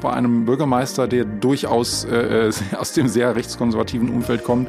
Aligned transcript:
bei 0.00 0.12
einem 0.12 0.44
Bürgermeister, 0.44 1.08
der 1.08 1.24
durchaus 1.24 2.04
äh, 2.04 2.50
aus 2.78 2.92
dem 2.92 3.08
sehr 3.08 3.36
rechtskonservativen 3.36 4.08
Umfeld 4.08 4.44
kommt, 4.44 4.68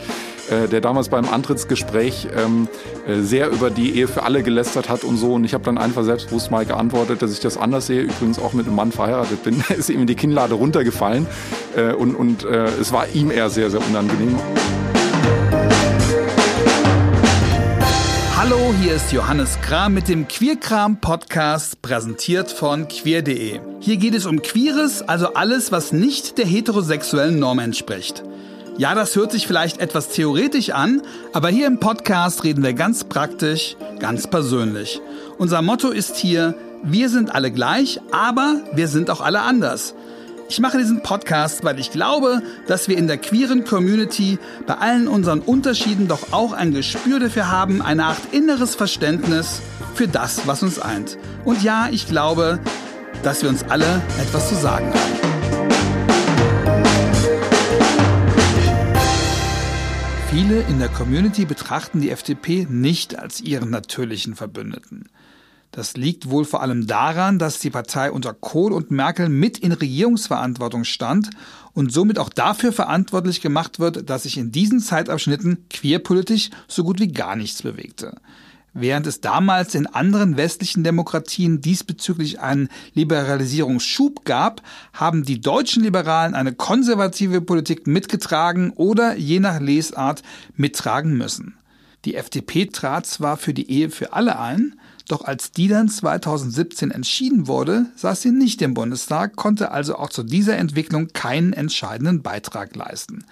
äh, 0.50 0.68
der 0.68 0.82
damals 0.82 1.10
beim 1.10 1.28
Antrittsgespräch 1.28 2.28
ähm, 2.36 2.68
äh, 3.08 3.22
sehr 3.22 3.50
über 3.50 3.70
die 3.70 3.98
Ehe 3.98 4.08
für 4.08 4.24
alle 4.24 4.44
gelästert 4.44 4.90
hat 4.90 5.04
und 5.04 5.18
so. 5.18 5.34
Und 5.34 5.44
ich 5.44 5.54
habe 5.54 5.64
dann 5.64 5.78
einfach 5.78 6.04
selbstbewusst 6.04 6.52
mal 6.52 6.66
geantwortet, 6.66 7.22
dass 7.22 7.32
ich 7.32 7.40
das 7.40 7.58
anders 7.58 7.88
sehe. 7.88 8.02
Übrigens 8.02 8.40
auch 8.40 8.54
mit 8.54 8.68
einem 8.68 8.76
Mann 8.76 8.92
verheiratet 8.92 9.44
bin. 9.44 9.64
Ist 9.78 9.90
ihm 9.90 10.06
die 10.06 10.16
Kinnlade 10.16 10.56
runtergefallen 10.56 11.28
äh, 11.76 11.94
und, 11.94 12.16
und 12.16 12.44
äh, 12.44 12.66
es 12.80 12.92
war 12.92 13.08
ihm 13.14 13.32
eher 13.32 13.50
sehr, 13.50 13.70
sehr 13.70 13.82
unangenehm. 13.88 14.38
Hallo, 18.52 18.74
hier 18.82 18.96
ist 18.96 19.14
Johannes 19.14 19.62
Kram 19.62 19.94
mit 19.94 20.10
dem 20.10 20.28
Queerkram 20.28 21.00
Podcast, 21.00 21.82
präsentiert 21.82 22.52
von 22.52 22.90
queer.de. 22.90 23.62
Hier 23.80 23.96
geht 23.96 24.14
es 24.14 24.26
um 24.26 24.42
Queeres, 24.42 25.02
also 25.04 25.36
alles, 25.36 25.72
was 25.72 25.94
nicht 25.94 26.38
der 26.38 26.46
heterosexuellen 26.46 27.40
Norm 27.40 27.60
entspricht. 27.60 28.24
Ja, 28.78 28.94
das 28.94 29.16
hört 29.16 29.32
sich 29.32 29.48
vielleicht 29.48 29.78
etwas 29.80 30.10
theoretisch 30.10 30.72
an, 30.72 31.02
aber 31.32 31.48
hier 31.48 31.66
im 31.66 31.80
Podcast 31.80 32.44
reden 32.44 32.62
wir 32.62 32.74
ganz 32.74 33.06
praktisch, 33.06 33.78
ganz 34.00 34.28
persönlich. 34.28 35.00
Unser 35.38 35.62
Motto 35.62 35.88
ist 35.88 36.18
hier, 36.18 36.54
wir 36.84 37.08
sind 37.08 37.34
alle 37.34 37.52
gleich, 37.52 38.02
aber 38.12 38.60
wir 38.74 38.90
sind 38.90 39.10
auch 39.12 39.22
alle 39.22 39.44
anders. 39.44 39.96
Ich 40.52 40.60
mache 40.60 40.78
diesen 40.78 41.02
Podcast, 41.02 41.64
weil 41.64 41.80
ich 41.80 41.92
glaube, 41.92 42.42
dass 42.68 42.90
wir 42.90 42.98
in 42.98 43.08
der 43.08 43.18
queeren 43.18 43.64
Community 43.64 44.38
bei 44.68 44.74
allen 44.74 45.08
unseren 45.08 45.40
Unterschieden 45.40 46.10
doch 46.10 46.34
auch 46.34 46.52
ein 46.52 46.74
Gespür 46.74 47.22
dafür 47.22 47.50
haben, 47.50 47.82
eine 47.82 48.04
Art 48.04 48.20
inneres 48.34 48.76
Verständnis 48.76 49.62
für 49.96 50.10
das, 50.10 50.48
was 50.48 50.62
uns 50.62 50.78
eint. 50.78 51.18
Und 51.46 51.64
ja, 51.64 51.88
ich 51.90 52.06
glaube, 52.06 52.60
dass 53.24 53.44
wir 53.44 53.50
uns 53.50 53.64
alle 53.64 54.02
etwas 54.20 54.50
zu 54.50 54.56
sagen 54.56 54.88
haben. 54.88 55.22
Viele 60.30 60.64
in 60.64 60.80
der 60.80 60.90
Community 60.90 61.46
betrachten 61.46 62.02
die 62.02 62.10
FDP 62.10 62.68
nicht 62.70 63.18
als 63.18 63.40
ihren 63.40 63.70
natürlichen 63.70 64.36
Verbündeten. 64.36 65.08
Das 65.72 65.96
liegt 65.96 66.30
wohl 66.30 66.44
vor 66.44 66.62
allem 66.62 66.86
daran, 66.86 67.40
dass 67.40 67.60
die 67.60 67.70
Partei 67.70 68.12
unter 68.12 68.34
Kohl 68.34 68.74
und 68.74 68.92
Merkel 68.92 69.30
mit 69.30 69.58
in 69.58 69.72
Regierungsverantwortung 69.72 70.84
stand 70.84 71.30
und 71.74 71.94
somit 71.94 72.20
auch 72.20 72.30
dafür 72.30 72.74
verantwortlich 72.74 73.40
gemacht 73.40 73.80
wird, 73.80 74.10
dass 74.10 74.24
sich 74.24 74.38
in 74.38 74.52
diesen 74.52 74.82
Zeitabschnitten 74.82 75.66
queerpolitisch 75.70 76.50
so 76.68 76.84
gut 76.84 77.00
wie 77.00 77.08
gar 77.08 77.38
nichts 77.38 77.62
bewegte. 77.62 78.18
Während 78.74 79.06
es 79.06 79.20
damals 79.20 79.76
in 79.76 79.88
anderen 79.88 80.38
westlichen 80.38 80.84
Demokratien 80.84 81.62
diesbezüglich 81.62 82.40
einen 82.40 82.70
Liberalisierungsschub 82.94 84.24
gab, 84.24 84.62
haben 84.94 85.24
die 85.24 85.42
deutschen 85.42 85.84
Liberalen 85.84 86.36
eine 86.36 86.54
konservative 86.54 87.42
Politik 87.42 87.86
mitgetragen 87.88 88.72
oder 88.72 89.16
je 89.16 89.40
nach 89.40 89.60
Lesart 89.60 90.24
mittragen 90.56 91.18
müssen. 91.18 91.58
Die 92.06 92.16
FDP 92.16 92.68
trat 92.68 93.06
zwar 93.06 93.38
für 93.38 93.54
die 93.54 93.70
Ehe 93.70 93.90
für 93.90 94.14
alle 94.14 94.40
ein, 94.40 94.76
doch 95.08 95.24
als 95.24 95.52
die 95.52 95.68
dann 95.68 95.90
2017 95.90 96.92
entschieden 96.92 97.48
wurde, 97.48 97.86
saß 97.96 98.22
sie 98.22 98.32
nicht 98.32 98.62
im 98.62 98.74
Bundestag, 98.74 99.36
konnte 99.36 99.72
also 99.72 99.96
auch 99.96 100.10
zu 100.10 100.24
dieser 100.24 100.58
Entwicklung 100.58 101.08
keinen 101.10 101.54
entscheidenden 101.54 102.22
Beitrag 102.22 102.76
leisten. 102.76 103.26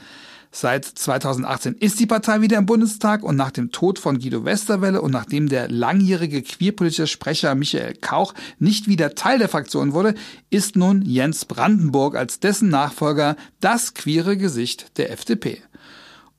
Seit 0.51 0.83
2018 0.83 1.75
ist 1.75 1.99
die 1.99 2.07
Partei 2.07 2.41
wieder 2.41 2.57
im 2.57 2.65
Bundestag 2.65 3.21
und 3.21 3.35
nach 3.35 3.51
dem 3.51 3.71
Tod 3.71 3.99
von 3.99 4.17
Guido 4.17 4.45
Westerwelle 4.45 4.99
und 4.99 5.11
nachdem 5.11 5.47
der 5.47 5.69
langjährige 5.69 6.41
queerpolitische 6.41 7.05
Sprecher 7.05 7.53
Michael 7.53 7.93
Kauch 7.93 8.33
nicht 8.57 8.87
wieder 8.87 9.13
Teil 9.13 9.37
der 9.37 9.49
Fraktion 9.49 9.93
wurde, 9.93 10.15
ist 10.49 10.75
nun 10.75 11.03
Jens 11.03 11.45
Brandenburg 11.45 12.15
als 12.15 12.39
dessen 12.39 12.69
Nachfolger 12.69 13.35
das 13.59 13.93
queere 13.93 14.37
Gesicht 14.37 14.97
der 14.97 15.11
FDP. 15.11 15.61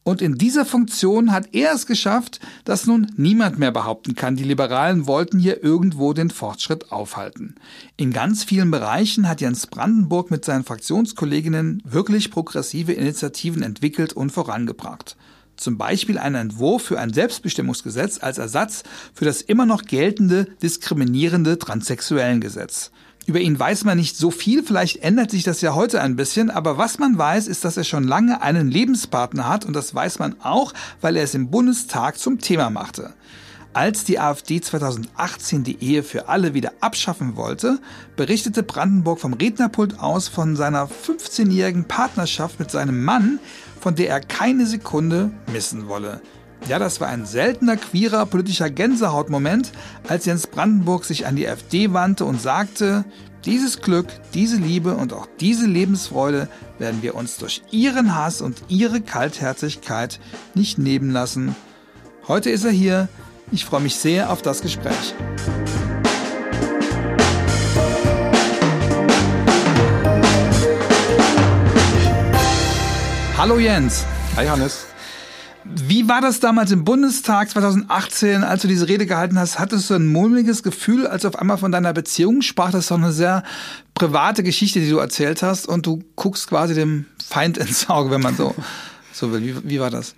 Und 0.03 0.23
in 0.23 0.37
dieser 0.37 0.65
Funktion 0.65 1.31
hat 1.31 1.51
er 1.53 1.75
es 1.75 1.87
geschafft, 1.87 2.41
dass 2.65 2.87
nun 2.87 3.13
niemand 3.17 3.59
mehr 3.59 3.71
behaupten 3.71 4.15
kann, 4.15 4.35
die 4.35 4.45
Liberalen 4.45 5.07
wollten 5.07 5.39
hier 5.39 5.63
irgendwo 5.63 6.15
den 6.15 6.31
Fortschritt 6.31 6.91
aufhalten. 6.91 7.57
In 7.97 8.13
ganz 8.13 8.43
vielen 8.43 8.71
Bereichen 8.71 9.29
hat 9.29 9.43
Jens 9.43 9.67
Brandenburg 9.67 10.31
mit 10.31 10.45
seinen 10.45 10.65
Fraktionskolleginnen 10.65 11.83
wirklich 11.85 12.31
progressive 12.31 12.93
Initiativen 12.93 13.63
entwickelt 13.63 14.15
und 14.15 14.31
vorangebracht. 14.31 15.17
Zum 15.57 15.77
Beispiel 15.77 16.17
einen 16.17 16.37
Entwurf 16.37 16.83
für 16.85 16.99
ein 16.99 17.13
Selbstbestimmungsgesetz 17.13 18.23
als 18.23 18.39
Ersatz 18.39 18.83
für 19.13 19.27
das 19.27 19.43
immer 19.43 19.67
noch 19.67 19.83
geltende 19.83 20.47
diskriminierende 20.63 21.59
Transsexuellengesetz. 21.59 22.91
Über 23.27 23.41
ihn 23.41 23.59
weiß 23.59 23.85
man 23.85 23.99
nicht 23.99 24.17
so 24.17 24.31
viel, 24.31 24.63
vielleicht 24.63 25.03
ändert 25.03 25.31
sich 25.31 25.43
das 25.43 25.61
ja 25.61 25.75
heute 25.75 26.01
ein 26.01 26.17
bisschen, 26.17 26.51
aber 26.51 26.79
was 26.79 26.99
man 26.99 27.17
weiß, 27.17 27.49
ist, 27.49 27.65
dass 27.65 27.77
er 27.77 27.85
schon 27.85 28.05
lange 28.05 28.43
einen 28.43 28.71
Lebenspartner 28.71 29.49
hat 29.49 29.65
und 29.65 29.75
das 29.75 29.95
weiß 29.95 30.19
man 30.19 30.37
auch, 30.41 30.73
weil 31.01 31.17
er 31.17 31.25
es 31.25 31.35
im 31.35 31.51
Bundestag 31.51 32.19
zum 32.19 32.39
Thema 32.39 32.71
machte. 32.71 33.13
Als 33.73 34.03
die 34.03 34.19
AfD 34.19 34.61
2018 34.61 35.63
die 35.63 35.81
Ehe 35.81 36.03
für 36.03 36.29
alle 36.29 36.55
wieder 36.55 36.73
abschaffen 36.81 37.37
wollte, 37.37 37.79
berichtete 38.17 38.65
Brandenburg 38.65 39.21
vom 39.21 39.35
Rednerpult 39.35 40.01
aus 40.01 40.27
von 40.27 40.57
seiner 40.57 40.89
15-jährigen 40.89 41.85
Partnerschaft 41.85 42.59
mit 42.59 42.73
seinem 42.73 43.05
Mann, 43.05 43.39
von 43.81 43.95
der 43.95 44.09
er 44.09 44.21
keine 44.21 44.67
Sekunde 44.67 45.31
missen 45.53 45.87
wolle. 45.87 46.21
Ja, 46.69 46.79
das 46.79 47.01
war 47.01 47.09
ein 47.09 47.27
seltener 47.27 47.77
queerer 47.77 48.27
politischer 48.27 48.71
Gänsehautmoment, 48.71 49.73
als 50.09 50.27
Jens 50.27 50.47
Brandenburg 50.47 51.05
sich 51.05 51.27
an 51.27 51.37
die 51.37 51.49
AfD 51.49 51.93
wandte 51.93 52.25
und 52.25 52.41
sagte, 52.41 53.05
dieses 53.45 53.81
Glück, 53.81 54.07
diese 54.35 54.57
Liebe 54.57 54.95
und 54.95 55.13
auch 55.13 55.27
diese 55.41 55.67
Lebensfreude 55.67 56.49
werden 56.79 57.03
wir 57.03 57.15
uns 57.15 57.39
durch 57.39 57.63
ihren 57.71 58.15
Hass 58.15 58.43
und 58.43 58.63
ihre 58.69 59.01
Kaltherzigkeit 59.01 60.21
nicht 60.55 60.79
nehmen 60.79 61.11
lassen. 61.11 61.57
Heute 62.29 62.51
ist 62.51 62.65
er 62.65 62.71
hier. 62.71 63.09
Ich 63.51 63.65
freue 63.65 63.81
mich 63.81 63.97
sehr 63.97 64.31
auf 64.31 64.43
das 64.43 64.61
Gespräch. 64.61 65.15
Hallo 73.37 73.59
Jens. 73.59 74.05
Hi 74.37 74.47
Hannes. 74.47 74.90
Wie 75.77 76.09
war 76.09 76.21
das 76.21 76.41
damals 76.41 76.73
im 76.73 76.85
Bundestag 76.85 77.49
2018, 77.51 78.43
als 78.43 78.63
du 78.63 78.69
diese 78.69 78.89
Rede 78.89 79.07
gehalten 79.07 79.39
hast? 79.39 79.59
Hattest 79.59 79.89
du 79.89 79.95
ein 79.95 80.07
mulmiges 80.07 80.63
Gefühl, 80.63 81.07
als 81.07 81.25
auf 81.25 81.37
einmal 81.37 81.59
von 81.59 81.71
deiner 81.71 81.93
Beziehung 81.93 82.43
sprach? 82.43 82.73
Das 82.73 82.85
ist 82.85 82.91
doch 82.91 82.99
eine 82.99 83.13
sehr 83.13 83.45
private 83.95 84.43
Geschichte, 84.43 84.81
die 84.81 84.91
du 84.91 84.99
erzählt 84.99 85.43
hast 85.43 85.67
und 85.67 85.87
du 85.87 86.03
guckst 86.17 86.49
quasi 86.49 86.75
dem 86.75 87.07
Feind 87.25 87.57
ins 87.59 87.89
Auge, 87.89 88.11
wenn 88.11 88.21
man 88.21 88.37
so, 88.37 88.55
so 89.13 89.33
will. 89.33 89.43
Wie, 89.43 89.71
wie 89.71 89.81
war 89.81 89.91
das? 89.91 90.15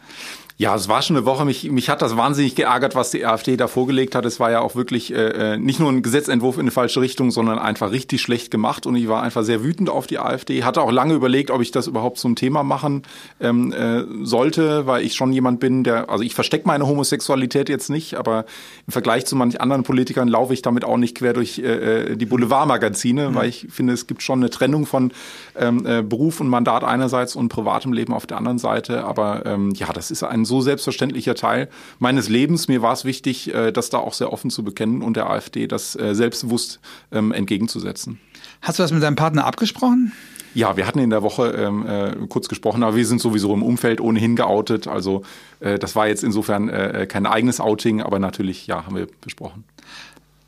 Ja, 0.63 0.77
es 0.77 0.89
war 0.89 1.03
schon 1.03 1.17
eine 1.17 1.27
Woche. 1.27 1.45
Mich, 1.45 1.69
mich 1.73 1.89
hat 1.89 2.03
das 2.03 2.17
wahnsinnig 2.17 2.55
geärgert, 2.55 2.95
was 2.95 3.11
die 3.11 3.27
AfD 3.27 3.57
da 3.57 3.67
vorgelegt 3.67 4.15
hat. 4.15 4.25
Es 4.25 4.39
war 4.39 4.53
ja 4.53 4.61
auch 4.61 4.77
wirklich 4.77 5.13
äh, 5.13 5.55
äh, 5.55 5.59
nicht 5.59 5.81
nur 5.81 5.91
ein 5.91 6.03
Gesetzentwurf 6.03 6.55
in 6.55 6.61
eine 6.61 6.71
falsche 6.71 7.01
Richtung, 7.01 7.33
sondern 7.33 7.59
einfach 7.59 7.91
richtig 7.91 8.21
schlecht 8.21 8.53
gemacht. 8.53 8.87
Und 8.87 8.95
ich 8.95 9.09
war 9.09 9.25
einfach 9.25 9.43
sehr 9.43 9.65
wütend 9.65 9.91
auf 9.91 10.07
die 10.07 10.21
AfD. 10.21 10.63
Hatte 10.63 10.81
auch 10.81 10.93
lange 10.93 11.15
überlegt, 11.15 11.51
ob 11.51 11.63
ich 11.63 11.73
das 11.73 11.89
überhaupt 11.89 12.19
zum 12.19 12.37
Thema 12.37 12.63
machen 12.63 13.03
ähm, 13.41 13.73
äh, 13.73 14.05
sollte, 14.25 14.87
weil 14.87 15.05
ich 15.05 15.17
schon 15.17 15.33
jemand 15.33 15.59
bin, 15.59 15.83
der, 15.83 16.09
also 16.09 16.23
ich 16.23 16.37
verstecke 16.37 16.69
meine 16.69 16.87
Homosexualität 16.87 17.69
jetzt 17.69 17.91
nicht, 17.91 18.15
aber 18.15 18.45
im 18.87 18.93
Vergleich 18.93 19.27
zu 19.27 19.35
manchen 19.35 19.59
anderen 19.59 19.83
Politikern 19.83 20.29
laufe 20.29 20.55
ich 20.55 20.63
damit 20.63 20.85
auch 20.85 20.97
nicht 20.97 21.17
quer 21.17 21.33
durch 21.33 21.59
äh, 21.59 22.13
äh 22.13 22.17
die 22.17 22.27
Boulevardmagazine, 22.27 23.31
mhm. 23.31 23.35
weil 23.35 23.49
ich 23.49 23.67
finde, 23.69 23.95
es 23.95 24.07
gibt 24.07 24.23
schon 24.23 24.39
eine 24.39 24.51
Trennung 24.51 24.87
von 24.87 25.11
ähm, 25.57 25.85
äh, 25.85 26.03
Beruf 26.03 26.39
und 26.39 26.47
Mandat 26.47 26.85
einerseits 26.85 27.35
und 27.35 27.49
privatem 27.49 27.93
Leben 27.93 28.13
auf 28.15 28.29
der 28.29 28.37
anderen 28.37 28.59
Seite. 28.59 29.03
Aber 29.03 29.45
ähm, 29.45 29.73
ja, 29.75 29.93
das 29.93 30.13
ist 30.13 30.23
ein 30.23 30.45
so 30.52 30.52
selbstverständlicher 30.61 31.35
Teil 31.35 31.69
meines 31.99 32.29
Lebens. 32.29 32.69
Mir 32.69 32.83
war 32.83 32.93
es 32.93 33.05
wichtig, 33.05 33.55
äh, 33.55 33.73
das 33.73 33.91
da 33.91 33.99
auch 33.99 34.15
sehr 34.15 34.33
offen 34.33 34.51
zu 34.51 34.63
bekennen 34.63 35.03
und 35.03 35.17
der 35.17 35.31
AfD 35.31 35.67
das 35.67 35.97
äh, 35.97 36.15
selbstbewusst 36.15 36.81
ähm, 37.11 37.33
entgegenzusetzen. 37.33 38.21
Hast 38.61 38.79
du 38.79 38.83
das 38.83 38.93
mit 38.93 39.03
deinem 39.03 39.17
Partner 39.17 39.45
abgesprochen? 39.45 40.13
Ja, 40.55 40.77
wir 40.77 40.87
hatten 40.87 40.99
in 40.99 41.11
der 41.11 41.23
Woche 41.23 41.49
ähm, 41.53 41.87
äh, 41.87 42.15
kurz 42.29 42.49
gesprochen, 42.49 42.83
aber 42.83 42.97
wir 42.97 43.07
sind 43.07 43.21
sowieso 43.21 43.55
im 43.55 43.63
Umfeld 43.63 44.01
ohnehin 44.01 44.37
geoutet. 44.37 44.87
Also 44.87 45.23
äh, 45.61 45.79
das 45.79 45.97
war 45.97 46.09
jetzt 46.09 46.23
insofern 46.23 46.69
äh, 46.69 47.07
kein 47.09 47.25
eigenes 47.25 47.59
Outing, 47.59 48.03
aber 48.03 48.19
natürlich, 48.19 48.67
ja, 48.67 48.85
haben 48.85 48.97
wir 48.97 49.07
besprochen. 49.23 49.65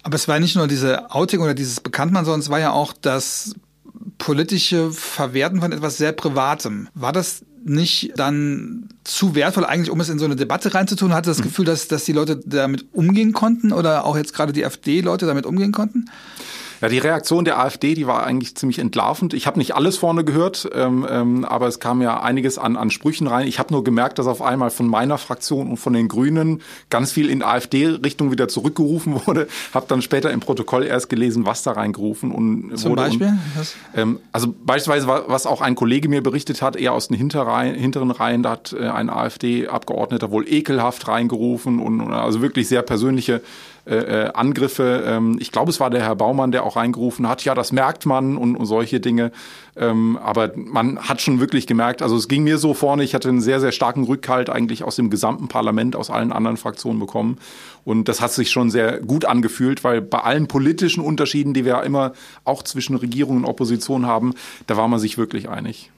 Aber 0.02 0.17
es 0.17 0.29
war 0.29 0.38
nicht 0.38 0.56
nur 0.56 0.69
diese 0.69 1.11
Outing 1.11 1.40
oder 1.40 1.55
dieses 1.55 1.81
Bekanntmann, 1.81 2.26
sondern 2.26 2.40
es 2.40 2.50
war 2.50 2.61
ja 2.61 2.73
auch 2.73 2.93
das 2.93 3.55
politische 4.19 4.90
Verwerten 4.93 5.61
von 5.61 5.73
etwas 5.73 5.96
sehr 5.96 6.12
Privatem. 6.12 6.88
War 6.94 7.12
das 7.12 7.44
nicht 7.64 8.12
dann 8.16 8.88
zu 9.05 9.34
wertvoll 9.34 9.64
eigentlich, 9.64 9.90
um 9.90 10.00
es 10.00 10.08
in 10.08 10.19
so 10.19 10.25
eine 10.25 10.37
Debatte 10.37 10.75
reinzutun? 10.75 11.14
Hatte 11.14 11.31
das 11.31 11.38
mhm. 11.38 11.44
Gefühl, 11.44 11.64
dass, 11.64 11.88
dass 11.88 12.05
die 12.05 12.12
Leute 12.12 12.40
damit 12.44 12.87
umgehen 12.93 13.32
konnten 13.32 13.72
oder 13.72 14.05
auch 14.05 14.16
jetzt 14.16 14.34
gerade 14.34 14.52
die 14.52 14.64
AfD-Leute 14.64 15.26
damit 15.26 15.46
umgehen 15.46 15.72
konnten? 15.72 16.06
Ja, 16.84 16.90
die 16.90 16.98
Reaktion 16.98 17.46
der 17.46 17.58
AfD, 17.58 17.94
die 17.94 18.06
war 18.06 18.26
eigentlich 18.26 18.58
ziemlich 18.58 18.78
entlarvend. 18.78 19.32
Ich 19.32 19.46
habe 19.46 19.58
nicht 19.58 19.75
alles 19.75 19.96
vorne 19.96 20.22
gehört, 20.22 20.69
ähm, 20.75 21.06
ähm, 21.08 21.46
aber 21.46 21.66
es 21.66 21.81
kam 21.81 22.02
ja 22.02 22.20
einiges 22.20 22.58
an, 22.58 22.76
an 22.76 22.90
Sprüchen 22.90 23.26
rein. 23.26 23.48
Ich 23.48 23.58
habe 23.58 23.72
nur 23.72 23.84
gemerkt, 23.84 24.19
dass 24.19 24.26
auf 24.26 24.42
einmal 24.42 24.69
von 24.69 24.86
meiner 24.86 25.16
Fraktion 25.16 25.70
und 25.70 25.78
von 25.78 25.94
den 25.94 26.08
Grünen 26.08 26.60
ganz 26.90 27.10
viel 27.10 27.31
in 27.31 27.42
AfD-Richtung 27.42 28.32
wieder 28.32 28.48
zurückgerufen 28.48 29.19
wurde. 29.26 29.48
Habe 29.72 29.86
dann 29.88 30.02
später 30.02 30.31
im 30.31 30.40
Protokoll 30.40 30.84
erst 30.84 31.08
gelesen, 31.08 31.46
was 31.46 31.62
da 31.62 31.72
reingerufen 31.72 32.31
und 32.31 32.76
Zum 32.76 32.90
wurde. 32.90 33.02
Beispiel? 33.04 33.28
Und, 33.28 33.38
ähm, 33.94 34.19
also 34.32 34.54
beispielsweise, 34.54 35.06
was 35.06 35.46
auch 35.46 35.62
ein 35.62 35.76
Kollege 35.76 36.10
mir 36.10 36.22
berichtet 36.22 36.60
hat, 36.60 36.76
eher 36.76 36.92
aus 36.92 37.08
den 37.08 37.16
Hinterreihen, 37.16 37.76
hinteren 37.76 38.10
Reihen, 38.10 38.42
da 38.42 38.50
hat 38.50 38.76
äh, 38.78 38.88
ein 38.88 39.08
AfD-Abgeordneter 39.08 40.31
wohl 40.31 40.46
ekelhaft 40.46 41.08
reingerufen 41.08 41.78
und 41.78 42.12
also 42.12 42.42
wirklich 42.42 42.69
sehr 42.69 42.82
persönliche 42.82 43.40
äh, 43.86 43.96
äh, 43.96 44.32
Angriffe. 44.32 45.04
Ähm, 45.06 45.36
ich 45.40 45.52
glaube, 45.52 45.70
es 45.70 45.78
war 45.78 45.90
der 45.90 46.02
Herr 46.02 46.16
Baumann, 46.16 46.52
der 46.52 46.64
auch 46.64 46.76
reingerufen 46.76 47.28
hat, 47.28 47.44
ja, 47.44 47.54
das 47.54 47.70
merkt 47.70 48.06
man 48.06 48.38
und, 48.38 48.56
und 48.56 48.64
solche 48.64 48.98
Dinge. 48.98 49.31
Ähm, 49.76 50.19
aber 50.22 50.52
man 50.56 50.98
hat 51.00 51.20
schon 51.20 51.38
wirklich 51.38 51.66
gemerkt, 51.66 52.00
also 52.00 52.16
es 52.16 52.28
ging 52.28 52.44
mir 52.44 52.56
so 52.56 52.72
vorne, 52.72 53.04
ich 53.04 53.14
hatte 53.14 53.28
einen 53.28 53.42
sehr, 53.42 53.60
sehr 53.60 53.72
starken 53.72 54.04
Rückhalt 54.04 54.48
eigentlich 54.48 54.84
aus 54.84 54.96
dem 54.96 55.10
gesamten 55.10 55.48
Parlament, 55.48 55.96
aus 55.96 56.08
allen 56.08 56.32
anderen 56.32 56.56
Fraktionen 56.56 56.98
bekommen. 56.98 57.38
Und 57.84 58.08
das 58.08 58.22
hat 58.22 58.32
sich 58.32 58.50
schon 58.50 58.70
sehr 58.70 59.00
gut 59.00 59.26
angefühlt, 59.26 59.84
weil 59.84 60.00
bei 60.00 60.20
allen 60.20 60.46
politischen 60.46 61.02
Unterschieden, 61.02 61.52
die 61.52 61.66
wir 61.66 61.82
immer 61.82 62.12
auch 62.44 62.62
zwischen 62.62 62.96
Regierung 62.96 63.36
und 63.36 63.44
Opposition 63.44 64.06
haben, 64.06 64.34
da 64.66 64.78
war 64.78 64.88
man 64.88 64.98
sich 64.98 65.19
wirklich 65.19 65.48
einig 65.48 65.90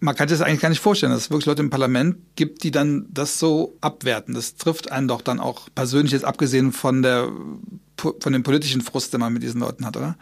man 0.00 0.14
kann 0.14 0.28
sich 0.28 0.38
das 0.38 0.46
eigentlich 0.46 0.60
gar 0.60 0.68
nicht 0.68 0.80
vorstellen, 0.80 1.12
dass 1.12 1.22
es 1.22 1.30
wirklich 1.30 1.46
Leute 1.46 1.62
im 1.62 1.70
Parlament 1.70 2.16
gibt, 2.36 2.62
die 2.62 2.70
dann 2.70 3.06
das 3.10 3.38
so 3.38 3.76
abwerten. 3.80 4.34
Das 4.34 4.56
trifft 4.56 4.92
einen 4.92 5.08
doch 5.08 5.22
dann 5.22 5.40
auch 5.40 5.68
persönlich 5.74 6.12
jetzt 6.12 6.24
abgesehen 6.24 6.72
von 6.72 7.02
der 7.02 7.30
von 7.96 8.32
dem 8.32 8.44
politischen 8.44 8.80
Frust, 8.80 9.12
den 9.12 9.20
man 9.20 9.32
mit 9.32 9.42
diesen 9.42 9.60
Leuten 9.60 9.84
hat, 9.84 9.96
oder? 9.96 10.16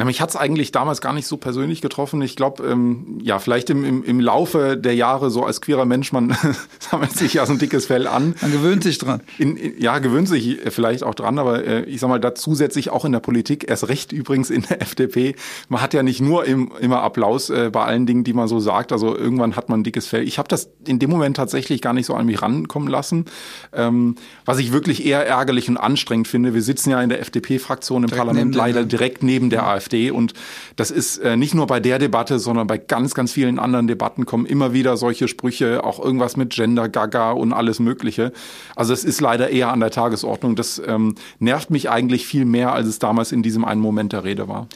Na, 0.00 0.06
mich 0.06 0.22
hat's 0.22 0.34
eigentlich 0.34 0.72
damals 0.72 1.02
gar 1.02 1.12
nicht 1.12 1.26
so 1.26 1.36
persönlich 1.36 1.82
getroffen. 1.82 2.22
Ich 2.22 2.34
glaube, 2.34 2.66
ähm, 2.66 3.18
ja, 3.22 3.38
vielleicht 3.38 3.68
im, 3.68 3.84
im, 3.84 4.02
im 4.02 4.18
Laufe 4.18 4.78
der 4.78 4.94
Jahre 4.94 5.28
so 5.28 5.44
als 5.44 5.60
queerer 5.60 5.84
Mensch, 5.84 6.10
man 6.10 6.34
sammelt 6.78 7.12
sich 7.12 7.34
ja 7.34 7.44
so 7.44 7.52
ein 7.52 7.58
dickes 7.58 7.84
Fell 7.84 8.06
an. 8.06 8.34
Man 8.40 8.50
gewöhnt 8.50 8.82
sich 8.82 8.96
dran. 8.96 9.20
In, 9.36 9.58
in, 9.58 9.78
ja, 9.78 9.98
gewöhnt 9.98 10.26
sich 10.26 10.56
vielleicht 10.70 11.02
auch 11.02 11.14
dran, 11.14 11.38
aber 11.38 11.66
äh, 11.66 11.82
ich 11.82 12.00
sag 12.00 12.08
mal, 12.08 12.18
da 12.18 12.34
zusätzlich 12.34 12.88
auch 12.88 13.04
in 13.04 13.12
der 13.12 13.20
Politik, 13.20 13.68
erst 13.68 13.90
recht 13.90 14.12
übrigens 14.12 14.48
in 14.48 14.62
der 14.62 14.80
FDP. 14.80 15.34
Man 15.68 15.82
hat 15.82 15.92
ja 15.92 16.02
nicht 16.02 16.22
nur 16.22 16.46
im, 16.46 16.72
immer 16.80 17.02
Applaus 17.02 17.50
äh, 17.50 17.68
bei 17.70 17.84
allen 17.84 18.06
Dingen, 18.06 18.24
die 18.24 18.32
man 18.32 18.48
so 18.48 18.58
sagt. 18.58 18.92
Also 18.92 19.14
irgendwann 19.14 19.54
hat 19.54 19.68
man 19.68 19.80
ein 19.80 19.84
dickes 19.84 20.06
Fell. 20.06 20.22
Ich 20.22 20.38
habe 20.38 20.48
das 20.48 20.70
in 20.86 20.98
dem 20.98 21.10
Moment 21.10 21.36
tatsächlich 21.36 21.82
gar 21.82 21.92
nicht 21.92 22.06
so 22.06 22.14
an 22.14 22.24
mich 22.24 22.40
rankommen 22.40 22.88
lassen. 22.88 23.26
Ähm, 23.74 24.14
was 24.46 24.60
ich 24.60 24.72
wirklich 24.72 25.04
eher 25.04 25.26
ärgerlich 25.26 25.68
und 25.68 25.76
anstrengend 25.76 26.26
finde, 26.26 26.54
wir 26.54 26.62
sitzen 26.62 26.88
ja 26.88 27.02
in 27.02 27.10
der 27.10 27.20
FDP-Fraktion 27.20 28.04
im 28.04 28.08
direkt 28.08 28.18
Parlament 28.18 28.54
leider 28.54 28.86
direkt 28.86 29.22
neben 29.22 29.50
der 29.50 29.66
AfD. 29.66 29.89
AfD. 29.90 30.10
Und 30.10 30.34
das 30.76 30.90
ist 30.90 31.18
äh, 31.18 31.36
nicht 31.36 31.54
nur 31.54 31.66
bei 31.66 31.80
der 31.80 31.98
Debatte, 31.98 32.38
sondern 32.38 32.66
bei 32.66 32.78
ganz, 32.78 33.14
ganz 33.14 33.32
vielen 33.32 33.58
anderen 33.58 33.86
Debatten 33.86 34.26
kommen 34.26 34.46
immer 34.46 34.72
wieder 34.72 34.96
solche 34.96 35.28
Sprüche, 35.28 35.84
auch 35.84 35.98
irgendwas 36.02 36.36
mit 36.36 36.50
Gender, 36.50 36.88
Gaga 36.88 37.32
und 37.32 37.52
alles 37.52 37.80
Mögliche. 37.80 38.32
Also 38.76 38.92
es 38.92 39.04
ist 39.04 39.20
leider 39.20 39.50
eher 39.50 39.72
an 39.72 39.80
der 39.80 39.90
Tagesordnung. 39.90 40.56
Das 40.56 40.80
ähm, 40.84 41.14
nervt 41.38 41.70
mich 41.70 41.90
eigentlich 41.90 42.26
viel 42.26 42.44
mehr, 42.44 42.72
als 42.72 42.86
es 42.86 42.98
damals 42.98 43.32
in 43.32 43.42
diesem 43.42 43.64
einen 43.64 43.80
Moment 43.80 44.12
der 44.12 44.24
Rede 44.24 44.48
war. 44.48 44.68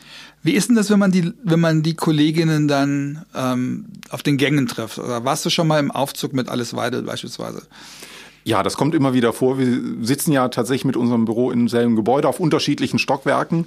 Wie 0.42 0.52
ist 0.52 0.68
denn 0.68 0.76
das, 0.76 0.90
wenn 0.90 0.98
man 0.98 1.10
die, 1.10 1.32
wenn 1.42 1.60
man 1.60 1.82
die 1.82 1.94
Kolleginnen 1.94 2.68
dann 2.68 3.24
ähm, 3.34 3.86
auf 4.10 4.22
den 4.22 4.36
Gängen 4.36 4.66
trifft? 4.66 4.98
Oder 4.98 5.24
warst 5.24 5.46
du 5.46 5.50
schon 5.50 5.66
mal 5.66 5.78
im 5.78 5.90
Aufzug 5.90 6.34
mit 6.34 6.50
Alice 6.50 6.76
Weidel 6.76 7.02
beispielsweise? 7.02 7.62
Ja, 8.46 8.62
das 8.62 8.76
kommt 8.76 8.94
immer 8.94 9.14
wieder 9.14 9.32
vor. 9.32 9.58
Wir 9.58 9.80
sitzen 10.02 10.30
ja 10.30 10.48
tatsächlich 10.48 10.84
mit 10.84 10.98
unserem 10.98 11.24
Büro 11.24 11.50
im 11.50 11.66
selben 11.66 11.96
Gebäude 11.96 12.28
auf 12.28 12.40
unterschiedlichen 12.40 12.98
Stockwerken. 12.98 13.66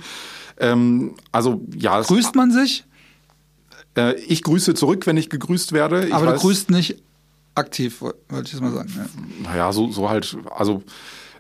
Ähm, 0.60 1.16
also 1.32 1.62
ja. 1.76 2.02
Grüßt 2.02 2.36
man 2.36 2.52
sich? 2.52 2.86
Äh, 3.96 4.16
ich 4.22 4.44
grüße 4.44 4.74
zurück, 4.74 5.08
wenn 5.08 5.18
ich 5.18 5.30
gegrüßt 5.30 5.74
werde. 5.74 6.08
Ich 6.08 6.14
Aber 6.14 6.28
weiß, 6.28 6.42
du 6.42 6.48
grüßt 6.48 6.70
nicht 6.72 7.02
aktiv, 7.56 8.02
wollte 8.02 8.18
ich 8.46 8.54
jetzt 8.54 8.62
mal 8.62 8.72
sagen. 8.72 8.92
Ja. 8.96 9.50
Naja, 9.50 9.72
so, 9.74 9.92
so 9.92 10.10
halt, 10.10 10.38
also. 10.56 10.84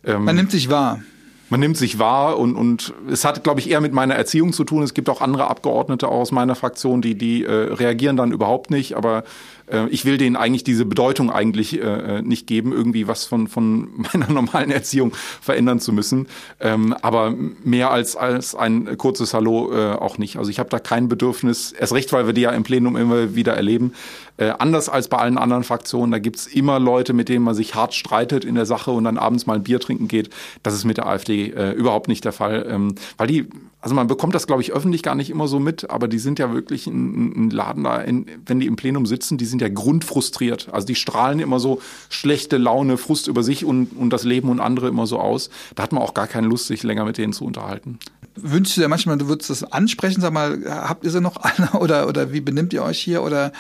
Ähm, 0.03 0.25
man 0.25 0.35
nimmt 0.35 0.51
sich 0.51 0.69
wahr. 0.69 1.01
Man 1.49 1.61
nimmt 1.61 1.77
sich 1.77 1.97
wahr 1.97 2.37
und, 2.37 2.55
und 2.55 2.93
es 3.09 3.23
hat, 3.23 3.41
glaube 3.43 3.61
ich, 3.61 3.69
eher 3.69 3.79
mit 3.79 3.93
meiner 3.93 4.15
Erziehung 4.15 4.51
zu 4.51 4.65
tun. 4.65 4.83
Es 4.83 4.93
gibt 4.93 5.07
auch 5.09 5.21
andere 5.21 5.47
Abgeordnete 5.47 6.09
aus 6.09 6.33
meiner 6.33 6.55
Fraktion, 6.55 7.01
die, 7.01 7.17
die 7.17 7.45
äh, 7.45 7.51
reagieren 7.51 8.17
dann 8.17 8.33
überhaupt 8.33 8.69
nicht, 8.69 8.97
aber 8.97 9.23
äh, 9.67 9.87
ich 9.89 10.05
will 10.05 10.17
denen 10.17 10.35
eigentlich 10.35 10.63
diese 10.63 10.85
Bedeutung 10.85 11.31
eigentlich 11.31 11.81
äh, 11.81 12.17
äh 12.17 12.21
nicht 12.21 12.47
geben, 12.47 12.71
irgendwie 12.73 13.07
was 13.07 13.25
von, 13.25 13.47
von 13.47 13.89
meiner 14.13 14.29
normalen 14.31 14.71
Erziehung 14.71 15.13
verändern 15.41 15.79
zu 15.79 15.93
müssen. 15.93 16.27
Ähm, 16.59 16.93
aber 17.01 17.33
mehr 17.63 17.91
als, 17.91 18.15
als 18.15 18.55
ein 18.55 18.97
kurzes 18.97 19.33
Hallo 19.33 19.71
äh, 19.71 19.93
auch 19.93 20.17
nicht. 20.17 20.37
Also 20.37 20.49
ich 20.49 20.59
habe 20.59 20.69
da 20.69 20.79
kein 20.79 21.07
Bedürfnis, 21.07 21.71
erst 21.71 21.93
recht, 21.93 22.11
weil 22.13 22.25
wir 22.25 22.33
die 22.33 22.41
ja 22.41 22.51
im 22.51 22.63
Plenum 22.63 22.95
immer 22.95 23.35
wieder 23.35 23.53
erleben. 23.53 23.93
Äh, 24.37 24.53
anders 24.59 24.87
als 24.87 25.07
bei 25.07 25.17
allen 25.17 25.37
anderen 25.37 25.63
Fraktionen, 25.63 26.11
da 26.11 26.19
gibt's 26.19 26.45
immer 26.45 26.79
Leute, 26.79 27.13
mit 27.13 27.27
denen 27.27 27.43
man 27.43 27.55
sich 27.55 27.73
hart 27.73 27.95
streitet 27.95 28.45
in 28.45 28.55
der 28.55 28.67
Sache 28.67 28.91
und 28.91 29.03
dann 29.03 29.17
abends 29.17 29.47
mal 29.47 29.55
ein 29.55 29.63
Bier 29.63 29.79
trinken 29.79 30.07
geht. 30.07 30.29
Das 30.61 30.75
ist 30.75 30.85
mit 30.85 30.97
der 30.97 31.07
AfD 31.07 31.49
äh, 31.49 31.71
überhaupt 31.71 32.07
nicht 32.07 32.23
der 32.23 32.33
Fall. 32.33 32.67
Ähm, 32.69 32.95
weil 33.17 33.27
die, 33.27 33.47
also 33.79 33.93
man 33.93 34.07
bekommt 34.07 34.33
das, 34.33 34.47
glaube 34.47 34.61
ich, 34.61 34.73
öffentlich 34.73 35.03
gar 35.03 35.13
nicht 35.13 35.29
immer 35.29 35.47
so 35.47 35.59
mit, 35.59 35.89
aber 35.89 36.07
die 36.07 36.17
sind 36.17 36.39
ja 36.39 36.51
wirklich 36.51 36.87
ein, 36.87 37.49
Laden 37.51 37.83
da, 37.83 37.97
in, 37.97 38.25
wenn 38.45 38.59
die 38.59 38.65
im 38.65 38.75
Plenum 38.75 39.05
sitzen, 39.05 39.37
die 39.37 39.45
sind 39.45 39.61
ja 39.61 39.69
grundfrustriert. 39.69 40.69
Also 40.71 40.87
die 40.87 40.95
strahlen 40.95 41.39
immer 41.39 41.59
so 41.59 41.79
schlechte 42.09 42.57
Laune, 42.57 42.97
Frust 42.97 43.27
über 43.27 43.43
sich 43.43 43.65
und, 43.65 43.95
und 43.95 44.09
das 44.09 44.23
Leben 44.23 44.49
und 44.49 44.59
andere 44.59 44.87
immer 44.87 45.05
so 45.05 45.19
aus. 45.19 45.49
Da 45.75 45.83
hat 45.83 45.91
man 45.91 46.01
auch 46.01 46.15
gar 46.15 46.27
keine 46.27 46.47
Lust, 46.47 46.67
sich 46.67 46.81
länger 46.81 47.05
mit 47.05 47.17
denen 47.17 47.33
zu 47.33 47.45
unterhalten. 47.45 47.99
Wünschst 48.35 48.77
du 48.77 48.81
dir 48.81 48.87
manchmal, 48.87 49.17
du 49.17 49.27
würdest 49.27 49.49
das 49.51 49.63
ansprechen, 49.63 50.21
sag 50.21 50.33
mal, 50.33 50.59
habt 50.67 51.03
ihr 51.03 51.11
sie 51.11 51.21
noch 51.21 51.37
alle 51.37 51.71
oder, 51.79 52.07
oder 52.07 52.33
wie 52.33 52.41
benimmt 52.41 52.73
ihr 52.73 52.83
euch 52.83 52.99
hier 52.99 53.21
oder 53.21 53.51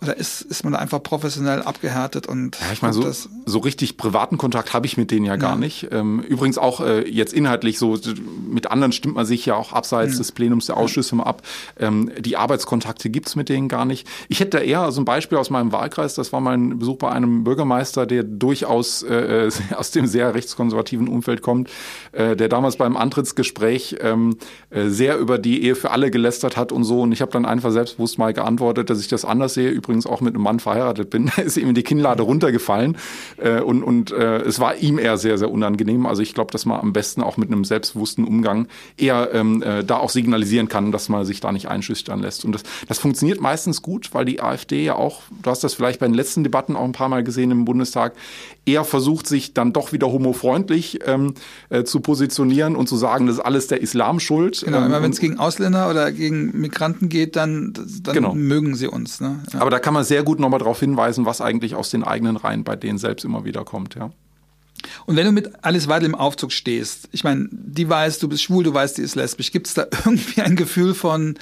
oder 0.00 0.16
ist, 0.16 0.42
ist 0.42 0.64
man 0.64 0.74
einfach 0.74 1.02
professionell 1.02 1.62
abgehärtet 1.62 2.26
und 2.26 2.58
ja, 2.60 2.72
ich 2.72 2.82
meine, 2.82 2.94
so, 2.94 3.10
so 3.46 3.58
richtig 3.58 3.96
privaten 3.96 4.38
Kontakt 4.38 4.72
habe 4.72 4.86
ich 4.86 4.96
mit 4.96 5.10
denen 5.10 5.26
ja 5.26 5.36
gar 5.36 5.52
ja. 5.52 5.56
nicht. 5.56 5.88
Ähm, 5.90 6.20
übrigens 6.20 6.56
auch 6.56 6.80
äh, 6.80 7.08
jetzt 7.08 7.32
inhaltlich 7.32 7.78
so, 7.78 7.98
mit 8.48 8.70
anderen 8.70 8.92
stimmt 8.92 9.16
man 9.16 9.26
sich 9.26 9.44
ja 9.46 9.56
auch 9.56 9.72
abseits 9.72 10.14
mhm. 10.14 10.18
des 10.18 10.32
Plenums 10.32 10.66
der 10.66 10.76
Ausschüsse 10.76 11.16
mal 11.16 11.24
ab. 11.24 11.42
Ähm, 11.78 12.10
die 12.18 12.36
Arbeitskontakte 12.36 13.10
gibt's 13.10 13.34
mit 13.34 13.48
denen 13.48 13.68
gar 13.68 13.84
nicht. 13.84 14.06
Ich 14.28 14.40
hätte 14.40 14.58
da 14.58 14.60
eher 14.60 14.90
so 14.92 15.00
ein 15.00 15.04
Beispiel 15.04 15.36
aus 15.36 15.50
meinem 15.50 15.72
Wahlkreis, 15.72 16.14
das 16.14 16.32
war 16.32 16.40
mein 16.40 16.78
Besuch 16.78 16.98
bei 16.98 17.10
einem 17.10 17.44
Bürgermeister, 17.44 18.06
der 18.06 18.22
durchaus 18.22 19.02
äh, 19.02 19.50
aus 19.76 19.90
dem 19.90 20.06
sehr 20.06 20.34
rechtskonservativen 20.34 21.08
Umfeld 21.08 21.42
kommt, 21.42 21.70
äh, 22.12 22.36
der 22.36 22.48
damals 22.48 22.76
beim 22.76 22.96
Antrittsgespräch 22.96 23.96
ähm, 24.00 24.36
äh, 24.70 24.88
sehr 24.88 25.18
über 25.18 25.38
die 25.38 25.64
Ehe 25.64 25.74
für 25.74 25.90
alle 25.90 26.10
gelästert 26.10 26.56
hat 26.56 26.70
und 26.70 26.84
so. 26.84 27.02
Und 27.02 27.12
ich 27.12 27.20
habe 27.20 27.32
dann 27.32 27.44
einfach 27.44 27.72
selbstbewusst 27.72 28.18
mal 28.18 28.32
geantwortet, 28.32 28.90
dass 28.90 29.00
ich 29.00 29.08
das 29.08 29.24
anders 29.24 29.54
sehe 29.54 29.70
übrigens 29.70 29.87
auch 30.06 30.20
mit 30.20 30.34
einem 30.34 30.42
Mann 30.42 30.60
verheiratet 30.60 31.10
bin, 31.10 31.30
ist 31.44 31.56
ihm 31.56 31.68
in 31.68 31.74
die 31.74 31.82
Kinnlade 31.82 32.22
runtergefallen. 32.22 32.96
Äh, 33.36 33.60
und 33.60 33.82
und 33.82 34.10
äh, 34.10 34.38
es 34.38 34.60
war 34.60 34.76
ihm 34.76 34.98
eher 34.98 35.18
sehr, 35.18 35.38
sehr 35.38 35.50
unangenehm. 35.50 36.06
Also 36.06 36.22
ich 36.22 36.34
glaube, 36.34 36.52
dass 36.52 36.66
man 36.66 36.80
am 36.80 36.92
besten 36.92 37.22
auch 37.22 37.36
mit 37.36 37.50
einem 37.50 37.64
selbstbewussten 37.64 38.24
Umgang 38.24 38.68
eher 38.96 39.30
ähm, 39.32 39.62
äh, 39.62 39.84
da 39.84 39.98
auch 39.98 40.10
signalisieren 40.10 40.68
kann, 40.68 40.92
dass 40.92 41.08
man 41.08 41.24
sich 41.24 41.40
da 41.40 41.52
nicht 41.52 41.68
einschüchtern 41.68 42.20
lässt. 42.20 42.44
Und 42.44 42.52
das, 42.52 42.62
das 42.86 42.98
funktioniert 42.98 43.40
meistens 43.40 43.82
gut, 43.82 44.14
weil 44.14 44.24
die 44.24 44.40
AfD 44.40 44.84
ja 44.84 44.94
auch, 44.94 45.22
du 45.42 45.50
hast 45.50 45.64
das 45.64 45.74
vielleicht 45.74 46.00
bei 46.00 46.06
den 46.06 46.14
letzten 46.14 46.42
Debatten 46.42 46.76
auch 46.76 46.84
ein 46.84 46.92
paar 46.92 47.08
Mal 47.08 47.24
gesehen 47.24 47.50
im 47.50 47.64
Bundestag, 47.64 48.14
eher 48.68 48.84
versucht, 48.84 49.26
sich 49.26 49.54
dann 49.54 49.72
doch 49.72 49.92
wieder 49.92 50.12
homofreundlich 50.12 51.00
ähm, 51.06 51.34
äh, 51.70 51.84
zu 51.84 52.00
positionieren 52.00 52.76
und 52.76 52.88
zu 52.88 52.96
sagen, 52.96 53.26
das 53.26 53.36
ist 53.36 53.44
alles 53.44 53.66
der 53.66 53.80
Islam 53.80 54.20
schuld. 54.20 54.62
Genau, 54.64 54.84
immer 54.84 54.98
ähm, 54.98 55.02
wenn 55.02 55.10
es 55.10 55.20
gegen 55.20 55.38
Ausländer 55.38 55.88
oder 55.90 56.12
gegen 56.12 56.58
Migranten 56.58 57.08
geht, 57.08 57.36
dann, 57.36 57.72
dann 58.02 58.14
genau. 58.14 58.34
mögen 58.34 58.74
sie 58.74 58.86
uns. 58.86 59.20
Ne? 59.20 59.40
Ja. 59.52 59.60
Aber 59.60 59.70
da 59.70 59.77
kann 59.78 59.94
man 59.94 60.04
sehr 60.04 60.22
gut 60.22 60.40
nochmal 60.40 60.60
darauf 60.60 60.80
hinweisen, 60.80 61.26
was 61.26 61.40
eigentlich 61.40 61.74
aus 61.74 61.90
den 61.90 62.04
eigenen 62.04 62.36
Reihen 62.36 62.64
bei 62.64 62.76
denen 62.76 62.98
selbst 62.98 63.24
immer 63.24 63.44
wieder 63.44 63.64
kommt, 63.64 63.94
ja. 63.94 64.10
Und 65.06 65.16
wenn 65.16 65.26
du 65.26 65.32
mit 65.32 65.64
Alice 65.64 65.88
Weidel 65.88 66.06
im 66.06 66.14
Aufzug 66.14 66.52
stehst, 66.52 67.08
ich 67.10 67.24
meine, 67.24 67.48
die 67.50 67.88
weiß, 67.88 68.20
du 68.20 68.28
bist 68.28 68.44
schwul, 68.44 68.62
du 68.62 68.72
weißt, 68.72 68.98
die 68.98 69.02
ist 69.02 69.16
lesbisch, 69.16 69.50
gibt 69.50 69.66
es 69.66 69.74
da 69.74 69.86
irgendwie 70.04 70.40
ein 70.40 70.54
Gefühl 70.56 70.94
von, 70.94 71.36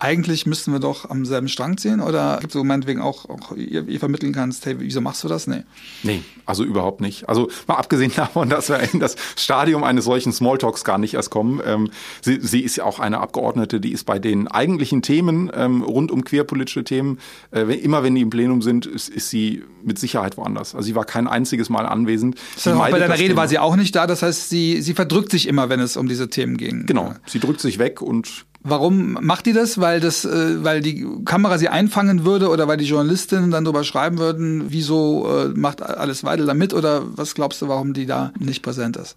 eigentlich 0.00 0.46
müssten 0.46 0.72
wir 0.72 0.80
doch 0.80 1.08
am 1.08 1.24
selben 1.26 1.48
Strang 1.48 1.76
ziehen? 1.76 2.00
Oder 2.00 2.38
gibt 2.40 2.52
es 2.52 2.54
so 2.54 2.64
meinetwegen 2.64 3.00
auch, 3.00 3.28
auch 3.28 3.54
ihr, 3.54 3.86
ihr, 3.86 4.00
vermitteln 4.00 4.32
kannst, 4.32 4.64
hey, 4.66 4.76
wieso 4.78 5.00
machst 5.00 5.22
du 5.22 5.28
das? 5.28 5.46
Nee. 5.46 5.62
Nee, 6.02 6.22
also 6.46 6.64
überhaupt 6.64 7.00
nicht. 7.02 7.28
Also 7.28 7.48
mal 7.66 7.76
abgesehen 7.76 8.10
davon, 8.16 8.48
dass 8.48 8.70
wir 8.70 8.80
in 8.92 8.98
das 8.98 9.16
Stadium 9.36 9.84
eines 9.84 10.06
solchen 10.06 10.32
Smalltalks 10.32 10.84
gar 10.84 10.98
nicht 10.98 11.14
erst 11.14 11.30
kommen. 11.30 11.60
Ähm, 11.64 11.90
sie, 12.22 12.40
sie 12.40 12.60
ist 12.60 12.76
ja 12.76 12.84
auch 12.84 12.98
eine 12.98 13.20
Abgeordnete, 13.20 13.78
die 13.78 13.92
ist 13.92 14.04
bei 14.04 14.18
den 14.18 14.48
eigentlichen 14.48 15.02
Themen 15.02 15.50
ähm, 15.54 15.82
rund 15.82 16.10
um 16.10 16.24
queerpolitische 16.24 16.82
Themen, 16.82 17.18
äh, 17.52 17.60
immer 17.60 18.02
wenn 18.02 18.14
die 18.14 18.22
im 18.22 18.30
Plenum 18.30 18.62
sind, 18.62 18.86
ist, 18.86 19.10
ist 19.10 19.28
sie 19.28 19.62
mit 19.82 19.98
Sicherheit 19.98 20.36
woanders. 20.38 20.74
Also 20.74 20.86
sie 20.86 20.94
war 20.94 21.04
kein 21.04 21.28
einziges 21.28 21.68
Mal 21.68 21.84
anwesend. 21.86 22.36
Das 22.54 22.66
heißt, 22.66 22.90
bei 22.90 22.98
deiner 22.98 23.14
Rede 23.14 23.28
Thema. 23.28 23.42
war 23.42 23.48
sie 23.48 23.58
auch 23.58 23.76
nicht 23.76 23.94
da. 23.94 24.06
Das 24.06 24.22
heißt, 24.22 24.48
sie, 24.48 24.80
sie 24.80 24.94
verdrückt 24.94 25.30
sich 25.30 25.46
immer, 25.46 25.68
wenn 25.68 25.80
es 25.80 25.96
um 25.96 26.08
diese 26.08 26.30
Themen 26.30 26.56
ging. 26.56 26.86
Genau, 26.86 27.14
sie 27.26 27.38
drückt 27.38 27.60
sich 27.60 27.78
weg 27.78 28.00
und 28.00 28.46
Warum 28.62 29.14
macht 29.22 29.46
die 29.46 29.54
das? 29.54 29.80
Weil 29.80 30.00
das, 30.00 30.24
äh, 30.24 30.62
weil 30.62 30.82
die 30.82 31.06
Kamera 31.24 31.56
sie 31.56 31.68
einfangen 31.68 32.24
würde 32.24 32.50
oder 32.50 32.68
weil 32.68 32.76
die 32.76 32.84
Journalistinnen 32.84 33.50
dann 33.50 33.64
drüber 33.64 33.84
schreiben 33.84 34.18
würden, 34.18 34.66
wieso 34.68 35.26
äh, 35.30 35.48
macht 35.48 35.82
alles 35.82 36.24
Weidel 36.24 36.46
da 36.46 36.52
mit 36.52 36.74
oder 36.74 37.02
was 37.16 37.34
glaubst 37.34 37.62
du, 37.62 37.68
warum 37.68 37.94
die 37.94 38.04
da 38.04 38.32
nicht 38.38 38.62
präsent 38.62 38.98
ist? 38.98 39.16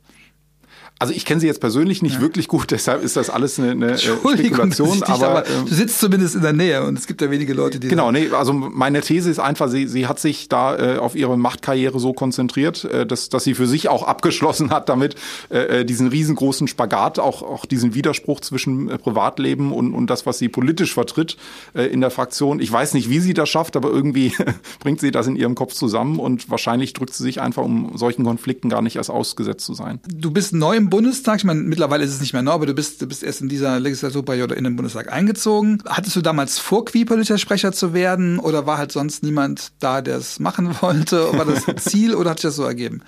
Also 1.00 1.14
ich 1.14 1.26
kenne 1.26 1.42
sie 1.42 1.48
jetzt 1.48 1.60
persönlich 1.60 2.02
nicht 2.02 2.16
ja. 2.16 2.22
wirklich 2.22 2.48
gut, 2.48 2.72
deshalb 2.72 3.04
ist 3.04 3.16
das 3.16 3.30
alles 3.30 3.60
eine, 3.60 3.72
eine 3.72 3.92
äh, 3.94 3.98
Spekulation. 3.98 5.04
aber, 5.04 5.28
aber 5.28 5.50
ähm, 5.50 5.66
du 5.66 5.74
sitzt 5.74 6.00
zumindest 6.00 6.36
in 6.36 6.42
der 6.42 6.54
Nähe 6.54 6.84
und 6.84 6.98
es 6.98 7.08
gibt 7.08 7.22
ja 7.22 7.30
wenige 7.30 7.54
Leute, 7.54 7.80
die. 7.80 7.88
Genau, 7.88 8.12
nee, 8.12 8.30
also 8.30 8.54
meine 8.54 9.02
These 9.02 9.30
ist 9.30 9.40
einfach, 9.40 9.70
sie, 9.70 9.88
sie 9.88 10.08
hat 10.08 10.20
sich 10.20 10.50
da 10.50 10.78
äh, 10.78 10.98
auf 10.98 11.16
ihre 11.16 11.38
Machtkarriere 11.38 12.00
so 12.00 12.14
konzentriert, 12.14 12.86
äh, 12.86 13.06
dass, 13.06 13.30
dass 13.30 13.44
sie 13.44 13.56
für 13.56 13.68
sich 13.68 13.90
auch 13.90 14.04
abgeschlossen 14.04 14.70
hat 14.70 14.90
damit, 14.90 15.16
äh, 15.50 15.82
äh 15.82 15.86
diesen 15.86 16.08
riesengroßen 16.08 16.68
Spagat, 16.68 17.20
auch, 17.20 17.42
auch 17.42 17.66
diesen 17.66 17.96
Widerspruch 17.96 18.40
zwischen 18.42 18.90
äh, 18.90 18.98
Privatleben 18.98 19.74
und, 19.74 19.94
und 19.94 20.08
das, 20.10 20.26
was 20.26 20.38
sie 20.38 20.50
politisch 20.50 20.94
vertritt 20.94 21.38
in 21.74 22.02
der 22.02 22.12
Fraktion. 22.12 22.60
Ich 22.60 22.72
weiß 22.72 22.94
nicht, 22.94 23.10
wie 23.10 23.20
sie 23.20 23.34
das 23.34 23.50
schafft, 23.50 23.76
aber 23.76 23.90
irgendwie 23.90 24.34
bringt 24.80 25.00
sie 25.00 25.12
das 25.12 25.28
in 25.28 25.36
ihrem 25.36 25.56
Kopf 25.56 25.74
zusammen 25.74 26.20
und 26.20 26.50
wahrscheinlich 26.50 26.94
drückt 26.94 27.14
sie 27.14 27.24
sich 27.24 27.42
einfach, 27.42 27.64
um 27.64 27.98
solchen 27.98 28.24
Konflikten 28.24 28.70
gar 28.70 28.82
nicht 28.82 28.96
erst 28.96 29.10
ausgesetzt 29.10 29.66
zu 29.66 29.74
sein. 29.74 30.00
Du 30.08 30.32
bist 30.32 30.54
neu 30.54 30.83
im 30.84 30.90
Bundestag, 30.90 31.38
ich 31.38 31.44
meine, 31.46 31.62
mittlerweile 31.62 32.04
ist 32.04 32.14
es 32.14 32.20
nicht 32.20 32.34
mehr 32.34 32.42
neu, 32.42 32.52
aber 32.52 32.66
du 32.66 32.74
bist, 32.74 33.02
du 33.02 33.08
bist 33.08 33.24
erst 33.24 33.40
in 33.40 33.48
dieser 33.48 33.80
Legislaturperiode 33.80 34.54
in 34.54 34.66
den 34.66 34.76
Bundestag 34.76 35.12
eingezogen. 35.12 35.82
Hattest 35.88 36.18
du 36.18 36.22
damals 36.22 36.60
vor, 36.60 36.84
queerpolitischer 36.84 37.38
Sprecher 37.38 37.72
zu 37.72 37.94
werden 37.94 38.38
oder 38.38 38.66
war 38.66 38.78
halt 38.78 38.92
sonst 38.92 39.24
niemand 39.24 39.72
da, 39.80 40.02
der 40.02 40.18
es 40.18 40.40
machen 40.40 40.76
wollte? 40.82 41.32
War 41.38 41.46
das 41.46 41.64
Ziel 41.86 42.16
oder 42.16 42.32
hat 42.32 42.40
sich 42.40 42.50
das 42.50 42.58
so 42.58 42.64
ergeben? 42.64 43.02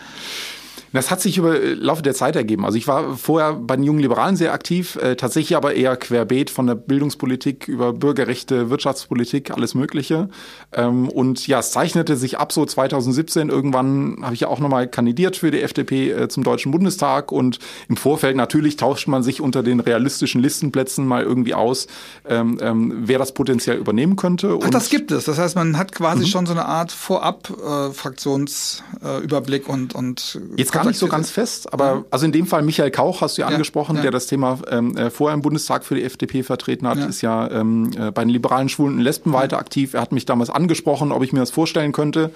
Das 0.96 1.12
hat 1.12 1.22
sich 1.22 1.38
über 1.38 1.62
äh, 1.62 1.74
Laufe 1.74 2.02
der 2.02 2.14
Zeit 2.14 2.36
ergeben. 2.36 2.66
Also 2.66 2.78
ich 2.78 2.88
war 2.88 3.18
vorher 3.18 3.54
bei 3.54 3.76
den 3.76 3.84
jungen 3.84 4.00
Liberalen 4.00 4.36
sehr 4.36 4.54
aktiv, 4.54 4.96
äh, 4.96 5.16
tatsächlich 5.16 5.58
aber 5.58 5.74
eher 5.74 5.98
querbeet 5.98 6.50
von 6.50 6.68
der 6.68 6.76
Bildungspolitik 6.76 7.68
über 7.68 7.94
Bürgerrechte, 7.94 8.70
Wirtschaftspolitik, 8.70 9.52
alles 9.52 9.76
Mögliche. 9.76 10.30
Ähm, 10.72 11.10
und 11.10 11.48
ja, 11.48 11.60
es 11.60 11.72
zeichnete 11.72 12.16
sich 12.16 12.40
ab 12.40 12.54
so 12.54 12.66
2017. 12.66 13.50
Irgendwann 13.50 14.20
habe 14.22 14.34
ich 14.34 14.42
ja 14.42 14.48
auch 14.48 14.60
nochmal 14.60 14.88
kandidiert 14.88 15.36
für 15.36 15.52
die 15.52 15.62
FDP 15.62 16.12
äh, 16.12 16.30
zum 16.30 16.44
Deutschen 16.44 16.72
Bundestag 16.72 17.32
und 17.32 17.60
im 17.90 17.98
Vorfeld 17.98 18.38
natürlich 18.38 18.78
tauscht 18.78 19.08
man 19.08 19.22
sich 19.22 19.42
unter 19.42 19.62
den 19.64 19.82
realistischen 19.82 20.42
Listenplätzen 20.42 21.06
mal 21.06 21.24
irgendwie 21.24 21.54
aus, 21.54 21.88
ähm, 22.28 22.58
ähm, 22.62 23.02
wer 23.04 23.20
das 23.20 23.34
potenziell 23.34 23.78
übernehmen 23.78 24.16
könnte. 24.16 24.58
Ach, 24.64 24.70
das 24.70 24.90
gibt 24.90 25.12
es. 25.12 25.26
Das 25.26 25.38
heißt, 25.38 25.56
man 25.56 25.78
hat 25.78 25.92
quasi 25.92 26.24
mhm. 26.24 26.28
schon 26.28 26.46
so 26.46 26.54
eine 26.54 26.66
Art 26.66 26.94
Vorab-Fraktionsüberblick 26.94 29.68
äh, 29.68 29.72
und, 29.72 29.94
und 29.94 30.40
Jetzt 30.56 30.72
gar 30.72 30.85
nicht 30.86 31.00
so 31.00 31.08
ganz 31.08 31.30
fest, 31.30 31.72
aber 31.74 31.96
mhm. 31.96 32.06
also 32.12 32.26
in 32.26 32.32
dem 32.32 32.48
Fall 32.48 32.62
Michael 32.62 32.92
Kauch 32.92 33.22
hast 33.22 33.38
du 33.38 33.42
ja, 33.42 33.50
ja 33.50 33.54
angesprochen, 33.54 33.98
ja. 33.98 34.04
der 34.04 34.12
das 34.12 34.28
Thema 34.28 34.60
ähm, 34.70 34.96
äh, 34.98 35.10
vorher 35.10 35.34
im 35.34 35.42
Bundestag 35.42 35.84
für 35.84 35.96
die 35.96 36.04
FDP 36.04 36.44
vertreten 36.44 36.88
hat, 36.88 36.98
ja. 36.98 37.06
ist 37.06 37.22
ja 37.22 37.50
ähm, 37.52 37.92
äh, 37.98 38.12
bei 38.12 38.24
den 38.24 38.30
liberalen 38.30 38.70
Schwulen 38.70 38.96
und 38.96 39.02
Lesben 39.02 39.34
weiter 39.34 39.58
aktiv. 39.58 39.94
Er 39.94 40.02
hat 40.02 40.12
mich 40.12 40.26
damals 40.26 40.50
angesprochen, 40.50 41.12
ob 41.12 41.24
ich 41.24 41.34
mir 41.34 41.40
das 41.40 41.52
vorstellen 41.52 41.92
könnte. 41.92 42.32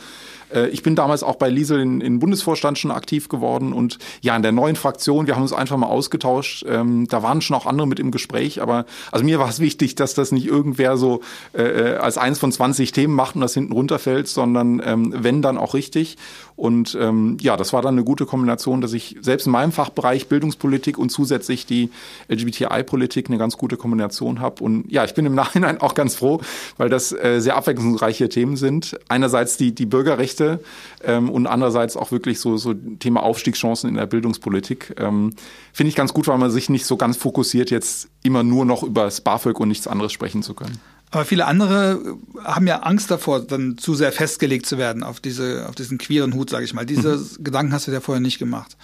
Äh, 0.53 0.67
ich 0.69 0.83
bin 0.83 0.95
damals 0.95 1.23
auch 1.23 1.35
bei 1.35 1.49
Liesel 1.49 1.79
in, 1.79 2.01
in 2.01 2.19
Bundesvorstand 2.19 2.77
schon 2.77 2.91
aktiv 2.91 3.29
geworden 3.29 3.73
und 3.73 3.97
ja, 4.21 4.35
in 4.35 4.41
der 4.41 4.51
neuen 4.51 4.75
Fraktion, 4.75 5.27
wir 5.27 5.35
haben 5.35 5.41
uns 5.41 5.53
einfach 5.53 5.77
mal 5.77 5.87
ausgetauscht. 5.87 6.65
Ähm, 6.67 7.07
da 7.07 7.23
waren 7.23 7.41
schon 7.41 7.55
auch 7.55 7.65
andere 7.65 7.87
mit 7.87 7.99
im 7.99 8.11
Gespräch, 8.11 8.61
aber 8.61 8.85
also 9.11 9.25
mir 9.25 9.39
war 9.39 9.49
es 9.49 9.59
wichtig, 9.59 9.95
dass 9.95 10.13
das 10.13 10.31
nicht 10.31 10.45
irgendwer 10.45 10.97
so 10.97 11.21
äh, 11.53 11.63
äh 11.63 11.97
als 11.99 12.17
eins 12.17 12.39
von 12.39 12.51
20 12.51 12.91
Themen 12.91 13.13
macht 13.13 13.35
und 13.35 13.41
das 13.41 13.53
hinten 13.53 13.73
runterfällt, 13.73 14.27
sondern 14.27 14.81
ähm, 14.83 15.13
wenn 15.15 15.41
dann 15.41 15.57
auch 15.57 15.73
richtig. 15.73 16.17
Und 16.59 16.97
ähm, 16.99 17.37
ja, 17.39 17.55
das 17.55 17.71
war 17.71 17.81
dann 17.81 17.93
eine 17.93 18.03
gute 18.03 18.25
Kombination, 18.25 18.81
dass 18.81 18.91
ich 18.91 19.15
selbst 19.21 19.45
in 19.45 19.53
meinem 19.53 19.71
Fachbereich 19.71 20.27
Bildungspolitik 20.27 20.97
und 20.97 21.09
zusätzlich 21.09 21.65
die 21.65 21.89
LGBTI-Politik 22.27 23.29
eine 23.29 23.37
ganz 23.37 23.57
gute 23.57 23.77
Kombination 23.77 24.41
habe. 24.41 24.61
Und 24.61 24.91
ja, 24.91 25.05
ich 25.05 25.13
bin 25.13 25.25
im 25.25 25.35
Nachhinein 25.39 25.79
auch 25.79 25.95
ganz 25.95 26.15
froh, 26.15 26.41
weil 26.75 26.89
das 26.89 27.13
äh, 27.13 27.39
sehr 27.39 27.55
abwechslungsreiche 27.55 28.27
Themen 28.27 28.57
sind. 28.57 28.99
Einerseits 29.07 29.55
die, 29.55 29.73
die 29.73 29.85
Bürgerrechte 29.85 30.59
ähm, 31.01 31.29
und 31.29 31.47
andererseits 31.47 31.95
auch 31.95 32.11
wirklich 32.11 32.41
so, 32.41 32.57
so 32.57 32.73
Thema 32.73 33.23
Aufstiegschancen 33.23 33.89
in 33.89 33.95
der 33.95 34.05
Bildungspolitik. 34.05 34.95
Ähm, 34.97 35.31
Finde 35.71 35.89
ich 35.91 35.95
ganz 35.95 36.13
gut, 36.13 36.27
weil 36.27 36.39
man 36.39 36.51
sich 36.51 36.69
nicht 36.69 36.85
so 36.85 36.97
ganz 36.97 37.15
fokussiert, 37.15 37.71
jetzt 37.71 38.09
immer 38.21 38.43
nur 38.43 38.65
noch 38.65 38.83
über 38.83 39.05
das 39.05 39.21
BAföG 39.21 39.57
und 39.61 39.69
nichts 39.69 39.87
anderes 39.87 40.11
sprechen 40.11 40.43
zu 40.43 40.55
können. 40.55 40.77
Aber 41.11 41.25
viele 41.25 41.45
andere 41.45 42.17
haben 42.43 42.67
ja 42.67 42.79
Angst 42.81 43.09
davor, 43.09 43.41
dann 43.41 43.77
zu 43.77 43.95
sehr 43.95 44.11
festgelegt 44.11 44.65
zu 44.65 44.77
werden 44.77 45.03
auf 45.03 45.19
diese, 45.19 45.67
auf 45.67 45.75
diesen 45.75 45.97
queeren 45.97 46.33
Hut, 46.33 46.49
sage 46.49 46.65
ich 46.65 46.73
mal. 46.73 46.85
Diese 46.85 47.17
mhm. 47.17 47.43
Gedanken 47.43 47.73
hast 47.73 47.87
du 47.87 47.91
dir 47.91 48.01
vorher 48.01 48.21
nicht 48.21 48.37
gemacht. 48.37 48.77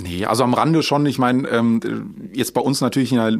Nee, 0.00 0.26
also 0.26 0.44
am 0.44 0.54
Rande 0.54 0.84
schon. 0.84 1.06
Ich 1.06 1.18
meine, 1.18 1.48
ähm, 1.48 1.80
jetzt 2.32 2.54
bei 2.54 2.60
uns 2.60 2.80
natürlich 2.80 3.10
in 3.10 3.18
einer 3.18 3.36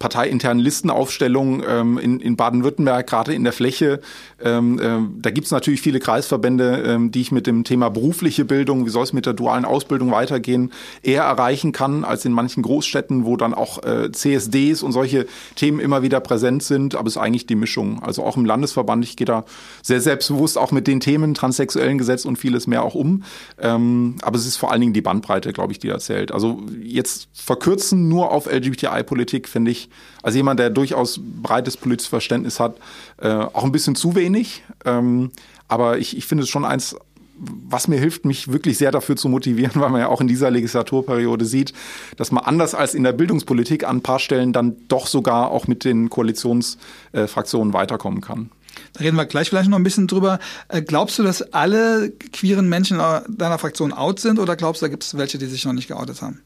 parteiinternen 0.00 0.62
Listenaufstellung 0.62 1.62
ähm, 1.66 1.98
in, 1.98 2.18
in 2.18 2.36
Baden-Württemberg, 2.36 3.06
gerade 3.06 3.32
in 3.32 3.44
der 3.44 3.52
Fläche, 3.52 4.00
ähm, 4.42 4.78
äh, 4.80 4.98
da 5.20 5.30
gibt's 5.30 5.52
natürlich 5.52 5.82
viele 5.82 6.00
Kreisverbände, 6.00 6.82
ähm, 6.84 7.12
die 7.12 7.20
ich 7.20 7.30
mit 7.30 7.46
dem 7.46 7.62
Thema 7.62 7.90
berufliche 7.90 8.44
Bildung, 8.44 8.86
wie 8.86 8.90
soll 8.90 9.04
es 9.04 9.12
mit 9.12 9.26
der 9.26 9.34
dualen 9.34 9.64
Ausbildung 9.64 10.10
weitergehen, 10.10 10.72
eher 11.02 11.22
erreichen 11.22 11.70
kann 11.70 12.04
als 12.04 12.24
in 12.24 12.32
manchen 12.32 12.62
Großstädten, 12.64 13.24
wo 13.24 13.36
dann 13.36 13.54
auch 13.54 13.82
äh, 13.84 14.10
CSDs 14.10 14.82
und 14.82 14.90
solche 14.90 15.26
Themen 15.54 15.78
immer 15.78 16.02
wieder 16.02 16.18
präsent 16.18 16.64
sind. 16.64 16.96
Aber 16.96 17.06
es 17.06 17.16
ist 17.16 17.22
eigentlich 17.22 17.46
die 17.46 17.54
Mischung. 17.54 18.02
Also 18.02 18.24
auch 18.24 18.36
im 18.36 18.44
Landesverband, 18.44 19.04
ich 19.04 19.16
gehe 19.16 19.26
da 19.26 19.44
sehr 19.82 20.00
selbstbewusst 20.00 20.58
auch 20.58 20.72
mit 20.72 20.88
den 20.88 20.98
Themen 20.98 21.34
transsexuellen 21.34 21.98
Gesetz 21.98 22.24
und 22.24 22.36
vieles 22.36 22.66
mehr 22.66 22.82
auch 22.82 22.96
um. 22.96 23.22
Ähm, 23.60 24.16
aber 24.22 24.36
es 24.36 24.46
ist 24.46 24.56
vor 24.56 24.72
allen 24.72 24.80
Dingen 24.80 24.92
die 24.92 25.02
Bandbreite, 25.02 25.52
glaube 25.52 25.72
ich, 25.72 25.78
die 25.78 25.86
da 25.86 25.99
erzählt. 26.00 26.32
Also 26.32 26.62
jetzt 26.82 27.28
verkürzen 27.32 28.08
nur 28.08 28.32
auf 28.32 28.50
LGBTI-Politik 28.50 29.48
finde 29.48 29.70
ich, 29.70 29.90
als 30.22 30.34
jemand, 30.34 30.58
der 30.58 30.70
durchaus 30.70 31.20
breites 31.22 31.76
politisches 31.76 32.08
Verständnis 32.08 32.58
hat, 32.58 32.76
äh, 33.18 33.28
auch 33.28 33.64
ein 33.64 33.72
bisschen 33.72 33.94
zu 33.94 34.14
wenig. 34.14 34.62
Ähm, 34.84 35.30
aber 35.68 35.98
ich, 35.98 36.16
ich 36.16 36.26
finde 36.26 36.44
es 36.44 36.50
schon 36.50 36.64
eins, 36.64 36.96
was 37.40 37.88
mir 37.88 37.98
hilft, 37.98 38.24
mich 38.24 38.52
wirklich 38.52 38.76
sehr 38.76 38.90
dafür 38.90 39.16
zu 39.16 39.28
motivieren, 39.28 39.72
weil 39.80 39.90
man 39.90 40.00
ja 40.00 40.08
auch 40.08 40.20
in 40.20 40.28
dieser 40.28 40.50
Legislaturperiode 40.50 41.44
sieht, 41.44 41.72
dass 42.16 42.32
man 42.32 42.44
anders 42.44 42.74
als 42.74 42.94
in 42.94 43.02
der 43.02 43.12
Bildungspolitik 43.12 43.84
an 43.84 43.98
ein 43.98 44.02
paar 44.02 44.18
Stellen 44.18 44.52
dann 44.52 44.76
doch 44.88 45.06
sogar 45.06 45.50
auch 45.50 45.66
mit 45.66 45.84
den 45.84 46.10
Koalitionsfraktionen 46.10 47.72
weiterkommen 47.72 48.20
kann. 48.20 48.50
Da 48.92 49.00
reden 49.00 49.16
wir 49.16 49.26
gleich 49.26 49.48
vielleicht 49.48 49.70
noch 49.70 49.78
ein 49.78 49.84
bisschen 49.84 50.06
drüber. 50.06 50.38
Äh, 50.68 50.82
glaubst 50.82 51.18
du, 51.18 51.22
dass 51.22 51.42
alle 51.52 52.10
queeren 52.32 52.68
Menschen 52.68 52.98
in 53.00 53.36
deiner 53.36 53.58
Fraktion 53.58 53.92
out 53.92 54.20
sind 54.20 54.38
oder 54.38 54.56
glaubst 54.56 54.82
du, 54.82 54.86
da 54.86 54.90
gibt 54.90 55.04
es 55.04 55.16
welche, 55.16 55.38
die 55.38 55.46
sich 55.46 55.64
noch 55.64 55.72
nicht 55.72 55.88
geoutet 55.88 56.22
haben? 56.22 56.40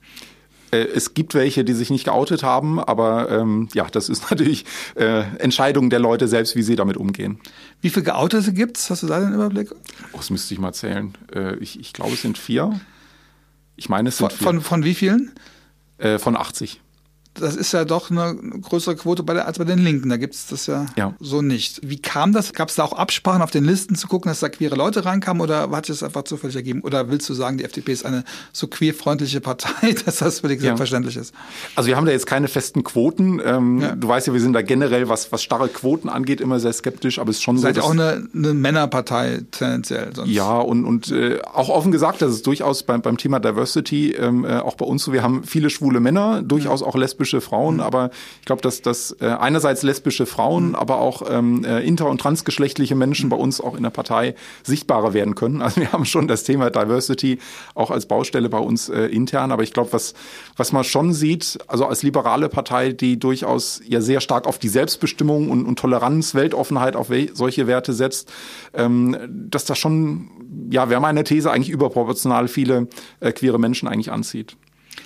Äh, 0.71 0.89
es 0.95 1.15
gibt 1.15 1.35
welche, 1.35 1.65
die 1.65 1.73
sich 1.73 1.91
nicht 1.91 2.05
geoutet 2.05 2.43
haben, 2.43 2.81
aber 2.81 3.31
ähm, 3.31 3.69
ja, 3.75 3.87
das 3.91 4.09
ist 4.09 4.23
natürlich 4.31 4.65
äh, 4.97 5.23
Entscheidung 5.39 5.91
der 5.91 6.01
Leute 6.01 6.29
selbst, 6.29 6.57
wie 6.57 6.63
sie 6.63 6.77
damit 6.77 6.97
umgehen. 6.97 7.39
Wie 7.81 7.91
viele 7.91 8.05
Geoutete 8.05 8.53
gibt's? 8.53 8.91
Hast 8.91 9.03
du 9.03 9.07
da 9.07 9.21
den 9.21 9.35
Überblick? 9.35 9.71
Oh, 10.13 10.19
das 10.19 10.31
müsste 10.31 10.55
ich 10.55 10.61
mal 10.61 10.73
zählen. 10.73 11.15
Äh, 11.35 11.57
ich, 11.57 11.79
ich 11.79 11.93
glaube, 11.93 12.15
es 12.15 12.23
sind 12.23 12.39
vier. 12.39 12.79
Ich 13.77 13.89
meine, 13.89 14.09
es 14.09 14.19
sind 14.19 14.31
von, 14.31 14.39
vier. 14.39 14.47
Von, 14.47 14.61
von 14.61 14.85
wie 14.85 14.95
vielen? 14.95 15.33
Äh, 15.99 16.19
von 16.19 16.37
80 16.37 16.81
das 17.35 17.57
ist 17.57 17.73
ja 17.73 17.85
doch 17.85 18.11
eine 18.11 18.37
größere 18.37 18.97
Quote 18.97 19.23
bei 19.23 19.35
der, 19.35 19.47
als 19.47 19.59
bei 19.59 19.65
den 19.65 19.81
Linken. 19.81 20.09
Da 20.09 20.17
gibt 20.17 20.35
es 20.35 20.47
das 20.47 20.67
ja, 20.67 20.87
ja, 20.97 21.15
so 21.21 21.43
nicht. 21.43 21.81
Wie 21.83 22.01
kam 22.01 22.33
das? 22.33 22.53
Gab 22.53 22.69
es 22.69 22.77
da 22.77 22.85
auch 22.85 22.93
Absprachen 22.93 23.43
auf 23.43 23.51
den 23.51 23.65
Listen 23.65 23.97
zu 23.97 24.07
gucken, 24.07 24.31
dass 24.31 24.41
da 24.41 24.49
queere 24.49 24.77
Leute 24.77 25.05
reinkamen 25.05 25.43
oder 25.43 25.71
hat 25.71 25.89
das 25.89 26.03
einfach 26.03 26.23
zufällig 26.23 26.57
ergeben? 26.57 26.83
Oder 26.83 27.11
willst 27.11 27.29
du 27.29 27.35
sagen, 27.35 27.59
die 27.59 27.65
FDP 27.65 27.93
ist 27.93 28.07
eine 28.07 28.25
so 28.53 28.69
queerfreundliche 28.69 29.41
Partei, 29.41 29.93
dass 30.05 30.17
das 30.17 30.41
völlig 30.41 30.61
ja. 30.61 30.67
selbstverständlich 30.67 31.17
ist? 31.17 31.35
Also 31.75 31.89
wir 31.89 31.97
haben 31.97 32.07
da 32.07 32.13
jetzt 32.13 32.27
keine 32.27 32.49
festen 32.49 32.85
Quoten. 32.85 33.41
Ähm, 33.45 33.81
ja. 33.81 33.97
Du 33.97 34.07
weißt 34.07 34.29
ja, 34.29 34.33
wir 34.33 34.41
sind 34.41 34.53
da 34.53 34.63
generell, 34.63 35.09
was, 35.09 35.33
was 35.33 35.43
starre 35.43 35.69
Quoten 35.69 36.09
angeht, 36.09 36.41
immer 36.41 36.61
sehr 36.61 36.73
skeptisch, 36.73 37.19
aber 37.19 37.31
es 37.31 37.37
ist 37.37 37.43
schon 37.43 37.59
Seid 37.59 37.75
so. 37.75 37.81
Seid 37.81 37.91
auch 37.91 37.93
eine, 37.93 38.29
eine 38.33 38.55
Männerpartei 38.55 39.43
tendenziell. 39.51 40.15
Sonst. 40.15 40.31
Ja, 40.31 40.59
und, 40.59 40.85
und 40.85 41.11
äh, 41.11 41.41
auch 41.53 41.69
offen 41.69 41.91
gesagt, 41.91 42.23
das 42.23 42.33
ist 42.33 42.47
durchaus 42.47 42.85
beim, 42.85 43.03
beim 43.03 43.17
Thema 43.17 43.41
Diversity 43.41 44.13
ähm, 44.13 44.45
äh, 44.45 44.59
auch 44.59 44.77
bei 44.77 44.87
uns 44.87 45.03
so, 45.03 45.13
wir 45.13 45.23
haben 45.23 45.43
viele 45.45 45.69
schwule 45.69 45.99
Männer, 45.99 46.43
durchaus 46.43 46.83
auch 46.83 46.95
lesbische 46.95 47.24
Frauen, 47.41 47.77
mhm. 47.77 47.81
aber 47.81 48.11
ich 48.41 48.47
glaube, 48.47 48.63
dass, 48.63 48.83
dass 48.83 49.17
äh, 49.21 49.27
einerseits 49.27 49.83
lesbische 49.83 50.27
Frauen, 50.27 50.69
mhm. 50.69 50.75
aber 50.75 50.99
auch 50.99 51.23
ähm, 51.29 51.65
äh, 51.65 51.81
inter- 51.81 52.09
und 52.09 52.21
transgeschlechtliche 52.21 52.95
Menschen 52.95 53.29
bei 53.29 53.37
uns 53.37 53.61
auch 53.61 53.75
in 53.75 53.83
der 53.83 53.91
Partei 53.91 54.35
sichtbarer 54.63 55.15
werden 55.15 55.35
können. 55.35 55.63
Also 55.63 55.81
wir 55.81 55.93
haben 55.93 56.05
schon 56.05 56.29
das 56.29 56.45
Thema 56.45 56.71
Diversity 56.71 57.39
auch 57.75 57.91
als 57.91 58.07
Baustelle 58.07 58.49
bei 58.49 58.59
uns 58.59 58.89
äh, 58.89 59.07
intern, 59.07 59.51
aber 59.53 59.63
ich 59.63 59.73
glaube, 59.73 59.93
was, 59.93 60.15
was 60.57 60.73
man 60.73 60.85
schon 60.85 61.13
sieht, 61.13 61.59
also 61.67 61.87
als 61.87 62.03
liberale 62.03 62.49
Partei, 62.49 62.93
die 62.93 63.19
durchaus 63.19 63.81
ja 63.87 64.01
sehr 64.01 64.21
stark 64.21 64.47
auf 64.47 64.59
die 64.59 64.69
Selbstbestimmung 64.69 65.51
und, 65.51 65.67
und 65.67 65.79
Toleranz, 65.79 66.35
Weltoffenheit 66.35 66.97
auf 66.97 67.11
solche 67.33 67.67
Werte 67.67 67.93
setzt, 67.93 68.33
ähm, 68.75 69.17
dass 69.29 69.65
das 69.65 69.79
schon, 69.79 70.31
ja, 70.71 70.89
wäre 70.91 71.01
meine 71.01 71.25
These, 71.25 71.51
eigentlich 71.51 71.71
überproportional 71.71 72.49
viele 72.49 72.89
äh, 73.21 73.33
queere 73.33 73.59
Menschen 73.59 73.89
eigentlich 73.89 74.13
anzieht. 74.13 74.57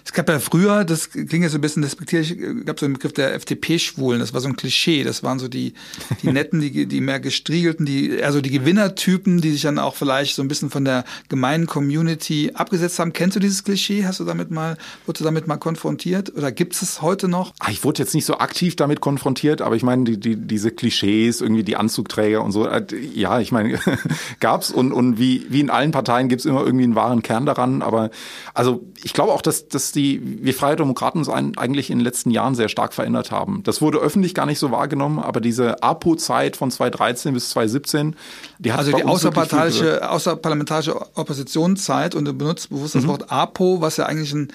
Es 0.08 0.14
gab 0.14 0.28
ja 0.30 0.38
früher, 0.38 0.84
das 0.84 1.10
klingt 1.10 1.32
jetzt 1.42 1.52
so 1.52 1.58
ein 1.58 1.60
bisschen 1.60 1.82
despektierlich, 1.82 2.36
gab 2.64 2.80
so 2.80 2.86
den 2.86 2.94
Begriff 2.94 3.12
der 3.12 3.34
FDP-Schwulen. 3.34 4.20
Das 4.20 4.32
war 4.32 4.40
so 4.40 4.48
ein 4.48 4.56
Klischee. 4.56 5.04
Das 5.04 5.22
waren 5.22 5.38
so 5.38 5.48
die, 5.48 5.74
die 6.22 6.28
netten, 6.32 6.60
die, 6.60 6.86
die 6.86 7.00
mehr 7.00 7.20
gestriegelten, 7.20 7.84
die, 7.84 8.22
also 8.22 8.40
die 8.40 8.50
Gewinnertypen, 8.50 9.42
die 9.42 9.52
sich 9.52 9.62
dann 9.62 9.78
auch 9.78 9.96
vielleicht 9.96 10.34
so 10.34 10.42
ein 10.42 10.48
bisschen 10.48 10.70
von 10.70 10.84
der 10.84 11.04
gemeinen 11.28 11.66
Community 11.66 12.52
abgesetzt 12.54 12.98
haben. 12.98 13.12
Kennst 13.12 13.36
du 13.36 13.40
dieses 13.40 13.64
Klischee? 13.64 14.06
Hast 14.06 14.20
du 14.20 14.24
damit 14.24 14.50
mal, 14.50 14.76
wurdest 15.04 15.20
du 15.20 15.24
damit 15.24 15.46
mal 15.46 15.58
konfrontiert? 15.58 16.34
Oder 16.34 16.52
gibt 16.52 16.80
es 16.80 17.02
heute 17.02 17.28
noch? 17.28 17.52
Ah, 17.58 17.70
ich 17.70 17.84
wurde 17.84 18.02
jetzt 18.02 18.14
nicht 18.14 18.24
so 18.24 18.38
aktiv 18.38 18.76
damit 18.76 19.00
konfrontiert, 19.00 19.60
aber 19.60 19.76
ich 19.76 19.82
meine, 19.82 20.04
die, 20.04 20.18
die, 20.18 20.36
diese 20.36 20.70
Klischees, 20.70 21.42
irgendwie 21.42 21.64
die 21.64 21.76
Anzugträger 21.76 22.42
und 22.42 22.52
so, 22.52 22.66
äh, 22.66 22.84
ja, 23.14 23.40
ich 23.40 23.52
meine, 23.52 23.78
gab's 24.40 24.70
und, 24.70 24.92
und 24.92 25.18
wie, 25.18 25.46
wie 25.50 25.60
in 25.60 25.70
allen 25.70 25.90
Parteien 25.90 26.28
gibt's 26.28 26.46
immer 26.46 26.64
irgendwie 26.64 26.84
einen 26.84 26.94
wahren 26.94 27.22
Kern 27.22 27.46
daran. 27.46 27.82
Aber 27.82 28.10
also 28.54 28.84
ich 29.02 29.12
glaube 29.12 29.32
auch, 29.32 29.42
dass, 29.42 29.68
dass 29.68 29.77
die, 29.92 30.20
wir 30.42 30.54
Freie 30.54 30.76
Demokraten 30.76 31.18
uns 31.18 31.28
eigentlich 31.28 31.90
in 31.90 31.98
den 31.98 32.04
letzten 32.04 32.30
Jahren 32.30 32.54
sehr 32.54 32.68
stark 32.68 32.92
verändert 32.92 33.30
haben. 33.30 33.62
Das 33.64 33.80
wurde 33.80 33.98
öffentlich 33.98 34.34
gar 34.34 34.46
nicht 34.46 34.58
so 34.58 34.70
wahrgenommen, 34.70 35.18
aber 35.18 35.40
diese 35.40 35.82
APO-Zeit 35.82 36.56
von 36.56 36.70
2013 36.70 37.34
bis 37.34 37.50
2017, 37.50 38.16
die 38.58 38.72
hat 38.72 38.80
Also 38.80 38.92
die 38.92 39.04
außerparteiliche, 39.04 40.10
außerparlamentarische 40.10 40.96
Oppositionszeit 41.16 42.14
und 42.14 42.24
du 42.24 42.34
benutzt 42.34 42.70
bewusst 42.70 42.94
das 42.94 43.04
mhm. 43.04 43.08
Wort 43.08 43.32
APO, 43.32 43.80
was 43.80 43.96
ja 43.96 44.06
eigentlich 44.06 44.32
ein 44.32 44.52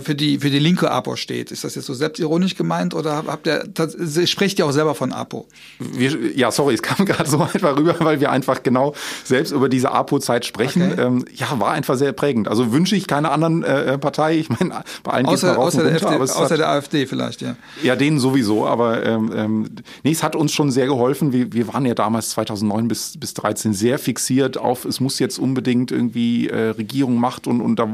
für 0.00 0.14
die, 0.14 0.38
für 0.38 0.50
die 0.50 0.58
linke 0.58 0.90
APO 0.90 1.16
steht. 1.16 1.50
Ist 1.50 1.64
das 1.64 1.74
jetzt 1.74 1.86
so 1.86 1.94
selbstironisch 1.94 2.54
gemeint 2.54 2.94
oder 2.94 3.24
habt 3.26 3.46
ihr, 3.46 3.64
das, 3.72 3.96
sprecht 4.28 4.58
ihr 4.58 4.66
auch 4.66 4.72
selber 4.72 4.94
von 4.94 5.12
APO? 5.12 5.46
Wir, 5.78 6.36
ja, 6.36 6.50
sorry, 6.50 6.74
es 6.74 6.82
kam 6.82 7.06
gerade 7.06 7.28
so 7.28 7.40
einfach 7.40 7.76
rüber, 7.76 7.96
weil 8.00 8.20
wir 8.20 8.30
einfach 8.30 8.62
genau 8.62 8.94
selbst 9.24 9.52
über 9.52 9.68
diese 9.68 9.90
APO-Zeit 9.90 10.44
sprechen. 10.44 10.92
Okay. 10.92 11.00
Ähm, 11.00 11.24
ja, 11.34 11.58
war 11.58 11.72
einfach 11.72 11.96
sehr 11.96 12.12
prägend. 12.12 12.48
Also 12.48 12.72
wünsche 12.72 12.96
ich 12.96 13.06
keine 13.06 13.30
anderen 13.30 13.62
äh, 13.62 13.94
äh 13.94 13.98
Partei. 13.98 14.36
Ich 14.36 14.50
meine, 14.50 14.82
bei 15.02 15.12
allen 15.12 15.26
außer, 15.26 15.48
gibt's 15.48 15.58
außer, 15.58 15.82
der, 15.84 15.92
runter, 16.02 16.14
FD, 16.14 16.22
außer 16.22 16.50
hat, 16.50 16.58
der 16.58 16.68
AfD 16.68 17.06
vielleicht, 17.06 17.40
ja. 17.40 17.56
Ja, 17.82 17.96
denen 17.96 18.20
sowieso, 18.20 18.66
aber 18.66 19.04
ähm, 19.04 19.32
ähm, 19.34 19.66
nee, 20.02 20.10
es 20.10 20.22
hat 20.22 20.36
uns 20.36 20.52
schon 20.52 20.70
sehr 20.70 20.86
geholfen. 20.86 21.32
Wir, 21.32 21.52
wir 21.52 21.68
waren 21.72 21.86
ja 21.86 21.94
damals 21.94 22.30
2009 22.30 22.88
bis, 22.88 23.18
bis 23.18 23.34
13 23.34 23.72
sehr 23.72 23.98
fixiert 23.98 24.58
auf, 24.58 24.84
es 24.84 25.00
muss 25.00 25.18
jetzt 25.18 25.38
unbedingt 25.38 25.90
irgendwie 25.90 26.48
äh, 26.48 26.70
Regierung 26.70 27.16
macht 27.16 27.46
und, 27.46 27.60
und 27.60 27.78
da 27.78 27.88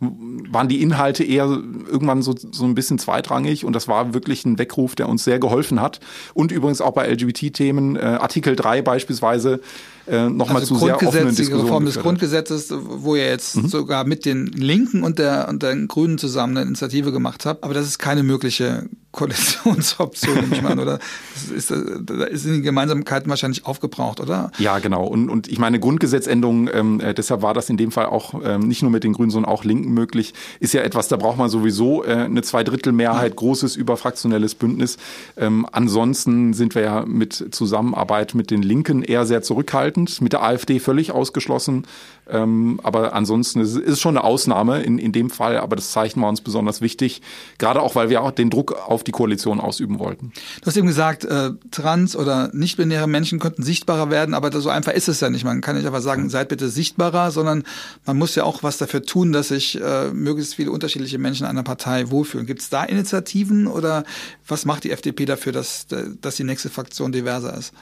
waren 0.00 0.68
die 0.68 0.82
Inhalte 0.82 1.24
eher 1.34 1.46
irgendwann 1.46 2.22
so, 2.22 2.34
so 2.52 2.64
ein 2.64 2.74
bisschen 2.74 2.98
zweitrangig 2.98 3.64
und 3.64 3.74
das 3.74 3.88
war 3.88 4.14
wirklich 4.14 4.44
ein 4.44 4.58
Weckruf, 4.58 4.94
der 4.94 5.08
uns 5.08 5.24
sehr 5.24 5.38
geholfen 5.38 5.80
hat. 5.80 6.00
Und 6.34 6.52
übrigens 6.52 6.80
auch 6.80 6.92
bei 6.92 7.08
LGBT-Themen, 7.08 7.96
äh, 7.96 8.00
Artikel 8.00 8.56
3 8.56 8.82
beispielsweise, 8.82 9.60
äh, 10.06 10.28
nochmal 10.28 10.62
also 10.62 10.74
zu 10.74 10.84
sehr 10.84 10.96
offenen 10.96 11.28
Diskussionen. 11.28 11.60
Die 11.60 11.66
Reform 11.66 11.84
des 11.86 11.98
Grundgesetzes, 11.98 12.72
wo 12.72 13.16
ihr 13.16 13.26
jetzt 13.26 13.56
mhm. 13.56 13.68
sogar 13.68 14.04
mit 14.04 14.24
den 14.24 14.46
Linken 14.46 15.02
und 15.02 15.18
der, 15.18 15.48
und 15.48 15.62
den 15.62 15.88
Grünen 15.88 16.18
zusammen 16.18 16.56
eine 16.56 16.66
Initiative 16.66 17.12
gemacht 17.12 17.46
habt. 17.46 17.64
Aber 17.64 17.74
das 17.74 17.86
ist 17.86 17.98
keine 17.98 18.22
mögliche 18.22 18.88
Koalitionsoption, 19.14 20.52
ich 20.52 20.60
mal 20.60 20.78
oder? 20.78 20.98
Das 21.34 21.50
ist, 21.50 21.70
da 21.70 22.26
sind 22.32 22.54
die 22.54 22.62
Gemeinsamkeiten 22.62 23.30
wahrscheinlich 23.30 23.64
aufgebraucht, 23.64 24.20
oder? 24.20 24.50
Ja, 24.58 24.80
genau. 24.80 25.06
Und, 25.06 25.30
und 25.30 25.48
ich 25.48 25.58
meine, 25.58 25.78
Grundgesetzänderung, 25.78 26.68
ähm, 26.72 27.00
äh, 27.00 27.14
deshalb 27.14 27.40
war 27.42 27.54
das 27.54 27.70
in 27.70 27.76
dem 27.76 27.92
Fall 27.92 28.06
auch 28.06 28.34
ähm, 28.44 28.62
nicht 28.68 28.82
nur 28.82 28.90
mit 28.90 29.04
den 29.04 29.12
Grünen, 29.12 29.30
sondern 29.30 29.50
auch 29.50 29.64
Linken 29.64 29.92
möglich, 29.94 30.34
ist 30.58 30.74
ja 30.74 30.82
etwas, 30.82 31.08
da 31.08 31.16
braucht 31.16 31.38
man 31.38 31.48
sowieso 31.48 32.04
äh, 32.04 32.12
eine 32.12 32.42
Zweidrittelmehrheit, 32.42 33.32
mhm. 33.32 33.36
großes 33.36 33.76
überfraktionelles 33.76 34.56
Bündnis. 34.56 34.96
Ähm, 35.36 35.66
ansonsten 35.70 36.52
sind 36.52 36.74
wir 36.74 36.82
ja 36.82 37.04
mit 37.06 37.54
Zusammenarbeit 37.54 38.34
mit 38.34 38.50
den 38.50 38.62
Linken 38.62 39.02
eher 39.02 39.26
sehr 39.26 39.42
zurückhaltend, 39.42 40.20
mit 40.20 40.32
der 40.32 40.42
AfD 40.42 40.80
völlig 40.80 41.12
ausgeschlossen. 41.12 41.86
Ähm, 42.28 42.80
aber 42.82 43.12
ansonsten 43.12 43.60
ist 43.60 43.76
es 43.76 44.00
schon 44.00 44.16
eine 44.16 44.24
Ausnahme 44.24 44.82
in, 44.82 44.98
in 44.98 45.12
dem 45.12 45.30
Fall, 45.30 45.58
aber 45.58 45.76
das 45.76 45.90
Zeichen 45.90 46.22
war 46.22 46.28
uns 46.28 46.40
besonders 46.40 46.80
wichtig, 46.80 47.20
gerade 47.58 47.82
auch, 47.82 47.94
weil 47.94 48.08
wir 48.08 48.22
auch 48.22 48.30
den 48.30 48.50
Druck 48.50 48.72
auf 48.72 49.04
die 49.04 49.12
Koalition 49.12 49.60
ausüben 49.60 49.98
wollten. 49.98 50.32
Du 50.60 50.66
hast 50.66 50.76
eben 50.76 50.86
gesagt, 50.86 51.24
äh, 51.24 51.50
trans- 51.70 52.16
oder 52.16 52.50
nicht-binäre 52.52 53.06
Menschen 53.06 53.38
könnten 53.38 53.62
sichtbarer 53.62 54.10
werden, 54.10 54.34
aber 54.34 54.50
so 54.60 54.70
einfach 54.70 54.92
ist 54.92 55.08
es 55.08 55.20
ja 55.20 55.28
nicht. 55.28 55.44
Man 55.44 55.60
kann 55.60 55.76
nicht 55.76 55.86
einfach 55.86 56.00
sagen, 56.00 56.30
seid 56.30 56.48
bitte 56.48 56.68
sichtbarer, 56.68 57.30
sondern 57.30 57.64
man 58.06 58.16
muss 58.16 58.34
ja 58.34 58.44
auch 58.44 58.62
was 58.62 58.78
dafür 58.78 59.02
tun, 59.02 59.32
dass 59.32 59.48
sich 59.48 59.80
äh, 59.80 60.10
möglichst 60.10 60.54
viele 60.54 60.70
unterschiedliche 60.70 61.18
Menschen 61.18 61.44
in 61.44 61.50
einer 61.50 61.62
Partei 61.62 62.10
wohlfühlen. 62.10 62.46
Gibt 62.46 62.62
es 62.62 62.70
da 62.70 62.84
Initiativen 62.84 63.66
oder 63.66 64.04
was 64.48 64.64
macht 64.64 64.84
die 64.84 64.90
FDP 64.90 65.26
dafür, 65.26 65.52
dass, 65.52 65.86
dass 66.20 66.36
die 66.36 66.44
nächste 66.44 66.70
Fraktion 66.70 67.12
diverser 67.12 67.56
ist? 67.56 67.72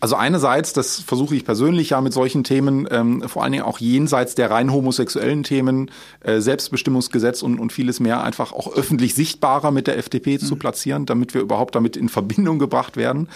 Also 0.00 0.14
einerseits, 0.14 0.72
das 0.72 1.00
versuche 1.00 1.34
ich 1.34 1.44
persönlich 1.44 1.90
ja 1.90 2.00
mit 2.00 2.12
solchen 2.12 2.44
Themen, 2.44 2.86
ähm, 2.90 3.22
vor 3.26 3.42
allen 3.42 3.50
Dingen 3.50 3.64
auch 3.64 3.78
jenseits 3.78 4.36
der 4.36 4.48
rein 4.50 4.72
homosexuellen 4.72 5.42
Themen, 5.42 5.90
äh, 6.20 6.40
Selbstbestimmungsgesetz 6.40 7.42
und, 7.42 7.58
und 7.58 7.72
vieles 7.72 7.98
mehr 7.98 8.22
einfach 8.22 8.52
auch 8.52 8.72
öffentlich 8.72 9.16
sichtbarer 9.16 9.72
mit 9.72 9.88
der 9.88 9.98
FDP 9.98 10.34
mhm. 10.34 10.40
zu 10.40 10.56
platzieren, 10.56 11.04
damit 11.04 11.34
wir 11.34 11.40
überhaupt 11.40 11.74
damit 11.74 11.96
in 11.96 12.08
Verbindung 12.08 12.60
gebracht 12.60 12.96
werden. 12.96 13.28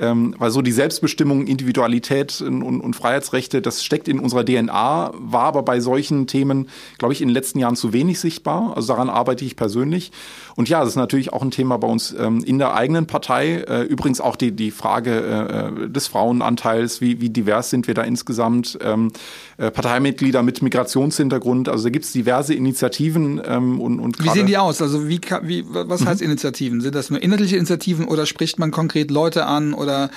Ähm, 0.00 0.34
weil 0.38 0.50
so 0.50 0.60
die 0.60 0.72
Selbstbestimmung, 0.72 1.46
Individualität 1.46 2.40
und, 2.40 2.62
und 2.62 2.94
Freiheitsrechte, 2.94 3.62
das 3.62 3.84
steckt 3.84 4.08
in 4.08 4.18
unserer 4.18 4.44
DNA, 4.44 5.12
war 5.14 5.44
aber 5.44 5.62
bei 5.62 5.78
solchen 5.78 6.26
Themen, 6.26 6.68
glaube 6.98 7.14
ich, 7.14 7.22
in 7.22 7.28
den 7.28 7.34
letzten 7.34 7.60
Jahren 7.60 7.76
zu 7.76 7.92
wenig 7.92 8.18
sichtbar. 8.18 8.72
Also 8.76 8.92
daran 8.92 9.08
arbeite 9.08 9.44
ich 9.44 9.54
persönlich. 9.54 10.10
Und 10.56 10.68
ja, 10.68 10.80
das 10.80 10.90
ist 10.90 10.96
natürlich 10.96 11.32
auch 11.32 11.42
ein 11.42 11.52
Thema 11.52 11.78
bei 11.78 11.86
uns 11.86 12.12
ähm, 12.12 12.42
in 12.42 12.58
der 12.58 12.74
eigenen 12.74 13.06
Partei. 13.06 13.64
Äh, 13.68 13.82
übrigens 13.82 14.20
auch 14.20 14.34
die, 14.34 14.50
die 14.50 14.72
Frage 14.72 15.82
äh, 15.84 15.88
des 15.88 16.07
Frauenanteils, 16.08 17.00
wie, 17.00 17.20
wie 17.20 17.30
divers 17.30 17.70
sind 17.70 17.86
wir 17.86 17.94
da 17.94 18.02
insgesamt, 18.02 18.78
ähm, 18.82 19.12
äh, 19.58 19.70
Parteimitglieder 19.70 20.42
mit 20.42 20.62
Migrationshintergrund, 20.62 21.68
also 21.68 21.84
da 21.84 21.90
gibt 21.90 22.04
es 22.04 22.12
diverse 22.12 22.54
Initiativen 22.54 23.40
ähm, 23.44 23.80
und, 23.80 24.00
und 24.00 24.22
Wie 24.22 24.28
sehen 24.30 24.46
die 24.46 24.56
aus? 24.56 24.80
Also 24.80 25.08
wie, 25.08 25.20
wie 25.42 25.64
was 25.68 26.06
heißt 26.06 26.20
mhm. 26.20 26.28
Initiativen? 26.28 26.80
Sind 26.80 26.94
das 26.94 27.10
nur 27.10 27.20
inhaltliche 27.20 27.56
Initiativen 27.56 28.06
oder 28.06 28.24
spricht 28.24 28.58
man 28.58 28.70
konkret 28.70 29.10
Leute 29.10 29.46
an 29.46 29.74
oder 29.74 30.10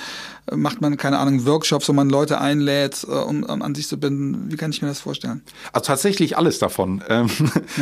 macht 0.50 0.80
man, 0.80 0.96
keine 0.96 1.18
Ahnung, 1.18 1.46
Workshops, 1.46 1.88
wo 1.88 1.92
man 1.92 2.10
Leute 2.10 2.40
einlädt, 2.40 3.06
äh, 3.08 3.12
um, 3.12 3.44
um 3.44 3.62
an 3.62 3.74
sich 3.74 3.86
zu 3.86 3.98
binden? 3.98 4.50
Wie 4.50 4.56
kann 4.56 4.70
ich 4.70 4.82
mir 4.82 4.88
das 4.88 5.00
vorstellen? 5.00 5.42
Also 5.72 5.86
tatsächlich 5.86 6.36
alles 6.36 6.58
davon. 6.58 7.02
Ähm, 7.12 7.28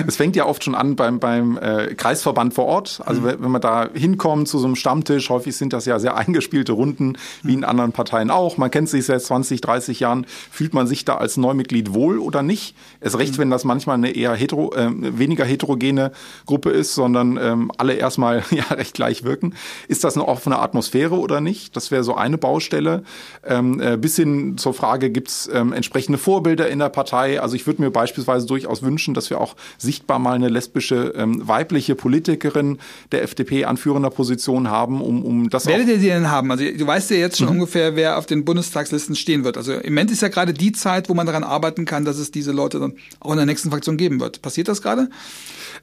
es 0.08 0.16
fängt 0.16 0.34
ja 0.34 0.46
oft 0.46 0.64
schon 0.64 0.74
an 0.74 0.96
beim, 0.96 1.20
beim 1.20 1.56
äh, 1.58 1.94
Kreisverband 1.94 2.52
vor 2.54 2.64
Ort. 2.64 3.00
Also 3.04 3.20
mhm. 3.20 3.36
wenn 3.38 3.50
man 3.50 3.60
da 3.60 3.88
hinkommt 3.92 4.48
zu 4.48 4.58
so 4.58 4.66
einem 4.66 4.76
Stammtisch, 4.76 5.30
häufig 5.30 5.56
sind 5.56 5.72
das 5.72 5.84
ja 5.84 5.98
sehr 6.00 6.16
eingespielte 6.16 6.72
Runden, 6.72 7.16
wie 7.42 7.52
in 7.52 7.62
anderen 7.62 7.92
Parteien 7.92 8.30
auch. 8.30 8.56
Man 8.56 8.70
kennt 8.70 8.88
sich 8.88 9.04
seit 9.04 9.22
20, 9.22 9.60
30 9.60 10.00
Jahren. 10.00 10.26
Fühlt 10.50 10.74
man 10.74 10.86
sich 10.86 11.04
da 11.04 11.18
als 11.18 11.36
Neumitglied 11.50 11.92
wohl 11.92 12.18
oder 12.18 12.42
nicht? 12.42 12.76
Es 13.00 13.18
recht, 13.18 13.34
mhm. 13.34 13.38
wenn 13.38 13.50
das 13.50 13.64
manchmal 13.64 13.94
eine 13.94 14.14
eher 14.14 14.34
hetero, 14.34 14.72
äh, 14.74 14.88
weniger 15.18 15.44
heterogene 15.44 16.12
Gruppe 16.46 16.70
ist, 16.70 16.94
sondern 16.94 17.38
ähm, 17.40 17.72
alle 17.76 17.94
erstmal 17.94 18.44
ja 18.50 18.64
recht 18.70 18.94
gleich 18.94 19.24
wirken. 19.24 19.54
Ist 19.88 20.04
das 20.04 20.16
eine 20.16 20.28
offene 20.28 20.58
Atmosphäre 20.58 21.18
oder 21.18 21.40
nicht? 21.40 21.76
Das 21.76 21.90
wäre 21.90 22.04
so 22.04 22.14
eine 22.14 22.38
Baustelle. 22.38 23.02
Ähm, 23.44 23.80
äh, 23.80 23.96
bis 23.96 24.16
hin 24.16 24.58
zur 24.58 24.74
Frage, 24.74 25.10
gibt 25.10 25.28
es 25.28 25.50
ähm, 25.52 25.72
entsprechende 25.72 26.18
Vorbilder 26.18 26.68
in 26.68 26.78
der 26.78 26.88
Partei. 26.88 27.40
Also 27.40 27.56
ich 27.56 27.66
würde 27.66 27.82
mir 27.82 27.90
beispielsweise 27.90 28.46
durchaus 28.46 28.82
wünschen, 28.82 29.14
dass 29.14 29.30
wir 29.30 29.40
auch 29.40 29.56
sichtbar 29.78 30.18
mal 30.18 30.34
eine 30.34 30.48
lesbische 30.48 31.12
ähm, 31.16 31.46
weibliche 31.46 31.94
Politikerin 31.94 32.78
der 33.12 33.22
FDP 33.22 33.64
an 33.64 33.76
führender 33.76 34.10
Position 34.10 34.70
haben, 34.70 35.00
um, 35.00 35.24
um 35.24 35.50
das 35.50 35.66
Werdet 35.66 35.88
ihr 35.88 35.98
sie 35.98 36.08
denn 36.08 36.30
haben? 36.30 36.50
Also 36.50 36.64
du 36.64 36.86
weißt 36.86 37.10
ja 37.10 37.16
jetzt 37.16 37.38
schon 37.38 37.48
mhm. 37.48 37.54
ungefähr, 37.54 37.96
wer 37.96 38.18
auf 38.18 38.26
den 38.26 38.44
Bundestagslisten 38.44 39.16
stehen 39.16 39.44
wird. 39.44 39.56
Also 39.56 39.72
im 39.72 39.94
Moment 39.94 40.10
ist 40.10 40.22
ja 40.22 40.28
gerade 40.28 40.52
die 40.52 40.72
Zeit, 40.72 41.08
wo 41.08 41.14
man 41.14 41.26
daran 41.26 41.39
arbeiten 41.44 41.84
kann, 41.84 42.04
dass 42.04 42.18
es 42.18 42.30
diese 42.30 42.52
Leute 42.52 42.78
dann 42.78 42.94
auch 43.20 43.30
in 43.30 43.36
der 43.36 43.46
nächsten 43.46 43.70
Fraktion 43.70 43.96
geben 43.96 44.20
wird. 44.20 44.42
Passiert 44.42 44.68
das 44.68 44.82
gerade? 44.82 45.08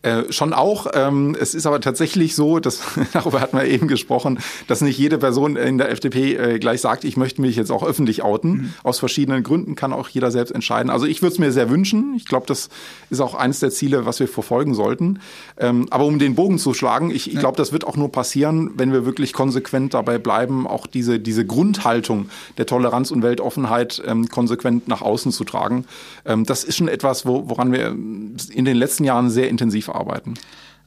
Äh, 0.02 0.32
schon 0.32 0.54
auch. 0.54 0.88
Ähm, 0.94 1.36
es 1.40 1.56
ist 1.56 1.66
aber 1.66 1.82
tatsächlich 1.82 2.36
so, 2.36 2.60
dass, 2.60 2.82
darüber 3.14 3.42
hatten 3.42 3.58
wir 3.58 3.66
eben 3.66 3.88
gesprochen, 3.88 4.40
dass 4.68 4.82
nicht 4.82 4.98
jede 4.98 5.18
Person 5.18 5.56
in 5.56 5.78
der 5.78 5.90
FDP 5.92 6.36
äh, 6.36 6.60
gleich 6.60 6.82
sagt, 6.82 7.04
ich 7.04 7.18
möchte 7.18 7.42
mich 7.42 7.56
jetzt 7.56 7.72
auch 7.72 7.84
öffentlich 7.84 8.22
outen. 8.22 8.52
Mhm. 8.52 8.74
Aus 8.84 9.00
verschiedenen 9.00 9.44
Gründen 9.44 9.76
kann 9.76 9.94
auch 9.94 10.10
jeder 10.10 10.32
selbst 10.32 10.52
entscheiden. 10.52 10.90
Also 10.90 11.06
ich 11.06 11.22
würde 11.22 11.34
es 11.34 11.40
mir 11.40 11.52
sehr 11.52 11.70
wünschen. 11.70 12.14
Ich 12.16 12.26
glaube, 12.26 12.46
das 12.48 12.70
ist 13.10 13.22
auch 13.22 13.36
eines 13.36 13.60
der 13.60 13.72
Ziele, 13.72 14.06
was 14.06 14.20
wir 14.20 14.28
verfolgen 14.28 14.74
sollten. 14.76 15.20
Ähm, 15.58 15.88
aber 15.90 16.06
um 16.06 16.20
den 16.20 16.36
Bogen 16.36 16.60
zu 16.60 16.74
schlagen, 16.74 17.10
ich, 17.10 17.32
ich 17.32 17.40
glaube, 17.40 17.58
das 17.58 17.72
wird 17.72 17.86
auch 17.86 17.98
nur 17.98 18.12
passieren, 18.12 18.72
wenn 18.76 18.92
wir 18.92 19.06
wirklich 19.06 19.34
konsequent 19.34 19.94
dabei 19.94 20.18
bleiben, 20.18 20.68
auch 20.68 20.88
diese, 20.88 21.20
diese 21.20 21.46
Grundhaltung 21.46 22.30
der 22.58 22.66
Toleranz 22.66 23.12
und 23.12 23.24
Weltoffenheit 23.24 24.02
ähm, 24.06 24.28
konsequent 24.30 24.88
nach 24.88 25.02
außen 25.02 25.32
zu 25.32 25.44
tragen. 25.48 25.86
Ähm, 26.26 26.46
das 26.46 26.64
ist 26.64 26.78
schon 26.78 26.88
etwas, 26.88 27.26
wo, 27.26 27.50
woran 27.50 27.72
wir 27.72 27.88
in 27.88 28.66
den 28.66 28.78
letzten 28.78 29.04
Jahren 29.04 29.30
sehr 29.30 29.50
intensiv 29.50 29.90
arbeiten. 29.90 30.36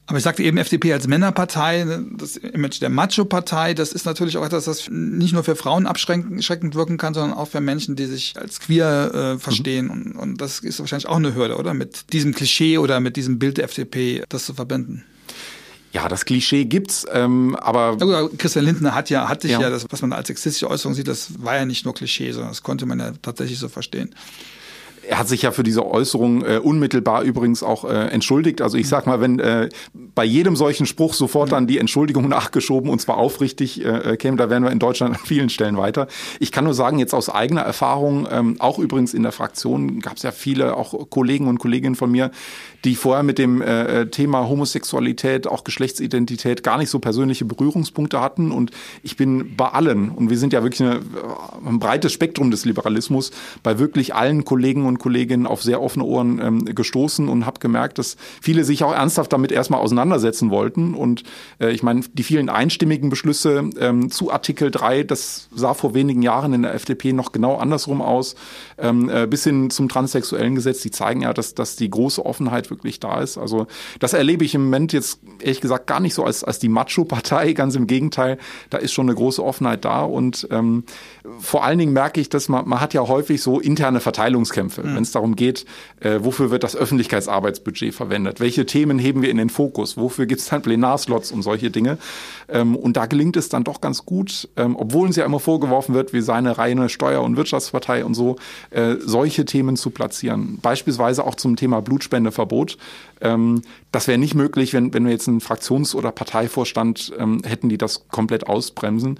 Aber 0.07 0.17
ich 0.17 0.23
sagte 0.25 0.43
eben 0.43 0.57
FDP 0.57 0.91
als 0.91 1.07
Männerpartei, 1.07 1.85
das 2.17 2.35
Image 2.35 2.81
der 2.81 2.89
Macho-Partei, 2.89 3.73
das 3.73 3.93
ist 3.93 4.05
natürlich 4.05 4.35
auch 4.35 4.45
etwas, 4.45 4.65
das 4.65 4.89
nicht 4.89 5.33
nur 5.33 5.43
für 5.43 5.55
Frauen 5.55 5.87
abschreckend 5.87 6.75
wirken 6.75 6.97
kann, 6.97 7.13
sondern 7.13 7.37
auch 7.37 7.47
für 7.47 7.61
Menschen, 7.61 7.95
die 7.95 8.07
sich 8.07 8.33
als 8.37 8.59
queer 8.59 9.13
äh, 9.13 9.39
verstehen. 9.39 9.85
Mhm. 9.85 9.91
Und, 9.91 10.15
und 10.17 10.41
das 10.41 10.59
ist 10.59 10.79
wahrscheinlich 10.79 11.07
auch 11.07 11.15
eine 11.15 11.33
Hürde, 11.33 11.55
oder? 11.55 11.73
Mit 11.73 12.11
diesem 12.11 12.33
Klischee 12.33 12.77
oder 12.77 12.99
mit 12.99 13.15
diesem 13.15 13.39
Bild 13.39 13.57
der 13.57 13.65
FDP, 13.65 14.23
das 14.27 14.45
zu 14.45 14.53
verbinden. 14.53 15.05
Ja, 15.91 16.07
das 16.07 16.23
Klischee 16.25 16.65
gibt's, 16.65 17.05
ähm, 17.11 17.55
aber 17.59 17.97
ja, 17.99 18.29
Christian 18.37 18.65
Lindner 18.65 18.95
hat 18.95 19.09
ja, 19.09 19.27
hatte 19.27 19.47
ich 19.47 19.53
ja. 19.53 19.61
ja 19.61 19.69
das, 19.69 19.85
was 19.89 20.01
man 20.01 20.13
als 20.13 20.27
sexistische 20.27 20.69
Äußerung 20.69 20.93
sieht, 20.93 21.07
das 21.07 21.43
war 21.43 21.55
ja 21.55 21.65
nicht 21.65 21.83
nur 21.83 21.93
Klischee, 21.93 22.31
sondern 22.31 22.51
das 22.51 22.63
konnte 22.63 22.85
man 22.85 22.99
ja 22.99 23.11
tatsächlich 23.21 23.59
so 23.59 23.67
verstehen. 23.67 24.15
er 25.07 25.19
hat 25.19 25.27
sich 25.27 25.41
ja 25.41 25.51
für 25.51 25.63
diese 25.63 25.85
Äußerung 25.85 26.45
äh, 26.45 26.57
unmittelbar 26.57 27.23
übrigens 27.23 27.63
auch 27.63 27.85
äh, 27.85 28.07
entschuldigt. 28.09 28.61
Also 28.61 28.77
ich 28.77 28.87
sag 28.87 29.07
mal, 29.07 29.19
wenn 29.19 29.39
äh, 29.39 29.69
bei 29.93 30.23
jedem 30.23 30.55
solchen 30.55 30.85
Spruch 30.85 31.13
sofort 31.13 31.51
dann 31.51 31.67
die 31.67 31.79
Entschuldigung 31.79 32.29
nachgeschoben 32.29 32.89
und 32.89 33.01
zwar 33.01 33.17
aufrichtig 33.17 33.83
äh, 33.83 34.15
käme, 34.17 34.37
da 34.37 34.49
wären 34.49 34.63
wir 34.63 34.71
in 34.71 34.79
Deutschland 34.79 35.15
an 35.15 35.21
vielen 35.25 35.49
Stellen 35.49 35.77
weiter. 35.77 36.07
Ich 36.39 36.51
kann 36.51 36.63
nur 36.63 36.73
sagen, 36.73 36.99
jetzt 36.99 37.13
aus 37.13 37.29
eigener 37.29 37.61
Erfahrung, 37.61 38.27
ähm, 38.31 38.55
auch 38.59 38.79
übrigens 38.79 39.13
in 39.13 39.23
der 39.23 39.31
Fraktion 39.31 39.99
gab 39.99 40.17
es 40.17 40.23
ja 40.23 40.31
viele 40.31 40.77
auch 40.77 41.09
Kollegen 41.09 41.47
und 41.47 41.57
Kolleginnen 41.59 41.95
von 41.95 42.11
mir, 42.11 42.31
die 42.83 42.95
vorher 42.95 43.23
mit 43.23 43.37
dem 43.37 43.61
äh, 43.61 44.07
Thema 44.07 44.47
Homosexualität, 44.49 45.47
auch 45.47 45.63
Geschlechtsidentität 45.63 46.63
gar 46.63 46.77
nicht 46.77 46.89
so 46.89 46.99
persönliche 46.99 47.45
Berührungspunkte 47.45 48.21
hatten. 48.21 48.51
Und 48.51 48.71
ich 49.03 49.17
bin 49.17 49.55
bei 49.55 49.69
allen, 49.69 50.09
und 50.09 50.29
wir 50.29 50.37
sind 50.37 50.53
ja 50.53 50.63
wirklich 50.63 50.81
eine, 50.81 51.01
ein 51.65 51.79
breites 51.79 52.11
Spektrum 52.11 52.49
des 52.49 52.65
Liberalismus, 52.65 53.31
bei 53.61 53.77
wirklich 53.77 54.15
allen 54.15 54.45
Kollegen 54.45 54.85
und 54.85 54.97
Kolleginnen 54.97 55.45
auf 55.45 55.61
sehr 55.61 55.81
offene 55.81 56.05
Ohren 56.05 56.39
ähm, 56.41 56.65
gestoßen 56.65 57.29
und 57.29 57.45
habe 57.45 57.59
gemerkt, 57.59 57.99
dass 57.99 58.17
viele 58.41 58.63
sich 58.63 58.83
auch 58.83 58.93
ernsthaft 58.93 59.31
damit 59.31 59.51
erstmal 59.51 59.81
auseinandersetzen 59.81 60.49
wollten. 60.49 60.95
Und 60.95 61.23
äh, 61.59 61.71
ich 61.71 61.83
meine, 61.83 62.01
die 62.13 62.23
vielen 62.23 62.49
einstimmigen 62.49 63.09
Beschlüsse 63.09 63.69
ähm, 63.79 64.09
zu 64.09 64.31
Artikel 64.31 64.71
3, 64.71 65.03
das 65.03 65.49
sah 65.53 65.75
vor 65.75 65.93
wenigen 65.93 66.23
Jahren 66.23 66.53
in 66.53 66.63
der 66.63 66.73
FDP 66.73 67.13
noch 67.13 67.31
genau 67.31 67.57
andersrum 67.57 68.01
aus, 68.01 68.35
ähm, 68.79 69.09
äh, 69.09 69.27
bis 69.27 69.43
hin 69.43 69.69
zum 69.69 69.87
transsexuellen 69.87 70.55
Gesetz, 70.55 70.81
die 70.81 70.91
zeigen 70.91 71.21
ja, 71.21 71.33
dass, 71.33 71.53
dass 71.53 71.75
die 71.75 71.89
große 71.89 72.25
Offenheit 72.25 72.70
wirklich 72.71 72.99
da 72.99 73.21
ist. 73.21 73.37
Also 73.37 73.67
das 73.99 74.13
erlebe 74.13 74.43
ich 74.43 74.55
im 74.55 74.63
Moment 74.63 74.93
jetzt 74.93 75.19
ehrlich 75.39 75.61
gesagt 75.61 75.85
gar 75.85 75.99
nicht 75.99 76.15
so 76.15 76.23
als, 76.23 76.43
als 76.43 76.57
die 76.57 76.69
Macho-Partei, 76.69 77.53
ganz 77.61 77.75
im 77.75 77.85
Gegenteil, 77.85 78.39
da 78.71 78.79
ist 78.79 78.93
schon 78.93 79.07
eine 79.07 79.15
große 79.15 79.43
Offenheit 79.43 79.85
da 79.85 80.01
und 80.01 80.47
ähm, 80.49 80.85
vor 81.39 81.63
allen 81.63 81.77
Dingen 81.77 81.93
merke 81.93 82.19
ich, 82.19 82.29
dass 82.29 82.49
man, 82.49 82.67
man 82.67 82.81
hat 82.81 82.93
ja 82.93 83.07
häufig 83.07 83.41
so 83.41 83.59
interne 83.59 83.99
Verteilungskämpfe, 83.99 84.81
mhm. 84.81 84.95
wenn 84.95 85.03
es 85.03 85.11
darum 85.11 85.35
geht, 85.35 85.65
äh, 85.99 86.19
wofür 86.21 86.49
wird 86.49 86.63
das 86.63 86.75
Öffentlichkeitsarbeitsbudget 86.75 87.93
verwendet, 87.93 88.39
welche 88.39 88.65
Themen 88.65 88.97
heben 88.97 89.21
wir 89.21 89.29
in 89.29 89.37
den 89.37 89.49
Fokus, 89.49 89.97
wofür 89.97 90.25
gibt 90.25 90.41
es 90.41 90.47
dann 90.47 90.61
Plenarslots 90.61 91.31
und 91.31 91.43
solche 91.43 91.69
Dinge. 91.69 91.97
Ähm, 92.49 92.75
und 92.75 92.97
da 92.97 93.05
gelingt 93.05 93.37
es 93.37 93.49
dann 93.49 93.63
doch 93.63 93.81
ganz 93.81 94.05
gut, 94.05 94.49
ähm, 94.57 94.75
obwohl 94.75 95.07
uns 95.07 95.15
ja 95.15 95.25
immer 95.25 95.39
vorgeworfen 95.39 95.93
wird, 95.93 96.13
wir 96.13 96.23
seien 96.23 96.45
eine 96.45 96.57
reine 96.57 96.89
Steuer- 96.89 97.23
und 97.23 97.37
Wirtschaftspartei 97.37 98.05
und 98.05 98.13
so, 98.13 98.37
äh, 98.69 98.95
solche 98.99 99.45
Themen 99.45 99.75
zu 99.75 99.89
platzieren. 99.89 100.59
Beispielsweise 100.61 101.25
auch 101.25 101.35
zum 101.35 101.55
Thema 101.55 101.81
Blutspendeverbot. 101.81 102.60
Ähm, 103.21 103.61
das 103.91 104.07
wäre 104.07 104.17
nicht 104.17 104.35
möglich, 104.35 104.73
wenn, 104.73 104.93
wenn 104.93 105.05
wir 105.05 105.11
jetzt 105.11 105.27
einen 105.27 105.41
Fraktions- 105.41 105.95
oder 105.95 106.11
Parteivorstand 106.11 107.13
ähm, 107.17 107.41
hätten, 107.45 107.69
die 107.69 107.77
das 107.77 108.07
komplett 108.09 108.47
ausbremsen. 108.47 109.19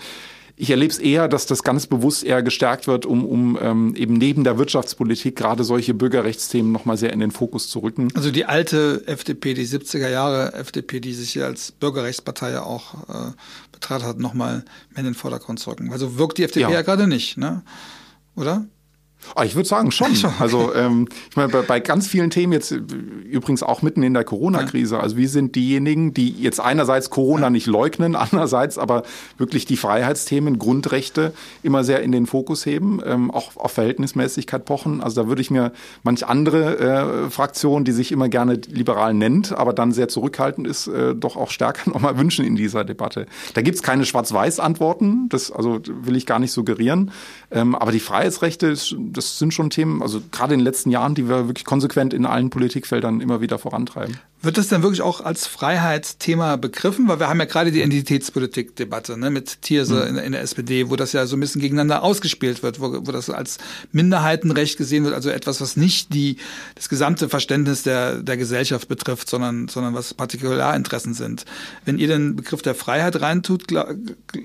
Ich 0.58 0.70
erlebe 0.70 0.92
es 0.92 1.00
eher, 1.00 1.28
dass 1.28 1.48
das 1.48 1.64
ganz 1.64 1.88
bewusst 1.88 2.24
eher 2.24 2.44
gestärkt 2.44 2.86
wird, 2.86 3.08
um, 3.08 3.26
um 3.26 3.58
ähm, 3.60 3.96
eben 3.96 4.14
neben 4.14 4.44
der 4.44 4.60
Wirtschaftspolitik 4.60 5.36
gerade 5.36 5.64
solche 5.64 5.96
Bürgerrechtsthemen 5.96 6.72
nochmal 6.72 6.98
sehr 6.98 7.12
in 7.14 7.20
den 7.20 7.32
Fokus 7.32 7.68
zu 7.68 7.80
rücken. 7.80 8.10
Also 8.14 8.30
die 8.30 8.46
alte 8.46 9.02
FDP, 9.08 9.56
die 9.56 9.66
70er 9.66 10.10
Jahre 10.10 10.54
FDP, 10.54 11.00
die 11.00 11.14
sich 11.14 11.32
hier 11.32 11.48
als 11.48 11.72
Bürgerrechtspartei 11.72 12.52
ja 12.52 12.64
auch 12.64 12.94
äh, 13.10 13.32
betrat 13.72 14.04
hat, 14.04 14.20
nochmal 14.20 14.64
mehr 14.92 15.00
in 15.00 15.06
den 15.06 15.14
Vordergrund 15.16 15.60
zu 15.60 15.72
rücken. 15.72 15.92
Also 15.92 16.20
wirkt 16.20 16.38
die 16.38 16.44
FDP 16.44 16.62
ja, 16.62 16.70
ja 16.70 16.82
gerade 16.84 17.08
nicht, 17.08 17.38
ne? 17.38 17.64
oder? 18.36 18.66
Ah, 19.36 19.44
ich 19.46 19.56
würde 19.56 19.68
sagen 19.68 19.92
schon. 19.92 20.12
Also 20.40 20.74
ähm, 20.76 21.08
ich 21.30 21.36
meine, 21.36 21.50
bei, 21.50 21.62
bei, 21.62 21.80
ganz 21.80 22.08
vielen 22.08 22.30
Themen 22.30 22.52
jetzt 22.52 22.72
übrigens 22.72 23.64
auch 23.64 23.82
mitten 23.82 24.04
in 24.04 24.14
der 24.14 24.24
Corona-Krise. 24.24 25.00
Also 25.00 25.16
wir 25.16 25.30
sind 25.30 25.56
diejenigen, 25.56 26.14
die 26.14 26.30
jetzt 26.30 26.60
einerseits 26.60 27.10
Corona 27.10 27.50
nicht 27.50 27.68
leugnen, 27.68 28.16
andererseits 28.22 28.78
aber 28.78 29.04
wirklich 29.38 29.66
die 29.66 29.78
Freiheitsthemen, 29.78 30.60
Grundrechte 30.60 31.34
immer 31.64 31.84
sehr 31.84 32.02
in 32.02 32.12
den 32.12 32.26
Fokus 32.26 32.66
heben, 32.66 33.00
ähm, 33.06 33.32
auch 33.32 33.56
auf 33.56 33.72
Verhältnismäßigkeit 33.72 34.66
pochen. 34.66 35.02
Also 35.02 35.22
da 35.22 35.28
würde 35.28 35.42
ich 35.42 35.52
mir 35.52 35.72
manch 36.04 36.26
andere 36.26 36.80
äh, 36.80 37.30
Fraktion, 37.30 37.86
die 37.86 37.92
sich 37.92 38.12
immer 38.12 38.28
gerne 38.28 38.56
liberal 38.56 39.14
nennt, 39.14 39.54
aber 39.54 39.74
dann 39.74 39.92
sehr 39.92 40.08
zurückhaltend 40.08 40.68
ist, 40.68 40.88
äh, 40.88 41.16
doch 41.16 41.38
auch 41.38 41.52
stärker 41.52 41.90
nochmal 41.92 42.18
wünschen 42.18 42.44
in 42.46 42.56
dieser 42.56 42.84
Debatte. 42.84 43.28
Da 43.54 43.62
gibt's 43.62 43.82
keine 43.82 44.06
Schwarz-Weiß-Antworten, 44.06 45.30
das 45.30 45.52
also 45.52 45.80
will 45.86 46.16
ich 46.16 46.26
gar 46.26 46.40
nicht 46.40 46.52
suggerieren. 46.52 47.12
Ähm, 47.50 47.76
aber 47.76 47.92
die 47.92 48.00
Freiheitsrechte 48.00 48.68
ist 48.68 48.96
das 49.12 49.38
sind 49.38 49.54
schon 49.54 49.70
Themen, 49.70 50.02
also 50.02 50.22
gerade 50.32 50.54
in 50.54 50.60
den 50.60 50.66
letzten 50.66 50.90
Jahren, 50.90 51.16
die 51.16 51.28
wir 51.28 51.48
wirklich 51.48 51.66
konsequent 51.66 52.14
in 52.14 52.26
allen 52.26 52.50
Politikfeldern 52.50 53.22
immer 53.22 53.42
wieder 53.42 53.60
vorantreiben. 53.60 54.18
Wird 54.44 54.58
das 54.58 54.70
denn 54.70 54.82
wirklich 54.82 55.04
auch 55.04 55.22
als 55.22 55.46
Freiheitsthema 55.46 56.56
begriffen? 56.56 57.08
Weil 57.08 57.20
wir 57.20 57.30
haben 57.30 57.40
ja 57.40 57.46
gerade 57.46 57.72
die 57.72 57.82
Identitätspolitik-Debatte 57.82 59.16
ne, 59.16 59.30
mit 59.30 59.62
Thierse 59.62 60.02
mhm. 60.10 60.18
in, 60.18 60.24
in, 60.26 60.32
der 60.32 60.42
SPD, 60.42 60.90
wo 60.90 60.96
das 60.96 61.14
ja 61.14 61.28
so 61.28 61.38
ein 61.38 61.40
bisschen 61.40 61.62
gegeneinander 61.62 62.02
ausgespielt 62.02 62.64
wird, 62.64 62.80
wo, 62.80 62.92
wo 63.06 63.12
das 63.12 63.30
als 63.30 63.60
Minderheitenrecht 63.92 64.78
gesehen 64.78 65.04
wird, 65.04 65.14
also 65.14 65.30
etwas, 65.30 65.62
was 65.62 65.78
nicht 65.78 66.12
die, 66.14 66.38
das 66.74 66.90
gesamte 66.90 67.30
Verständnis 67.30 67.84
der, 67.84 68.24
der 68.24 68.36
Gesellschaft 68.36 68.88
betrifft, 68.88 69.30
sondern, 69.30 69.68
sondern 69.68 69.94
was 69.94 70.16
Partikularinteressen 70.16 71.14
sind. 71.14 71.46
Wenn 71.86 72.00
ihr 72.00 72.08
den 72.08 72.36
Begriff 72.36 72.64
der 72.64 72.74
Freiheit 72.74 73.22
reintut 73.22 73.72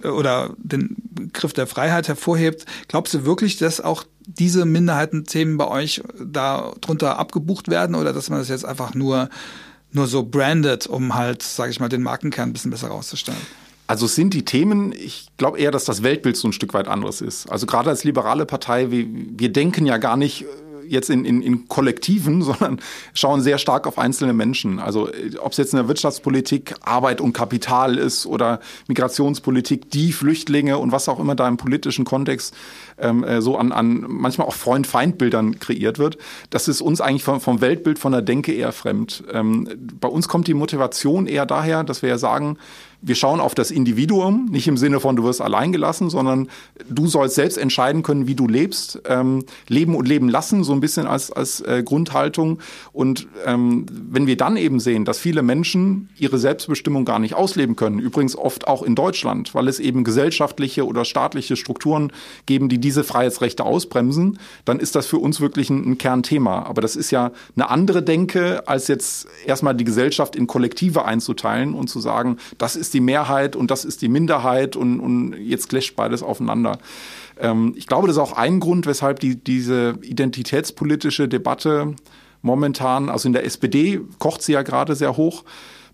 oder 0.05 0.55
den 0.59 0.95
Begriff 1.11 1.55
der 1.55 1.67
Freiheit 1.67 2.09
hervorhebt, 2.09 2.67
glaubst 2.89 3.15
du 3.15 3.25
wirklich, 3.25 3.57
dass 3.57 3.81
auch 3.81 4.05
diese 4.27 4.65
Minderheitenthemen 4.65 5.57
bei 5.57 5.69
euch 5.69 6.03
da 6.25 6.73
drunter 6.81 7.19
abgebucht 7.19 7.69
werden 7.69 7.95
oder 7.95 8.13
dass 8.13 8.29
man 8.29 8.41
das 8.41 8.49
jetzt 8.49 8.65
einfach 8.65 8.95
nur, 8.95 9.29
nur 9.93 10.07
so 10.07 10.25
brandet, 10.25 10.87
um 10.87 11.15
halt, 11.15 11.43
sage 11.43 11.71
ich 11.71 11.81
mal, 11.81 11.89
den 11.89 12.03
Markenkern 12.03 12.51
ein 12.51 12.53
bisschen 12.53 12.71
besser 12.71 12.89
rauszustellen? 12.89 13.41
Also 13.89 14.09
sind 14.09 14.35
die 14.35 14.45
Themen, 14.45 14.93
ich 14.93 15.29
glaube 15.37 15.59
eher, 15.59 15.71
dass 15.71 15.85
das 15.85 16.03
Weltbild 16.03 16.37
so 16.37 16.49
ein 16.49 16.53
Stück 16.53 16.75
weit 16.75 16.89
anderes 16.89 17.21
ist. 17.21 17.49
Also 17.49 17.67
gerade 17.67 17.89
als 17.89 18.03
liberale 18.03 18.45
Partei, 18.45 18.91
wir, 18.91 19.07
wir 19.09 19.53
denken 19.53 19.87
ja 19.87 19.99
gar 19.99 20.17
nicht 20.17 20.45
jetzt 20.89 21.11
in, 21.11 21.25
in, 21.25 21.43
in 21.43 21.69
Kollektiven, 21.69 22.43
sondern 22.43 22.81
schauen 23.15 23.41
sehr 23.41 23.59
stark 23.59 23.87
auf 23.87 23.99
einzelne 23.99 24.33
Menschen. 24.33 24.79
Also 24.79 25.09
ob 25.41 25.53
es 25.53 25.59
jetzt 25.59 25.73
in 25.73 25.79
der 25.79 25.89
Wirtschaftspolitik 25.89 26.75
Arbeit 26.83 27.21
und 27.21 27.33
Kapital 27.33 27.99
ist 27.99 28.27
oder 28.27 28.61
Migrationspolitik, 28.89 29.91
die 29.91 30.13
Flüchtlinge 30.13 30.79
und 30.79 30.93
was 30.93 31.09
auch 31.09 31.21
immer 31.21 31.35
da 31.35 31.49
im 31.49 31.57
politischen 31.57 32.05
Kontext 32.05 32.55
ähm, 32.99 33.25
äh, 33.25 33.43
so 33.43 33.57
an, 33.57 33.73
an 33.73 34.05
manchmal 34.09 34.47
auch 34.47 34.55
Freund-Feind-Bildern 34.55 35.59
kreiert 35.59 35.99
wird. 35.99 36.19
Das 36.51 36.69
ist 36.69 36.81
uns 36.81 37.01
eigentlich 37.01 37.25
vom, 37.25 37.41
vom 37.41 37.61
Weltbild, 37.61 37.99
von 37.99 38.13
der 38.13 38.23
Denke 38.23 38.53
eher 38.53 38.73
fremd. 38.73 39.25
Ähm, 39.33 39.69
bei 40.01 40.09
uns 40.09 40.29
kommt 40.29 40.47
die 40.47 40.55
Motivation 40.55 41.27
eher 41.27 41.47
daher, 41.47 41.85
dass 41.85 42.03
wir 42.03 42.09
ja 42.09 42.19
sagen, 42.19 42.59
wir 43.07 43.15
schauen 43.15 43.41
auf 43.41 43.55
das 43.55 43.71
Individuum, 43.71 44.47
nicht 44.51 44.69
im 44.69 44.77
Sinne 44.77 45.01
von 45.01 45.17
du 45.17 45.25
wirst 45.25 45.43
allein 45.43 45.73
gelassen, 45.73 46.09
sondern 46.09 46.49
du 46.89 47.07
sollst 47.07 47.35
selbst 47.35 47.59
entscheiden 47.59 48.03
können, 48.03 48.27
wie 48.27 48.35
du 48.35 48.49
lebst, 48.49 49.01
ähm, 49.09 49.45
leben 49.69 49.95
und 49.95 50.09
leben 50.09 50.29
lassen, 50.29 50.65
so 50.65 50.73
ein 50.73 50.81
bisschen 50.81 51.07
als, 51.07 51.31
als 51.31 51.61
äh, 51.61 51.83
Grundhaltung. 51.85 52.59
Und 52.93 53.29
ähm, 53.45 53.87
wenn 53.91 54.27
wir 54.27 54.37
dann 54.37 54.57
eben 54.57 54.81
sehen, 54.81 55.05
dass 55.05 55.19
viele 55.19 55.43
Menschen 55.43 56.09
ihre 56.19 56.39
Selbstbestimmung 56.39 57.05
gar 57.05 57.19
nicht 57.19 57.35
ausleben 57.35 57.77
können, 57.77 57.99
übrigens 57.99 58.37
oft 58.37 58.67
auch 58.69 58.83
in 58.83 58.95
Deutschland, 58.95 59.55
weil 59.55 59.69
es 59.69 59.79
eben 59.79 60.05
gesellschaftliche 60.05 60.87
oder 60.87 61.05
staatliche 61.05 61.57
Strukturen 61.57 62.13
geben, 62.47 62.69
die 62.69 62.79
diese 62.79 63.05
Freiheitsrechte 63.05 63.65
ausbremsen, 63.65 64.39
dann 64.65 64.81
ist 64.81 64.95
das 64.97 65.07
für 65.07 65.19
uns 65.19 65.41
wirklich 65.41 65.71
ein, 65.71 65.93
ein 65.93 65.99
Kernthema. 65.99 66.63
Aber 66.63 66.81
das 66.81 66.97
ist 66.97 67.11
ja 67.11 67.33
eine 67.55 67.69
andere 67.69 68.03
Denke, 68.03 68.67
als 68.67 68.89
jetzt 68.89 69.29
erstmal 69.45 69.75
die 69.75 69.85
Gesellschaft 69.85 70.37
in 70.37 70.47
Kollektive 70.47 71.05
einzuteilen 71.05 71.75
und 71.75 71.89
zu 71.89 72.01
sagen, 72.01 72.39
das 72.59 72.75
ist 72.75 72.87
ist 72.87 72.95
die 72.97 73.01
Mehrheit 73.01 73.55
und 73.55 73.71
das 73.71 73.85
ist 73.85 74.01
die 74.01 74.09
Minderheit 74.09 74.75
und, 74.75 75.01
und 75.01 75.35
jetzt 75.39 75.69
clasht 75.69 75.95
beides 75.97 76.23
aufeinander. 76.23 76.79
Ähm, 77.39 77.75
ich 77.77 77.87
glaube, 77.87 78.07
das 78.07 78.17
ist 78.17 78.23
auch 78.23 78.33
ein 78.33 78.59
Grund, 78.59 78.87
weshalb 78.87 79.21
die, 79.21 79.37
diese 79.37 79.99
identitätspolitische 80.03 81.29
Debatte 81.29 81.95
momentan, 82.41 83.11
also 83.11 83.29
in 83.29 83.35
der 83.35 83.45
SPD 83.45 84.01
kocht 84.19 84.41
sie 84.41 84.53
ja 84.53 84.63
gerade 84.63 84.95
sehr 84.95 85.17
hoch, 85.17 85.45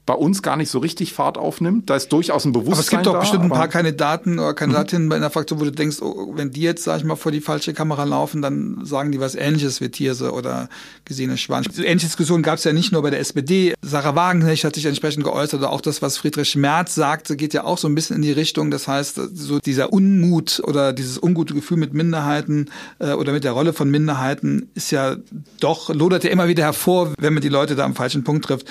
bei 0.05 0.15
uns 0.15 0.43
gar 0.43 0.57
nicht 0.57 0.69
so 0.69 0.81
richtig 0.81 1.13
Fahrt 1.13 1.39
aufnimmt. 1.39 1.89
Da 1.89 1.95
ist 1.95 2.13
durchaus 2.13 2.45
ein 2.45 2.53
Bewusstsein. 2.53 2.73
Aber 2.73 2.81
es 2.81 2.91
gibt 2.91 3.07
doch 3.07 3.13
da, 3.13 3.21
bestimmt 3.21 3.45
ein 3.45 3.51
paar 3.51 3.69
Kandidaten 3.69 4.41
oder 4.41 4.53
Kandidatinnen 4.53 5.07
mhm. 5.07 5.13
in 5.13 5.21
der 5.21 5.31
Fraktion, 5.31 5.61
wo 5.61 5.65
du 5.65 5.71
denkst, 5.71 5.99
oh, 6.03 6.33
wenn 6.35 6.51
die 6.51 6.63
jetzt, 6.63 6.83
sag 6.83 6.99
ich 6.99 7.05
mal, 7.05 7.15
vor 7.15 7.31
die 7.31 7.41
falsche 7.41 7.73
Kamera 7.73 8.03
laufen, 8.03 8.43
dann 8.43 8.85
sagen 8.85 9.13
die 9.13 9.21
was 9.21 9.37
ähnliches 9.37 9.81
wie 9.81 9.91
Thierse 9.91 10.33
oder 10.33 10.69
Gesine 11.05 11.37
Schwan. 11.37 11.65
Ähnliche 11.77 12.07
Diskussionen 12.07 12.43
gab 12.43 12.59
es 12.59 12.65
ja 12.65 12.73
nicht 12.73 12.91
nur 12.91 13.03
bei 13.03 13.11
der 13.11 13.21
SPD. 13.21 13.75
Sarah 13.81 14.17
Wagenknecht 14.17 14.65
hat 14.65 14.75
sich 14.75 14.87
entsprechend 14.87 15.23
geäußert 15.23 15.61
oder 15.61 15.71
auch 15.71 15.81
das, 15.81 16.03
was 16.03 16.19
Friedrich 16.19 16.57
Merz 16.57 16.97
sagte, 16.97 17.37
geht 17.37 17.55
ja 17.55 17.63
auch 17.63 17.79
so 17.79 17.87
ein 17.87 17.95
bisschen 17.95 18.17
in 18.17 18.23
die 18.23 18.33
Richtung. 18.33 18.73
Das 18.73 18.89
heißt, 18.89 19.21
so 19.35 19.61
dieser 19.61 19.93
Unmut 19.93 20.61
oder 20.65 20.93
dieses 20.93 21.23
ungute 21.23 21.55
Gefühl 21.55 21.77
mit 21.77 21.95
Minderheiten 21.95 22.71
äh, 22.99 23.13
oder 23.13 23.33
mit 23.33 23.45
der 23.45 23.53
Rolle 23.53 23.73
von 23.73 23.89
Minderheiten 23.89 24.69
ist 24.75 24.91
ja 24.91 25.17
doch, 25.61 25.95
lodert 25.95 26.25
ja 26.25 26.31
immer 26.31 26.49
wieder 26.49 26.65
hervor, 26.65 27.13
wenn 27.19 27.35
man 27.35 27.41
die 27.41 27.49
Leute 27.49 27.77
da 27.77 27.85
am 27.85 27.95
falschen 27.95 28.25
Punkt 28.25 28.47
trifft 28.47 28.67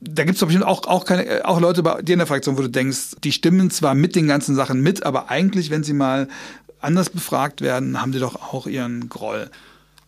da 0.00 0.24
gibt 0.24 0.36
es 0.36 0.44
bestimmt 0.44 0.64
auch, 0.64 0.86
auch, 0.86 1.04
keine, 1.04 1.26
äh, 1.26 1.42
auch 1.42 1.60
Leute 1.60 1.82
bei 1.82 2.02
dir 2.02 2.14
in 2.14 2.18
der 2.18 2.26
Fraktion, 2.26 2.58
wo 2.58 2.62
du 2.62 2.68
denkst, 2.68 3.16
die 3.24 3.32
stimmen 3.32 3.70
zwar 3.70 3.94
mit 3.94 4.14
den 4.14 4.26
ganzen 4.28 4.54
Sachen 4.54 4.82
mit, 4.82 5.04
aber 5.04 5.30
eigentlich, 5.30 5.70
wenn 5.70 5.84
sie 5.84 5.94
mal 5.94 6.28
anders 6.80 7.10
befragt 7.10 7.60
werden, 7.60 8.00
haben 8.00 8.12
die 8.12 8.18
doch 8.18 8.36
auch 8.52 8.66
ihren 8.66 9.08
Groll. 9.08 9.50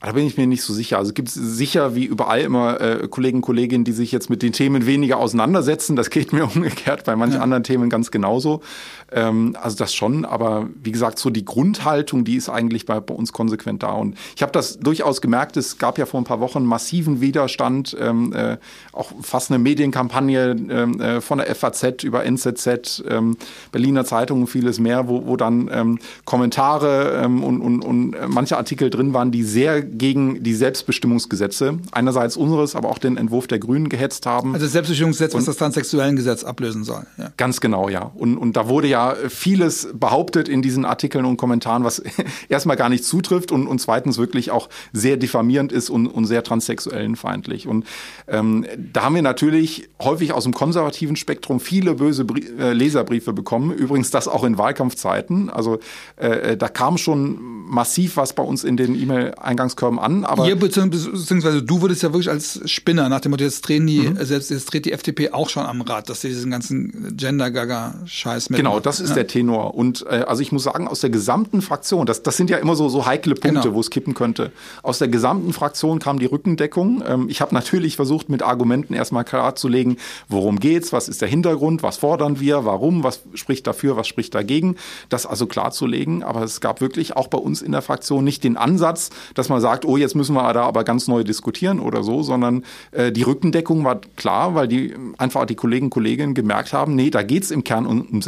Da 0.01 0.13
bin 0.13 0.27
ich 0.27 0.37
mir 0.37 0.47
nicht 0.47 0.63
so 0.63 0.73
sicher. 0.73 0.99
Also 0.99 1.11
es 1.11 1.15
gibt 1.15 1.29
sicher 1.29 1.97
wie 1.97 2.05
überall 2.05 2.41
immer 2.41 2.81
äh, 2.81 3.09
Kollegen, 3.09 3.41
Kolleginnen, 3.41 3.85
die 3.85 3.93
sich 3.93 4.13
jetzt 4.13 4.31
mit 4.31 4.43
den 4.43 4.53
Themen 4.53 4.87
weniger 4.87 5.17
auseinandersetzen. 5.19 5.97
Das 5.97 6.11
geht 6.11 6.33
mir 6.33 6.45
umgekehrt 6.55 7.05
bei 7.05 7.17
manchen 7.17 7.39
ja. 7.39 7.43
anderen 7.43 7.65
Themen 7.65 7.91
ganz 7.91 8.13
genauso. 8.13 8.63
Ähm, 9.11 9.57
also 9.61 9.77
das 9.77 9.95
schon, 9.95 10.25
aber 10.25 10.69
wie 10.83 10.93
gesagt, 10.93 11.19
so 11.19 11.31
die 11.31 11.45
Grundhaltung, 11.45 12.25
die 12.25 12.37
ist 12.37 12.49
eigentlich 12.49 12.85
bei, 12.85 13.01
bei 13.01 13.15
uns 13.15 13.33
konsequent 13.33 13.83
da. 13.83 13.93
Und 13.93 14.17
ich 14.37 14.43
habe 14.43 14.53
das 14.53 14.79
durchaus 14.79 15.21
gemerkt, 15.21 15.57
es 15.57 15.79
gab 15.79 15.99
ja 15.99 16.07
vor 16.07 16.21
ein 16.21 16.25
paar 16.25 16.41
Wochen 16.41 16.65
massiven 16.65 17.21
Widerstand, 17.21 17.97
ähm, 17.99 18.33
äh, 18.35 18.59
auch 18.93 19.13
fast 19.23 19.51
eine 19.51 19.59
Medienkampagne 19.59 20.57
ähm, 20.69 21.01
äh, 21.01 21.21
von 21.21 21.39
der 21.39 21.55
FAZ 21.55 22.05
über 22.05 22.25
NZZ, 22.25 23.05
ähm, 23.09 23.37
Berliner 23.73 24.05
Zeitung 24.05 24.43
und 24.43 24.47
vieles 24.49 24.79
mehr, 24.79 25.09
wo, 25.09 25.27
wo 25.27 25.37
dann 25.37 25.71
ähm, 25.73 25.99
Kommentare 26.25 27.23
ähm, 27.25 27.43
und, 27.43 27.61
und, 27.61 27.85
und 27.85 28.17
manche 28.29 28.59
Artikel 28.59 28.91
drin 28.91 29.15
waren, 29.15 29.31
die 29.31 29.43
sehr 29.43 29.81
gegen 29.83 30.43
die 30.43 30.55
Selbstbestimmungsgesetze, 30.55 31.79
einerseits 31.93 32.37
unseres, 32.37 32.77
aber 32.77 32.91
auch 32.91 32.99
den 32.99 33.17
Entwurf 33.17 33.47
der 33.47 33.59
Grünen 33.59 33.89
gehetzt 33.89 34.27
haben. 34.27 34.53
Also 34.53 34.67
das 34.67 34.73
Selbstbestimmungsgesetz, 34.73 35.35
was 35.35 35.47
das 35.47 35.57
transsexuellen 35.57 36.17
Gesetz 36.17 36.45
ablösen 36.45 36.85
soll. 36.85 37.07
Ja. 37.17 37.31
Ganz 37.37 37.61
genau, 37.61 37.89
ja. 37.89 38.11
Und, 38.15 38.37
und 38.37 38.57
da 38.57 38.69
wurde 38.69 38.89
ja 38.89 38.98
vieles 39.29 39.89
behauptet 39.93 40.49
in 40.49 40.63
diesen 40.63 40.85
Artikeln 40.85 41.25
und 41.25 41.37
Kommentaren, 41.37 41.85
was 41.85 42.03
erstmal 42.49 42.77
gar 42.77 42.89
nicht 42.89 43.05
zutrifft 43.05 43.53
und, 43.53 43.67
und 43.67 43.81
zweitens 43.81 44.19
wirklich 44.19 44.51
auch 44.51 44.69
sehr 44.93 45.17
diffamierend 45.17 45.73
ist 45.73 45.91
und, 45.91 46.07
und 46.07 46.27
sehr 46.27 46.43
transsexuellenfeindlich. 46.43 47.67
Und 47.67 47.87
ähm, 48.27 48.67
da 48.93 49.05
haben 49.05 49.15
wir 49.15 49.23
natürlich 49.23 49.89
häufig 50.01 50.33
aus 50.33 50.45
dem 50.45 50.55
konservativen 50.55 51.17
Spektrum 51.17 51.61
viele 51.61 51.95
böse 51.95 52.25
Brie 52.25 52.47
äh, 52.59 52.73
Leserbriefe 52.73 53.33
bekommen. 53.33 53.73
Übrigens 53.73 54.11
das 54.11 54.29
auch 54.29 54.45
in 54.45 54.59
Wahlkampfzeiten. 54.59 55.51
Also 55.51 55.79
äh, 56.17 56.57
da 56.57 56.69
kam 56.69 56.99
schon 56.99 57.39
massiv 57.69 58.17
was 58.17 58.33
bei 58.33 58.43
uns 58.43 58.65
in 58.65 58.77
den 58.77 58.95
E-Mail-Eingangskörben 58.95 59.99
an. 59.99 60.25
Aber 60.25 60.49
Ihr 60.49 60.57
beziehungsweise 60.57 61.63
du 61.63 61.83
würdest 61.83 62.03
ja 62.03 62.13
wirklich 62.13 62.31
als 62.31 62.61
Spinner 62.71 63.09
nach 63.09 63.21
dem 63.21 63.31
Motto, 63.31 63.45
jetzt 63.45 63.61
drehen 63.63 63.87
die, 63.87 64.01
mhm. 64.01 64.25
selbst 64.25 64.51
jetzt 64.51 64.67
dreht 64.67 64.85
die 64.85 64.93
FDP 64.93 65.33
auch 65.33 65.49
schon 65.49 65.65
am 65.65 65.83
Rad, 65.83 66.09
dass 66.09 66.23
sie 66.23 66.29
diesen 66.29 66.51
ganzen 66.51 67.17
Gender-Gaga-Scheiß 67.17 68.51
mit. 68.51 68.59
Genau, 68.59 68.81
das 68.89 69.01
ist 69.01 69.11
ja. 69.11 69.17
der 69.17 69.27
Tenor. 69.27 69.75
Und 69.75 70.07
äh, 70.09 70.25
also 70.27 70.41
ich 70.41 70.51
muss 70.51 70.63
sagen, 70.63 70.89
aus 70.89 71.01
der 71.01 71.11
gesamten 71.11 71.61
Fraktion, 71.61 72.07
das, 72.07 72.23
das 72.23 72.39
sind 72.39 72.49
ja 72.49 72.57
immer 72.57 72.75
so, 72.75 72.89
so 72.89 73.05
heikle 73.05 73.35
Punkte, 73.35 73.61
genau. 73.61 73.75
wo 73.75 73.81
es 73.81 73.91
kippen 73.91 74.15
könnte. 74.15 74.51
Aus 74.83 74.99
der 74.99 75.09
gesamten 75.09 75.53
Fraktion 75.53 75.99
kam 75.99 76.19
die 76.19 76.25
Rückendeckung. 76.25 77.03
Ähm, 77.07 77.27
ich 77.29 77.43
habe 77.43 77.55
natürlich 77.55 77.97
versucht, 77.97 78.31
mit 78.31 78.43
Argumenten 78.43 78.95
erstmal 78.95 79.25
klarzulegen, 79.25 79.99
worum 80.29 80.59
geht's, 80.59 80.93
was 80.93 81.09
ist 81.09 81.21
der 81.21 81.29
Hintergrund, 81.29 81.83
was 81.83 81.99
fordern 81.99 82.41
wir, 82.41 82.65
warum, 82.65 83.05
was 83.05 83.21
spricht 83.35 83.67
dafür, 83.67 83.97
was 83.97 84.09
spricht 84.09 84.35
dagegen. 84.35 84.77
Das 85.11 85.27
also 85.27 85.47
klarzulegen. 85.47 86.23
Aber 86.23 86.43
es 86.43 86.63
gab 86.63 86.81
wirklich 86.81 87.15
auch 87.15 87.29
bei 87.29 87.39
uns 87.39 87.61
in 87.61 87.73
der 87.73 87.83
Fraktion 87.83 88.25
nicht 88.25 88.43
den 88.43 88.57
Ansatz, 88.57 89.11
dass 89.35 89.51
man 89.51 89.61
sagt, 89.61 89.85
oh, 89.85 89.99
jetzt 89.99 90.15
müssen 90.15 90.35
wir 90.35 90.51
da 90.55 90.63
aber 90.63 90.85
ganz 90.85 91.09
neu 91.09 91.25
diskutieren 91.25 91.79
oder 91.79 92.03
so, 92.03 92.23
sondern 92.23 92.65
äh, 92.93 93.13
die 93.13 93.23
Rückendeckung 93.23 93.85
war 93.85 94.01
klar, 94.17 94.55
weil 94.55 94.67
die 94.67 94.95
einfach 95.19 95.45
die 95.45 95.57
Kollegen 95.57 95.87
und 95.87 95.91
Kolleginnen 95.91 96.33
gemerkt 96.33 96.73
haben, 96.73 96.95
nee, 96.95 97.11
da 97.11 97.23
geht's 97.23 97.51
im 97.51 97.65
Kern 97.65 97.85
um, 97.85 98.01
um 98.01 98.23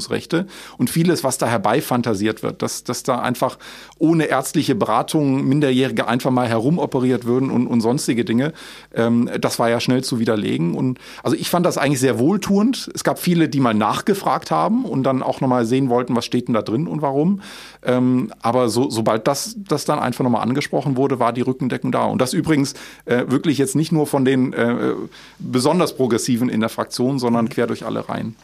Selbstbestimmungsrechte 0.00 0.46
und 0.78 0.90
vieles, 0.90 1.24
was 1.24 1.38
da 1.38 1.46
herbeifantasiert 1.46 2.42
wird, 2.42 2.62
dass, 2.62 2.84
dass 2.84 3.02
da 3.02 3.20
einfach 3.20 3.58
ohne 3.98 4.24
ärztliche 4.24 4.74
Beratung 4.74 5.44
Minderjährige 5.44 6.06
einfach 6.06 6.30
mal 6.30 6.48
herumoperiert 6.48 7.24
würden 7.24 7.50
und, 7.50 7.66
und 7.66 7.80
sonstige 7.80 8.24
Dinge, 8.24 8.52
ähm, 8.94 9.30
das 9.40 9.58
war 9.58 9.70
ja 9.70 9.80
schnell 9.80 10.04
zu 10.04 10.18
widerlegen. 10.18 10.74
Und 10.74 10.98
also 11.22 11.36
ich 11.36 11.50
fand 11.50 11.66
das 11.66 11.78
eigentlich 11.78 12.00
sehr 12.00 12.18
wohltuend. 12.18 12.90
Es 12.94 13.04
gab 13.04 13.18
viele, 13.18 13.48
die 13.48 13.60
mal 13.60 13.74
nachgefragt 13.74 14.50
haben 14.50 14.84
und 14.84 15.04
dann 15.04 15.22
auch 15.22 15.40
nochmal 15.40 15.64
sehen 15.66 15.88
wollten, 15.88 16.14
was 16.16 16.24
steht 16.24 16.48
denn 16.48 16.54
da 16.54 16.62
drin 16.62 16.86
und 16.86 17.02
warum. 17.02 17.40
Ähm, 17.84 18.32
aber 18.40 18.68
so, 18.68 18.90
sobald 18.90 19.26
das, 19.26 19.56
das 19.56 19.84
dann 19.84 19.98
einfach 19.98 20.24
nochmal 20.24 20.42
angesprochen 20.42 20.96
wurde, 20.96 21.18
war 21.18 21.32
die 21.32 21.42
Rückendeckung 21.42 21.92
da. 21.92 22.04
Und 22.04 22.20
das 22.20 22.32
übrigens 22.32 22.74
äh, 23.04 23.24
wirklich 23.28 23.58
jetzt 23.58 23.76
nicht 23.76 23.92
nur 23.92 24.06
von 24.06 24.24
den 24.24 24.52
äh, 24.52 24.94
besonders 25.38 25.96
Progressiven 25.96 26.48
in 26.48 26.60
der 26.60 26.68
Fraktion, 26.68 27.18
sondern 27.18 27.48
quer 27.48 27.66
durch 27.66 27.84
alle 27.84 28.08
Reihen. 28.08 28.36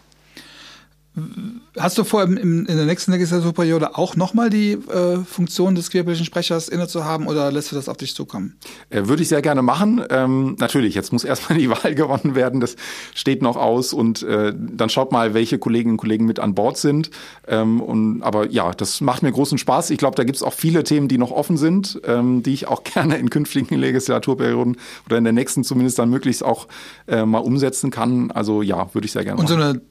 Hast 1.77 1.99
du 1.99 2.05
vor, 2.05 2.23
im, 2.23 2.39
in 2.39 2.65
der 2.65 2.87
nächsten 2.87 3.13
Legislaturperiode 3.13 3.99
auch 3.99 4.17
nochmal 4.17 4.49
die 4.49 4.73
äh, 4.73 5.19
Funktion 5.19 5.75
des 5.75 5.91
queerpolitischen 5.91 6.25
Sprechers 6.25 6.69
inne 6.69 6.89
zu 6.89 7.05
haben 7.05 7.27
oder 7.27 7.53
lässt 7.53 7.71
du 7.71 7.77
das 7.77 7.91
auf 7.91 7.99
dich 7.99 8.15
zukommen? 8.15 8.57
Äh, 8.89 9.09
würde 9.09 9.23
ich 9.23 9.29
sehr 9.29 9.43
gerne 9.43 9.61
machen. 9.61 10.03
Ähm, 10.09 10.57
natürlich, 10.59 10.95
jetzt 10.95 11.13
muss 11.13 11.25
erstmal 11.33 11.59
die 11.59 11.69
Wahl 11.69 11.95
gewonnen 11.95 12.35
werden, 12.35 12.61
das 12.61 12.77
steht 13.15 13.43
noch 13.43 13.57
aus 13.57 13.93
und 13.93 14.23
äh, 14.23 14.55
dann 14.57 14.89
schaut 14.89 15.13
mal, 15.13 15.35
welche 15.35 15.59
Kolleginnen 15.59 15.93
und 15.93 15.97
Kollegen 15.99 16.25
mit 16.25 16.41
an 16.41 16.55
Bord 16.55 16.79
sind. 16.79 17.11
Ähm, 17.47 17.83
und, 17.83 18.23
aber 18.23 18.51
ja, 18.51 18.71
das 18.71 19.03
macht 19.03 19.23
mir 19.23 19.33
großen 19.33 19.59
Spaß. 19.59 19.91
Ich 19.91 19.99
glaube, 19.99 20.17
da 20.17 20.25
gibt 20.25 20.37
es 20.37 20.43
auch 20.43 20.55
viele 20.55 20.83
Themen, 20.83 21.09
die 21.09 21.19
noch 21.19 21.31
offen 21.31 21.59
sind, 21.59 22.01
ähm, 22.07 22.43
die 22.43 22.55
ich 22.55 22.69
auch 22.69 22.85
gerne 22.85 23.19
in 23.19 23.29
künftigen 23.29 23.77
Legislaturperioden 23.77 24.79
oder 25.07 25.19
in 25.19 25.25
der 25.25 25.35
nächsten 25.35 25.63
zumindest 25.63 25.99
dann 25.99 26.09
möglichst 26.09 26.43
auch 26.43 26.69
äh, 27.07 27.27
mal 27.27 27.41
umsetzen 27.41 27.91
kann. 27.91 28.31
Also 28.31 28.63
ja, 28.63 28.89
würde 28.95 29.05
ich 29.05 29.13
sehr 29.13 29.25
gerne 29.25 29.43
machen. 29.43 29.83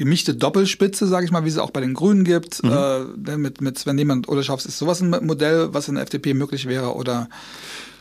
Gemischte 0.00 0.34
Doppelspitze, 0.34 1.06
sage 1.06 1.26
ich 1.26 1.30
mal, 1.30 1.44
wie 1.44 1.50
es 1.50 1.58
auch 1.58 1.72
bei 1.72 1.82
den 1.82 1.92
Grünen 1.92 2.24
gibt. 2.24 2.62
Mhm. 2.64 2.72
Äh, 2.72 3.36
mit, 3.36 3.60
mit 3.60 3.78
Sven 3.78 3.96
Nehmann 3.96 4.20
und 4.20 4.28
Ole 4.30 4.42
Schaufs. 4.42 4.64
Ist 4.64 4.78
sowas 4.78 5.02
ein 5.02 5.10
Modell, 5.10 5.74
was 5.74 5.88
in 5.88 5.96
der 5.96 6.04
FDP 6.04 6.32
möglich 6.32 6.66
wäre? 6.66 6.94
Oder 6.94 7.28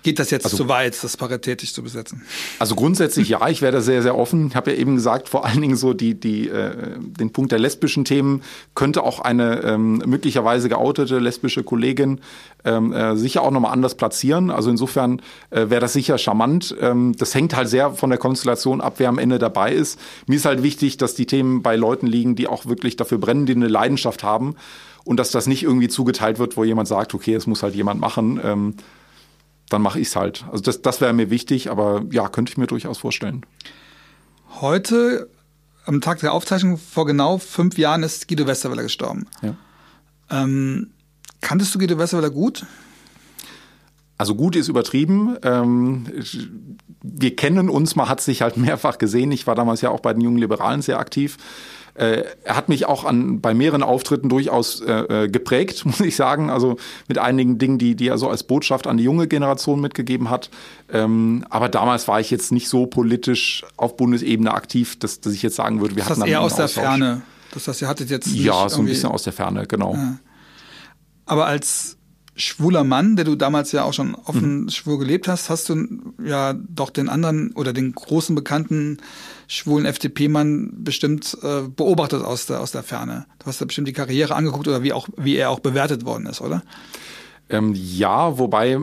geht 0.03 0.19
das 0.19 0.31
jetzt 0.31 0.45
also, 0.45 0.57
zu 0.57 0.67
weit, 0.69 1.01
das 1.03 1.17
paritätisch 1.17 1.73
zu 1.73 1.83
besetzen? 1.83 2.23
Also 2.59 2.75
grundsätzlich 2.75 3.29
ja, 3.29 3.47
ich 3.49 3.61
werde 3.61 3.81
sehr, 3.81 4.01
sehr 4.01 4.17
offen. 4.17 4.47
Ich 4.47 4.55
habe 4.55 4.71
ja 4.71 4.77
eben 4.77 4.95
gesagt, 4.95 5.29
vor 5.29 5.45
allen 5.45 5.61
Dingen 5.61 5.75
so 5.75 5.93
die, 5.93 6.19
die, 6.19 6.47
äh, 6.49 6.97
den 6.99 7.31
Punkt 7.31 7.51
der 7.51 7.59
lesbischen 7.59 8.05
Themen 8.05 8.41
könnte 8.75 9.03
auch 9.03 9.19
eine 9.19 9.61
ähm, 9.63 10.01
möglicherweise 10.05 10.69
geoutete 10.69 11.19
lesbische 11.19 11.63
Kollegin 11.63 12.19
ähm, 12.65 12.93
äh, 12.93 13.15
sicher 13.15 13.41
auch 13.41 13.51
nochmal 13.51 13.71
anders 13.71 13.95
platzieren. 13.95 14.51
Also 14.51 14.69
insofern 14.69 15.21
äh, 15.49 15.69
wäre 15.69 15.81
das 15.81 15.93
sicher 15.93 16.17
charmant. 16.17 16.75
Ähm, 16.81 17.15
das 17.17 17.35
hängt 17.35 17.55
halt 17.55 17.69
sehr 17.69 17.91
von 17.91 18.09
der 18.09 18.19
Konstellation 18.19 18.81
ab, 18.81 18.95
wer 18.97 19.09
am 19.09 19.17
Ende 19.17 19.39
dabei 19.39 19.73
ist. 19.73 19.99
Mir 20.27 20.35
ist 20.35 20.45
halt 20.45 20.63
wichtig, 20.63 20.97
dass 20.97 21.15
die 21.15 21.25
Themen 21.25 21.61
bei 21.61 21.75
Leuten 21.75 22.07
liegen, 22.07 22.35
die 22.35 22.47
auch 22.47 22.65
wirklich 22.65 22.95
dafür 22.95 23.17
brennen, 23.17 23.45
die 23.45 23.53
eine 23.53 23.67
Leidenschaft 23.67 24.23
haben 24.23 24.55
und 25.05 25.17
dass 25.17 25.31
das 25.31 25.47
nicht 25.47 25.63
irgendwie 25.63 25.87
zugeteilt 25.87 26.39
wird, 26.39 26.57
wo 26.57 26.63
jemand 26.63 26.87
sagt, 26.87 27.13
okay, 27.13 27.33
es 27.33 27.47
muss 27.47 27.63
halt 27.63 27.75
jemand 27.75 27.99
machen. 27.99 28.39
Ähm, 28.43 28.73
dann 29.69 29.81
mache 29.81 29.99
ich 29.99 30.09
es 30.09 30.15
halt. 30.15 30.45
Also 30.51 30.63
das, 30.63 30.81
das 30.81 31.01
wäre 31.01 31.13
mir 31.13 31.29
wichtig, 31.29 31.69
aber 31.69 32.03
ja, 32.11 32.27
könnte 32.27 32.51
ich 32.51 32.57
mir 32.57 32.67
durchaus 32.67 32.97
vorstellen. 32.97 33.45
Heute, 34.61 35.29
am 35.85 36.01
Tag 36.01 36.19
der 36.19 36.33
Aufzeichnung 36.33 36.77
vor 36.77 37.05
genau 37.05 37.37
fünf 37.37 37.77
Jahren, 37.77 38.03
ist 38.03 38.27
Guido 38.27 38.47
Westerwelle 38.47 38.83
gestorben. 38.83 39.27
Ja. 39.41 39.55
Ähm, 40.31 40.91
kanntest 41.41 41.73
du 41.73 41.79
Guido 41.79 41.97
Westerwelle 41.97 42.31
gut? 42.31 42.65
Also 44.17 44.35
gut 44.35 44.57
ist 44.57 44.67
übertrieben. 44.67 45.37
Ähm, 45.43 46.05
wir 47.01 47.35
kennen 47.37 47.69
uns, 47.69 47.95
man 47.95 48.09
hat 48.09 48.19
sich 48.19 48.41
halt 48.41 48.57
mehrfach 48.57 48.97
gesehen. 48.97 49.31
Ich 49.31 49.47
war 49.47 49.55
damals 49.55 49.81
ja 49.81 49.91
auch 49.91 50.01
bei 50.01 50.13
den 50.13 50.21
jungen 50.21 50.37
Liberalen 50.37 50.81
sehr 50.81 50.99
aktiv. 50.99 51.37
Äh, 51.99 52.23
er 52.45 52.55
hat 52.55 52.69
mich 52.69 52.85
auch 52.85 53.03
an, 53.03 53.41
bei 53.41 53.53
mehreren 53.53 53.83
Auftritten 53.83 54.29
durchaus 54.29 54.79
äh, 54.79 55.25
äh 55.25 55.27
geprägt, 55.27 55.85
muss 55.85 55.99
ich 55.99 56.15
sagen. 56.15 56.49
Also 56.49 56.77
mit 57.09 57.17
einigen 57.17 57.57
Dingen, 57.57 57.77
die, 57.77 57.95
die 57.95 58.07
er 58.07 58.17
so 58.17 58.29
als 58.29 58.43
Botschaft 58.43 58.87
an 58.87 58.95
die 58.95 59.03
junge 59.03 59.27
Generation 59.27 59.81
mitgegeben 59.81 60.29
hat. 60.29 60.49
Ähm, 60.91 61.43
aber 61.49 61.67
damals 61.67 62.07
war 62.07 62.21
ich 62.21 62.31
jetzt 62.31 62.53
nicht 62.53 62.69
so 62.69 62.85
politisch 62.85 63.65
auf 63.75 63.97
Bundesebene 63.97 64.53
aktiv, 64.53 64.97
dass, 64.97 65.19
dass 65.19 65.33
ich 65.33 65.43
jetzt 65.43 65.57
sagen 65.57 65.81
würde, 65.81 65.97
wir 65.97 66.03
das 66.03 66.17
hatten 66.17 66.29
eher 66.29 66.39
aus 66.39 66.55
der 66.55 66.69
Ferne. 66.69 67.21
Das 67.51 67.67
heißt, 67.67 67.81
ihr 67.81 67.89
hattet 67.89 68.09
jetzt 68.09 68.27
ja 68.27 68.69
so 68.69 68.79
ein 68.79 68.85
bisschen 68.85 69.09
aus 69.09 69.23
der 69.23 69.33
Ferne, 69.33 69.65
genau. 69.67 69.95
Ja. 69.95 70.17
Aber 71.25 71.47
als 71.47 71.97
schwuler 72.39 72.83
Mann, 72.83 73.15
der 73.15 73.25
du 73.25 73.35
damals 73.35 73.71
ja 73.71 73.83
auch 73.83 73.93
schon 73.93 74.15
offen 74.15 74.61
mhm. 74.61 74.69
schwul 74.69 74.97
gelebt 74.97 75.27
hast, 75.27 75.49
hast 75.49 75.69
du 75.69 75.85
ja 76.23 76.53
doch 76.53 76.89
den 76.89 77.09
anderen 77.09 77.51
oder 77.51 77.73
den 77.73 77.93
großen 77.93 78.35
bekannten 78.35 78.97
schwulen 79.47 79.85
FDP-Mann 79.85 80.71
bestimmt 80.83 81.37
äh, 81.43 81.67
beobachtet 81.67 82.23
aus 82.23 82.45
der, 82.45 82.61
aus 82.61 82.71
der 82.71 82.83
Ferne. 82.83 83.25
Du 83.39 83.47
hast 83.47 83.59
da 83.59 83.65
bestimmt 83.65 83.87
die 83.87 83.93
Karriere 83.93 84.35
angeguckt 84.35 84.67
oder 84.67 84.83
wie, 84.83 84.93
auch, 84.93 85.07
wie 85.17 85.35
er 85.35 85.49
auch 85.49 85.59
bewertet 85.59 86.05
worden 86.05 86.27
ist, 86.27 86.41
oder? 86.41 86.63
Ähm, 87.49 87.73
ja, 87.75 88.37
wobei 88.37 88.79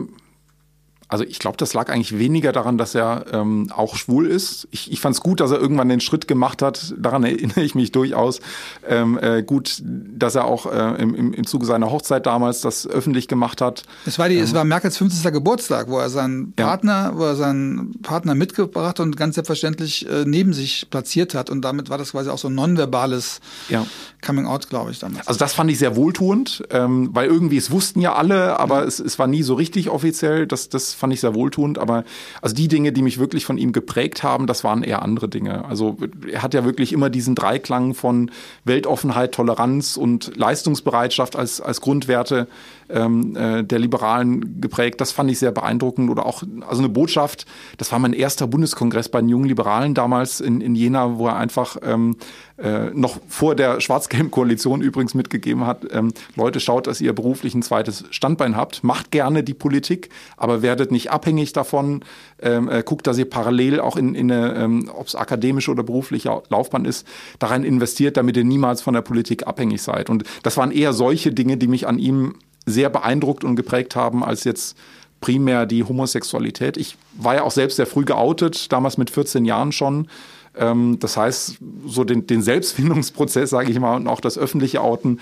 also 1.09 1.23
ich 1.23 1.39
glaube, 1.39 1.55
das 1.55 1.73
lag 1.73 1.89
eigentlich 1.89 2.17
weniger 2.17 2.51
daran, 2.51 2.77
dass 2.77 2.93
er 2.93 3.25
ähm, 3.31 3.71
auch 3.73 3.95
schwul 3.95 4.27
ist. 4.27 4.67
Ich, 4.71 4.91
ich 4.91 4.99
fand 4.99 5.15
es 5.15 5.21
gut, 5.21 5.39
dass 5.39 5.51
er 5.51 5.59
irgendwann 5.59 5.87
den 5.87 6.01
Schritt 6.01 6.27
gemacht 6.27 6.61
hat. 6.61 6.93
Daran 6.97 7.23
erinnere 7.23 7.61
ich 7.61 7.75
mich 7.75 7.91
durchaus. 7.93 8.41
Ähm, 8.87 9.17
äh, 9.21 9.41
gut, 9.41 9.81
dass 9.83 10.35
er 10.35 10.45
auch 10.45 10.65
äh, 10.65 11.01
im, 11.01 11.33
im 11.33 11.47
Zuge 11.47 11.65
seiner 11.65 11.91
Hochzeit 11.91 12.25
damals 12.25 12.59
das 12.61 12.85
öffentlich 12.85 13.29
gemacht 13.29 13.61
hat. 13.61 13.83
Es 14.05 14.19
war 14.19 14.27
die, 14.27 14.35
ähm, 14.35 14.43
es 14.43 14.53
war 14.53 14.65
Merkels 14.65 14.97
50. 14.97 15.31
Geburtstag, 15.31 15.87
wo 15.89 15.97
er 15.97 16.09
seinen 16.09 16.51
Partner, 16.53 17.11
ja. 17.11 17.17
wo 17.17 17.23
er 17.23 17.35
seinen 17.35 18.01
Partner 18.01 18.35
mitgebracht 18.35 18.99
und 18.99 19.15
ganz 19.15 19.35
selbstverständlich 19.35 20.09
äh, 20.09 20.25
neben 20.25 20.51
sich 20.51 20.89
platziert 20.89 21.35
hat. 21.35 21.49
Und 21.49 21.61
damit 21.61 21.89
war 21.89 21.97
das 21.97 22.11
quasi 22.11 22.29
auch 22.29 22.37
so 22.37 22.49
ein 22.49 22.55
nonverbales 22.55 23.39
ja. 23.69 23.85
Coming 24.25 24.45
Out, 24.45 24.67
glaube 24.69 24.91
ich, 24.91 24.99
damals. 24.99 25.27
Also 25.27 25.39
das 25.39 25.53
fand 25.53 25.71
ich 25.71 25.79
sehr 25.79 25.95
wohltuend, 25.95 26.63
ähm, 26.69 27.11
weil 27.13 27.29
irgendwie 27.29 27.57
es 27.57 27.71
wussten 27.71 28.01
ja 28.01 28.15
alle, 28.15 28.59
aber 28.59 28.81
ja. 28.81 28.85
es, 28.85 28.99
es 28.99 29.17
war 29.17 29.27
nie 29.27 29.43
so 29.43 29.53
richtig 29.53 29.89
offiziell. 29.89 30.47
Das, 30.47 30.67
das 30.67 30.96
fand 30.97 31.13
ich 31.13 31.21
sehr 31.21 31.35
wohltuend. 31.35 31.77
Aber 31.77 32.03
also 32.41 32.55
die 32.55 32.67
Dinge, 32.67 32.91
die 32.91 33.01
mich 33.01 33.17
wirklich 33.19 33.45
von 33.45 33.57
ihm 33.57 33.71
geprägt 33.71 34.23
haben, 34.23 34.47
das 34.47 34.63
waren 34.63 34.83
eher 34.83 35.01
andere 35.01 35.29
Dinge. 35.29 35.65
Also 35.65 35.97
er 36.31 36.41
hat 36.41 36.53
ja 36.53 36.65
wirklich 36.65 36.93
immer 36.93 37.09
diesen 37.09 37.35
Dreiklang 37.35 37.93
von 37.93 38.31
Weltoffenheit, 38.65 39.33
Toleranz 39.33 39.97
und 39.97 40.35
Leistungsbereitschaft 40.35 41.35
als, 41.35 41.61
als 41.61 41.81
Grundwerte 41.81 42.47
ähm, 42.89 43.35
äh, 43.35 43.63
der 43.63 43.79
Liberalen 43.79 44.61
geprägt. 44.61 45.01
Das 45.01 45.11
fand 45.11 45.29
ich 45.31 45.39
sehr 45.39 45.51
beeindruckend. 45.51 46.09
Oder 46.09 46.25
auch, 46.25 46.43
also 46.67 46.81
eine 46.81 46.89
Botschaft, 46.89 47.45
das 47.77 47.91
war 47.91 47.99
mein 47.99 48.13
erster 48.13 48.47
Bundeskongress 48.47 49.09
bei 49.09 49.19
den 49.19 49.29
jungen 49.29 49.47
Liberalen 49.47 49.93
damals 49.93 50.41
in, 50.41 50.61
in 50.61 50.75
Jena, 50.75 51.17
wo 51.17 51.27
er 51.27 51.37
einfach 51.37 51.77
ähm, 51.83 52.17
äh, 52.57 52.89
noch 52.91 53.19
vor 53.27 53.55
der 53.55 53.79
Schwarz-Gelb-Koalition 53.79 54.81
übrigens 54.81 55.13
mitgegeben 55.13 55.65
hat, 55.65 55.85
ähm, 55.91 56.13
Leute, 56.35 56.59
schaut, 56.59 56.87
dass 56.87 57.01
ihr 57.01 57.13
beruflich 57.13 57.53
ein 57.53 57.61
zweites 57.61 58.05
Standbein 58.09 58.55
habt, 58.55 58.83
macht 58.83 59.11
gerne 59.11 59.43
die 59.43 59.53
Politik, 59.53 60.09
aber 60.37 60.61
werdet 60.61 60.91
nicht 60.91 61.11
abhängig 61.11 61.53
davon, 61.53 62.03
ähm, 62.41 62.69
äh, 62.69 62.83
guckt, 62.83 63.05
dass 63.05 63.17
ihr 63.17 63.29
parallel 63.29 63.79
auch 63.79 63.95
in, 63.95 64.15
in 64.15 64.31
eine, 64.31 64.55
ähm, 64.55 64.89
ob 64.93 65.07
es 65.07 65.15
akademische 65.15 65.71
oder 65.71 65.83
berufliche 65.83 66.41
Laufbahn 66.49 66.85
ist, 66.85 67.07
daran 67.39 67.63
investiert, 67.63 68.17
damit 68.17 68.37
ihr 68.37 68.43
niemals 68.43 68.81
von 68.81 68.93
der 68.93 69.01
Politik 69.01 69.45
abhängig 69.45 69.81
seid. 69.81 70.09
Und 70.09 70.23
das 70.43 70.57
waren 70.57 70.71
eher 70.71 70.93
solche 70.93 71.31
Dinge, 71.31 71.57
die 71.57 71.67
mich 71.67 71.87
an 71.87 71.99
ihm 71.99 72.35
sehr 72.67 72.89
beeindruckt 72.89 73.43
und 73.43 73.55
geprägt 73.55 73.95
haben, 73.95 74.23
als 74.23 74.43
jetzt 74.43 74.77
primär 75.21 75.65
die 75.65 75.83
Homosexualität. 75.83 76.77
Ich 76.77 76.97
war 77.13 77.35
ja 77.35 77.41
auch 77.41 77.51
selbst 77.51 77.77
sehr 77.77 77.87
früh 77.87 78.05
geoutet, 78.05 78.71
damals 78.71 78.97
mit 78.97 79.09
14 79.09 79.45
Jahren 79.45 79.71
schon. 79.71 80.07
Ähm, 80.55 80.97
das 80.99 81.17
heißt, 81.17 81.57
so 81.87 82.03
den, 82.03 82.27
den 82.27 82.43
Selbstfindungsprozess, 82.43 83.49
sage 83.49 83.71
ich 83.71 83.79
mal, 83.79 83.95
und 83.95 84.07
auch 84.07 84.21
das 84.21 84.37
öffentliche 84.37 84.81
Outen, 84.81 85.19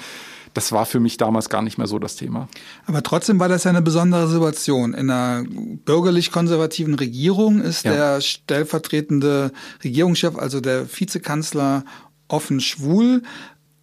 das 0.53 0.71
war 0.71 0.85
für 0.85 1.01
mich 1.01 1.17
damals 1.17 1.49
gar 1.49 1.61
nicht 1.61 1.77
mehr 1.77 1.87
so 1.87 1.99
das 1.99 2.15
Thema. 2.15 2.47
Aber 2.85 3.03
trotzdem 3.03 3.39
war 3.39 3.49
das 3.49 3.65
ja 3.65 3.71
eine 3.71 3.81
besondere 3.81 4.27
Situation. 4.27 4.93
In 4.93 5.09
einer 5.09 5.43
bürgerlich-konservativen 5.49 6.95
Regierung 6.95 7.61
ist 7.61 7.83
ja. 7.83 7.93
der 7.93 8.21
stellvertretende 8.21 9.51
Regierungschef, 9.83 10.37
also 10.37 10.61
der 10.61 10.87
Vizekanzler, 10.87 11.83
offen 12.29 12.61
schwul. 12.61 13.21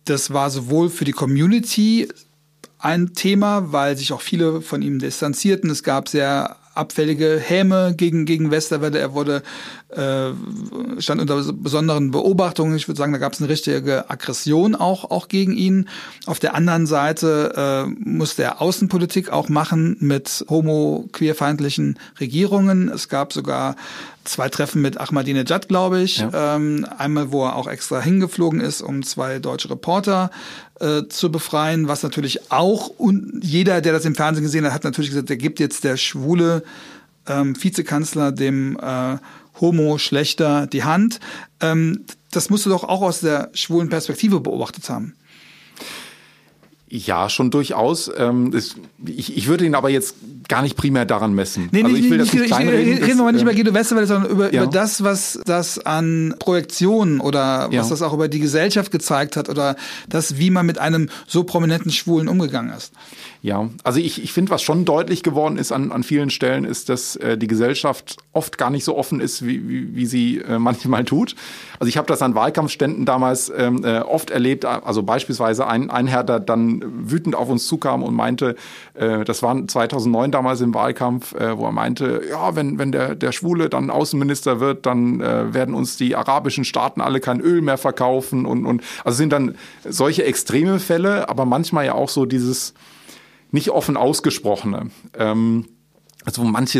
Das 0.06 0.32
war 0.32 0.48
sowohl 0.48 0.88
für 0.88 1.04
die 1.04 1.12
Community 1.12 2.08
ein 2.82 3.14
Thema, 3.14 3.72
weil 3.72 3.96
sich 3.96 4.12
auch 4.12 4.20
viele 4.20 4.60
von 4.60 4.82
ihm 4.82 4.98
distanzierten. 4.98 5.70
Es 5.70 5.82
gab 5.82 6.08
sehr 6.08 6.56
abfällige 6.74 7.38
Häme 7.38 7.94
gegen, 7.96 8.24
gegen 8.24 8.50
Westerwelle. 8.50 8.98
Er 8.98 9.12
wurde, 9.12 9.42
äh, 9.90 10.30
stand 11.00 11.20
unter 11.20 11.52
besonderen 11.52 12.10
Beobachtungen. 12.10 12.76
Ich 12.76 12.88
würde 12.88 12.98
sagen, 12.98 13.12
da 13.12 13.18
gab 13.18 13.34
es 13.34 13.40
eine 13.40 13.50
richtige 13.50 14.10
Aggression 14.10 14.74
auch, 14.74 15.10
auch 15.10 15.28
gegen 15.28 15.52
ihn. 15.52 15.88
Auf 16.26 16.38
der 16.38 16.54
anderen 16.54 16.86
Seite 16.86 17.86
äh, 17.86 17.90
musste 18.04 18.42
er 18.42 18.62
Außenpolitik 18.62 19.30
auch 19.30 19.48
machen 19.48 19.96
mit 20.00 20.44
homo-queerfeindlichen 20.48 21.98
Regierungen. 22.18 22.88
Es 22.88 23.08
gab 23.08 23.32
sogar 23.32 23.76
zwei 24.24 24.48
Treffen 24.48 24.80
mit 24.82 24.98
Ahmadinejad, 24.98 25.68
glaube 25.68 26.00
ich. 26.00 26.18
Ja. 26.18 26.56
Ähm, 26.56 26.86
einmal, 26.96 27.32
wo 27.32 27.44
er 27.44 27.56
auch 27.56 27.66
extra 27.66 28.00
hingeflogen 28.00 28.60
ist, 28.60 28.80
um 28.80 29.02
zwei 29.02 29.38
deutsche 29.40 29.68
Reporter 29.70 30.30
äh, 30.82 31.08
zu 31.08 31.30
befreien, 31.30 31.88
was 31.88 32.02
natürlich 32.02 32.50
auch, 32.50 32.88
und 32.88 33.40
jeder, 33.42 33.80
der 33.80 33.92
das 33.92 34.04
im 34.04 34.14
Fernsehen 34.14 34.44
gesehen 34.44 34.64
hat, 34.64 34.72
hat 34.72 34.84
natürlich 34.84 35.10
gesagt, 35.10 35.28
der 35.28 35.36
gibt 35.36 35.60
jetzt 35.60 35.84
der 35.84 35.96
schwule 35.96 36.64
ähm, 37.26 37.54
Vizekanzler 37.60 38.32
dem 38.32 38.76
äh, 38.78 39.16
Homo 39.60 39.98
schlechter 39.98 40.66
die 40.66 40.84
Hand. 40.84 41.20
Ähm, 41.60 42.04
das 42.30 42.50
musst 42.50 42.66
du 42.66 42.70
doch 42.70 42.84
auch 42.84 43.02
aus 43.02 43.20
der 43.20 43.50
schwulen 43.52 43.88
Perspektive 43.88 44.40
beobachtet 44.40 44.88
haben. 44.88 45.14
Ja, 46.94 47.30
schon 47.30 47.50
durchaus. 47.50 48.10
Ähm, 48.18 48.52
ich, 49.06 49.34
ich 49.34 49.46
würde 49.46 49.64
ihn 49.64 49.74
aber 49.74 49.88
jetzt 49.88 50.14
gar 50.46 50.60
nicht 50.60 50.76
primär 50.76 51.06
daran 51.06 51.32
messen. 51.32 51.70
Nee, 51.72 51.84
also 51.84 51.96
ich 51.96 52.10
will 52.10 52.18
nicht, 52.18 52.28
das 52.28 52.34
nicht 52.34 52.42
ich, 52.42 52.50
kleinreden. 52.50 53.02
Reden 53.02 53.16
wir 53.16 53.24
mal 53.24 53.32
nicht 53.32 53.40
über 53.40 53.54
Guido 53.54 53.72
Westerwelle, 53.72 54.06
sondern 54.06 54.30
über, 54.30 54.52
ja. 54.52 54.64
über 54.64 54.70
das, 54.70 55.02
was 55.02 55.40
das 55.46 55.78
an 55.78 56.34
Projektionen 56.38 57.20
oder 57.20 57.68
was 57.68 57.74
ja. 57.74 57.88
das 57.88 58.02
auch 58.02 58.12
über 58.12 58.28
die 58.28 58.40
Gesellschaft 58.40 58.92
gezeigt 58.92 59.38
hat 59.38 59.48
oder 59.48 59.76
das, 60.10 60.36
wie 60.36 60.50
man 60.50 60.66
mit 60.66 60.76
einem 60.76 61.08
so 61.26 61.44
prominenten 61.44 61.90
Schwulen 61.90 62.28
umgegangen 62.28 62.76
ist. 62.76 62.92
Ja, 63.40 63.70
also 63.82 63.98
ich, 63.98 64.22
ich 64.22 64.32
finde, 64.32 64.50
was 64.52 64.62
schon 64.62 64.84
deutlich 64.84 65.22
geworden 65.22 65.56
ist 65.56 65.72
an, 65.72 65.90
an 65.90 66.04
vielen 66.04 66.30
Stellen, 66.30 66.64
ist, 66.64 66.90
dass 66.90 67.16
äh, 67.16 67.38
die 67.38 67.48
Gesellschaft 67.48 68.18
oft 68.32 68.56
gar 68.56 68.70
nicht 68.70 68.84
so 68.84 68.96
offen 68.96 69.18
ist, 69.20 69.44
wie, 69.44 69.68
wie, 69.68 69.96
wie 69.96 70.06
sie 70.06 70.38
äh, 70.38 70.58
manchmal 70.58 71.04
tut. 71.04 71.34
Also 71.80 71.88
ich 71.88 71.96
habe 71.96 72.06
das 72.06 72.22
an 72.22 72.36
Wahlkampfständen 72.36 73.04
damals 73.04 73.50
ähm, 73.56 73.82
äh, 73.82 73.98
oft 74.00 74.30
erlebt, 74.30 74.64
also 74.64 75.02
beispielsweise 75.02 75.66
ein, 75.66 75.90
ein 75.90 76.06
Herr, 76.06 76.22
der 76.22 76.38
dann 76.38 76.81
wütend 76.86 77.34
auf 77.34 77.48
uns 77.48 77.66
zukam 77.66 78.02
und 78.02 78.14
meinte, 78.14 78.56
äh, 78.94 79.24
das 79.24 79.42
war 79.42 79.66
2009 79.66 80.30
damals 80.30 80.60
im 80.60 80.74
Wahlkampf, 80.74 81.34
äh, 81.34 81.56
wo 81.56 81.66
er 81.66 81.72
meinte, 81.72 82.22
ja, 82.28 82.54
wenn, 82.56 82.78
wenn 82.78 82.92
der, 82.92 83.14
der 83.14 83.32
Schwule 83.32 83.68
dann 83.68 83.90
Außenminister 83.90 84.60
wird, 84.60 84.86
dann 84.86 85.20
äh, 85.20 85.54
werden 85.54 85.74
uns 85.74 85.96
die 85.96 86.16
arabischen 86.16 86.64
Staaten 86.64 87.00
alle 87.00 87.20
kein 87.20 87.40
Öl 87.40 87.62
mehr 87.62 87.78
verkaufen 87.78 88.46
und, 88.46 88.66
und 88.66 88.82
also 89.04 89.16
sind 89.16 89.32
dann 89.32 89.56
solche 89.84 90.24
extreme 90.24 90.78
Fälle, 90.78 91.28
aber 91.28 91.44
manchmal 91.44 91.86
ja 91.86 91.94
auch 91.94 92.08
so 92.08 92.26
dieses 92.26 92.74
nicht 93.50 93.70
offen 93.70 93.96
ausgesprochene. 93.96 94.90
Ähm, 95.16 95.66
also 96.24 96.44
manche 96.44 96.78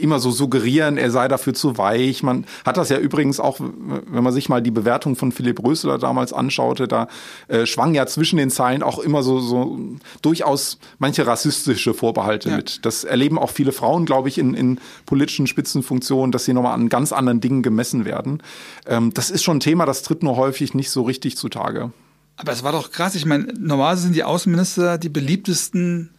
immer 0.00 0.18
so 0.18 0.30
suggerieren, 0.30 0.98
er 0.98 1.10
sei 1.10 1.28
dafür 1.28 1.54
zu 1.54 1.78
weich. 1.78 2.22
Man 2.22 2.46
hat 2.64 2.76
das 2.76 2.88
ja 2.88 2.98
übrigens 2.98 3.40
auch, 3.40 3.58
wenn 3.60 4.22
man 4.22 4.32
sich 4.32 4.48
mal 4.48 4.62
die 4.62 4.70
Bewertung 4.70 5.16
von 5.16 5.32
Philipp 5.32 5.62
Rösler 5.62 5.98
damals 5.98 6.32
anschaute, 6.32 6.86
da 6.86 7.08
äh, 7.48 7.66
schwang 7.66 7.94
ja 7.94 8.06
zwischen 8.06 8.36
den 8.36 8.50
Zeilen 8.50 8.82
auch 8.82 8.98
immer 8.98 9.22
so, 9.22 9.40
so 9.40 9.78
durchaus 10.22 10.78
manche 10.98 11.26
rassistische 11.26 11.94
Vorbehalte 11.94 12.50
ja. 12.50 12.56
mit. 12.56 12.84
Das 12.84 13.04
erleben 13.04 13.38
auch 13.38 13.50
viele 13.50 13.72
Frauen, 13.72 14.04
glaube 14.04 14.28
ich, 14.28 14.38
in, 14.38 14.54
in 14.54 14.78
politischen 15.06 15.46
Spitzenfunktionen, 15.46 16.32
dass 16.32 16.44
sie 16.44 16.52
nochmal 16.52 16.74
an 16.74 16.88
ganz 16.88 17.12
anderen 17.12 17.40
Dingen 17.40 17.62
gemessen 17.62 18.04
werden. 18.04 18.42
Ähm, 18.86 19.12
das 19.14 19.30
ist 19.30 19.42
schon 19.42 19.58
ein 19.58 19.60
Thema, 19.60 19.86
das 19.86 20.02
tritt 20.02 20.22
nur 20.22 20.36
häufig 20.36 20.74
nicht 20.74 20.90
so 20.90 21.02
richtig 21.02 21.36
zutage. 21.36 21.92
Aber 22.36 22.52
es 22.52 22.62
war 22.64 22.72
doch 22.72 22.90
krass. 22.90 23.14
Ich 23.14 23.26
meine, 23.26 23.52
normalerweise 23.58 24.02
sind 24.02 24.16
die 24.16 24.24
Außenminister 24.24 24.98
die 24.98 25.08
beliebtesten 25.08 26.10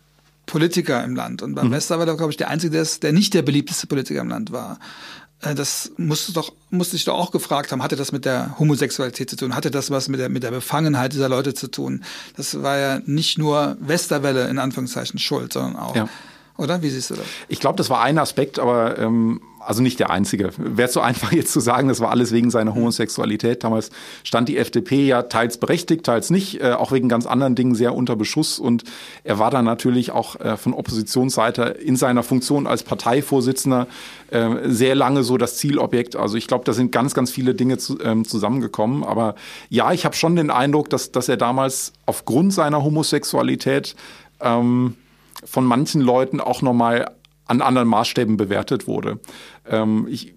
Politiker 0.45 1.03
im 1.03 1.15
Land. 1.15 1.41
Und 1.41 1.55
beim 1.55 1.67
mhm. 1.67 1.71
Westerwelle, 1.71 2.15
glaube 2.15 2.31
ich, 2.31 2.37
der 2.37 2.49
einzige, 2.49 2.71
der, 2.71 2.81
ist, 2.81 3.03
der 3.03 3.13
nicht 3.13 3.33
der 3.33 3.41
beliebteste 3.41 3.87
Politiker 3.87 4.21
im 4.21 4.29
Land 4.29 4.51
war. 4.51 4.79
Äh, 5.41 5.55
das 5.55 5.91
musste 5.97 6.33
doch, 6.33 6.53
musste 6.69 6.95
ich 6.95 7.05
doch 7.05 7.15
auch 7.15 7.31
gefragt 7.31 7.71
haben, 7.71 7.83
hatte 7.83 7.95
das 7.95 8.11
mit 8.11 8.25
der 8.25 8.57
Homosexualität 8.59 9.29
zu 9.29 9.35
tun? 9.35 9.55
Hatte 9.55 9.71
das 9.71 9.91
was 9.91 10.07
mit 10.07 10.19
der, 10.19 10.29
mit 10.29 10.43
der 10.43 10.51
Befangenheit 10.51 11.13
dieser 11.13 11.29
Leute 11.29 11.53
zu 11.53 11.67
tun? 11.67 12.03
Das 12.37 12.61
war 12.61 12.77
ja 12.77 13.01
nicht 13.05 13.37
nur 13.37 13.77
Westerwelle 13.79 14.47
in 14.47 14.59
Anführungszeichen 14.59 15.19
schuld, 15.19 15.53
sondern 15.53 15.75
auch. 15.77 15.95
Ja. 15.95 16.09
Oder? 16.57 16.81
Wie 16.81 16.89
siehst 16.89 17.09
du 17.09 17.15
das? 17.15 17.25
Ich 17.49 17.59
glaube, 17.59 17.77
das 17.77 17.89
war 17.89 18.01
ein 18.01 18.17
Aspekt, 18.17 18.59
aber 18.59 18.97
ähm, 18.97 19.41
also 19.65 19.81
nicht 19.81 19.99
der 19.99 20.09
einzige. 20.09 20.51
Wäre 20.57 20.89
so 20.89 21.01
einfach 21.01 21.31
jetzt 21.31 21.51
zu 21.51 21.59
sagen, 21.59 21.87
das 21.87 21.99
war 21.99 22.11
alles 22.11 22.31
wegen 22.31 22.49
seiner 22.49 22.75
Homosexualität. 22.75 23.63
Damals 23.63 23.89
stand 24.23 24.49
die 24.49 24.57
FDP 24.57 25.05
ja 25.05 25.23
teils 25.23 25.57
berechtigt, 25.57 26.05
teils 26.05 26.29
nicht, 26.29 26.61
äh, 26.61 26.73
auch 26.73 26.91
wegen 26.91 27.09
ganz 27.09 27.25
anderen 27.25 27.55
Dingen 27.55 27.75
sehr 27.75 27.95
unter 27.95 28.15
Beschuss. 28.15 28.59
Und 28.59 28.83
er 29.23 29.39
war 29.39 29.51
dann 29.51 29.65
natürlich 29.65 30.11
auch 30.11 30.39
äh, 30.39 30.57
von 30.57 30.73
Oppositionsseite 30.73 31.63
in 31.63 31.95
seiner 31.95 32.23
Funktion 32.23 32.67
als 32.67 32.83
Parteivorsitzender 32.83 33.87
äh, 34.31 34.49
sehr 34.65 34.95
lange 34.95 35.23
so 35.23 35.37
das 35.37 35.57
Zielobjekt. 35.57 36.15
Also 36.15 36.37
ich 36.37 36.47
glaube, 36.47 36.65
da 36.65 36.73
sind 36.73 36.91
ganz, 36.91 37.13
ganz 37.13 37.31
viele 37.31 37.55
Dinge 37.55 37.77
zu, 37.77 37.99
ähm, 38.01 38.25
zusammengekommen. 38.25 39.03
Aber 39.03 39.35
ja, 39.69 39.91
ich 39.91 40.05
habe 40.05 40.15
schon 40.15 40.35
den 40.35 40.49
Eindruck, 40.49 40.89
dass, 40.89 41.11
dass 41.11 41.29
er 41.29 41.37
damals 41.37 41.93
aufgrund 42.05 42.53
seiner 42.53 42.83
Homosexualität 42.83 43.95
ähm, 44.41 44.95
von 45.43 45.65
manchen 45.65 46.01
Leuten 46.01 46.39
auch 46.39 46.61
nochmal 46.61 47.11
an 47.47 47.61
anderen 47.61 47.87
Maßstäben 47.87 48.37
bewertet 48.37 48.87
wurde. 48.87 49.19
Ähm, 49.69 50.07
ich 50.09 50.35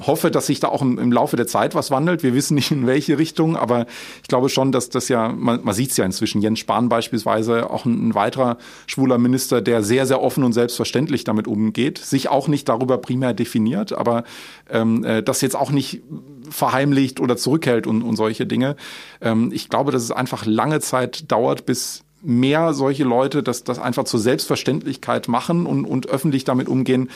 hoffe, 0.00 0.30
dass 0.30 0.46
sich 0.46 0.60
da 0.60 0.68
auch 0.68 0.82
im, 0.82 1.12
Laufe 1.12 1.36
der 1.36 1.46
Zeit 1.46 1.74
was 1.74 1.90
wandelt. 1.90 2.22
Wir 2.22 2.34
wissen 2.34 2.54
nicht 2.54 2.70
in 2.70 2.86
welche 2.86 3.18
Richtung, 3.18 3.56
aber 3.56 3.86
ich 4.22 4.28
glaube 4.28 4.48
schon, 4.48 4.72
dass 4.72 4.90
das 4.90 5.08
ja, 5.08 5.28
man, 5.28 5.64
man 5.64 5.74
sieht 5.74 5.90
es 5.90 5.96
ja 5.96 6.04
inzwischen, 6.04 6.40
Jens 6.40 6.58
Spahn 6.58 6.88
beispielsweise, 6.88 7.70
auch 7.70 7.84
ein, 7.84 8.08
ein, 8.08 8.14
weiterer 8.14 8.58
schwuler 8.86 9.18
Minister, 9.18 9.60
der 9.60 9.82
sehr, 9.82 10.06
sehr 10.06 10.22
offen 10.22 10.44
und 10.44 10.52
selbstverständlich 10.52 11.24
damit 11.24 11.46
umgeht, 11.46 11.98
sich 11.98 12.28
auch 12.28 12.48
nicht 12.48 12.68
darüber 12.68 12.98
primär 12.98 13.34
definiert, 13.34 13.92
aber 13.92 14.24
ähm, 14.70 15.04
äh, 15.04 15.22
das 15.22 15.40
jetzt 15.40 15.56
auch 15.56 15.70
nicht 15.70 16.02
verheimlicht 16.48 17.20
oder 17.20 17.36
zurückhält 17.36 17.86
und, 17.86 18.02
und 18.02 18.16
solche 18.16 18.46
Dinge. 18.46 18.76
Ähm, 19.20 19.50
ich 19.52 19.68
glaube, 19.68 19.92
dass 19.92 20.02
es 20.02 20.12
einfach 20.12 20.46
lange 20.46 20.80
Zeit 20.80 21.30
dauert, 21.30 21.66
bis 21.66 22.04
mehr 22.20 22.72
solche 22.74 23.04
Leute 23.04 23.42
das, 23.42 23.64
das 23.64 23.78
einfach 23.78 24.04
zur 24.04 24.18
Selbstverständlichkeit 24.20 25.28
machen 25.28 25.66
und, 25.66 25.84
und 25.84 26.08
öffentlich 26.08 26.44
damit 26.44 26.68
umgehen, 26.68 27.10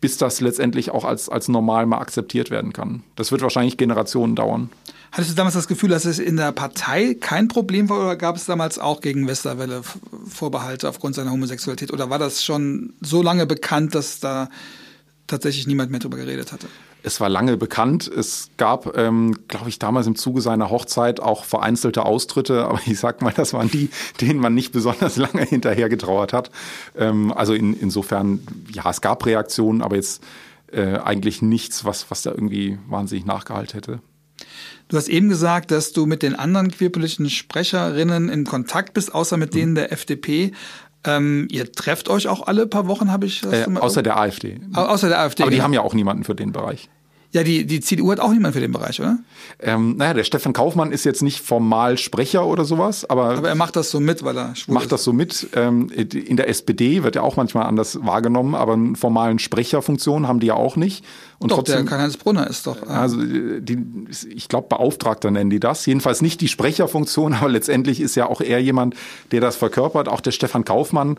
bis 0.00 0.18
das 0.18 0.40
letztendlich 0.40 0.90
auch 0.90 1.04
als, 1.04 1.28
als 1.28 1.48
normal 1.48 1.86
mal 1.86 1.98
akzeptiert 1.98 2.50
werden 2.50 2.72
kann. 2.72 3.02
Das 3.16 3.32
wird 3.32 3.42
wahrscheinlich 3.42 3.76
Generationen 3.76 4.36
dauern. 4.36 4.70
Hattest 5.12 5.30
du 5.30 5.34
damals 5.36 5.54
das 5.54 5.68
Gefühl, 5.68 5.88
dass 5.88 6.04
es 6.04 6.18
in 6.18 6.36
der 6.36 6.52
Partei 6.52 7.14
kein 7.18 7.48
Problem 7.48 7.88
war 7.88 8.00
oder 8.00 8.16
gab 8.16 8.36
es 8.36 8.44
damals 8.44 8.78
auch 8.78 9.00
gegen 9.00 9.26
Westerwelle 9.26 9.82
Vorbehalte 10.28 10.88
aufgrund 10.88 11.14
seiner 11.14 11.30
Homosexualität 11.30 11.92
oder 11.92 12.10
war 12.10 12.18
das 12.18 12.44
schon 12.44 12.92
so 13.00 13.22
lange 13.22 13.46
bekannt, 13.46 13.94
dass 13.94 14.20
da 14.20 14.50
tatsächlich 15.26 15.66
niemand 15.66 15.90
mehr 15.90 16.00
drüber 16.00 16.18
geredet 16.18 16.52
hatte? 16.52 16.66
Es 17.06 17.20
war 17.20 17.28
lange 17.28 17.56
bekannt. 17.56 18.08
Es 18.08 18.50
gab, 18.56 18.98
ähm, 18.98 19.38
glaube 19.46 19.68
ich, 19.68 19.78
damals 19.78 20.08
im 20.08 20.16
Zuge 20.16 20.40
seiner 20.40 20.70
Hochzeit 20.70 21.20
auch 21.20 21.44
vereinzelte 21.44 22.04
Austritte, 22.04 22.64
aber 22.68 22.80
ich 22.84 22.98
sag 22.98 23.22
mal, 23.22 23.32
das 23.32 23.52
waren 23.52 23.70
die, 23.70 23.90
denen 24.20 24.40
man 24.40 24.54
nicht 24.54 24.72
besonders 24.72 25.16
lange 25.16 25.44
hinterher 25.44 25.88
getrauert 25.88 26.32
hat. 26.32 26.50
Ähm, 26.96 27.32
also 27.32 27.54
in, 27.54 27.74
insofern, 27.74 28.40
ja, 28.72 28.90
es 28.90 29.00
gab 29.00 29.24
Reaktionen, 29.24 29.82
aber 29.82 29.94
jetzt 29.94 30.20
äh, 30.72 30.98
eigentlich 30.98 31.42
nichts, 31.42 31.84
was, 31.84 32.10
was 32.10 32.22
da 32.22 32.32
irgendwie 32.32 32.76
wahnsinnig 32.88 33.24
nachgehalten 33.24 33.74
hätte. 33.74 34.00
Du 34.88 34.96
hast 34.96 35.08
eben 35.08 35.28
gesagt, 35.28 35.70
dass 35.70 35.92
du 35.92 36.06
mit 36.06 36.24
den 36.24 36.34
anderen 36.34 36.72
queerpolitischen 36.72 37.30
Sprecherinnen 37.30 38.28
in 38.28 38.44
Kontakt 38.44 38.94
bist, 38.94 39.14
außer 39.14 39.36
mit 39.36 39.54
denen 39.54 39.76
der 39.76 39.92
FDP. 39.92 40.50
Ähm, 41.04 41.46
ihr 41.52 41.70
trefft 41.70 42.08
euch 42.08 42.26
auch 42.26 42.48
alle 42.48 42.66
paar 42.66 42.88
Wochen, 42.88 43.12
habe 43.12 43.26
ich 43.26 43.42
das 43.42 43.52
äh, 43.52 43.78
Außer 43.78 44.02
der 44.02 44.18
AfD. 44.18 44.58
Außer 44.72 45.08
der 45.08 45.20
AfD. 45.20 45.44
Aber 45.44 45.50
die 45.50 45.56
genau. 45.56 45.64
haben 45.64 45.72
ja 45.72 45.82
auch 45.82 45.94
niemanden 45.94 46.24
für 46.24 46.34
den 46.34 46.50
Bereich. 46.50 46.88
Ja, 47.36 47.42
die, 47.42 47.66
die 47.66 47.82
CDU 47.82 48.10
hat 48.12 48.18
auch 48.18 48.30
niemanden 48.30 48.54
für 48.54 48.62
den 48.62 48.72
Bereich, 48.72 48.98
oder? 48.98 49.18
Ähm, 49.60 49.98
naja, 49.98 50.14
der 50.14 50.24
Stefan 50.24 50.54
Kaufmann 50.54 50.90
ist 50.90 51.04
jetzt 51.04 51.22
nicht 51.22 51.40
formal 51.40 51.98
Sprecher 51.98 52.46
oder 52.46 52.64
sowas, 52.64 53.04
aber. 53.04 53.36
Aber 53.36 53.50
er 53.50 53.54
macht 53.54 53.76
das 53.76 53.90
so 53.90 54.00
mit, 54.00 54.24
weil 54.24 54.38
er 54.38 54.56
schwul 54.56 54.72
Macht 54.72 54.86
ist. 54.86 54.92
das 54.92 55.04
so 55.04 55.12
mit. 55.12 55.46
Ähm, 55.54 55.90
in 55.90 56.38
der 56.38 56.48
SPD 56.48 57.02
wird 57.02 57.14
ja 57.14 57.20
auch 57.20 57.36
manchmal 57.36 57.66
anders 57.66 57.98
wahrgenommen, 58.00 58.54
aber 58.54 58.72
einen 58.72 58.96
formalen 58.96 59.38
Sprecherfunktion 59.38 60.26
haben 60.26 60.40
die 60.40 60.46
ja 60.46 60.54
auch 60.54 60.76
nicht. 60.76 61.04
Und 61.38 61.50
doch, 61.50 61.58
trotzdem, 61.58 61.76
der 61.76 61.84
Karl-Heinz 61.84 62.16
Brunner 62.16 62.46
ist 62.46 62.66
doch. 62.66 62.82
Äh 62.82 62.86
also 62.86 63.18
die, 63.22 63.84
ich 64.34 64.48
glaube, 64.48 64.68
Beauftragter 64.68 65.30
nennen 65.30 65.50
die 65.50 65.60
das. 65.60 65.84
Jedenfalls 65.84 66.22
nicht 66.22 66.40
die 66.40 66.48
Sprecherfunktion, 66.48 67.34
aber 67.38 67.50
letztendlich 67.50 68.00
ist 68.00 68.14
ja 68.14 68.30
auch 68.30 68.40
er 68.40 68.60
jemand, 68.60 68.94
der 69.30 69.42
das 69.42 69.56
verkörpert. 69.56 70.08
Auch 70.08 70.22
der 70.22 70.30
Stefan 70.30 70.64
Kaufmann 70.64 71.18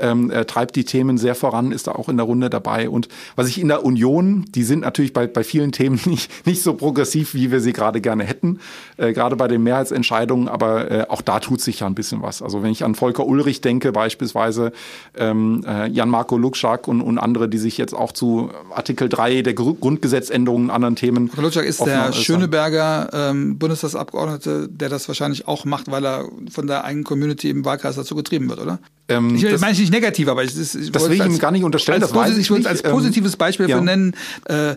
ähm, 0.00 0.30
äh, 0.30 0.44
treibt 0.44 0.76
die 0.76 0.84
Themen 0.84 1.18
sehr 1.18 1.34
voran, 1.34 1.72
ist 1.72 1.86
da 1.86 1.92
auch 1.92 2.08
in 2.08 2.16
der 2.16 2.26
Runde 2.26 2.50
dabei. 2.50 2.88
Und 2.88 3.08
was 3.36 3.48
ich 3.48 3.60
in 3.60 3.68
der 3.68 3.84
Union, 3.84 4.46
die 4.54 4.62
sind 4.62 4.80
natürlich 4.80 5.12
bei, 5.12 5.26
bei 5.26 5.44
vielen 5.44 5.72
Themen 5.72 6.00
nicht, 6.06 6.46
nicht 6.46 6.62
so 6.62 6.74
progressiv, 6.74 7.34
wie 7.34 7.50
wir 7.50 7.60
sie 7.60 7.72
gerade 7.72 8.00
gerne 8.00 8.24
hätten, 8.24 8.60
äh, 8.96 9.12
gerade 9.12 9.36
bei 9.36 9.48
den 9.48 9.62
Mehrheitsentscheidungen, 9.62 10.48
aber 10.48 10.90
äh, 10.90 11.06
auch 11.08 11.22
da 11.22 11.40
tut 11.40 11.60
sich 11.60 11.80
ja 11.80 11.86
ein 11.86 11.94
bisschen 11.94 12.22
was. 12.22 12.42
Also 12.42 12.62
wenn 12.62 12.70
ich 12.70 12.84
an 12.84 12.94
Volker 12.94 13.26
Ulrich 13.26 13.60
denke, 13.60 13.92
beispielsweise 13.92 14.72
ähm, 15.16 15.64
äh, 15.66 15.88
Jan-Marco 15.88 16.36
Lukschak 16.36 16.88
und, 16.88 17.00
und 17.00 17.18
andere, 17.18 17.48
die 17.48 17.58
sich 17.58 17.78
jetzt 17.78 17.94
auch 17.94 18.12
zu 18.12 18.50
Artikel 18.74 19.08
3 19.08 19.42
der 19.42 19.54
Grundgesetzänderungen, 19.54 20.70
anderen 20.70 20.96
Themen. 20.96 21.28
Frau 21.28 21.42
Lutschak 21.42 21.64
ist 21.64 21.84
der 21.84 22.12
Schöneberger 22.12 23.10
ähm, 23.12 23.58
Bundestagsabgeordnete, 23.58 24.68
der 24.68 24.88
das 24.88 25.08
wahrscheinlich 25.08 25.48
auch 25.48 25.64
macht, 25.64 25.90
weil 25.90 26.04
er 26.04 26.28
von 26.50 26.66
der 26.66 26.84
eigenen 26.84 27.04
Community 27.04 27.50
im 27.50 27.64
Wahlkreis 27.64 27.96
dazu 27.96 28.14
getrieben 28.14 28.48
wird, 28.48 28.60
oder? 28.60 28.78
Ähm, 29.08 29.34
ich 29.34 29.42
das, 29.42 29.60
meine 29.60 29.72
ich 29.72 29.78
nicht 29.80 29.92
negativ, 29.92 30.28
aber 30.28 30.44
ich, 30.44 30.54
das, 30.54 30.74
ich 30.74 30.92
das 30.92 31.08
will 31.08 31.20
ich 31.20 31.24
ihm 31.24 31.38
gar 31.38 31.50
nicht 31.50 31.64
unterstellen. 31.64 32.02
Als, 32.02 32.12
das 32.12 32.18
weiß 32.18 32.36
ich, 32.36 32.50
ich 32.50 32.68
als 32.68 32.84
ähm, 32.84 32.90
positives 32.90 33.36
Beispiel 33.36 33.68
ähm, 33.70 33.84
nennen, 33.84 34.14
äh, 34.44 34.76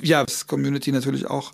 ja, 0.00 0.24
das 0.24 0.46
Community 0.46 0.92
natürlich 0.92 1.26
auch 1.26 1.52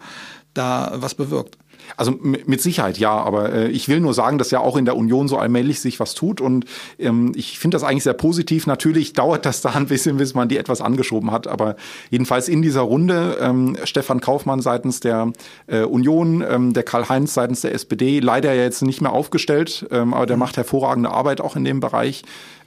da 0.52 0.92
was 0.96 1.14
bewirkt. 1.14 1.56
Also 1.96 2.12
mit 2.20 2.60
Sicherheit 2.60 2.98
ja, 2.98 3.12
aber 3.12 3.52
äh, 3.52 3.68
ich 3.68 3.88
will 3.88 4.00
nur 4.00 4.14
sagen, 4.14 4.38
dass 4.38 4.50
ja 4.50 4.60
auch 4.60 4.76
in 4.76 4.84
der 4.84 4.96
Union 4.96 5.28
so 5.28 5.36
allmählich 5.38 5.80
sich 5.80 6.00
was 6.00 6.14
tut 6.14 6.40
und 6.40 6.64
ähm, 6.98 7.32
ich 7.34 7.58
finde 7.58 7.76
das 7.76 7.84
eigentlich 7.84 8.04
sehr 8.04 8.14
positiv. 8.14 8.66
Natürlich 8.66 9.12
dauert 9.14 9.46
das 9.46 9.60
da 9.60 9.70
ein 9.70 9.86
bisschen, 9.86 10.16
bis 10.16 10.34
man 10.34 10.48
die 10.48 10.58
etwas 10.58 10.80
angeschoben 10.80 11.30
hat, 11.30 11.46
aber 11.46 11.76
jedenfalls 12.10 12.48
in 12.48 12.62
dieser 12.62 12.82
Runde 12.82 13.36
ähm, 13.40 13.76
Stefan 13.84 14.20
Kaufmann 14.20 14.60
seitens 14.60 15.00
der 15.00 15.32
äh, 15.66 15.82
Union, 15.82 16.44
ähm, 16.48 16.72
der 16.72 16.82
Karl-Heinz 16.82 17.34
seitens 17.34 17.60
der 17.60 17.74
SPD, 17.74 18.20
leider 18.20 18.52
ja 18.52 18.62
jetzt 18.62 18.82
nicht 18.82 19.00
mehr 19.00 19.12
aufgestellt, 19.12 19.86
ähm, 19.90 20.14
aber 20.14 20.26
der 20.26 20.36
mhm. 20.36 20.40
macht 20.40 20.56
hervorragende 20.56 21.10
Arbeit 21.10 21.40
auch 21.40 21.56
in 21.56 21.64
dem 21.64 21.80
Bereich 21.80 22.22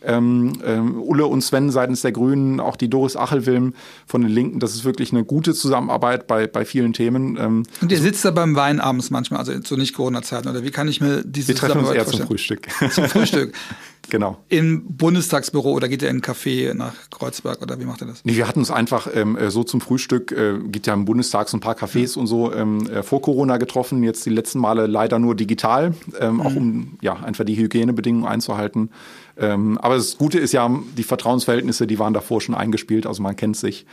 ähm, 0.07 0.53
ähm, 0.65 1.01
Ulle 1.01 1.27
und 1.27 1.41
Sven 1.41 1.69
seitens 1.69 2.01
der 2.01 2.11
Grünen, 2.11 2.59
auch 2.59 2.75
die 2.75 2.89
Doris 2.89 3.15
Achelwilm 3.15 3.73
von 4.05 4.21
den 4.21 4.31
Linken. 4.31 4.59
Das 4.59 4.73
ist 4.73 4.85
wirklich 4.85 5.11
eine 5.11 5.23
gute 5.23 5.53
Zusammenarbeit 5.53 6.27
bei, 6.27 6.47
bei 6.47 6.65
vielen 6.65 6.93
Themen. 6.93 7.37
Ähm, 7.39 7.63
und 7.81 7.91
ihr 7.91 7.99
sitzt 7.99 8.23
da 8.25 8.31
beim 8.31 8.55
Wein 8.55 8.79
abends 8.79 9.09
manchmal, 9.09 9.39
also 9.39 9.57
zu 9.59 9.77
Nicht-Corona-Zeiten, 9.77 10.47
oder 10.47 10.63
wie 10.63 10.71
kann 10.71 10.87
ich 10.87 11.01
mir 11.01 11.23
diese 11.23 11.49
Wir 11.49 11.55
treffen 11.55 11.79
uns 11.79 11.89
eher 11.89 12.03
vorstellen? 12.03 12.21
zum 12.21 12.27
Frühstück. 12.27 12.67
Zum 12.91 13.05
Frühstück. 13.05 13.53
Genau. 14.09 14.37
Im 14.49 14.85
Bundestagsbüro 14.85 15.71
oder 15.71 15.87
geht 15.89 16.01
ihr 16.01 16.09
in 16.09 16.17
ein 16.17 16.21
Café 16.21 16.73
nach 16.73 16.93
Kreuzberg 17.09 17.61
oder 17.61 17.79
wie 17.79 17.85
macht 17.85 18.01
ihr 18.01 18.07
das? 18.07 18.23
Nee, 18.23 18.35
wir 18.35 18.47
hatten 18.47 18.59
uns 18.59 18.71
einfach 18.71 19.07
ähm, 19.13 19.37
äh, 19.37 19.51
so 19.51 19.63
zum 19.63 19.81
Frühstück, 19.81 20.31
äh, 20.31 20.59
gibt 20.59 20.87
ja 20.87 20.93
im 20.93 21.05
Bundestag 21.05 21.49
so 21.49 21.57
ein 21.57 21.59
paar 21.59 21.75
Cafés 21.75 22.15
mhm. 22.15 22.21
und 22.21 22.27
so 22.27 22.53
ähm, 22.53 22.87
äh, 22.89 23.03
vor 23.03 23.21
Corona 23.21 23.57
getroffen, 23.57 24.03
jetzt 24.03 24.25
die 24.25 24.29
letzten 24.29 24.59
Male 24.59 24.87
leider 24.87 25.19
nur 25.19 25.35
digital, 25.35 25.93
ähm, 26.19 26.35
mhm. 26.35 26.41
auch 26.41 26.55
um 26.55 26.97
ja 27.01 27.13
einfach 27.13 27.45
die 27.45 27.57
Hygienebedingungen 27.57 28.27
einzuhalten. 28.27 28.91
Ähm, 29.37 29.77
aber 29.77 29.95
das 29.95 30.17
Gute 30.17 30.39
ist 30.39 30.53
ja, 30.53 30.69
die 30.97 31.03
Vertrauensverhältnisse, 31.03 31.87
die 31.87 31.99
waren 31.99 32.13
davor 32.13 32.41
schon 32.41 32.55
eingespielt, 32.55 33.05
also 33.05 33.21
man 33.21 33.35
kennt 33.35 33.57
sich. 33.57 33.85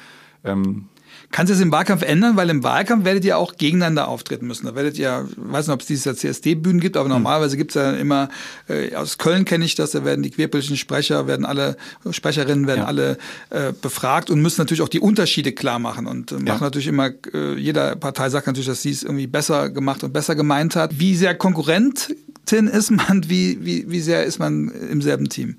Ähm, 0.44 0.88
Kannst 1.34 1.50
du 1.50 1.54
es 1.54 1.60
im 1.60 1.72
Wahlkampf 1.72 2.02
ändern? 2.02 2.36
Weil 2.36 2.48
im 2.48 2.62
Wahlkampf 2.62 3.04
werdet 3.04 3.24
ihr 3.24 3.36
auch 3.38 3.56
gegeneinander 3.56 4.06
auftreten 4.06 4.46
müssen. 4.46 4.66
Da 4.66 4.76
werdet 4.76 4.96
ihr, 4.96 5.26
ich 5.28 5.36
weiß 5.36 5.66
nicht, 5.66 5.74
ob 5.74 5.80
es 5.80 5.88
dieses 5.88 6.04
Jahr 6.04 6.14
CSD-Bühnen 6.14 6.78
gibt, 6.78 6.96
aber 6.96 7.06
hm. 7.06 7.14
normalerweise 7.14 7.56
gibt 7.56 7.72
es 7.72 7.74
ja 7.74 7.90
immer, 7.90 8.28
äh, 8.68 8.94
aus 8.94 9.18
Köln 9.18 9.44
kenne 9.44 9.64
ich 9.64 9.74
das, 9.74 9.90
da 9.90 10.04
werden 10.04 10.22
die 10.22 10.30
queerpolitischen 10.30 10.76
Sprecher, 10.76 11.26
werden 11.26 11.44
alle, 11.44 11.76
Sprecherinnen 12.08 12.68
werden 12.68 12.82
ja. 12.82 12.86
alle 12.86 13.18
äh, 13.50 13.72
befragt 13.72 14.30
und 14.30 14.42
müssen 14.42 14.60
natürlich 14.60 14.80
auch 14.80 14.88
die 14.88 15.00
Unterschiede 15.00 15.50
klar 15.50 15.80
machen 15.80 16.06
und 16.06 16.30
äh, 16.30 16.36
machen 16.36 16.46
ja. 16.46 16.60
natürlich 16.60 16.86
immer, 16.86 17.10
äh, 17.32 17.54
jeder 17.56 17.96
Partei 17.96 18.28
sagt 18.28 18.46
natürlich, 18.46 18.68
dass 18.68 18.82
sie 18.82 18.90
es 18.90 19.02
irgendwie 19.02 19.26
besser 19.26 19.70
gemacht 19.70 20.04
und 20.04 20.12
besser 20.12 20.36
gemeint 20.36 20.76
hat. 20.76 21.00
Wie 21.00 21.16
sehr 21.16 21.34
Konkurrentin 21.34 22.68
ist 22.68 22.92
man, 22.92 23.28
wie, 23.28 23.58
wie, 23.60 23.90
wie 23.90 24.00
sehr 24.00 24.22
ist 24.22 24.38
man 24.38 24.68
im 24.68 25.02
selben 25.02 25.28
Team? 25.28 25.56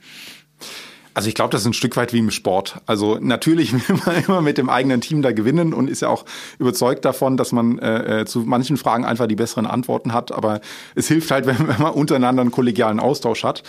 Also 1.16 1.30
ich 1.30 1.34
glaube, 1.34 1.50
das 1.52 1.62
ist 1.62 1.68
ein 1.68 1.74
Stück 1.74 1.96
weit 1.96 2.12
wie 2.12 2.20
im 2.20 2.30
Sport. 2.30 2.82
Also 2.86 3.18
natürlich 3.20 3.72
will 3.90 3.98
man 4.06 4.24
immer 4.24 4.42
mit 4.42 4.58
dem 4.58 4.70
eigenen 4.70 5.00
Team 5.00 5.22
da 5.22 5.32
gewinnen 5.32 5.74
und 5.74 5.90
ist 5.90 6.02
ja 6.02 6.10
auch 6.10 6.26
überzeugt 6.60 7.06
davon, 7.06 7.38
dass 7.38 7.54
man 7.54 7.80
äh, 7.80 8.22
äh, 8.22 8.26
zu 8.26 8.42
manchen 8.42 8.76
Fragen 8.76 9.06
einfach 9.06 9.26
die 9.26 9.36
besseren 9.36 9.66
Antworten 9.66 10.14
hat. 10.14 10.34
Aber 10.34 10.60
es 10.94 11.08
hilft 11.08 11.32
halt, 11.32 11.46
wenn, 11.48 11.68
wenn 11.68 11.82
man 11.82 11.94
untereinander 11.94 12.42
einen 12.42 12.52
kollegialen 12.52 13.00
Austausch 13.00 13.46
hat. 13.46 13.64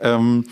Ähm, 0.00 0.44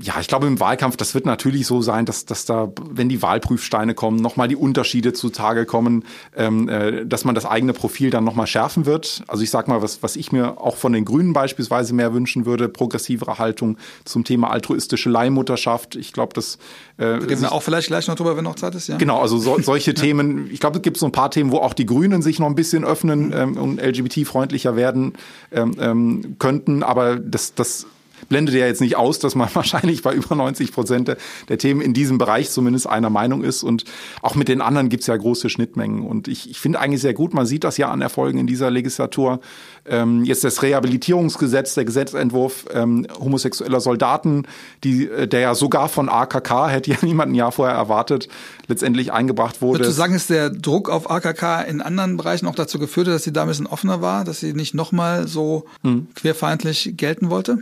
ja, 0.00 0.14
ich 0.20 0.26
glaube 0.26 0.48
im 0.48 0.58
Wahlkampf, 0.58 0.96
das 0.96 1.14
wird 1.14 1.24
natürlich 1.24 1.66
so 1.66 1.82
sein, 1.82 2.04
dass, 2.04 2.24
dass 2.24 2.44
da, 2.44 2.72
wenn 2.90 3.08
die 3.08 3.22
Wahlprüfsteine 3.22 3.94
kommen, 3.94 4.16
nochmal 4.16 4.48
die 4.48 4.56
Unterschiede 4.56 5.12
zutage 5.12 5.66
kommen, 5.66 6.04
ähm, 6.36 6.68
äh, 6.68 7.06
dass 7.06 7.24
man 7.24 7.36
das 7.36 7.46
eigene 7.46 7.72
Profil 7.72 8.10
dann 8.10 8.24
nochmal 8.24 8.48
schärfen 8.48 8.86
wird. 8.86 9.22
Also 9.28 9.44
ich 9.44 9.50
sag 9.50 9.68
mal, 9.68 9.80
was, 9.80 10.02
was 10.02 10.16
ich 10.16 10.32
mir 10.32 10.60
auch 10.60 10.76
von 10.76 10.92
den 10.92 11.04
Grünen 11.04 11.32
beispielsweise 11.32 11.94
mehr 11.94 12.12
wünschen 12.12 12.44
würde, 12.44 12.68
progressivere 12.68 13.38
Haltung 13.38 13.76
zum 14.04 14.24
Thema 14.24 14.50
altruistische 14.50 15.10
Leihmutterschaft. 15.10 15.94
Ich 15.94 16.12
glaube, 16.12 16.34
das 16.34 16.58
äh, 16.96 17.04
Reden 17.04 17.42
wir 17.42 17.52
auch 17.52 17.62
vielleicht 17.62 17.86
gleich 17.86 18.08
noch 18.08 18.16
drüber, 18.16 18.36
wenn 18.36 18.44
noch 18.44 18.56
Zeit 18.56 18.74
ist, 18.74 18.88
ja? 18.88 18.96
Genau, 18.96 19.20
also 19.20 19.38
so, 19.38 19.58
solche 19.62 19.94
Themen, 19.94 20.50
ich 20.50 20.58
glaube, 20.58 20.78
es 20.78 20.82
gibt 20.82 20.96
so 20.96 21.06
ein 21.06 21.12
paar 21.12 21.30
Themen, 21.30 21.52
wo 21.52 21.58
auch 21.58 21.74
die 21.74 21.86
Grünen 21.86 22.20
sich 22.20 22.40
noch 22.40 22.48
ein 22.48 22.56
bisschen 22.56 22.84
öffnen 22.84 23.32
ähm, 23.32 23.56
und 23.56 23.80
LGBT-freundlicher 23.80 24.74
werden 24.74 25.12
ähm, 25.52 25.76
ähm, 25.78 26.36
könnten, 26.40 26.82
aber 26.82 27.16
das, 27.16 27.54
das 27.54 27.86
blendet 28.28 28.54
ja 28.54 28.66
jetzt 28.66 28.80
nicht 28.80 28.96
aus, 28.96 29.18
dass 29.18 29.34
man 29.34 29.48
wahrscheinlich 29.54 30.02
bei 30.02 30.14
über 30.14 30.34
90 30.34 30.72
Prozent 30.72 31.16
der, 31.48 31.58
Themen 31.58 31.80
in 31.80 31.92
diesem 31.92 32.18
Bereich 32.18 32.50
zumindest 32.50 32.86
einer 32.86 33.10
Meinung 33.10 33.42
ist. 33.42 33.62
Und 33.62 33.84
auch 34.22 34.34
mit 34.34 34.48
den 34.48 34.60
anderen 34.60 34.88
gibt 34.88 35.02
es 35.02 35.06
ja 35.08 35.16
große 35.16 35.50
Schnittmengen. 35.50 36.06
Und 36.06 36.28
ich, 36.28 36.50
ich 36.50 36.60
finde 36.60 36.78
eigentlich 36.78 37.00
sehr 37.00 37.14
gut, 37.14 37.34
man 37.34 37.46
sieht 37.46 37.64
das 37.64 37.76
ja 37.78 37.90
an 37.90 38.00
Erfolgen 38.00 38.38
in 38.38 38.46
dieser 38.46 38.70
Legislatur. 38.70 39.40
Ähm, 39.86 40.24
jetzt 40.24 40.44
das 40.44 40.62
Rehabilitierungsgesetz, 40.62 41.74
der 41.74 41.84
Gesetzentwurf 41.84 42.66
ähm, 42.72 43.06
homosexueller 43.18 43.80
Soldaten, 43.80 44.44
die, 44.84 45.08
äh, 45.08 45.26
der 45.26 45.40
ja 45.40 45.54
sogar 45.54 45.88
von 45.88 46.08
AKK, 46.08 46.68
hätte 46.68 46.90
ja 46.90 46.96
niemand 47.02 47.32
ein 47.32 47.34
Jahr 47.34 47.52
vorher 47.52 47.76
erwartet, 47.76 48.28
letztendlich 48.66 49.12
eingebracht 49.12 49.62
wurde. 49.62 49.80
Würdest 49.80 49.96
du 49.96 50.00
sagen, 50.00 50.14
ist 50.14 50.30
der 50.30 50.50
Druck 50.50 50.90
auf 50.90 51.10
AKK 51.10 51.62
in 51.62 51.80
anderen 51.80 52.16
Bereichen 52.16 52.46
auch 52.46 52.54
dazu 52.54 52.78
geführt, 52.78 53.08
dass 53.08 53.24
sie 53.24 53.32
da 53.32 53.42
ein 53.42 53.48
bisschen 53.48 53.66
offener 53.66 54.00
war, 54.00 54.24
dass 54.24 54.40
sie 54.40 54.52
nicht 54.52 54.74
nochmal 54.74 55.26
so 55.26 55.64
hm. 55.82 56.08
querfeindlich 56.14 56.94
gelten 56.96 57.30
wollte? 57.30 57.58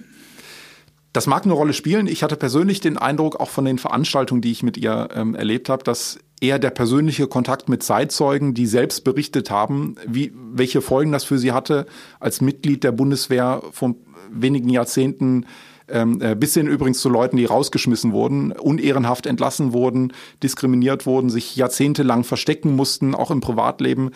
Das 1.16 1.26
mag 1.26 1.44
eine 1.44 1.54
Rolle 1.54 1.72
spielen. 1.72 2.08
Ich 2.08 2.22
hatte 2.22 2.36
persönlich 2.36 2.80
den 2.80 2.98
Eindruck, 2.98 3.40
auch 3.40 3.48
von 3.48 3.64
den 3.64 3.78
Veranstaltungen, 3.78 4.42
die 4.42 4.52
ich 4.52 4.62
mit 4.62 4.76
ihr 4.76 5.08
ähm, 5.14 5.34
erlebt 5.34 5.70
habe, 5.70 5.82
dass 5.82 6.18
eher 6.42 6.58
der 6.58 6.68
persönliche 6.68 7.26
Kontakt 7.26 7.70
mit 7.70 7.82
Zeitzeugen, 7.82 8.52
die 8.52 8.66
selbst 8.66 9.02
berichtet 9.02 9.50
haben, 9.50 9.94
wie, 10.06 10.34
welche 10.52 10.82
Folgen 10.82 11.12
das 11.12 11.24
für 11.24 11.38
sie 11.38 11.52
hatte, 11.52 11.86
als 12.20 12.42
Mitglied 12.42 12.84
der 12.84 12.92
Bundeswehr 12.92 13.62
vor 13.72 13.94
wenigen 14.30 14.68
Jahrzehnten 14.68 15.46
ähm, 15.88 16.20
äh, 16.20 16.34
bis 16.34 16.52
hin 16.52 16.66
übrigens 16.66 17.00
zu 17.00 17.08
Leuten, 17.08 17.38
die 17.38 17.46
rausgeschmissen 17.46 18.12
wurden, 18.12 18.52
unehrenhaft 18.52 19.24
entlassen 19.24 19.72
wurden, 19.72 20.12
diskriminiert 20.42 21.06
wurden, 21.06 21.30
sich 21.30 21.56
jahrzehntelang 21.56 22.24
verstecken 22.24 22.76
mussten, 22.76 23.14
auch 23.14 23.30
im 23.30 23.40
Privatleben 23.40 24.10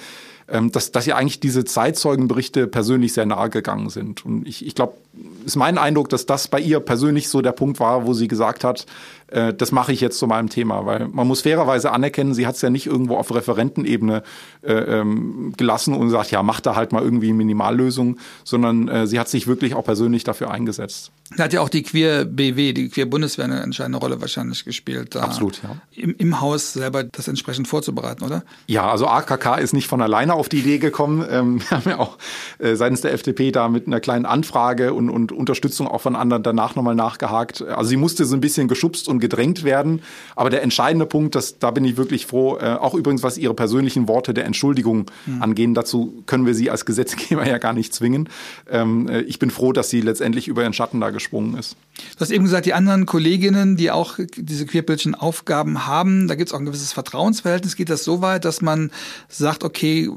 dass, 0.72 0.92
dass 0.92 1.06
ja 1.06 1.16
eigentlich 1.16 1.40
diese 1.40 1.64
Zeitzeugenberichte 1.64 2.66
persönlich 2.66 3.12
sehr 3.12 3.26
nahe 3.26 3.50
gegangen 3.50 3.90
sind. 3.90 4.24
Und 4.24 4.46
ich, 4.46 4.66
ich 4.66 4.74
glaube, 4.74 4.94
ist 5.44 5.56
mein 5.56 5.78
Eindruck, 5.78 6.08
dass 6.08 6.26
das 6.26 6.48
bei 6.48 6.60
ihr 6.60 6.80
persönlich 6.80 7.28
so 7.28 7.40
der 7.40 7.52
Punkt 7.52 7.80
war, 7.80 8.06
wo 8.06 8.14
sie 8.14 8.28
gesagt 8.28 8.64
hat, 8.64 8.86
äh, 9.30 9.54
das 9.54 9.72
mache 9.72 9.92
ich 9.92 10.00
jetzt 10.00 10.18
zu 10.18 10.26
meinem 10.26 10.48
Thema, 10.48 10.86
weil 10.86 11.08
man 11.08 11.26
muss 11.26 11.42
fairerweise 11.42 11.92
anerkennen, 11.92 12.34
sie 12.34 12.46
hat 12.46 12.56
es 12.56 12.62
ja 12.62 12.70
nicht 12.70 12.86
irgendwo 12.86 13.16
auf 13.16 13.34
Referentenebene 13.34 14.22
äh, 14.62 14.72
ähm, 14.72 15.52
gelassen 15.56 15.94
und 15.94 16.10
sagt, 16.10 16.30
ja, 16.30 16.42
mach 16.42 16.60
da 16.60 16.76
halt 16.76 16.92
mal 16.92 17.02
irgendwie 17.02 17.32
Minimallösung, 17.32 18.18
sondern 18.44 18.88
äh, 18.88 19.06
sie 19.06 19.18
hat 19.18 19.28
sich 19.28 19.46
wirklich 19.46 19.74
auch 19.74 19.84
persönlich 19.84 20.24
dafür 20.24 20.50
eingesetzt. 20.50 21.12
Da 21.36 21.44
hat 21.44 21.52
ja 21.52 21.60
auch 21.60 21.68
die 21.68 21.84
Queer 21.84 22.24
BW, 22.24 22.72
die 22.72 22.88
Queer 22.88 23.06
Bundeswehr 23.06 23.44
eine 23.44 23.60
entscheidende 23.60 23.98
Rolle 23.98 24.20
wahrscheinlich 24.20 24.64
gespielt. 24.64 25.14
Da 25.14 25.20
Absolut, 25.20 25.62
ja. 25.62 25.76
Im, 25.92 26.16
Im 26.18 26.40
Haus 26.40 26.72
selber 26.72 27.04
das 27.04 27.28
entsprechend 27.28 27.68
vorzubereiten, 27.68 28.24
oder? 28.24 28.42
Ja, 28.66 28.90
also 28.90 29.06
AKK 29.06 29.58
ist 29.58 29.72
nicht 29.72 29.86
von 29.86 30.02
alleine 30.02 30.34
auf 30.34 30.48
die 30.48 30.58
Idee 30.58 30.78
gekommen. 30.78 31.24
Ähm, 31.30 31.60
wir 31.60 31.70
haben 31.70 31.88
ja 31.88 31.98
auch 31.98 32.18
äh, 32.58 32.74
seitens 32.74 33.02
der 33.02 33.12
FDP 33.12 33.52
da 33.52 33.68
mit 33.68 33.86
einer 33.86 34.00
kleinen 34.00 34.26
Anfrage 34.26 34.92
und, 34.92 35.10
und 35.10 35.30
Unterstützung 35.30 35.86
auch 35.86 36.00
von 36.00 36.16
anderen 36.16 36.42
danach 36.42 36.74
nochmal 36.74 36.96
nachgehakt. 36.96 37.62
Also 37.62 37.90
sie 37.90 37.96
musste 37.96 38.24
so 38.24 38.34
ein 38.34 38.40
bisschen 38.40 38.66
geschubst 38.66 39.06
und 39.06 39.19
gedrängt 39.20 39.64
werden. 39.64 40.02
Aber 40.36 40.50
der 40.50 40.62
entscheidende 40.62 41.06
Punkt, 41.06 41.34
das, 41.34 41.58
da 41.58 41.70
bin 41.70 41.84
ich 41.84 41.96
wirklich 41.96 42.26
froh, 42.26 42.58
äh, 42.58 42.74
auch 42.74 42.94
übrigens 42.94 43.22
was 43.22 43.38
ihre 43.38 43.54
persönlichen 43.54 44.08
Worte 44.08 44.34
der 44.34 44.46
Entschuldigung 44.46 45.06
mhm. 45.26 45.42
angehen, 45.42 45.74
dazu 45.74 46.22
können 46.26 46.46
wir 46.46 46.54
sie 46.54 46.70
als 46.70 46.84
Gesetzgeber 46.84 47.46
ja 47.48 47.58
gar 47.58 47.72
nicht 47.72 47.94
zwingen. 47.94 48.28
Ähm, 48.70 49.08
äh, 49.08 49.20
ich 49.22 49.38
bin 49.38 49.50
froh, 49.50 49.72
dass 49.72 49.90
sie 49.90 50.00
letztendlich 50.00 50.48
über 50.48 50.62
ihren 50.62 50.72
Schatten 50.72 51.00
da 51.00 51.10
gesprungen 51.10 51.56
ist. 51.56 51.76
Du 52.16 52.20
hast 52.20 52.30
eben 52.30 52.44
gesagt, 52.44 52.66
die 52.66 52.74
anderen 52.74 53.06
Kolleginnen, 53.06 53.76
die 53.76 53.90
auch 53.90 54.18
diese 54.36 54.66
queerbildlichen 54.66 55.14
Aufgaben 55.14 55.86
haben, 55.86 56.28
da 56.28 56.34
gibt 56.34 56.48
es 56.48 56.54
auch 56.54 56.58
ein 56.58 56.66
gewisses 56.66 56.92
Vertrauensverhältnis. 56.92 57.76
Geht 57.76 57.90
das 57.90 58.04
so 58.04 58.22
weit, 58.22 58.44
dass 58.44 58.62
man 58.62 58.90
sagt, 59.28 59.64
okay, 59.64 60.08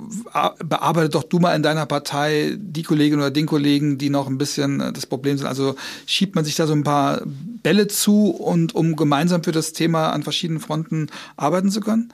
bearbeite 0.63 1.09
doch 1.09 1.23
du 1.23 1.39
mal 1.39 1.55
in 1.55 1.63
deiner 1.63 1.85
Partei 1.85 2.55
die 2.57 2.83
Kollegin 2.83 3.19
oder 3.19 3.31
den 3.31 3.45
Kollegen, 3.45 3.97
die 3.97 4.09
noch 4.09 4.27
ein 4.27 4.37
bisschen 4.37 4.79
äh, 4.79 4.93
das 4.93 5.05
Problem 5.05 5.37
sind. 5.37 5.47
Also 5.47 5.75
schiebt 6.05 6.35
man 6.35 6.45
sich 6.45 6.55
da 6.55 6.67
so 6.67 6.73
ein 6.73 6.83
paar 6.83 7.21
Bälle 7.63 7.87
zu 7.87 8.29
und 8.29 8.75
um 8.75 8.95
gemeinsam 8.95 9.43
für 9.43 9.51
das 9.51 9.73
Thema 9.73 10.11
an 10.11 10.23
verschiedenen 10.23 10.59
Fronten 10.59 11.07
arbeiten 11.37 11.71
zu 11.71 11.79
können? 11.79 12.13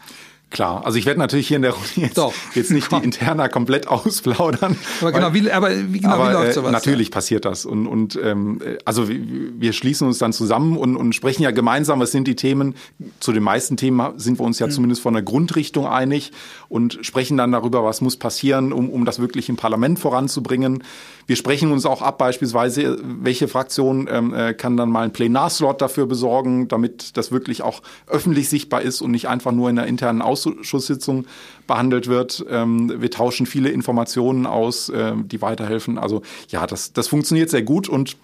Klar, 0.51 0.83
also 0.83 0.97
ich 0.97 1.05
werde 1.05 1.19
natürlich 1.19 1.47
hier 1.47 1.57
in 1.57 1.61
der 1.61 1.73
Runde 1.73 1.87
jetzt, 1.95 2.17
Doch, 2.17 2.33
jetzt 2.55 2.71
nicht 2.71 2.89
komm. 2.89 3.01
die 3.01 3.05
Interna 3.05 3.49
komplett 3.49 3.87
ausplaudern. 3.87 4.75
Aber 4.99 5.11
genau, 5.11 5.33
wie, 5.33 5.51
aber 5.51 5.69
wie, 5.93 5.99
genau, 5.99 6.15
aber, 6.15 6.29
wie 6.29 6.33
läuft 6.33 6.49
äh, 6.49 6.53
sowas? 6.53 6.71
Natürlich 6.71 7.09
ja? 7.09 7.13
passiert 7.13 7.45
das. 7.45 7.65
Und, 7.65 7.85
und 7.85 8.19
ähm, 8.21 8.59
also 8.83 9.07
wir 9.09 9.73
schließen 9.73 10.07
uns 10.07 10.17
dann 10.17 10.33
zusammen 10.33 10.75
und, 10.75 10.95
und 10.95 11.13
sprechen 11.13 11.43
ja 11.43 11.51
gemeinsam, 11.51 11.99
was 11.99 12.11
sind 12.11 12.27
die 12.27 12.35
Themen. 12.35 12.73
Zu 13.19 13.31
den 13.31 13.43
meisten 13.43 13.77
Themen 13.77 14.17
sind 14.17 14.39
wir 14.39 14.43
uns 14.43 14.57
ja 14.57 14.65
mhm. 14.65 14.71
zumindest 14.71 15.03
von 15.03 15.13
der 15.13 15.21
Grundrichtung 15.21 15.85
einig 15.85 16.31
und 16.69 16.99
sprechen 17.01 17.35
dann 17.35 17.51
darüber, 17.51 17.83
was 17.83 17.99
muss 17.99 18.15
passieren, 18.15 18.71
um, 18.71 18.89
um 18.89 19.03
das 19.03 19.19
wirklich 19.19 19.49
im 19.49 19.55
Parlament 19.55 19.99
voranzubringen. 19.99 20.83
Wir 21.25 21.35
sprechen 21.35 21.71
uns 21.71 21.85
auch 21.85 22.01
ab, 22.01 22.19
beispielsweise, 22.19 22.97
welche 23.03 23.47
Fraktion 23.47 24.07
ähm, 24.09 24.33
äh, 24.33 24.53
kann 24.53 24.77
dann 24.77 24.89
mal 24.89 25.01
einen 25.01 25.13
Plenarslot 25.13 25.81
dafür 25.81 26.05
besorgen, 26.05 26.67
damit 26.67 27.17
das 27.17 27.31
wirklich 27.31 27.63
auch 27.63 27.81
öffentlich 28.07 28.49
sichtbar 28.49 28.83
ist 28.83 29.01
und 29.01 29.11
nicht 29.11 29.27
einfach 29.27 29.51
nur 29.51 29.69
in 29.69 29.75
der 29.75 29.87
internen 29.87 30.21
Ausschusssitzung 30.21 31.25
behandelt 31.65 32.07
wird. 32.07 32.45
Ähm, 32.49 33.01
wir 33.01 33.11
tauschen 33.11 33.47
viele 33.47 33.69
Informationen 33.69 34.45
aus, 34.45 34.89
äh, 34.89 35.13
die 35.17 35.41
weiterhelfen. 35.41 35.97
Also 35.97 36.21
ja, 36.49 36.67
das, 36.67 36.93
das 36.93 37.07
funktioniert 37.07 37.49
sehr 37.49 37.63
gut 37.63 37.89
und 37.89 38.17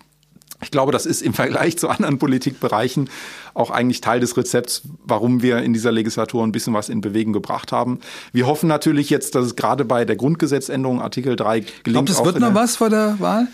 ich 0.65 0.71
glaube, 0.71 0.91
das 0.91 1.05
ist 1.05 1.21
im 1.21 1.33
Vergleich 1.33 1.77
zu 1.77 1.89
anderen 1.89 2.17
Politikbereichen 2.17 3.09
auch 3.53 3.69
eigentlich 3.69 4.01
Teil 4.01 4.19
des 4.19 4.35
Rezepts, 4.35 4.81
warum 5.05 5.43
wir 5.43 5.59
in 5.59 5.73
dieser 5.73 5.91
Legislatur 5.91 6.43
ein 6.43 6.51
bisschen 6.51 6.73
was 6.73 6.89
in 6.89 7.01
Bewegung 7.01 7.33
gebracht 7.33 7.71
haben. 7.71 7.99
Wir 8.33 8.47
hoffen 8.47 8.67
natürlich 8.67 9.11
jetzt, 9.11 9.35
dass 9.35 9.45
es 9.45 9.55
gerade 9.55 9.85
bei 9.85 10.05
der 10.05 10.15
Grundgesetzänderung 10.15 11.01
Artikel 11.01 11.35
3 11.35 11.59
gelingt. 11.59 11.83
Glaubt, 11.83 12.09
es 12.09 12.25
wird 12.25 12.39
noch 12.39 12.55
was 12.55 12.77
vor 12.77 12.89
der 12.89 13.19
Wahl? 13.19 13.47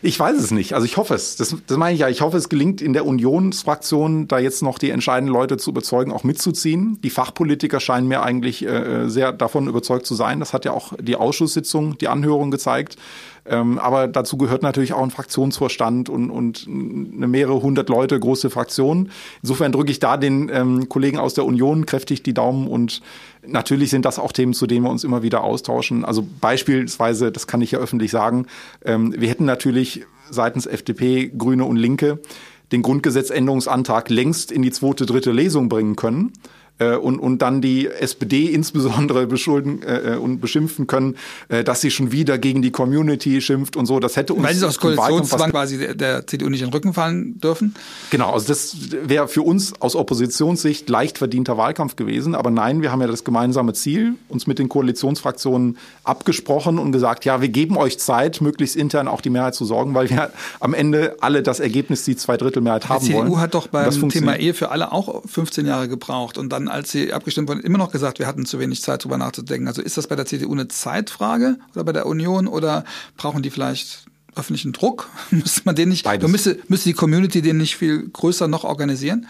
Ich 0.00 0.18
weiß 0.18 0.36
es 0.36 0.52
nicht. 0.52 0.74
Also 0.74 0.84
ich 0.84 0.96
hoffe 0.96 1.14
es. 1.14 1.36
Das, 1.36 1.56
das 1.66 1.76
meine 1.76 1.94
ich 1.94 2.00
ja. 2.00 2.08
Ich 2.08 2.20
hoffe, 2.20 2.36
es 2.36 2.48
gelingt 2.48 2.80
in 2.80 2.92
der 2.92 3.04
Unionsfraktion, 3.04 4.28
da 4.28 4.38
jetzt 4.38 4.62
noch 4.62 4.78
die 4.78 4.90
entscheidenden 4.90 5.32
Leute 5.32 5.56
zu 5.56 5.70
überzeugen, 5.70 6.12
auch 6.12 6.22
mitzuziehen. 6.22 7.00
Die 7.02 7.10
Fachpolitiker 7.10 7.80
scheinen 7.80 8.06
mir 8.06 8.22
eigentlich 8.22 8.64
äh, 8.64 9.08
sehr 9.08 9.32
davon 9.32 9.66
überzeugt 9.66 10.06
zu 10.06 10.14
sein. 10.14 10.38
Das 10.38 10.52
hat 10.52 10.64
ja 10.64 10.72
auch 10.72 10.92
die 11.00 11.16
Ausschusssitzung, 11.16 11.98
die 11.98 12.08
Anhörung 12.08 12.52
gezeigt. 12.52 12.96
Ähm, 13.48 13.78
aber 13.78 14.08
dazu 14.08 14.36
gehört 14.36 14.62
natürlich 14.62 14.92
auch 14.92 15.02
ein 15.02 15.10
Fraktionsvorstand 15.10 16.08
und, 16.08 16.30
und 16.30 16.66
eine 16.66 17.26
mehrere 17.26 17.62
hundert 17.62 17.88
Leute 17.88 18.18
große 18.18 18.50
Fraktion. 18.50 19.10
Insofern 19.42 19.72
drücke 19.72 19.90
ich 19.90 20.00
da 20.00 20.16
den 20.16 20.50
ähm, 20.52 20.88
Kollegen 20.88 21.18
aus 21.18 21.34
der 21.34 21.44
Union 21.44 21.86
kräftig 21.86 22.22
die 22.22 22.34
Daumen 22.34 22.66
und 22.66 23.02
natürlich 23.46 23.90
sind 23.90 24.04
das 24.04 24.18
auch 24.18 24.32
Themen, 24.32 24.52
zu 24.52 24.66
denen 24.66 24.84
wir 24.84 24.90
uns 24.90 25.04
immer 25.04 25.22
wieder 25.22 25.42
austauschen. 25.42 26.04
Also 26.04 26.26
beispielsweise, 26.40 27.32
das 27.32 27.46
kann 27.46 27.62
ich 27.62 27.72
ja 27.72 27.78
öffentlich 27.78 28.10
sagen, 28.10 28.46
ähm, 28.84 29.14
wir 29.16 29.28
hätten 29.28 29.44
natürlich 29.44 30.04
seitens 30.30 30.66
FDP, 30.66 31.32
Grüne 31.36 31.64
und 31.64 31.76
Linke 31.76 32.20
den 32.72 32.82
Grundgesetzänderungsantrag 32.82 34.10
längst 34.10 34.52
in 34.52 34.60
die 34.60 34.70
zweite, 34.70 35.06
dritte 35.06 35.32
Lesung 35.32 35.70
bringen 35.70 35.96
können 35.96 36.32
äh, 36.78 36.96
und, 36.96 37.18
und 37.18 37.42
dann 37.42 37.60
die 37.60 37.88
SPD 37.88 38.46
insbesondere 38.46 39.26
beschulden 39.26 39.82
äh, 39.82 40.14
äh, 40.14 40.16
und 40.16 40.40
beschimpfen 40.40 40.86
können, 40.86 41.16
äh, 41.48 41.64
dass 41.64 41.80
sie 41.80 41.90
schon 41.90 42.12
wieder 42.12 42.38
gegen 42.38 42.62
die 42.62 42.70
Community 42.70 43.40
schimpft 43.40 43.76
und 43.76 43.86
so. 43.86 44.00
Das 44.00 44.16
hätte 44.16 44.34
uns 44.34 44.44
Weil 44.44 44.54
sie 44.54 44.66
aus 44.66 44.78
Koalitionszwang 44.78 45.50
quasi 45.50 45.78
der, 45.78 45.94
der 45.94 46.26
CDU 46.26 46.48
nicht 46.48 46.62
in 46.62 46.68
den 46.68 46.72
Rücken 46.72 46.94
fallen 46.94 47.40
dürfen? 47.40 47.74
Genau, 48.10 48.32
also 48.32 48.48
das 48.48 48.76
wäre 48.90 49.28
für 49.28 49.42
uns 49.42 49.80
aus 49.80 49.96
Oppositionssicht 49.96 50.88
leicht 50.88 51.18
verdienter 51.18 51.56
Wahlkampf 51.56 51.96
gewesen. 51.96 52.34
Aber 52.34 52.50
nein, 52.50 52.82
wir 52.82 52.92
haben 52.92 53.00
ja 53.00 53.06
das 53.06 53.24
gemeinsame 53.24 53.72
Ziel, 53.72 54.14
uns 54.28 54.46
mit 54.46 54.58
den 54.58 54.68
Koalitionsfraktionen 54.68 55.78
abgesprochen 56.04 56.78
und 56.78 56.92
gesagt, 56.92 57.24
ja, 57.24 57.40
wir 57.40 57.48
geben 57.48 57.76
euch 57.76 57.98
Zeit, 57.98 58.40
möglichst 58.40 58.76
intern 58.76 59.08
auch 59.08 59.20
die 59.20 59.30
Mehrheit 59.30 59.54
zu 59.54 59.64
sorgen, 59.64 59.94
weil 59.94 60.10
wir 60.10 60.30
am 60.60 60.74
Ende 60.74 61.16
alle 61.20 61.42
das 61.42 61.60
Ergebnis, 61.60 62.04
die 62.04 62.16
Zweidrittelmehrheit 62.16 62.88
haben 62.88 63.02
wollen. 63.02 63.12
Die 63.12 63.22
CDU 63.22 63.38
hat 63.38 63.54
doch 63.54 63.66
beim 63.66 64.08
Thema 64.08 64.36
Ehe 64.36 64.54
für 64.54 64.70
alle 64.70 64.92
auch 64.92 65.22
15 65.26 65.66
Jahre 65.66 65.88
gebraucht 65.88 66.38
und 66.38 66.50
dann 66.50 66.67
als 66.68 66.90
sie 66.90 67.12
abgestimmt 67.12 67.48
wurden, 67.48 67.60
immer 67.60 67.78
noch 67.78 67.90
gesagt, 67.90 68.18
wir 68.18 68.26
hatten 68.26 68.46
zu 68.46 68.58
wenig 68.58 68.82
Zeit, 68.82 69.00
darüber 69.00 69.18
nachzudenken. 69.18 69.68
Also 69.68 69.82
ist 69.82 69.96
das 69.96 70.06
bei 70.06 70.16
der 70.16 70.26
CDU 70.26 70.52
eine 70.52 70.68
Zeitfrage 70.68 71.56
oder 71.74 71.84
bei 71.84 71.92
der 71.92 72.06
Union 72.06 72.46
oder 72.46 72.84
brauchen 73.16 73.42
die 73.42 73.50
vielleicht 73.50 74.06
öffentlichen 74.36 74.72
Druck? 74.72 75.08
müsste 75.30 75.62
man 75.64 75.74
den 75.74 75.88
nicht, 75.88 76.06
müsste, 76.22 76.58
müsste 76.68 76.88
die 76.88 76.94
Community 76.94 77.42
den 77.42 77.58
nicht 77.58 77.76
viel 77.76 78.08
größer 78.08 78.48
noch 78.48 78.64
organisieren? 78.64 79.26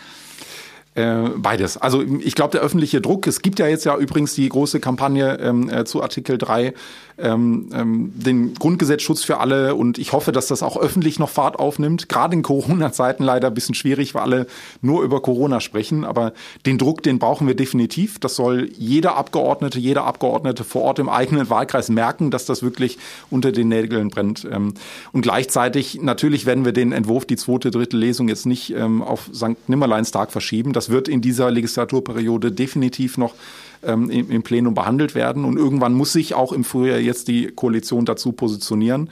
Äh, 0.94 1.30
beides. 1.36 1.76
Also 1.76 2.02
ich 2.02 2.34
glaube, 2.34 2.52
der 2.52 2.60
öffentliche 2.60 3.00
Druck, 3.00 3.26
es 3.28 3.40
gibt 3.40 3.60
ja 3.60 3.68
jetzt 3.68 3.84
ja 3.84 3.96
übrigens 3.96 4.34
die 4.34 4.48
große 4.48 4.80
Kampagne 4.80 5.38
ähm, 5.40 5.70
äh, 5.70 5.84
zu 5.84 6.02
Artikel 6.02 6.38
3, 6.38 6.74
ähm, 7.18 7.68
ähm, 7.72 8.12
den 8.14 8.54
Grundgesetzschutz 8.54 9.24
für 9.24 9.38
alle 9.38 9.74
und 9.74 9.98
ich 9.98 10.12
hoffe, 10.12 10.32
dass 10.32 10.46
das 10.46 10.62
auch 10.62 10.76
öffentlich 10.76 11.18
noch 11.18 11.30
Fahrt 11.30 11.58
aufnimmt. 11.58 12.08
Gerade 12.08 12.34
in 12.34 12.42
Corona-Zeiten 12.42 13.24
leider 13.24 13.48
ein 13.48 13.54
bisschen 13.54 13.74
schwierig, 13.74 14.14
weil 14.14 14.22
alle 14.22 14.46
nur 14.82 15.02
über 15.02 15.20
Corona 15.20 15.60
sprechen, 15.60 16.04
aber 16.04 16.32
den 16.66 16.78
Druck, 16.78 17.02
den 17.02 17.18
brauchen 17.18 17.46
wir 17.46 17.54
definitiv. 17.54 18.18
Das 18.18 18.36
soll 18.36 18.70
jeder 18.76 19.16
Abgeordnete, 19.16 19.78
jeder 19.78 20.04
Abgeordnete 20.04 20.64
vor 20.64 20.82
Ort 20.82 20.98
im 20.98 21.08
eigenen 21.08 21.50
Wahlkreis 21.50 21.88
merken, 21.88 22.30
dass 22.30 22.46
das 22.46 22.62
wirklich 22.62 22.98
unter 23.30 23.52
den 23.52 23.68
Nägeln 23.68 24.10
brennt. 24.10 24.46
Ähm, 24.50 24.74
und 25.12 25.22
gleichzeitig, 25.22 26.00
natürlich 26.00 26.46
werden 26.46 26.64
wir 26.64 26.72
den 26.72 26.92
Entwurf, 26.92 27.24
die 27.24 27.36
zweite, 27.36 27.70
dritte 27.70 27.96
Lesung 27.96 28.28
jetzt 28.28 28.46
nicht 28.46 28.74
ähm, 28.74 29.02
auf 29.02 29.30
St. 29.34 29.68
Nimmerleinstag 29.68 30.32
verschieben. 30.32 30.72
Das 30.72 30.88
wird 30.90 31.08
in 31.08 31.20
dieser 31.20 31.50
Legislaturperiode 31.50 32.52
definitiv 32.52 33.18
noch 33.18 33.34
ähm, 33.82 34.10
im, 34.10 34.30
im 34.30 34.42
Plenum 34.42 34.74
behandelt 34.74 35.14
werden. 35.14 35.44
Und 35.44 35.56
irgendwann 35.56 35.94
muss 35.94 36.12
sich 36.12 36.34
auch 36.34 36.52
im 36.52 36.64
Frühjahr 36.64 36.98
jetzt 36.98 37.28
die 37.28 37.48
Koalition 37.48 38.04
dazu 38.04 38.32
positionieren. 38.32 39.10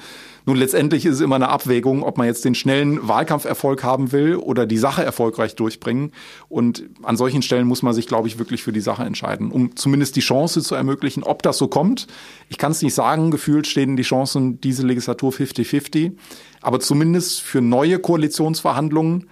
Nun, 0.49 0.57
letztendlich 0.57 1.05
ist 1.05 1.17
es 1.17 1.21
immer 1.21 1.35
eine 1.35 1.49
Abwägung, 1.49 2.05
ob 2.05 2.19
man 2.19 2.29
jetzt 2.29 2.45
den 2.45 2.55
schnellen 2.55 3.09
Wahlkampferfolg 3.09 3.83
haben 3.83 4.13
will 4.13 4.37
oder 4.37 4.65
die 4.65 4.79
Sache 4.79 5.05
erfolgreich 5.05 5.57
durchbringen. 5.57 6.13
Und 6.49 6.85
an 7.03 7.17
solchen 7.17 7.43
Stellen 7.43 7.67
muss 7.67 7.83
man 7.83 7.95
sich, 7.95 8.07
glaube 8.07 8.29
ich, 8.29 8.39
wirklich 8.39 8.63
für 8.63 8.73
die 8.73 8.81
Sache 8.81 9.03
entscheiden, 9.03 9.51
um 9.51 9.75
zumindest 9.75 10.15
die 10.15 10.21
Chance 10.21 10.63
zu 10.63 10.77
ermöglichen, 10.77 11.25
ob 11.25 11.43
das 11.43 11.59
so 11.59 11.67
kommt. 11.67 12.07
Ich 12.49 12.59
kann 12.59 12.71
es 12.71 12.81
nicht 12.81 12.95
sagen, 12.95 13.33
gefühlt 13.33 13.67
stehen 13.67 13.97
die 13.97 14.05
Chancen 14.05 14.61
diese 14.61 14.87
Legislatur 14.87 15.33
50-50. 15.33 16.13
Aber 16.61 16.79
zumindest 16.79 17.41
für 17.41 17.61
neue 17.61 17.99
Koalitionsverhandlungen 17.99 19.27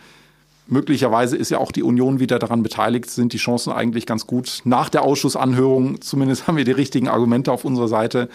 Möglicherweise 0.66 1.36
ist 1.36 1.50
ja 1.50 1.58
auch 1.58 1.72
die 1.72 1.82
Union 1.82 2.20
wieder 2.20 2.38
daran 2.38 2.62
beteiligt, 2.62 3.10
sind 3.10 3.32
die 3.32 3.38
Chancen 3.38 3.72
eigentlich 3.72 4.06
ganz 4.06 4.26
gut. 4.26 4.62
Nach 4.64 4.88
der 4.88 5.02
Ausschussanhörung, 5.02 6.00
zumindest 6.00 6.46
haben 6.46 6.56
wir 6.56 6.64
die 6.64 6.72
richtigen 6.72 7.08
Argumente 7.08 7.52
auf 7.52 7.64
unserer 7.64 7.88
Seite, 7.88 8.30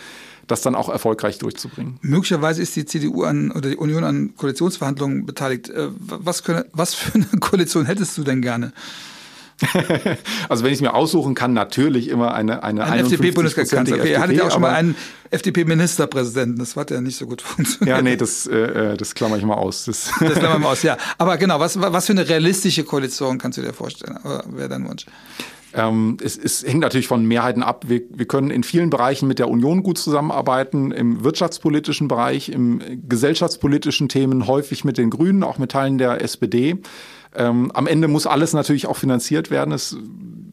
das 0.46 0.62
dann 0.62 0.76
auch 0.76 0.90
erfolgreich 0.90 1.38
durchzubringen. 1.40 1.98
Möglicherweise 2.02 2.62
ist 2.62 2.76
die 2.76 2.86
CDU 2.86 3.24
an 3.24 3.52
oder 3.52 3.70
die 3.70 3.78
Union 3.78 4.04
an 4.04 4.36
Koalitionsverhandlungen 4.36 5.26
beteiligt. 5.26 5.70
Äh, 5.70 5.90
was, 5.98 6.44
können, 6.44 6.66
was 6.74 6.94
für 6.94 7.16
eine 7.16 7.26
Koalition 7.40 7.86
hättest 7.86 8.18
du 8.18 8.24
denn 8.24 8.42
gerne? 8.42 8.74
also 10.50 10.64
wenn 10.64 10.74
ich 10.74 10.82
mir 10.82 10.94
aussuchen 10.94 11.36
kann, 11.36 11.54
natürlich 11.54 12.10
immer 12.10 12.34
eine 12.34 12.64
eine 12.64 12.86
Ein 12.86 13.02
FDP-Bundeskanzler. 13.02 13.82
Okay, 13.98 14.12
ihr 14.12 14.20
hattet 14.20 14.38
ja 14.38 14.46
auch 14.46 14.52
schon 14.52 14.62
mal 14.62 14.74
einen 14.74 14.96
FDP-Ministerpräsidenten. 15.32 16.60
Das 16.60 16.76
hat 16.76 16.92
ja 16.92 17.02
nicht 17.02 17.18
so 17.18 17.28
gut 17.28 17.42
funktioniert. 17.42 17.98
Ja, 17.98 18.02
nee, 18.02 18.16
das, 18.16 18.48
äh, 18.48 18.98
das 18.98 19.16
klammer 19.16 19.38
ich 19.38 19.44
mal 19.44 19.56
aus. 19.56 19.86
Das, 19.86 20.12
das 20.20 20.40
klammer 20.40 20.56
ich 20.56 20.62
mal 20.62 20.72
aus, 20.72 20.84
ja. 20.84 20.98
Aber 21.18 21.38
genau, 21.38 21.60
was, 21.60 21.80
was 21.80 22.06
für 22.06 22.14
eine 22.14 22.28
realistische 22.28 22.84
Koalition 22.84 23.38
kannst 23.38 23.58
du 23.58 23.62
dir 23.62 23.74
vorstellen? 23.74 24.18
Wäre 24.24 24.70
dein 24.70 24.88
Wunsch? 24.88 25.06
Ähm, 25.74 26.18
es, 26.24 26.38
es 26.38 26.64
hängt 26.64 26.80
natürlich 26.80 27.08
von 27.08 27.26
Mehrheiten 27.26 27.62
ab. 27.62 27.86
Wir, 27.88 28.02
wir 28.10 28.26
können 28.26 28.50
in 28.50 28.64
vielen 28.64 28.90
Bereichen 28.90 29.28
mit 29.28 29.40
der 29.40 29.50
Union 29.50 29.84
gut 29.84 29.98
zusammenarbeiten, 29.98 30.92
im 30.92 31.24
wirtschaftspolitischen 31.24 32.08
Bereich, 32.08 32.50
im 32.50 32.82
gesellschaftspolitischen 33.08 34.10
Themen 34.10 34.48
häufig 34.48 34.84
mit 34.84 34.98
den 34.98 35.10
Grünen, 35.10 35.44
auch 35.44 35.58
mit 35.58 35.72
Teilen 35.72 35.98
der 35.98 36.22
SPD. 36.22 36.78
Ähm, 37.36 37.72
am 37.74 37.88
Ende 37.88 38.08
muss 38.08 38.26
alles 38.26 38.54
natürlich 38.54 38.88
auch 38.88 38.98
finanziert 38.98 39.52
werden. 39.52 39.72
Es, 39.72 39.96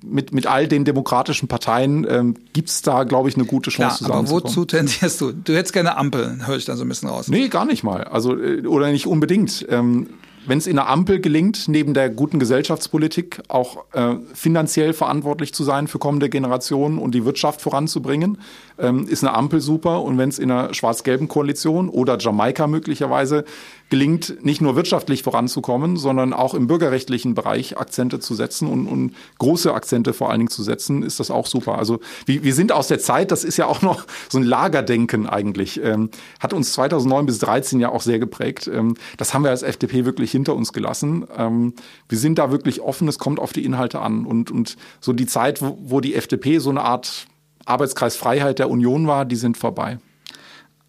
mit, 0.05 0.33
mit 0.33 0.47
all 0.47 0.69
den 0.69 0.85
demokratischen 0.85 1.49
Parteien 1.49 2.07
ähm, 2.09 2.35
gibt 2.53 2.69
es 2.69 2.83
da, 2.83 3.05
glaube 3.05 3.29
ich, 3.29 3.37
eine 3.37 3.45
gute 3.45 3.71
Chance 3.71 4.05
Klar, 4.05 4.19
aber 4.19 4.31
wozu 4.31 4.65
tendierst 4.65 5.21
du? 5.21 5.33
Du 5.33 5.55
hättest 5.55 5.73
gerne 5.73 5.97
Ampel, 5.97 6.39
höre 6.47 6.57
ich 6.57 6.65
dann 6.65 6.77
so 6.77 6.85
ein 6.85 6.89
bisschen 6.89 7.09
raus. 7.09 7.29
Nee, 7.29 7.49
gar 7.49 7.65
nicht 7.65 7.83
mal. 7.83 8.05
Also, 8.05 8.39
äh, 8.39 8.67
oder 8.67 8.91
nicht 8.91 9.07
unbedingt. 9.07 9.67
Ähm, 9.69 10.09
wenn 10.47 10.59
es 10.59 10.67
in 10.67 10.77
der 10.77 10.89
Ampel 10.89 11.21
gelingt, 11.21 11.67
neben 11.67 11.93
der 11.93 12.09
guten 12.09 12.39
Gesellschaftspolitik 12.39 13.43
auch 13.49 13.85
äh, 13.93 14.15
finanziell 14.33 14.93
verantwortlich 14.93 15.53
zu 15.53 15.65
sein 15.65 15.89
für 15.89 15.99
kommende 15.99 16.29
Generationen 16.29 16.99
und 16.99 17.15
die 17.15 17.25
Wirtschaft 17.25 17.61
voranzubringen, 17.61 18.39
ähm, 18.79 19.07
ist 19.09 19.25
eine 19.25 19.35
Ampel 19.35 19.61
super. 19.61 20.03
Und 20.03 20.19
wenn 20.19 20.29
es 20.29 20.39
in 20.39 20.51
einer 20.51 20.75
schwarz-gelben 20.75 21.29
Koalition 21.29 21.89
oder 21.89 22.19
Jamaika 22.19 22.67
möglicherweise 22.67 23.45
gelingt, 23.89 24.45
nicht 24.45 24.61
nur 24.61 24.75
wirtschaftlich 24.75 25.23
voranzukommen, 25.23 25.97
sondern 25.97 26.33
auch 26.33 26.55
im 26.55 26.67
bürgerrechtlichen 26.67 27.35
Bereich 27.35 27.79
Akzente 27.79 28.19
zu 28.19 28.35
setzen 28.35 28.69
und, 28.69 28.87
und 28.89 29.15
große 29.39 29.73
Akzente 29.73 30.13
vor 30.13 30.31
allen 30.31 30.41
Dingen 30.41 30.51
zu 30.51 30.63
setzen, 30.63 31.03
ist 31.03 31.21
das 31.21 31.31
auch 31.31 31.47
super. 31.47 31.79
Also 31.79 32.01
wir, 32.25 32.43
wir 32.43 32.55
sind 32.55 32.73
aus 32.73 32.89
der 32.89 32.99
Zeit, 32.99 33.31
das 33.31 33.45
ist 33.45 33.57
ja 33.57 33.67
auch 33.67 33.83
noch 33.83 34.05
so 34.29 34.39
ein 34.39 34.45
Lagerdenken 34.45 35.29
eigentlich, 35.29 35.81
ähm, 35.83 36.11
hat 36.41 36.53
uns 36.53 36.73
2009 36.73 37.27
bis 37.27 37.39
2013 37.39 37.81
ja 37.81 37.91
auch 37.91 38.03
sehr 38.03 38.19
geprägt. 38.19 38.69
Ähm, 38.73 38.97
das 39.19 39.35
haben 39.35 39.45
wir 39.45 39.51
als 39.51 39.63
FDP 39.63 40.05
wirklich 40.05 40.33
hinter 40.33 40.55
uns 40.55 40.73
gelassen. 40.73 41.27
Ähm, 41.37 41.75
wir 42.09 42.19
sind 42.19 42.39
da 42.39 42.51
wirklich 42.51 42.81
offen, 42.81 43.07
es 43.07 43.19
kommt 43.19 43.39
auf 43.39 43.53
die 43.53 43.65
Inhalte 43.65 44.01
an. 44.01 44.27
Und, 44.27 44.51
und 44.51 44.77
so 45.01 45.13
die 45.13 45.27
Zeit, 45.27 45.63
wo, 45.63 45.79
wo 45.81 46.01
die 46.01 46.15
FDP 46.15 46.59
so 46.59 46.71
eine 46.71 46.83
Art 46.83 47.27
Arbeitskreis 47.67 48.17
Freiheit 48.17 48.59
der 48.59 48.71
Union 48.71 49.07
war, 49.07 49.25
die 49.25 49.37
sind 49.37 49.59
vorbei. 49.59 49.99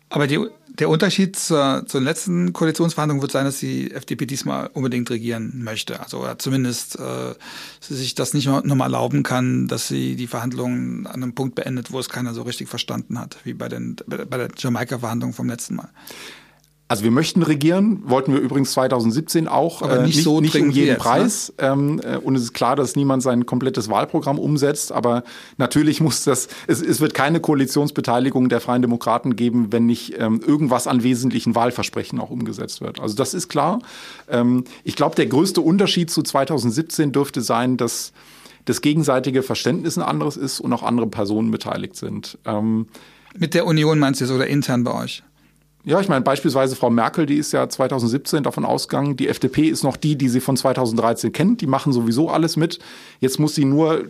Aber 0.10 0.28
die, 0.28 0.40
der 0.80 0.90
Unterschied 0.90 1.36
zur, 1.36 1.84
zur 1.86 2.02
letzten 2.02 2.54
Koalitionsverhandlung 2.54 3.22
wird 3.22 3.32
sein, 3.32 3.46
dass 3.46 3.60
die 3.60 3.92
FDP 3.92 4.26
diesmal 4.26 4.70
unbedingt 4.74 5.10
regieren 5.10 5.64
möchte. 5.64 6.00
Also 6.00 6.26
zumindest 6.38 6.98
äh, 6.98 7.34
sie 7.82 7.96
sich 7.96 8.16
das 8.16 8.34
nicht 8.34 8.48
nochmal 8.48 8.88
erlauben 8.88 9.24
kann, 9.24 9.68
dass 9.68 9.88
sie 9.88 10.16
die 10.16 10.28
Verhandlungen 10.28 11.08
an 11.08 11.24
einem 11.24 11.34
Punkt 11.34 11.56
beendet, 11.56 11.92
wo 11.92 12.00
es 12.00 12.10
keiner 12.10 12.34
so 12.34 12.44
richtig 12.44 12.70
verstanden 12.70 13.20
hat, 13.20 13.38
wie 13.44 13.54
bei, 13.54 13.68
den, 13.68 13.98
bei 14.08 14.38
der 14.38 14.50
Jamaika-Verhandlung 14.56 15.34
vom 15.34 15.50
letzten 15.50 15.76
Mal. 15.76 15.90
Also 16.90 17.04
wir 17.04 17.12
möchten 17.12 17.44
regieren, 17.44 18.00
wollten 18.06 18.32
wir 18.32 18.40
übrigens 18.40 18.72
2017 18.72 19.50
auch, 19.50 19.82
aber 19.82 20.04
nicht, 20.04 20.16
äh, 20.16 20.18
nicht 20.18 20.24
so 20.24 20.40
nicht 20.40 20.56
um 20.56 20.72
jeden 20.72 20.88
jetzt, 20.88 20.98
ne? 20.98 21.04
Preis. 21.04 21.54
Ne? 21.60 21.68
Ähm, 21.68 22.02
äh, 22.02 22.18
und 22.18 22.36
es 22.36 22.44
ist 22.44 22.54
klar, 22.54 22.78
dass 22.78 22.96
niemand 22.96 23.22
sein 23.24 23.46
komplettes 23.46 23.90
Wahlprogramm 23.90 24.40
umsetzt, 24.40 24.94
aber 24.94 25.24
natürlich 25.58 26.00
muss 26.08 26.24
das, 26.24 26.48
es, 26.68 26.82
es 26.82 27.02
wird 27.02 27.14
keine 27.14 27.42
Koalitionsbeteiligung 27.42 28.48
der 28.48 28.62
Freien 28.62 28.82
Demokraten 28.82 29.36
geben, 29.36 29.74
wenn 29.74 29.86
nicht 29.86 30.18
ähm, 30.18 30.40
irgendwas 30.46 30.88
an 30.88 31.04
wesentlichen 31.04 31.56
Wahlversprechen 31.56 32.22
auch 32.22 32.30
umgesetzt 32.30 32.80
wird. 32.80 33.02
Also 33.02 33.16
das 33.16 33.34
ist 33.34 33.50
klar. 33.50 33.80
Ähm, 34.30 34.64
ich 34.86 34.96
glaube, 34.96 35.16
der 35.16 35.26
größte 35.26 35.60
Unterschied 35.60 36.10
zu 36.10 36.24
2017 36.24 37.12
dürfte 37.12 37.42
sein, 37.42 37.76
dass 37.76 38.14
das 38.64 38.80
gegenseitige 38.80 39.44
Verständnis 39.44 39.98
ein 39.98 40.04
anderes 40.04 40.38
ist 40.38 40.62
und 40.62 40.72
auch 40.72 40.84
andere 40.84 41.08
Personen 41.08 41.52
beteiligt 41.52 41.98
sind. 41.98 42.38
Ähm, 42.46 42.88
Mit 43.38 43.54
der 43.54 43.66
Union 43.66 44.00
meinst 44.00 44.22
du 44.22 44.26
jetzt 44.26 44.34
oder 44.34 44.48
intern 44.48 44.86
bei 44.86 44.94
euch? 44.94 45.24
Ja, 45.88 46.02
ich 46.02 46.10
meine 46.10 46.20
beispielsweise 46.20 46.76
Frau 46.76 46.90
Merkel, 46.90 47.26
die 47.26 47.38
ist 47.38 47.54
ja 47.54 47.70
2017 47.70 48.44
davon 48.44 48.66
ausgegangen, 48.66 49.16
die 49.16 49.30
FDP 49.30 49.70
ist 49.70 49.86
noch 49.86 49.96
die, 49.96 50.18
die 50.18 50.28
sie 50.28 50.42
von 50.42 50.58
2013 50.58 51.32
kennt, 51.32 51.62
die 51.62 51.68
machen 51.68 51.94
sowieso 51.94 52.30
alles 52.30 52.58
mit. 52.58 52.80
Jetzt 53.22 53.40
muss 53.40 53.56
sie 53.56 53.64
nur 53.64 54.04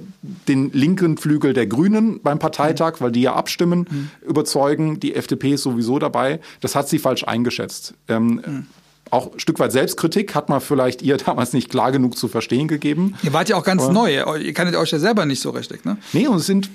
den 0.48 0.72
linken 0.74 1.18
Flügel 1.18 1.54
der 1.54 1.68
Grünen 1.68 2.20
beim 2.24 2.40
Parteitag, 2.40 2.96
weil 2.98 3.12
die 3.12 3.22
ja 3.22 3.36
abstimmen, 3.36 3.88
mhm. 3.92 4.10
überzeugen. 4.28 5.00
Die 5.00 5.14
FDP 5.14 5.52
ist 5.54 5.62
sowieso 5.62 6.00
dabei. 6.00 6.40
Das 6.62 6.74
hat 6.74 6.90
sie 6.90 6.98
falsch 6.98 7.26
eingeschätzt. 7.26 7.94
Ähm, 8.08 8.42
mhm 8.44 8.68
auch 9.10 9.32
ein 9.32 9.40
Stück 9.40 9.58
weit 9.60 9.72
Selbstkritik 9.72 10.36
hat 10.36 10.50
man 10.50 10.60
vielleicht 10.60 11.02
ihr 11.02 11.16
damals 11.26 11.54
nicht 11.54 11.70
klar 11.70 11.94
genug 11.94 12.18
zu 12.18 12.28
verstehen 12.28 12.68
gegeben. 12.68 13.16
Ihr 13.24 13.32
wart 13.32 13.48
ja 13.48 13.56
auch 13.56 13.64
ganz 13.64 13.84
Aber, 13.84 13.94
neu. 13.94 14.38
Ihr 14.38 14.54
kanntet 14.54 14.76
euch 14.76 14.92
ja 14.92 15.00
selber 15.00 15.26
nicht 15.26 15.42
so 15.42 15.52
richtig, 15.52 15.86
ne? 15.86 15.98
Nee, 16.12 16.28
und 16.28 16.38
es 16.38 16.46
sind, 16.46 16.70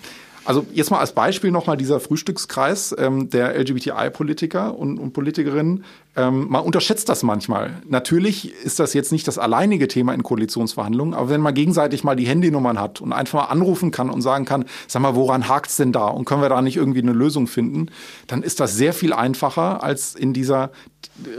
also 0.45 0.67
jetzt 0.73 0.91
mal 0.91 0.99
als 0.99 1.13
Beispiel 1.13 1.51
nochmal 1.51 1.77
dieser 1.77 2.01
Frühstückskreis 2.01 2.95
ähm, 2.99 3.31
der 3.31 3.59
LGBTI-Politiker 3.59 4.77
und, 4.77 4.99
und 4.99 5.13
Politikerinnen. 5.13 5.85
Ähm, 6.17 6.49
man 6.49 6.63
unterschätzt 6.65 7.09
das 7.09 7.23
manchmal. 7.23 7.81
Natürlich 7.89 8.53
ist 8.65 8.79
das 8.79 8.93
jetzt 8.93 9.13
nicht 9.13 9.27
das 9.29 9.39
alleinige 9.39 9.89
Thema 9.89 10.13
in 10.13 10.23
Koalitionsverhandlungen, 10.23 11.15
aber 11.15 11.31
wenn 11.31 11.41
man 11.41 11.55
gegenseitig 11.55 12.05
mal 12.05 12.17
die 12.17 12.27
Handynummern 12.27 12.79
hat 12.79 13.01
und 13.01 13.13
einfach 13.13 13.45
mal 13.45 13.53
anrufen 13.53 13.91
kann 13.91 14.11
und 14.11 14.21
sagen 14.21 14.45
kann, 14.45 14.65
sag 14.89 15.03
mal, 15.03 15.15
woran 15.15 15.49
hakt's 15.49 15.77
denn 15.77 15.93
da 15.93 16.07
und 16.07 16.25
können 16.25 16.43
wir 16.43 16.49
da 16.49 16.61
nicht 16.61 16.77
irgendwie 16.77 17.03
eine 17.03 17.13
Lösung 17.13 17.47
finden, 17.47 17.87
dann 18.27 18.43
ist 18.43 18.61
das 18.61 18.77
sehr 18.77 18.93
viel 18.93 19.13
einfacher 19.13 19.83
als 19.83 20.15
in 20.15 20.33
dieser 20.33 20.71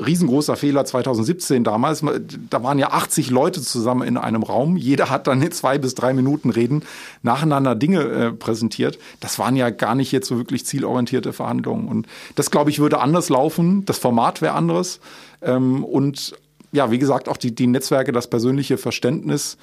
riesengroßer 0.06 0.56
Fehler 0.56 0.86
2017 0.86 1.64
damals. 1.64 2.04
Da 2.50 2.64
waren 2.64 2.80
ja 2.80 2.92
80 2.92 3.30
Leute 3.30 3.62
zusammen 3.62 4.08
in 4.08 4.18
einem 4.18 4.44
Raum. 4.44 4.78
Jeder 4.78 5.10
hat 5.10 5.28
dann 5.28 5.52
zwei 5.52 5.78
bis 5.78 5.96
drei 5.96 6.14
Minuten 6.14 6.50
reden, 6.50 6.84
nacheinander 7.22 7.76
Dinge 7.76 8.02
äh, 8.02 8.32
präsentiert. 8.32 9.00
Das 9.20 9.40
waren 9.40 9.56
ja 9.56 9.70
gar 9.70 9.96
nicht 9.96 10.12
jetzt 10.12 10.28
so 10.28 10.38
wirklich 10.38 10.66
zielorientierte 10.66 11.34
Verhandlungen. 11.34 11.88
Und 11.88 12.08
das, 12.36 12.52
glaube 12.52 12.70
ich, 12.70 12.80
würde 12.80 13.00
anders 13.00 13.30
laufen. 13.30 13.86
Das 13.86 13.98
Format 13.98 14.42
wäre 14.42 14.54
anderes. 14.54 15.00
Ähm, 15.42 15.84
und 15.84 16.36
ja, 16.72 16.92
wie 16.92 17.00
gesagt, 17.00 17.30
auch 17.30 17.38
die, 17.38 17.54
die 17.54 17.68
Netzwerke, 17.68 18.12
das 18.12 18.30
persönliche 18.30 18.78
Verständnis 18.78 19.58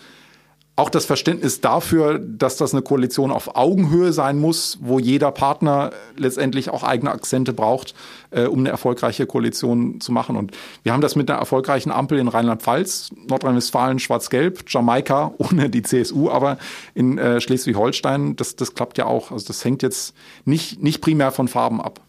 auch 0.80 0.88
das 0.88 1.04
Verständnis 1.04 1.60
dafür, 1.60 2.18
dass 2.18 2.56
das 2.56 2.72
eine 2.72 2.82
Koalition 2.82 3.30
auf 3.30 3.54
Augenhöhe 3.54 4.12
sein 4.14 4.38
muss, 4.38 4.78
wo 4.80 4.98
jeder 4.98 5.30
Partner 5.30 5.90
letztendlich 6.16 6.70
auch 6.70 6.82
eigene 6.82 7.10
Akzente 7.10 7.52
braucht, 7.52 7.94
äh, 8.30 8.46
um 8.46 8.60
eine 8.60 8.70
erfolgreiche 8.70 9.26
Koalition 9.26 10.00
zu 10.00 10.10
machen. 10.10 10.36
Und 10.36 10.52
wir 10.82 10.92
haben 10.92 11.02
das 11.02 11.16
mit 11.16 11.30
einer 11.30 11.38
erfolgreichen 11.38 11.90
Ampel 11.90 12.18
in 12.18 12.28
Rheinland-Pfalz, 12.28 13.10
Nordrhein-Westfalen 13.28 13.98
schwarz-gelb, 13.98 14.64
Jamaika 14.68 15.34
ohne 15.38 15.68
die 15.68 15.82
CSU, 15.82 16.30
aber 16.30 16.56
in 16.94 17.18
äh, 17.18 17.40
Schleswig-Holstein, 17.40 18.36
das, 18.36 18.56
das 18.56 18.74
klappt 18.74 18.96
ja 18.96 19.04
auch. 19.04 19.32
Also 19.32 19.46
das 19.46 19.64
hängt 19.64 19.82
jetzt 19.82 20.14
nicht, 20.46 20.82
nicht 20.82 21.02
primär 21.02 21.30
von 21.30 21.46
Farben 21.46 21.82
ab. 21.82 22.00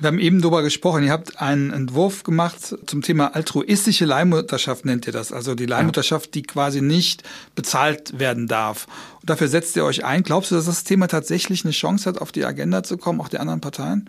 Wir 0.00 0.06
haben 0.06 0.18
eben 0.18 0.40
darüber 0.40 0.62
gesprochen, 0.62 1.04
ihr 1.04 1.12
habt 1.12 1.42
einen 1.42 1.70
Entwurf 1.70 2.22
gemacht 2.22 2.74
zum 2.86 3.02
Thema 3.02 3.34
altruistische 3.34 4.06
Leihmutterschaft, 4.06 4.86
nennt 4.86 5.06
ihr 5.06 5.12
das. 5.12 5.30
Also 5.30 5.54
die 5.54 5.66
Leihmutterschaft, 5.66 6.34
die 6.34 6.42
quasi 6.42 6.80
nicht 6.80 7.22
bezahlt 7.54 8.18
werden 8.18 8.48
darf. 8.48 8.86
Und 9.20 9.28
dafür 9.28 9.48
setzt 9.48 9.76
ihr 9.76 9.84
euch 9.84 10.02
ein. 10.02 10.22
Glaubst 10.22 10.52
du, 10.52 10.54
dass 10.54 10.64
das 10.64 10.84
Thema 10.84 11.06
tatsächlich 11.06 11.66
eine 11.66 11.72
Chance 11.72 12.08
hat, 12.08 12.18
auf 12.18 12.32
die 12.32 12.46
Agenda 12.46 12.82
zu 12.82 12.96
kommen, 12.96 13.20
auch 13.20 13.28
die 13.28 13.36
anderen 13.36 13.60
Parteien? 13.60 14.08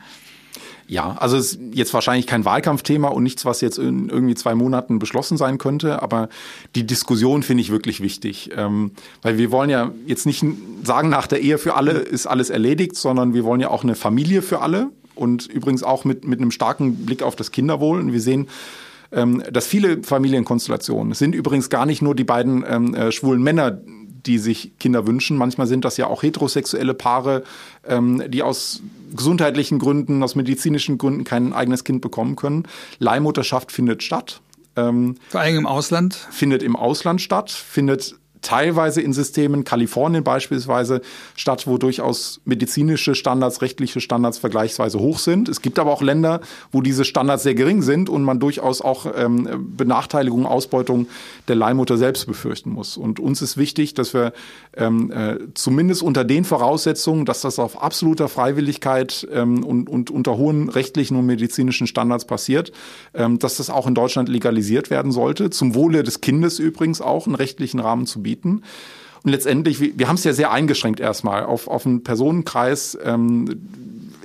Ja, 0.87 1.17
also 1.17 1.35
es 1.35 1.53
ist 1.53 1.59
jetzt 1.73 1.93
wahrscheinlich 1.93 2.25
kein 2.25 2.45
Wahlkampfthema 2.45 3.09
und 3.09 3.23
nichts, 3.23 3.43
was 3.43 3.59
jetzt 3.59 3.77
in 3.77 4.07
irgendwie 4.07 4.35
zwei 4.35 4.55
Monaten 4.55 4.97
beschlossen 4.97 5.35
sein 5.35 5.57
könnte, 5.57 6.01
aber 6.01 6.29
die 6.75 6.85
Diskussion 6.85 7.43
finde 7.43 7.61
ich 7.61 7.69
wirklich 7.69 8.01
wichtig, 8.01 8.51
ähm, 8.55 8.91
weil 9.21 9.37
wir 9.37 9.51
wollen 9.51 9.69
ja 9.69 9.91
jetzt 10.05 10.25
nicht 10.25 10.43
sagen, 10.83 11.09
nach 11.09 11.27
der 11.27 11.41
Ehe 11.41 11.57
für 11.57 11.75
alle 11.75 11.91
ist 11.91 12.27
alles 12.27 12.49
erledigt, 12.49 12.95
sondern 12.95 13.33
wir 13.33 13.43
wollen 13.43 13.61
ja 13.61 13.69
auch 13.69 13.83
eine 13.83 13.95
Familie 13.95 14.41
für 14.41 14.61
alle 14.61 14.89
und 15.15 15.47
übrigens 15.47 15.83
auch 15.83 16.05
mit, 16.05 16.25
mit 16.25 16.39
einem 16.39 16.51
starken 16.51 17.05
Blick 17.05 17.23
auf 17.23 17.35
das 17.35 17.51
Kinderwohl. 17.51 17.99
Und 17.99 18.13
wir 18.13 18.21
sehen, 18.21 18.47
ähm, 19.11 19.43
dass 19.51 19.67
viele 19.67 20.03
Familienkonstellationen, 20.03 21.11
es 21.11 21.19
sind 21.19 21.35
übrigens 21.35 21.69
gar 21.69 21.85
nicht 21.85 22.01
nur 22.01 22.15
die 22.15 22.23
beiden 22.23 22.63
ähm, 22.67 22.93
äh, 22.93 23.11
schwulen 23.11 23.43
Männer, 23.43 23.71
die 24.25 24.37
sich 24.37 24.73
Kinder 24.79 25.07
wünschen. 25.07 25.37
Manchmal 25.37 25.67
sind 25.67 25.83
das 25.83 25.97
ja 25.97 26.07
auch 26.07 26.23
heterosexuelle 26.23 26.93
Paare, 26.93 27.43
ähm, 27.87 28.23
die 28.27 28.43
aus 28.43 28.81
gesundheitlichen 29.15 29.79
Gründen, 29.79 30.23
aus 30.23 30.35
medizinischen 30.35 30.97
Gründen 30.97 31.23
kein 31.23 31.53
eigenes 31.53 31.83
Kind 31.83 32.01
bekommen 32.01 32.35
können. 32.35 32.67
Leihmutterschaft 32.99 33.71
findet 33.71 34.03
statt. 34.03 34.41
Ähm, 34.75 35.15
Vor 35.29 35.41
allem 35.41 35.57
im 35.57 35.65
Ausland? 35.65 36.15
Findet 36.15 36.63
im 36.63 36.75
Ausland 36.75 37.21
statt, 37.21 37.51
findet 37.51 38.15
teilweise 38.41 39.01
in 39.01 39.13
Systemen, 39.13 39.63
Kalifornien 39.63 40.23
beispielsweise, 40.23 41.01
statt 41.35 41.67
wo 41.67 41.77
durchaus 41.77 42.41
medizinische 42.45 43.15
Standards, 43.15 43.61
rechtliche 43.61 44.01
Standards 44.01 44.37
vergleichsweise 44.39 44.99
hoch 44.99 45.19
sind. 45.19 45.47
Es 45.47 45.61
gibt 45.61 45.79
aber 45.79 45.91
auch 45.91 46.01
Länder, 46.01 46.41
wo 46.71 46.81
diese 46.81 47.05
Standards 47.05 47.43
sehr 47.43 47.55
gering 47.55 47.81
sind 47.81 48.09
und 48.09 48.23
man 48.23 48.39
durchaus 48.39 48.81
auch 48.81 49.05
ähm, 49.15 49.47
Benachteiligung, 49.77 50.45
Ausbeutung 50.45 51.07
der 51.47 51.55
Leihmutter 51.55 51.97
selbst 51.97 52.25
befürchten 52.25 52.71
muss. 52.71 52.97
Und 52.97 53.19
uns 53.19 53.41
ist 53.41 53.57
wichtig, 53.57 53.93
dass 53.93 54.13
wir 54.13 54.33
ähm, 54.75 55.11
äh, 55.11 55.37
zumindest 55.53 56.01
unter 56.01 56.23
den 56.23 56.43
Voraussetzungen, 56.43 57.25
dass 57.25 57.41
das 57.41 57.59
auf 57.59 57.81
absoluter 57.81 58.27
Freiwilligkeit 58.27 59.27
ähm, 59.31 59.63
und, 59.63 59.89
und 59.89 60.09
unter 60.09 60.37
hohen 60.37 60.69
rechtlichen 60.69 61.15
und 61.15 61.25
medizinischen 61.25 61.87
Standards 61.87 62.25
passiert, 62.25 62.71
ähm, 63.13 63.37
dass 63.37 63.57
das 63.57 63.69
auch 63.69 63.87
in 63.87 63.93
Deutschland 63.93 64.29
legalisiert 64.29 64.89
werden 64.89 65.11
sollte. 65.11 65.49
Zum 65.51 65.75
Wohle 65.75 66.03
des 66.03 66.21
Kindes 66.21 66.59
übrigens 66.59 67.01
auch 67.01 67.27
einen 67.27 67.35
rechtlichen 67.35 67.79
Rahmen 67.79 68.05
zu 68.07 68.21
bieten 68.21 68.30
bieten. 68.31 68.63
Und 69.23 69.31
letztendlich, 69.31 69.97
wir 69.97 70.07
haben 70.07 70.15
es 70.15 70.23
ja 70.23 70.33
sehr 70.33 70.51
eingeschränkt 70.51 70.99
erstmal 70.99 71.43
auf, 71.43 71.67
auf 71.67 71.85
einen 71.85 72.03
Personenkreis, 72.03 72.97
ähm, 73.03 73.61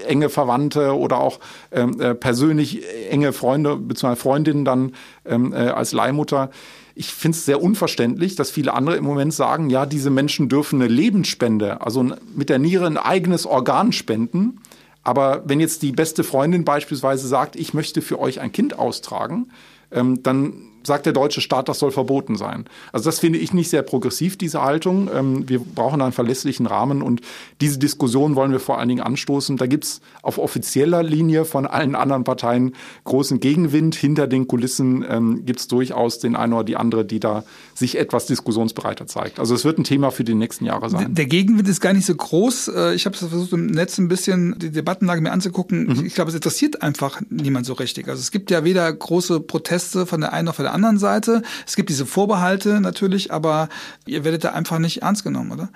enge 0.06 0.28
Verwandte 0.28 0.96
oder 0.96 1.18
auch 1.18 1.40
ähm, 1.72 2.00
äh, 2.00 2.14
persönlich 2.14 2.82
enge 3.10 3.32
Freunde 3.32 3.76
bzw. 3.76 4.16
Freundinnen 4.16 4.64
dann 4.64 4.92
ähm, 5.24 5.52
äh, 5.52 5.56
als 5.56 5.92
Leihmutter. 5.92 6.50
Ich 6.94 7.12
finde 7.12 7.36
es 7.36 7.44
sehr 7.44 7.62
unverständlich, 7.62 8.36
dass 8.36 8.50
viele 8.50 8.72
andere 8.72 8.96
im 8.96 9.04
Moment 9.04 9.34
sagen, 9.34 9.68
ja, 9.68 9.84
diese 9.84 10.08
Menschen 10.08 10.48
dürfen 10.48 10.80
eine 10.80 10.90
Lebensspende, 10.90 11.80
also 11.82 12.06
mit 12.34 12.48
der 12.48 12.58
Niere 12.58 12.86
ein 12.86 12.96
eigenes 12.96 13.44
Organ 13.44 13.92
spenden. 13.92 14.60
Aber 15.02 15.42
wenn 15.46 15.60
jetzt 15.60 15.82
die 15.82 15.92
beste 15.92 16.24
Freundin 16.24 16.64
beispielsweise 16.64 17.28
sagt, 17.28 17.56
ich 17.56 17.74
möchte 17.74 18.00
für 18.00 18.18
euch 18.18 18.40
ein 18.40 18.52
Kind 18.52 18.78
austragen, 18.78 19.50
ähm, 19.90 20.22
dann 20.22 20.54
sagt 20.86 21.06
der 21.06 21.12
deutsche 21.12 21.40
Staat, 21.40 21.68
das 21.68 21.78
soll 21.78 21.90
verboten 21.90 22.36
sein. 22.36 22.64
Also 22.92 23.06
das 23.06 23.18
finde 23.18 23.38
ich 23.38 23.52
nicht 23.52 23.68
sehr 23.68 23.82
progressiv, 23.82 24.38
diese 24.38 24.62
Haltung. 24.62 25.10
Ähm, 25.12 25.48
wir 25.48 25.60
brauchen 25.60 26.00
einen 26.00 26.12
verlässlichen 26.12 26.66
Rahmen 26.66 27.02
und 27.02 27.20
diese 27.60 27.78
Diskussion 27.78 28.36
wollen 28.36 28.52
wir 28.52 28.60
vor 28.60 28.78
allen 28.78 28.88
Dingen 28.88 29.02
anstoßen. 29.02 29.56
Da 29.56 29.66
gibt's 29.66 30.00
auf 30.22 30.38
offizieller 30.38 31.02
Linie 31.02 31.44
von 31.44 31.66
allen 31.66 31.94
anderen 31.94 32.24
Parteien 32.24 32.74
großen 33.04 33.40
Gegenwind. 33.40 33.94
Hinter 33.94 34.26
den 34.26 34.46
Kulissen 34.46 35.04
ähm, 35.08 35.44
gibt's 35.44 35.68
durchaus 35.68 36.18
den 36.18 36.36
einen 36.36 36.52
oder 36.52 36.64
die 36.64 36.76
andere, 36.76 37.04
die 37.04 37.20
da 37.20 37.44
sich 37.76 37.98
etwas 37.98 38.24
diskussionsbereiter 38.26 39.06
zeigt. 39.06 39.38
Also 39.38 39.54
es 39.54 39.64
wird 39.64 39.78
ein 39.78 39.84
Thema 39.84 40.10
für 40.10 40.24
die 40.24 40.34
nächsten 40.34 40.64
Jahre 40.64 40.88
sein. 40.88 41.14
Der 41.14 41.26
Gegenwind 41.26 41.68
ist 41.68 41.80
gar 41.80 41.92
nicht 41.92 42.06
so 42.06 42.14
groß. 42.14 42.68
Äh, 42.68 42.94
ich 42.94 43.04
habe 43.04 43.16
versucht 43.16 43.52
im 43.52 43.66
Netz 43.66 43.98
ein 43.98 44.08
bisschen 44.08 44.58
die 44.58 44.70
Debattenlage 44.70 45.20
mir 45.20 45.32
anzugucken. 45.32 45.86
Mhm. 45.86 46.06
Ich 46.06 46.14
glaube, 46.14 46.30
es 46.30 46.34
interessiert 46.34 46.82
einfach 46.82 47.20
niemand 47.28 47.66
so 47.66 47.74
richtig. 47.74 48.08
Also 48.08 48.20
es 48.20 48.30
gibt 48.30 48.50
ja 48.50 48.64
weder 48.64 48.90
große 48.90 49.40
Proteste 49.40 50.06
von 50.06 50.22
der 50.22 50.32
einen 50.32 50.46
noch 50.46 50.54
von 50.54 50.64
der 50.64 50.72
anderen 50.72 50.98
Seite. 50.98 51.42
Es 51.66 51.76
gibt 51.76 51.90
diese 51.90 52.06
Vorbehalte 52.06 52.80
natürlich, 52.80 53.30
aber 53.30 53.68
ihr 54.06 54.24
werdet 54.24 54.44
da 54.44 54.52
einfach 54.52 54.78
nicht 54.78 55.02
ernst 55.02 55.22
genommen, 55.22 55.52
oder? 55.52 55.68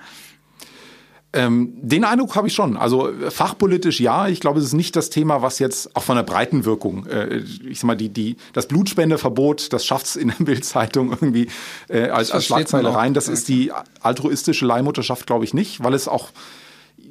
Ähm, 1.33 1.71
den 1.81 2.03
Eindruck 2.03 2.35
habe 2.35 2.47
ich 2.47 2.53
schon. 2.53 2.75
Also 2.75 3.09
fachpolitisch 3.29 4.01
ja. 4.01 4.27
Ich 4.27 4.41
glaube, 4.41 4.59
es 4.59 4.65
ist 4.65 4.73
nicht 4.73 4.95
das 4.95 5.09
Thema, 5.09 5.41
was 5.41 5.59
jetzt 5.59 5.95
auch 5.95 6.03
von 6.03 6.17
der 6.17 6.23
breiten 6.23 6.65
Wirkung, 6.65 7.05
äh, 7.07 7.37
ich 7.37 7.79
sag 7.79 7.87
mal, 7.87 7.95
die, 7.95 8.09
die, 8.09 8.35
das 8.51 8.67
Blutspendeverbot, 8.67 9.71
das 9.71 9.85
schafft 9.85 10.07
es 10.07 10.15
in 10.17 10.27
der 10.27 10.35
Bildzeitung 10.43 11.11
irgendwie 11.11 11.47
äh, 11.87 12.09
als, 12.09 12.31
als 12.31 12.45
Schlagzeile 12.45 12.93
rein. 12.93 13.13
Das 13.13 13.29
ist 13.29 13.47
die 13.47 13.71
altruistische 14.01 14.65
Leihmutterschaft, 14.65 15.25
glaube 15.25 15.45
ich, 15.45 15.53
nicht, 15.53 15.83
weil 15.83 15.93
es 15.93 16.09
auch 16.09 16.29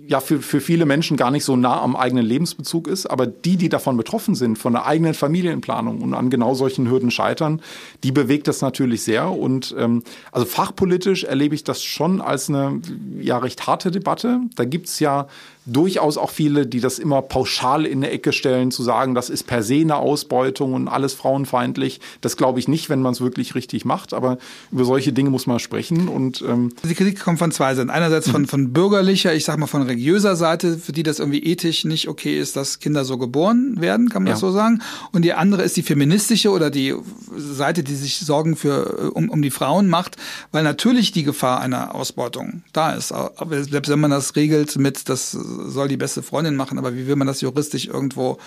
ja 0.07 0.21
für, 0.21 0.41
für 0.41 0.61
viele 0.61 0.87
Menschen 0.87 1.17
gar 1.17 1.31
nicht 1.31 1.45
so 1.45 1.57
nah 1.57 1.81
am 1.81 1.97
eigenen 1.97 2.25
Lebensbezug 2.25 2.89
ist. 2.89 3.07
Aber 3.07 3.27
die, 3.27 3.57
die 3.57 3.69
davon 3.69 3.97
betroffen 3.97 4.35
sind, 4.35 4.59
von 4.59 4.73
der 4.73 4.87
eigenen 4.87 5.15
Familienplanung 5.15 6.01
und 6.03 6.15
an 6.15 6.31
genau 6.31 6.55
solchen 6.55 6.91
Hürden 6.91 7.11
scheitern, 7.11 7.63
die 8.03 8.13
bewegt 8.13 8.49
das 8.49 8.61
natürlich 8.61 9.03
sehr. 9.03 9.31
Und 9.31 9.75
ähm, 9.79 10.03
also 10.33 10.47
fachpolitisch 10.47 11.25
erlebe 11.25 11.55
ich 11.55 11.65
das 11.65 11.83
schon 11.83 12.21
als 12.21 12.49
eine 12.49 12.81
ja 13.21 13.39
recht 13.39 13.67
harte 13.67 13.91
Debatte. 13.91 14.41
Da 14.57 14.65
gibt's 14.65 15.01
ja 15.01 15.29
durchaus 15.73 16.19
auch 16.19 16.31
viele, 16.31 16.67
die 16.67 16.81
das 16.81 16.99
immer 16.99 17.23
pauschal 17.23 17.87
in 17.87 17.99
eine 17.99 18.11
Ecke 18.11 18.33
stellen, 18.33 18.71
zu 18.71 18.83
sagen, 18.83 19.15
das 19.15 19.31
ist 19.31 19.47
per 19.47 19.63
se 19.63 19.77
eine 19.77 19.97
Ausbeutung 19.97 20.75
und 20.75 20.89
alles 20.89 21.15
frauenfeindlich. 21.15 22.01
Das 22.21 22.37
glaube 22.37 22.59
ich 22.59 22.69
nicht, 22.69 22.91
wenn 22.91 23.03
man 23.03 23.13
es 23.13 23.21
wirklich 23.21 23.55
richtig 23.55 23.85
macht. 23.85 24.15
Aber 24.15 24.39
über 24.73 24.85
solche 24.85 25.13
Dinge 25.13 25.31
muss 25.31 25.47
man 25.47 25.59
sprechen. 25.59 26.09
Und 26.09 26.43
ähm 26.47 26.71
die 26.83 26.95
Kritik 26.95 27.21
kommt 27.21 27.39
von 27.39 27.53
zwei 27.53 27.75
Seiten. 27.75 27.91
Einerseits 27.91 28.29
von, 28.29 28.47
von 28.47 28.73
bürgerlicher, 28.73 29.35
ich 29.35 29.45
sag 29.45 29.59
mal 29.59 29.67
von 29.67 29.83
religiöser 29.83 30.37
Seite, 30.37 30.79
für 30.79 30.93
die 30.93 31.03
das 31.03 31.19
irgendwie 31.19 31.45
ethisch 31.45 31.85
nicht 31.85 32.09
okay 32.09 32.39
ist, 32.39 32.57
dass 32.57 32.81
Kinder 32.81 33.05
so 33.05 33.19
geboren 33.19 33.77
werden, 33.81 34.09
kann 34.09 34.23
man 34.23 34.29
ja. 34.29 34.33
das 34.35 34.41
so 34.41 34.51
sagen. 34.51 34.83
Und 35.13 35.23
die 35.23 35.33
andere 35.33 35.63
ist 35.63 35.77
die 35.77 35.83
feministische 35.83 36.51
oder 36.51 36.71
die 36.71 36.95
Seite, 37.37 37.83
die 37.83 37.95
sich 37.95 38.19
Sorgen 38.19 38.57
für 38.57 39.13
um, 39.13 39.29
um 39.29 39.43
die 39.43 39.51
Frauen 39.51 39.89
macht, 39.89 40.17
weil 40.53 40.63
natürlich 40.63 41.13
die 41.13 41.23
Gefahr 41.23 41.61
einer 41.61 41.95
Ausbeutung 41.95 42.63
da 42.73 42.93
ist. 42.93 43.13
Aber 43.13 43.63
selbst 43.63 43.89
wenn 43.89 44.01
man 44.01 44.11
das 44.11 44.37
regelt 44.37 44.77
mit, 44.77 45.09
das 45.09 45.37
soll 45.69 45.89
die 45.89 45.97
beste 45.97 46.23
Freundin 46.23 46.57
machen, 46.57 46.79
aber 46.79 46.95
wie 46.95 47.07
will 47.07 47.17
man 47.17 47.27
das 47.27 47.41
juristisch 47.41 47.87
irgendwo 47.87 48.39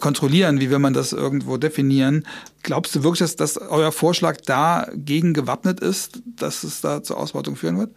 kontrollieren? 0.00 0.60
Wie 0.60 0.70
will 0.70 0.78
man 0.78 0.92
das 0.92 1.12
irgendwo 1.12 1.56
definieren? 1.56 2.26
Glaubst 2.62 2.94
du 2.94 3.02
wirklich, 3.02 3.20
dass, 3.20 3.36
dass 3.36 3.56
euer 3.56 3.92
Vorschlag 3.92 4.38
dagegen 4.42 5.34
gewappnet 5.34 5.80
ist, 5.80 6.22
dass 6.24 6.64
es 6.64 6.80
da 6.80 7.02
zur 7.02 7.18
Ausbeutung 7.18 7.56
führen 7.56 7.78
wird? 7.78 7.90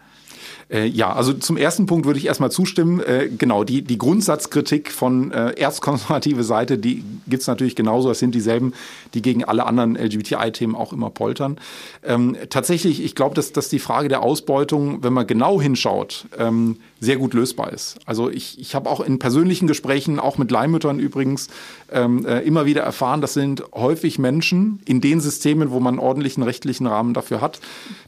Äh, 0.69 0.85
ja, 0.85 1.11
also 1.13 1.33
zum 1.33 1.57
ersten 1.57 1.85
Punkt 1.85 2.05
würde 2.05 2.19
ich 2.19 2.27
erstmal 2.27 2.51
zustimmen. 2.51 2.99
Äh, 2.99 3.29
genau, 3.35 3.63
die, 3.63 3.81
die 3.81 3.97
Grundsatzkritik 3.97 4.91
von 4.91 5.31
äh, 5.31 5.51
erzkonservative 5.51 6.43
Seite, 6.43 6.77
die 6.77 7.03
gibt's 7.27 7.47
natürlich 7.47 7.75
genauso. 7.75 8.09
Das 8.09 8.19
sind 8.19 8.35
dieselben, 8.35 8.73
die 9.13 9.21
gegen 9.21 9.43
alle 9.43 9.65
anderen 9.65 9.95
LGBTI-Themen 9.95 10.75
auch 10.75 10.93
immer 10.93 11.09
poltern. 11.09 11.57
Ähm, 12.03 12.37
tatsächlich, 12.49 13.03
ich 13.03 13.15
glaube, 13.15 13.35
dass, 13.35 13.51
dass 13.51 13.69
die 13.69 13.79
Frage 13.79 14.09
der 14.09 14.21
Ausbeutung, 14.21 15.03
wenn 15.03 15.13
man 15.13 15.25
genau 15.25 15.59
hinschaut, 15.59 16.27
ähm, 16.37 16.77
sehr 16.99 17.17
gut 17.17 17.33
lösbar 17.33 17.71
ist. 17.71 17.97
Also 18.05 18.29
ich, 18.29 18.59
ich 18.59 18.75
habe 18.75 18.89
auch 18.89 18.99
in 18.99 19.19
persönlichen 19.19 19.67
Gesprächen, 19.67 20.19
auch 20.19 20.37
mit 20.37 20.51
Leihmüttern 20.51 20.99
übrigens, 20.99 21.47
ähm, 21.91 22.25
äh, 22.25 22.41
immer 22.41 22.65
wieder 22.65 22.81
erfahren, 22.81 23.21
das 23.21 23.33
sind 23.33 23.63
häufig 23.73 24.19
Menschen 24.19 24.81
in 24.85 25.01
den 25.01 25.21
Systemen, 25.21 25.71
wo 25.71 25.79
man 25.79 25.95
einen 25.95 25.99
ordentlichen 25.99 26.43
rechtlichen 26.43 26.87
Rahmen 26.87 27.13
dafür 27.13 27.41
hat. 27.41 27.59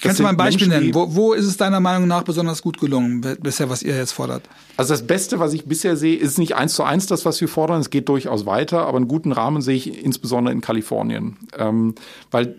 Kannst 0.01 0.19
du 0.19 0.23
mal 0.23 0.29
ein 0.29 0.37
Beispiel 0.37 0.67
Menschen, 0.67 0.91
nennen? 0.91 0.95
Wo, 0.95 1.15
wo 1.15 1.33
ist 1.33 1.45
es 1.45 1.57
deiner 1.57 1.79
Meinung 1.79 2.07
nach 2.07 2.23
besonders 2.23 2.50
gut 2.61 2.79
gelungen, 2.79 3.21
bisher, 3.41 3.69
was 3.69 3.83
ihr 3.83 3.95
jetzt 3.95 4.11
fordert? 4.11 4.43
Also 4.77 4.93
das 4.93 5.07
Beste, 5.07 5.39
was 5.39 5.53
ich 5.53 5.65
bisher 5.65 5.95
sehe, 5.95 6.17
ist 6.17 6.37
nicht 6.37 6.55
eins 6.55 6.73
zu 6.73 6.83
eins 6.83 7.07
das, 7.07 7.25
was 7.25 7.39
wir 7.39 7.47
fordern. 7.47 7.79
Es 7.79 7.89
geht 7.89 8.09
durchaus 8.09 8.45
weiter, 8.45 8.85
aber 8.85 8.97
einen 8.97 9.07
guten 9.07 9.31
Rahmen 9.31 9.61
sehe 9.61 9.75
ich 9.75 10.03
insbesondere 10.03 10.53
in 10.53 10.61
Kalifornien. 10.61 11.37
Ähm, 11.57 11.95
weil 12.29 12.55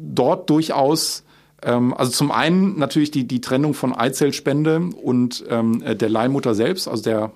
dort 0.00 0.48
durchaus 0.48 1.24
ähm, 1.62 1.94
also 1.94 2.12
zum 2.12 2.30
einen 2.30 2.78
natürlich 2.78 3.10
die, 3.10 3.26
die 3.26 3.40
Trennung 3.40 3.74
von 3.74 3.94
Eizellspende 3.94 4.90
und 5.02 5.44
ähm, 5.48 5.82
äh, 5.82 5.96
der 5.96 6.08
Leihmutter 6.08 6.54
selbst, 6.54 6.88
also 6.88 7.02
der 7.02 7.32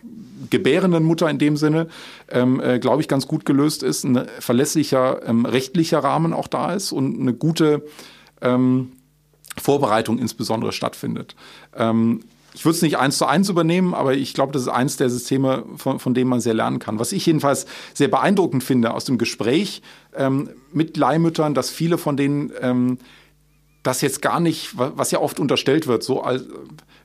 gebärenden 0.50 1.04
Mutter 1.04 1.28
in 1.28 1.38
dem 1.38 1.56
Sinne, 1.56 1.88
ähm, 2.30 2.60
äh, 2.60 2.78
glaube 2.78 3.02
ich, 3.02 3.08
ganz 3.08 3.26
gut 3.26 3.44
gelöst 3.44 3.82
ist, 3.82 4.04
ein 4.04 4.26
verlässlicher 4.38 5.26
ähm, 5.26 5.44
rechtlicher 5.44 5.98
Rahmen 5.98 6.32
auch 6.32 6.48
da 6.48 6.72
ist 6.72 6.92
und 6.92 7.20
eine 7.20 7.34
gute 7.34 7.84
ähm, 8.40 8.92
Vorbereitung 9.56 10.18
insbesondere 10.18 10.72
stattfindet. 10.72 11.34
Ähm, 11.76 12.20
ich 12.54 12.64
würde 12.64 12.76
es 12.76 12.82
nicht 12.82 12.98
eins 12.98 13.18
zu 13.18 13.26
eins 13.26 13.48
übernehmen, 13.48 13.94
aber 13.94 14.14
ich 14.14 14.34
glaube, 14.34 14.52
das 14.52 14.62
ist 14.62 14.68
eins 14.68 14.96
der 14.96 15.10
Systeme, 15.10 15.64
von, 15.76 16.00
von 16.00 16.14
dem 16.14 16.28
man 16.28 16.40
sehr 16.40 16.54
lernen 16.54 16.78
kann. 16.78 16.98
Was 16.98 17.12
ich 17.12 17.24
jedenfalls 17.24 17.66
sehr 17.94 18.08
beeindruckend 18.08 18.64
finde 18.64 18.94
aus 18.94 19.04
dem 19.04 19.18
Gespräch 19.18 19.82
ähm, 20.16 20.50
mit 20.72 20.96
Leihmüttern, 20.96 21.54
dass 21.54 21.70
viele 21.70 21.98
von 21.98 22.16
denen 22.16 22.50
ähm, 22.60 22.98
das 23.82 24.00
jetzt 24.00 24.22
gar 24.22 24.40
nicht, 24.40 24.76
was 24.76 25.10
ja 25.12 25.20
oft 25.20 25.38
unterstellt 25.38 25.86
wird, 25.86 26.02
so 26.02 26.22
als, 26.22 26.44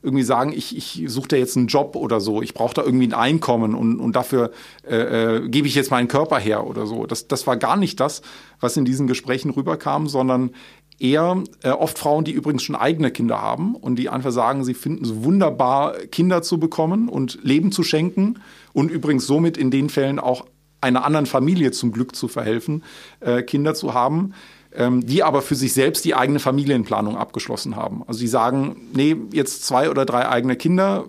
irgendwie 0.04 0.22
sagen, 0.22 0.52
ich, 0.52 0.76
ich 0.76 1.02
suche 1.10 1.28
da 1.28 1.36
jetzt 1.36 1.56
einen 1.56 1.66
Job 1.66 1.96
oder 1.96 2.20
so, 2.20 2.42
ich 2.42 2.52
brauche 2.52 2.74
da 2.74 2.82
irgendwie 2.82 3.06
ein 3.06 3.14
Einkommen 3.14 3.74
und, 3.74 3.98
und 3.98 4.14
dafür 4.14 4.50
äh, 4.86 4.96
äh, 5.36 5.48
gebe 5.48 5.66
ich 5.66 5.74
jetzt 5.74 5.90
meinen 5.90 6.08
Körper 6.08 6.38
her 6.38 6.66
oder 6.66 6.86
so. 6.86 7.06
Das, 7.06 7.26
das 7.26 7.46
war 7.46 7.56
gar 7.56 7.76
nicht 7.76 8.00
das, 8.00 8.20
was 8.60 8.76
in 8.76 8.84
diesen 8.84 9.06
Gesprächen 9.06 9.50
rüberkam, 9.50 10.06
sondern 10.06 10.50
eher 10.98 11.42
äh, 11.62 11.70
oft 11.70 11.98
Frauen, 11.98 12.24
die 12.24 12.32
übrigens 12.32 12.62
schon 12.62 12.76
eigene 12.76 13.10
Kinder 13.10 13.40
haben 13.40 13.74
und 13.74 13.96
die 13.96 14.08
einfach 14.08 14.32
sagen, 14.32 14.64
sie 14.64 14.74
finden 14.74 15.04
es 15.04 15.24
wunderbar, 15.24 15.94
Kinder 16.10 16.42
zu 16.42 16.58
bekommen 16.58 17.08
und 17.08 17.38
Leben 17.42 17.72
zu 17.72 17.82
schenken 17.82 18.40
und 18.72 18.90
übrigens 18.90 19.26
somit 19.26 19.56
in 19.56 19.70
den 19.70 19.90
Fällen 19.90 20.18
auch 20.18 20.46
einer 20.80 21.04
anderen 21.04 21.26
Familie 21.26 21.72
zum 21.72 21.92
Glück 21.92 22.14
zu 22.14 22.28
verhelfen, 22.28 22.84
äh, 23.20 23.42
Kinder 23.42 23.74
zu 23.74 23.94
haben 23.94 24.34
ähm, 24.74 25.06
die 25.06 25.22
aber 25.22 25.40
für 25.42 25.54
sich 25.54 25.72
selbst 25.72 26.04
die 26.04 26.14
eigene 26.14 26.40
Familienplanung 26.40 27.16
abgeschlossen 27.16 27.76
haben. 27.76 28.02
Also 28.06 28.20
die 28.20 28.26
sagen, 28.26 28.88
nee, 28.92 29.16
jetzt 29.32 29.64
zwei 29.64 29.88
oder 29.88 30.04
drei 30.04 30.28
eigene 30.28 30.56
Kinder, 30.56 31.04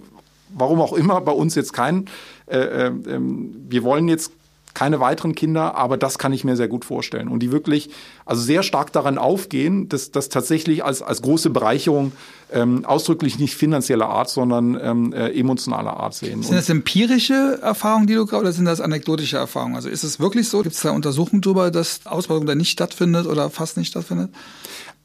warum 0.53 0.79
auch 0.81 0.93
immer, 0.93 1.19
bei 1.21 1.31
uns 1.31 1.55
jetzt 1.55 1.73
kein. 1.73 2.05
Äh, 2.45 2.57
äh, 2.57 2.87
ähm, 3.07 3.55
wir 3.67 3.83
wollen 3.83 4.07
jetzt 4.07 4.31
keine 4.75 4.99
weiteren 4.99 5.33
Kinder, 5.33 5.75
aber 5.75 5.97
das 5.97 6.19
kann 6.19 6.31
ich 6.33 6.43
mir 6.43 6.55
sehr 6.55 6.67
gut 6.67 6.85
vorstellen. 6.85 7.27
Und 7.27 7.39
die 7.39 7.51
wirklich 7.51 7.89
also 8.25 8.41
sehr 8.41 8.61
stark 8.61 8.91
daran 8.91 9.17
aufgehen, 9.17 9.89
dass 9.89 10.11
das 10.11 10.29
tatsächlich 10.29 10.83
als, 10.83 11.01
als 11.01 11.23
große 11.23 11.49
Bereicherung 11.49 12.11
ähm, 12.51 12.85
ausdrücklich 12.85 13.39
nicht 13.39 13.55
finanzieller 13.55 14.07
Art, 14.07 14.29
sondern 14.29 14.79
ähm, 14.79 15.13
äh, 15.13 15.29
emotionaler 15.31 15.97
Art 15.97 16.13
sehen. 16.13 16.43
Sind 16.43 16.55
das 16.55 16.69
empirische 16.69 17.59
Erfahrungen, 17.61 18.05
die 18.05 18.13
du 18.13 18.25
gerade, 18.25 18.43
oder 18.43 18.53
sind 18.53 18.65
das 18.65 18.81
anekdotische 18.81 19.37
Erfahrungen? 19.37 19.75
Also 19.75 19.89
ist 19.89 20.03
es 20.03 20.19
wirklich 20.19 20.47
so? 20.49 20.61
Gibt 20.61 20.75
es 20.75 20.81
da 20.81 20.91
Untersuchungen 20.91 21.41
darüber, 21.41 21.71
dass 21.71 22.05
Ausbeutung 22.05 22.45
da 22.45 22.53
nicht 22.53 22.69
stattfindet 22.69 23.25
oder 23.25 23.49
fast 23.49 23.77
nicht 23.77 23.87
stattfindet? 23.87 24.29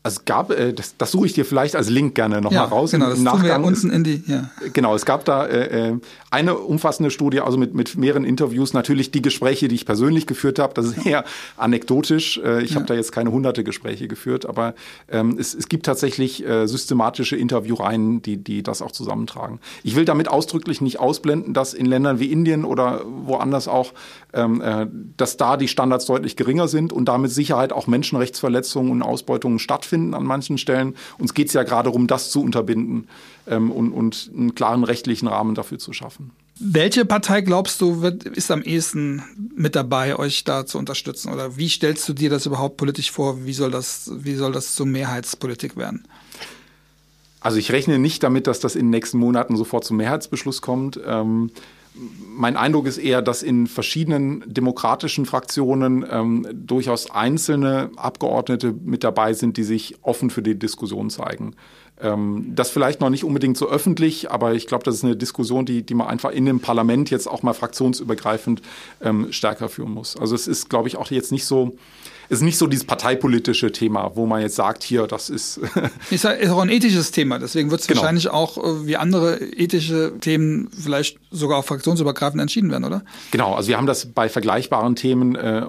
es 0.03 0.25
gab, 0.25 0.51
äh, 0.51 0.73
das, 0.73 0.97
das 0.97 1.11
suche 1.11 1.27
ich 1.27 1.35
dir 1.35 1.45
vielleicht 1.45 1.77
als 1.77 1.91
Link 1.91 2.15
gerne 2.15 2.37
nochmal 2.41 2.53
ja, 2.53 2.65
raus. 2.65 2.93
Genau, 2.93 3.11
das 3.11 3.19
Nachgang. 3.19 3.41
Tun 3.41 3.63
wir 3.63 3.67
unten 3.67 3.91
in 3.91 4.05
die, 4.05 4.23
ja. 4.27 4.51
Genau, 4.73 4.95
es 4.95 5.05
gab 5.05 5.25
da 5.27 5.47
äh, 5.47 5.91
äh, 5.91 5.99
eine 6.31 6.57
umfassende 6.57 7.11
Studie, 7.11 7.41
also 7.41 7.59
mit, 7.59 7.75
mit 7.75 7.97
mehreren 7.97 8.25
Interviews, 8.25 8.73
natürlich 8.73 9.11
die 9.11 9.23
Gespräche, 9.23 9.69
die 9.69 9.75
ich 9.75 9.87
persönlich 9.87 10.27
geführt 10.27 10.59
habe. 10.59 10.75
Das 10.75 10.87
ist 10.87 11.05
eher 11.07 11.25
anekdotisch. 11.57 12.39
Äh, 12.39 12.63
ich 12.63 12.71
ja. 12.71 12.77
habe 12.77 12.87
da 12.87 12.95
jetzt 12.95 13.13
keine 13.13 13.33
hunderte 13.33 13.65
Gespräche 13.65 14.09
geführt, 14.09 14.47
aber 14.47 14.75
ähm, 15.11 15.37
es, 15.39 15.55
es 15.55 15.69
gibt 15.69 15.87
tatsächlich 15.87 16.47
äh, 16.47 16.67
systematische 16.67 17.37
Interviewreihen, 17.37 18.23
die, 18.23 18.37
die 18.37 18.63
das 18.63 18.83
auch 18.83 18.93
zusammentragen. 18.93 19.61
Ich 19.83 19.97
will 19.97 20.05
damit 20.05 20.29
ausdrücklich 20.29 20.81
nicht 20.81 21.01
ausblenden, 21.01 21.53
dass 21.53 21.75
in 21.75 21.87
Ländern 21.87 22.21
wie 22.21 22.33
Indien 22.33 22.65
oder 22.65 23.03
woanders 23.05 23.69
auch, 23.69 23.93
ähm, 24.33 24.61
äh, 24.61 24.87
dass 25.17 25.37
da 25.37 25.57
die 25.57 25.69
Standards 25.69 26.07
deutlich 26.07 26.37
geringer 26.37 26.69
sind 26.69 26.93
und 26.93 27.07
damit 27.07 27.31
Sicherheit 27.33 27.73
auch 27.73 27.87
Menschenrechtsverletzungen 27.87 28.93
und 28.93 29.03
Ausbeutungen 29.03 29.59
stattfinden 29.59 29.81
stattfinden 29.81 30.15
an 30.15 30.25
manchen 30.25 30.59
Stellen. 30.59 30.95
Uns 31.19 31.35
geht 31.35 31.49
es 31.49 31.55
ja 31.55 31.63
gerade 31.63 31.85
darum, 31.85 32.07
das 32.07 32.31
zu 32.31 32.43
unterbinden 32.43 33.09
ähm, 33.51 33.71
und, 33.71 33.93
und 33.93 34.31
einen 34.35 34.55
klaren 34.55 34.85
rechtlichen 34.85 35.29
Rahmen 35.29 35.55
dafür 35.55 35.79
zu 35.79 35.93
schaffen. 35.93 36.31
Welche 36.59 37.05
Partei 37.05 37.41
glaubst 37.41 37.81
du, 37.81 38.03
wird, 38.03 38.25
ist 38.25 38.51
am 38.51 38.63
ehesten 38.63 39.23
mit 39.57 39.75
dabei, 39.75 40.19
euch 40.19 40.45
da 40.45 40.67
zu 40.67 40.79
unterstützen? 40.79 41.33
Oder 41.33 41.57
wie 41.57 41.69
stellst 41.69 42.09
du 42.09 42.13
dir 42.13 42.31
das 42.31 42.47
überhaupt 42.47 42.77
politisch 42.77 43.11
vor? 43.11 43.45
Wie 43.47 43.55
soll 43.55 43.71
das, 43.71 44.11
wie 44.15 44.35
soll 44.35 44.53
das 44.53 44.75
zur 44.75 44.87
Mehrheitspolitik 44.87 45.77
werden? 45.77 46.07
Also 47.41 47.57
ich 47.57 47.73
rechne 47.73 47.99
nicht 47.99 48.23
damit, 48.23 48.47
dass 48.47 48.61
das 48.61 48.75
in 48.75 48.87
den 48.87 48.91
nächsten 48.91 49.19
Monaten 49.19 49.57
sofort 49.57 49.85
zum 49.85 49.97
Mehrheitsbeschluss 49.97 50.61
kommt. 50.61 51.01
Ähm, 51.05 51.51
mein 51.95 52.57
Eindruck 52.57 52.87
ist 52.87 52.99
eher, 52.99 53.23
dass 53.23 53.43
in 53.43 53.67
verschiedenen 53.67 54.45
demokratischen 54.47 55.27
Fraktionen 55.27 56.05
ähm, 56.09 56.47
durchaus 56.53 57.11
einzelne 57.11 57.91
Abgeordnete 57.97 58.73
mit 58.73 59.03
dabei 59.03 59.33
sind, 59.33 59.57
die 59.57 59.65
sich 59.65 59.97
offen 60.03 60.31
für 60.31 60.43
die 60.43 60.59
Diskussion 60.59 61.11
zeigen. 61.11 61.57
Ähm, 62.03 62.53
das 62.55 62.71
vielleicht 62.71 63.01
noch 63.01 63.11
nicht 63.11 63.25
unbedingt 63.25 63.57
so 63.57 63.69
öffentlich, 63.69 64.31
aber 64.31 64.55
ich 64.55 64.67
glaube, 64.67 64.85
das 64.85 64.97
ist 64.97 65.05
eine 65.05 65.17
Diskussion, 65.17 65.67
die, 65.67 65.83
die 65.83 65.95
man 65.95 66.07
einfach 66.07 66.31
in 66.31 66.47
dem 66.47 66.61
Parlament 66.61 67.11
jetzt 67.11 67.27
auch 67.27 67.43
mal 67.43 67.53
fraktionsübergreifend 67.53 68.63
ähm, 69.03 69.33
stärker 69.33 69.69
führen 69.69 69.93
muss. 69.93 70.17
Also 70.17 70.35
es 70.35 70.47
ist, 70.47 70.71
glaube 70.71 70.89
ich, 70.89 70.97
auch 70.97 71.11
jetzt 71.11 71.33
nicht 71.33 71.45
so, 71.45 71.77
ist 72.31 72.43
nicht 72.43 72.59
so 72.59 72.69
dieses 72.69 72.85
parteipolitische 72.85 73.73
Thema, 73.73 74.13
wo 74.15 74.25
man 74.25 74.41
jetzt 74.41 74.55
sagt, 74.55 74.85
hier, 74.85 75.09
das 75.09 75.31
ist. 75.31 75.61
ist, 76.11 76.25
ist 76.25 76.51
auch 76.51 76.61
ein 76.61 76.69
ethisches 76.69 77.11
Thema. 77.11 77.41
Deswegen 77.41 77.73
wird 77.73 77.81
es 77.81 77.89
genau. 77.89 78.01
wahrscheinlich 78.01 78.31
auch 78.31 78.57
äh, 78.57 78.87
wie 78.87 78.97
andere 78.97 79.41
ethische 79.41 80.13
Themen 80.21 80.69
vielleicht 80.71 81.19
sogar 81.33 81.59
auch 81.59 81.65
fraktionsübergreifend 81.65 82.41
entschieden 82.41 82.71
werden, 82.71 82.85
oder? 82.85 83.03
Genau, 83.33 83.55
also 83.55 83.69
wir 83.69 83.77
haben 83.77 83.87
das 83.87 84.07
bei 84.07 84.29
vergleichbaren 84.29 84.95
Themen, 84.95 85.35
äh, 85.35 85.67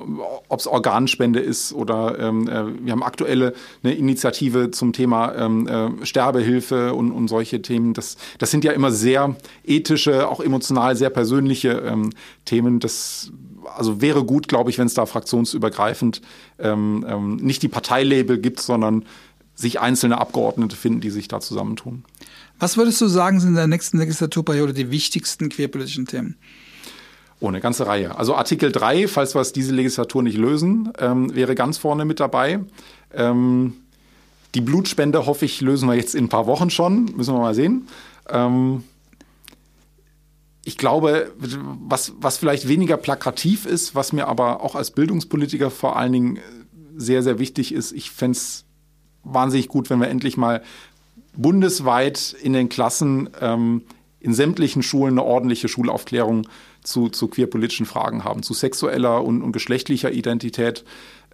ob 0.49 0.59
es 0.59 0.68
Organspende 0.68 1.39
ist 1.39 1.74
oder 1.74 2.20
ähm, 2.20 2.47
äh, 2.47 2.86
wir 2.86 2.91
haben 2.91 3.03
aktuelle 3.03 3.53
eine 3.84 3.95
Initiative 3.95 4.70
zum 4.70 4.93
Thema 4.93 5.34
ähm, 5.36 5.68
äh, 5.68 6.05
Sterbehilfe 6.05 6.93
und, 6.93 7.12
und 7.12 7.28
solche 7.28 7.64
Themen. 7.64 7.95
Das, 7.95 8.18
das 8.38 8.51
sind 8.51 8.64
ja 8.64 8.72
immer 8.72 8.91
sehr 8.91 9.36
ethische, 9.66 10.30
auch 10.30 10.39
emotional 10.39 10.95
sehr 10.95 11.09
persönliche 11.09 11.70
ähm, 11.70 12.12
Themen. 12.45 12.80
Das 12.80 13.32
also 13.76 14.01
wäre 14.01 14.24
gut, 14.24 14.47
glaube 14.47 14.70
ich, 14.70 14.78
wenn 14.78 14.88
es 14.88 14.93
da 14.93 15.05
fraktionsübergreifend 15.05 16.22
ähm, 16.59 17.05
ähm, 17.07 17.36
nicht 17.38 17.64
die 17.64 17.68
Parteilabel 17.68 18.38
gibt, 18.39 18.59
sondern 18.59 19.05
sich 19.55 19.80
einzelne 19.80 20.20
Abgeordnete 20.20 20.76
finden, 20.76 21.01
die 21.01 21.09
sich 21.09 21.28
da 21.28 21.39
zusammentun. 21.39 22.03
Was 22.59 22.78
würdest 22.78 23.01
du 23.01 23.07
sagen, 23.07 23.39
sind 23.39 23.49
in 23.49 23.55
der 23.55 23.68
nächsten 23.68 23.97
Legislaturperiode 23.97 24.74
die 24.74 24.91
wichtigsten 24.91 25.49
queerpolitischen 25.49 26.05
Themen? 26.05 26.38
Oh, 27.39 27.47
eine 27.47 27.59
ganze 27.59 27.88
Reihe. 27.88 28.16
Also 28.18 28.36
Artikel 28.36 28.72
3, 28.72 29.07
falls 29.07 29.34
wir 29.34 29.41
es 29.41 29.51
diese 29.51 29.74
Legislatur 29.74 30.22
nicht 30.22 30.38
lösen, 30.38 30.93
ähm, 30.99 31.34
wäre 31.34 31.55
ganz 31.55 31.80
vorne 31.80 32.05
mit 32.05 32.20
dabei. 32.20 32.59
Ähm, 33.14 33.74
die 34.53 34.62
Blutspende, 34.62 35.26
hoffe 35.26 35.45
ich, 35.45 35.59
lösen 35.62 35.89
wir 35.89 35.95
jetzt 35.95 36.14
in 36.14 36.26
ein 36.26 36.30
paar 36.30 36.45
Wochen 36.45 36.70
schon. 36.70 37.05
Müssen 37.16 37.34
wir 37.34 37.39
mal 37.39 37.55
sehen. 37.55 37.88
Ähm, 38.30 38.84
ich 40.64 40.78
glaube, 40.78 41.34
was, 41.38 42.14
was 42.20 42.38
vielleicht 42.38 42.68
weniger 42.68 42.97
plakativ 42.97 43.66
ist, 43.66 43.95
was 43.95 44.14
mir 44.14 44.28
aber 44.28 44.62
auch 44.62 44.76
als 44.76 44.91
Bildungspolitiker 44.91 45.72
vor 45.72 45.95
allen 45.95 46.14
Dingen 46.14 46.39
sehr, 46.95 47.24
sehr 47.24 47.39
wichtig 47.39 47.74
ist, 47.74 47.91
ich 47.91 48.12
fände 48.12 48.38
es 48.38 48.66
wahnsinnig 49.24 49.68
gut, 49.68 49.89
wenn 49.89 49.99
wir 49.99 50.09
endlich 50.09 50.38
mal 50.38 50.62
bundesweit 51.36 52.36
in 52.41 52.53
den 52.53 52.70
Klassen 52.70 53.30
ähm, 53.39 53.84
in 54.20 54.34
sämtlichen 54.34 54.84
Schulen 54.84 55.18
eine 55.18 55.24
ordentliche 55.24 55.68
Schulaufklärung 55.68 56.47
zu, 56.84 57.09
zu 57.09 57.28
queerpolitischen 57.28 57.88
Fragen 57.88 58.24
haben, 58.24 58.43
zu 58.43 58.53
sexueller 58.53 59.24
und, 59.24 59.41
und 59.41 59.51
geschlechtlicher 59.51 60.12
Identität. 60.12 60.84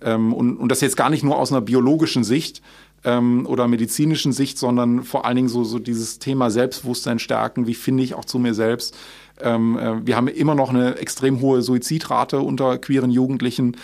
Ähm, 0.01 0.33
und, 0.33 0.57
und 0.57 0.69
das 0.71 0.81
jetzt 0.81 0.95
gar 0.95 1.09
nicht 1.09 1.23
nur 1.23 1.37
aus 1.37 1.51
einer 1.51 1.61
biologischen 1.61 2.23
Sicht, 2.23 2.61
ähm, 3.03 3.45
oder 3.45 3.67
medizinischen 3.67 4.31
Sicht, 4.31 4.57
sondern 4.57 5.03
vor 5.03 5.25
allen 5.25 5.35
Dingen 5.35 5.49
so, 5.49 5.63
so 5.63 5.79
dieses 5.79 6.19
Thema 6.19 6.49
Selbstbewusstsein 6.49 7.19
stärken, 7.19 7.67
wie 7.67 7.73
finde 7.73 8.03
ich 8.03 8.15
auch 8.15 8.25
zu 8.25 8.39
mir 8.39 8.53
selbst. 8.53 8.95
Ähm, 9.41 9.77
äh, 9.77 10.05
wir 10.05 10.15
haben 10.15 10.27
immer 10.27 10.55
noch 10.55 10.69
eine 10.69 10.97
extrem 10.97 11.41
hohe 11.41 11.61
Suizidrate 11.61 12.39
unter 12.39 12.77
queeren 12.77 13.11
Jugendlichen. 13.11 13.77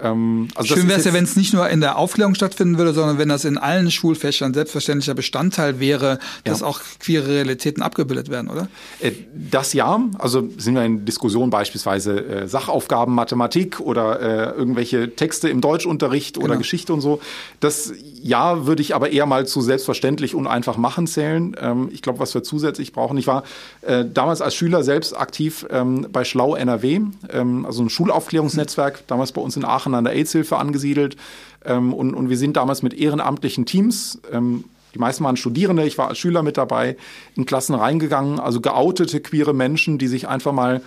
Ähm, 0.00 0.48
also 0.54 0.74
Schön 0.74 0.88
wäre 0.88 0.98
es 0.98 1.04
ja, 1.04 1.12
wenn 1.12 1.24
es 1.24 1.36
nicht 1.36 1.54
nur 1.54 1.68
in 1.68 1.80
der 1.80 1.96
Aufklärung 1.96 2.34
stattfinden 2.34 2.78
würde, 2.78 2.92
sondern 2.92 3.18
wenn 3.18 3.28
das 3.28 3.44
in 3.44 3.58
allen 3.58 3.90
Schulfächern 3.90 4.54
selbstverständlicher 4.54 5.14
Bestandteil 5.14 5.80
wäre, 5.80 6.18
dass 6.44 6.60
ja. 6.60 6.66
auch 6.66 6.80
queere 7.00 7.28
Realitäten 7.28 7.82
abgebildet 7.82 8.28
werden, 8.28 8.48
oder? 8.48 8.68
Äh, 9.00 9.12
das 9.32 9.72
ja. 9.72 10.00
Also 10.18 10.48
sind 10.58 10.74
wir 10.74 10.84
in 10.84 11.04
Diskussionen 11.04 11.50
beispielsweise 11.50 12.24
äh, 12.24 12.48
Sachaufgaben 12.48 13.14
Mathematik 13.14 13.80
oder 13.80 14.20
äh, 14.20 14.58
irgendwelche 14.58 15.14
Texte 15.14 15.48
im 15.48 15.60
Deutschunterricht 15.60 16.38
oder 16.38 16.48
genau. 16.48 16.58
Geschichte 16.58 16.92
und 16.92 17.00
so. 17.00 17.20
Das 17.60 17.92
ja 18.22 18.66
würde 18.66 18.82
ich 18.82 18.94
aber 18.94 19.10
eher 19.10 19.26
mal 19.26 19.46
zu 19.46 19.60
selbstverständlich 19.60 20.34
und 20.34 20.46
einfach 20.46 20.76
machen 20.76 21.06
zählen. 21.06 21.56
Ähm, 21.60 21.88
ich 21.92 22.02
glaube, 22.02 22.18
was 22.18 22.34
wir 22.34 22.42
zusätzlich 22.42 22.92
brauchen. 22.92 23.16
Ich 23.18 23.26
war 23.26 23.44
damals 24.12 24.40
als 24.40 24.54
Schüler 24.54 24.82
selbst 24.82 25.16
aktiv 25.16 25.66
ähm, 25.70 26.06
bei 26.10 26.24
Schlau 26.24 26.54
NRW, 26.54 27.00
ähm, 27.30 27.66
also 27.66 27.82
ein 27.82 27.90
Schulaufklärungsnetzwerk, 27.90 29.06
damals 29.06 29.32
bei 29.32 29.40
uns 29.40 29.56
in 29.56 29.64
Aachen 29.64 29.85
Aachen 29.86 29.94
an 29.94 30.04
der 30.04 30.14
AIDS-Hilfe 30.14 30.56
angesiedelt. 30.56 31.16
Ähm, 31.64 31.94
und, 31.94 32.14
und 32.14 32.28
wir 32.28 32.36
sind 32.36 32.56
damals 32.56 32.82
mit 32.82 32.94
ehrenamtlichen 32.94 33.66
Teams, 33.66 34.20
ähm, 34.32 34.64
die 34.94 34.98
meisten 34.98 35.24
waren 35.24 35.36
Studierende, 35.36 35.86
ich 35.86 35.98
war 35.98 36.08
als 36.08 36.16
Schüler 36.16 36.42
mit 36.42 36.56
dabei, 36.56 36.96
in 37.34 37.44
Klassen 37.44 37.74
reingegangen, 37.74 38.40
also 38.40 38.62
geoutete 38.62 39.20
queere 39.20 39.52
Menschen, 39.52 39.98
die 39.98 40.06
sich 40.06 40.26
einfach 40.26 40.52
mal 40.52 40.80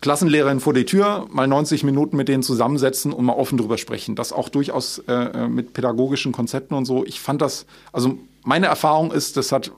Klassenlehrerin 0.00 0.60
vor 0.60 0.72
die 0.72 0.86
Tür, 0.86 1.26
mal 1.30 1.46
90 1.46 1.84
Minuten 1.84 2.16
mit 2.16 2.28
denen 2.28 2.42
zusammensetzen 2.42 3.12
und 3.12 3.26
mal 3.26 3.34
offen 3.34 3.58
drüber 3.58 3.76
sprechen. 3.76 4.16
Das 4.16 4.32
auch 4.32 4.48
durchaus 4.48 5.02
äh, 5.06 5.12
äh, 5.12 5.48
mit 5.48 5.74
pädagogischen 5.74 6.32
Konzepten 6.32 6.74
und 6.74 6.86
so. 6.86 7.04
Ich 7.04 7.20
fand 7.20 7.42
das, 7.42 7.66
also 7.92 8.16
meine 8.42 8.66
Erfahrung 8.66 9.12
ist, 9.12 9.36
das 9.36 9.52
hat 9.52 9.70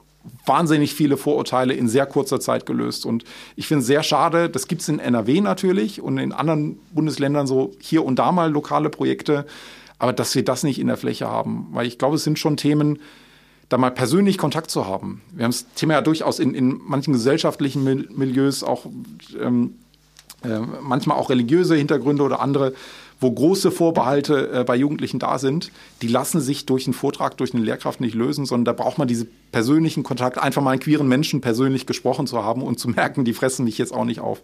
wahnsinnig 0.45 0.93
viele 0.93 1.17
Vorurteile 1.17 1.73
in 1.73 1.87
sehr 1.87 2.05
kurzer 2.05 2.39
Zeit 2.39 2.65
gelöst. 2.65 3.05
Und 3.05 3.23
ich 3.55 3.67
finde 3.67 3.81
es 3.81 3.87
sehr 3.87 4.03
schade, 4.03 4.49
das 4.49 4.67
gibt 4.67 4.81
es 4.81 4.89
in 4.89 4.99
NRW 4.99 5.41
natürlich 5.41 6.01
und 6.01 6.17
in 6.17 6.31
anderen 6.31 6.79
Bundesländern 6.93 7.47
so 7.47 7.71
hier 7.79 8.03
und 8.05 8.19
da 8.19 8.31
mal 8.31 8.51
lokale 8.51 8.89
Projekte, 8.89 9.45
aber 9.99 10.13
dass 10.13 10.35
wir 10.35 10.43
das 10.43 10.63
nicht 10.63 10.79
in 10.79 10.87
der 10.87 10.97
Fläche 10.97 11.27
haben. 11.27 11.67
Weil 11.71 11.87
ich 11.87 11.97
glaube, 11.97 12.15
es 12.15 12.23
sind 12.23 12.39
schon 12.39 12.57
Themen, 12.57 12.99
da 13.69 13.77
mal 13.77 13.91
persönlich 13.91 14.37
Kontakt 14.37 14.69
zu 14.69 14.85
haben. 14.85 15.21
Wir 15.31 15.45
haben 15.45 15.51
das 15.51 15.65
Thema 15.75 15.93
ja 15.95 16.01
durchaus 16.01 16.39
in, 16.39 16.53
in 16.53 16.79
manchen 16.85 17.13
gesellschaftlichen 17.13 17.83
Milieus 17.83 18.63
auch 18.63 18.85
ähm, 19.39 19.75
äh, 20.43 20.59
manchmal 20.81 21.17
auch 21.17 21.29
religiöse 21.29 21.75
Hintergründe 21.75 22.23
oder 22.23 22.41
andere 22.41 22.73
wo 23.19 23.31
große 23.31 23.71
Vorbehalte 23.71 24.51
äh, 24.51 24.63
bei 24.63 24.75
Jugendlichen 24.75 25.19
da 25.19 25.39
sind, 25.39 25.71
die 26.01 26.07
lassen 26.07 26.41
sich 26.41 26.65
durch 26.65 26.85
einen 26.85 26.93
Vortrag, 26.93 27.37
durch 27.37 27.53
eine 27.53 27.63
Lehrkraft 27.63 28.01
nicht 28.01 28.15
lösen, 28.15 28.45
sondern 28.45 28.65
da 28.65 28.73
braucht 28.73 28.97
man 28.97 29.07
diese 29.07 29.27
persönlichen 29.51 30.03
Kontakt, 30.03 30.37
einfach 30.37 30.61
mal 30.61 30.71
einen 30.71 30.79
queeren 30.79 31.07
Menschen 31.07 31.41
persönlich 31.41 31.85
gesprochen 31.85 32.27
zu 32.27 32.43
haben 32.43 32.61
und 32.61 32.79
zu 32.79 32.89
merken, 32.89 33.25
die 33.25 33.33
fressen 33.33 33.65
mich 33.65 33.77
jetzt 33.77 33.93
auch 33.93 34.05
nicht 34.05 34.19
auf. 34.19 34.41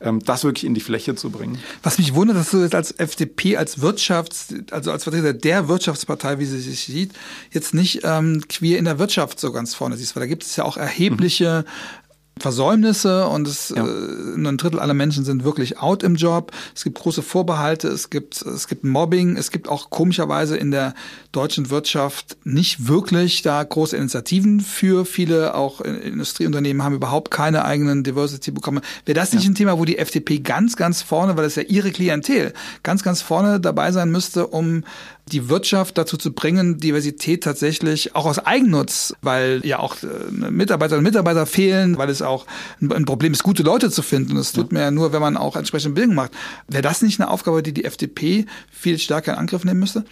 Ähm, 0.00 0.20
das 0.24 0.44
wirklich 0.44 0.64
in 0.64 0.74
die 0.74 0.80
Fläche 0.80 1.16
zu 1.16 1.30
bringen. 1.30 1.58
Was 1.82 1.98
mich 1.98 2.14
wundert, 2.14 2.36
dass 2.36 2.50
du 2.50 2.58
jetzt 2.58 2.74
als 2.74 2.92
FDP, 2.92 3.56
als 3.56 3.80
Wirtschafts-, 3.80 4.70
also 4.70 4.92
als 4.92 5.02
Vertreter 5.02 5.32
der 5.32 5.66
Wirtschaftspartei, 5.66 6.38
wie 6.38 6.44
sie 6.44 6.60
sich 6.60 6.84
sieht, 6.84 7.12
jetzt 7.50 7.74
nicht 7.74 8.02
ähm, 8.04 8.42
queer 8.48 8.78
in 8.78 8.84
der 8.84 9.00
Wirtschaft 9.00 9.40
so 9.40 9.50
ganz 9.50 9.74
vorne 9.74 9.96
siehst, 9.96 10.14
weil 10.14 10.20
da 10.20 10.26
gibt 10.28 10.44
es 10.44 10.54
ja 10.54 10.64
auch 10.64 10.76
erhebliche 10.76 11.64
mhm. 11.66 11.97
Versäumnisse 12.40 13.26
und 13.26 13.46
es, 13.48 13.70
ja. 13.70 13.84
äh, 13.84 14.36
nur 14.36 14.52
ein 14.52 14.56
Drittel 14.56 14.80
aller 14.80 14.94
Menschen 14.94 15.24
sind 15.24 15.44
wirklich 15.44 15.78
out 15.78 16.02
im 16.02 16.16
Job. 16.16 16.52
Es 16.74 16.84
gibt 16.84 16.98
große 16.98 17.22
Vorbehalte, 17.22 17.88
es 17.88 18.10
gibt, 18.10 18.42
es 18.42 18.68
gibt 18.68 18.84
Mobbing, 18.84 19.36
es 19.36 19.50
gibt 19.50 19.68
auch 19.68 19.90
komischerweise 19.90 20.56
in 20.56 20.70
der 20.70 20.94
deutschen 21.32 21.70
Wirtschaft 21.70 22.36
nicht 22.44 22.88
wirklich 22.88 23.42
da 23.42 23.62
große 23.62 23.96
Initiativen 23.96 24.60
für. 24.60 25.04
Viele 25.04 25.54
auch 25.54 25.80
Industrieunternehmen 25.80 26.82
haben 26.82 26.94
überhaupt 26.94 27.30
keine 27.30 27.64
eigenen 27.64 28.04
Diversity-Programme. 28.04 28.80
Wäre 29.04 29.14
das 29.14 29.32
nicht 29.32 29.44
ja. 29.44 29.50
ein 29.50 29.54
Thema, 29.54 29.78
wo 29.78 29.84
die 29.84 29.98
FDP 29.98 30.40
ganz, 30.40 30.76
ganz 30.76 31.02
vorne, 31.02 31.36
weil 31.36 31.44
das 31.44 31.56
ja 31.56 31.62
ihre 31.62 31.90
Klientel, 31.90 32.52
ganz, 32.82 33.02
ganz 33.02 33.22
vorne 33.22 33.60
dabei 33.60 33.92
sein 33.92 34.10
müsste, 34.10 34.46
um 34.46 34.84
die 35.28 35.48
Wirtschaft 35.48 35.98
dazu 35.98 36.16
zu 36.16 36.32
bringen, 36.32 36.78
Diversität 36.78 37.44
tatsächlich 37.44 38.14
auch 38.14 38.26
aus 38.26 38.38
Eigennutz, 38.38 39.14
weil 39.22 39.60
ja 39.64 39.78
auch 39.78 39.96
äh, 40.02 40.06
Mitarbeiterinnen 40.30 41.06
und 41.06 41.12
Mitarbeiter 41.12 41.46
fehlen, 41.46 41.98
weil 41.98 42.10
es 42.10 42.22
auch 42.22 42.46
ein 42.80 43.04
Problem 43.04 43.32
ist, 43.32 43.42
gute 43.42 43.62
Leute 43.62 43.90
zu 43.90 44.02
finden. 44.02 44.36
Das 44.36 44.52
tut 44.52 44.72
man 44.72 44.82
ja 44.82 44.90
nur, 44.90 45.12
wenn 45.12 45.20
man 45.20 45.36
auch 45.36 45.56
entsprechende 45.56 45.94
Bildung 45.94 46.14
macht. 46.14 46.32
Wäre 46.68 46.82
das 46.82 47.02
nicht 47.02 47.20
eine 47.20 47.30
Aufgabe, 47.30 47.62
die 47.62 47.72
die 47.72 47.84
FDP 47.84 48.46
viel 48.70 48.98
stärker 48.98 49.32
in 49.32 49.38
Angriff 49.38 49.64
nehmen 49.64 49.80
müsste? 49.80 50.04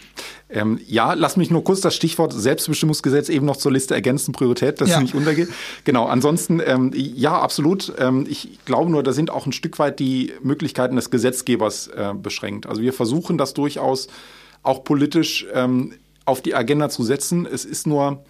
Ähm, 0.49 0.79
ja, 0.87 1.13
lass 1.13 1.35
mich 1.35 1.49
nur 1.49 1.63
kurz 1.63 1.81
das 1.81 1.95
Stichwort 1.95 2.33
Selbstbestimmungsgesetz 2.33 3.29
eben 3.29 3.45
noch 3.45 3.57
zur 3.57 3.71
Liste 3.71 3.93
ergänzen, 3.93 4.31
Priorität, 4.31 4.79
dass 4.79 4.89
ja. 4.89 4.95
es 4.97 5.01
nicht 5.01 5.15
untergeht. 5.15 5.49
Genau, 5.83 6.05
ansonsten, 6.05 6.61
ähm, 6.65 6.91
ja, 6.93 7.39
absolut. 7.39 7.93
Ähm, 7.97 8.25
ich 8.29 8.59
glaube 8.65 8.89
nur, 8.89 9.03
da 9.03 9.11
sind 9.11 9.29
auch 9.29 9.45
ein 9.45 9.51
Stück 9.51 9.79
weit 9.79 9.99
die 9.99 10.33
Möglichkeiten 10.41 10.95
des 10.95 11.09
Gesetzgebers 11.09 11.87
äh, 11.87 12.13
beschränkt. 12.13 12.65
Also 12.65 12.81
wir 12.81 12.93
versuchen 12.93 13.37
das 13.37 13.53
durchaus 13.53 14.07
auch 14.67 14.83
politisch 14.83 15.45
ähm, 15.53 15.93
auf 16.25 16.41
die 16.41 16.53
Agenda 16.53 16.89
zu 16.89 17.03
setzen. 17.03 17.47
Es 17.51 17.65
ist 17.65 17.87
nur 17.87 18.23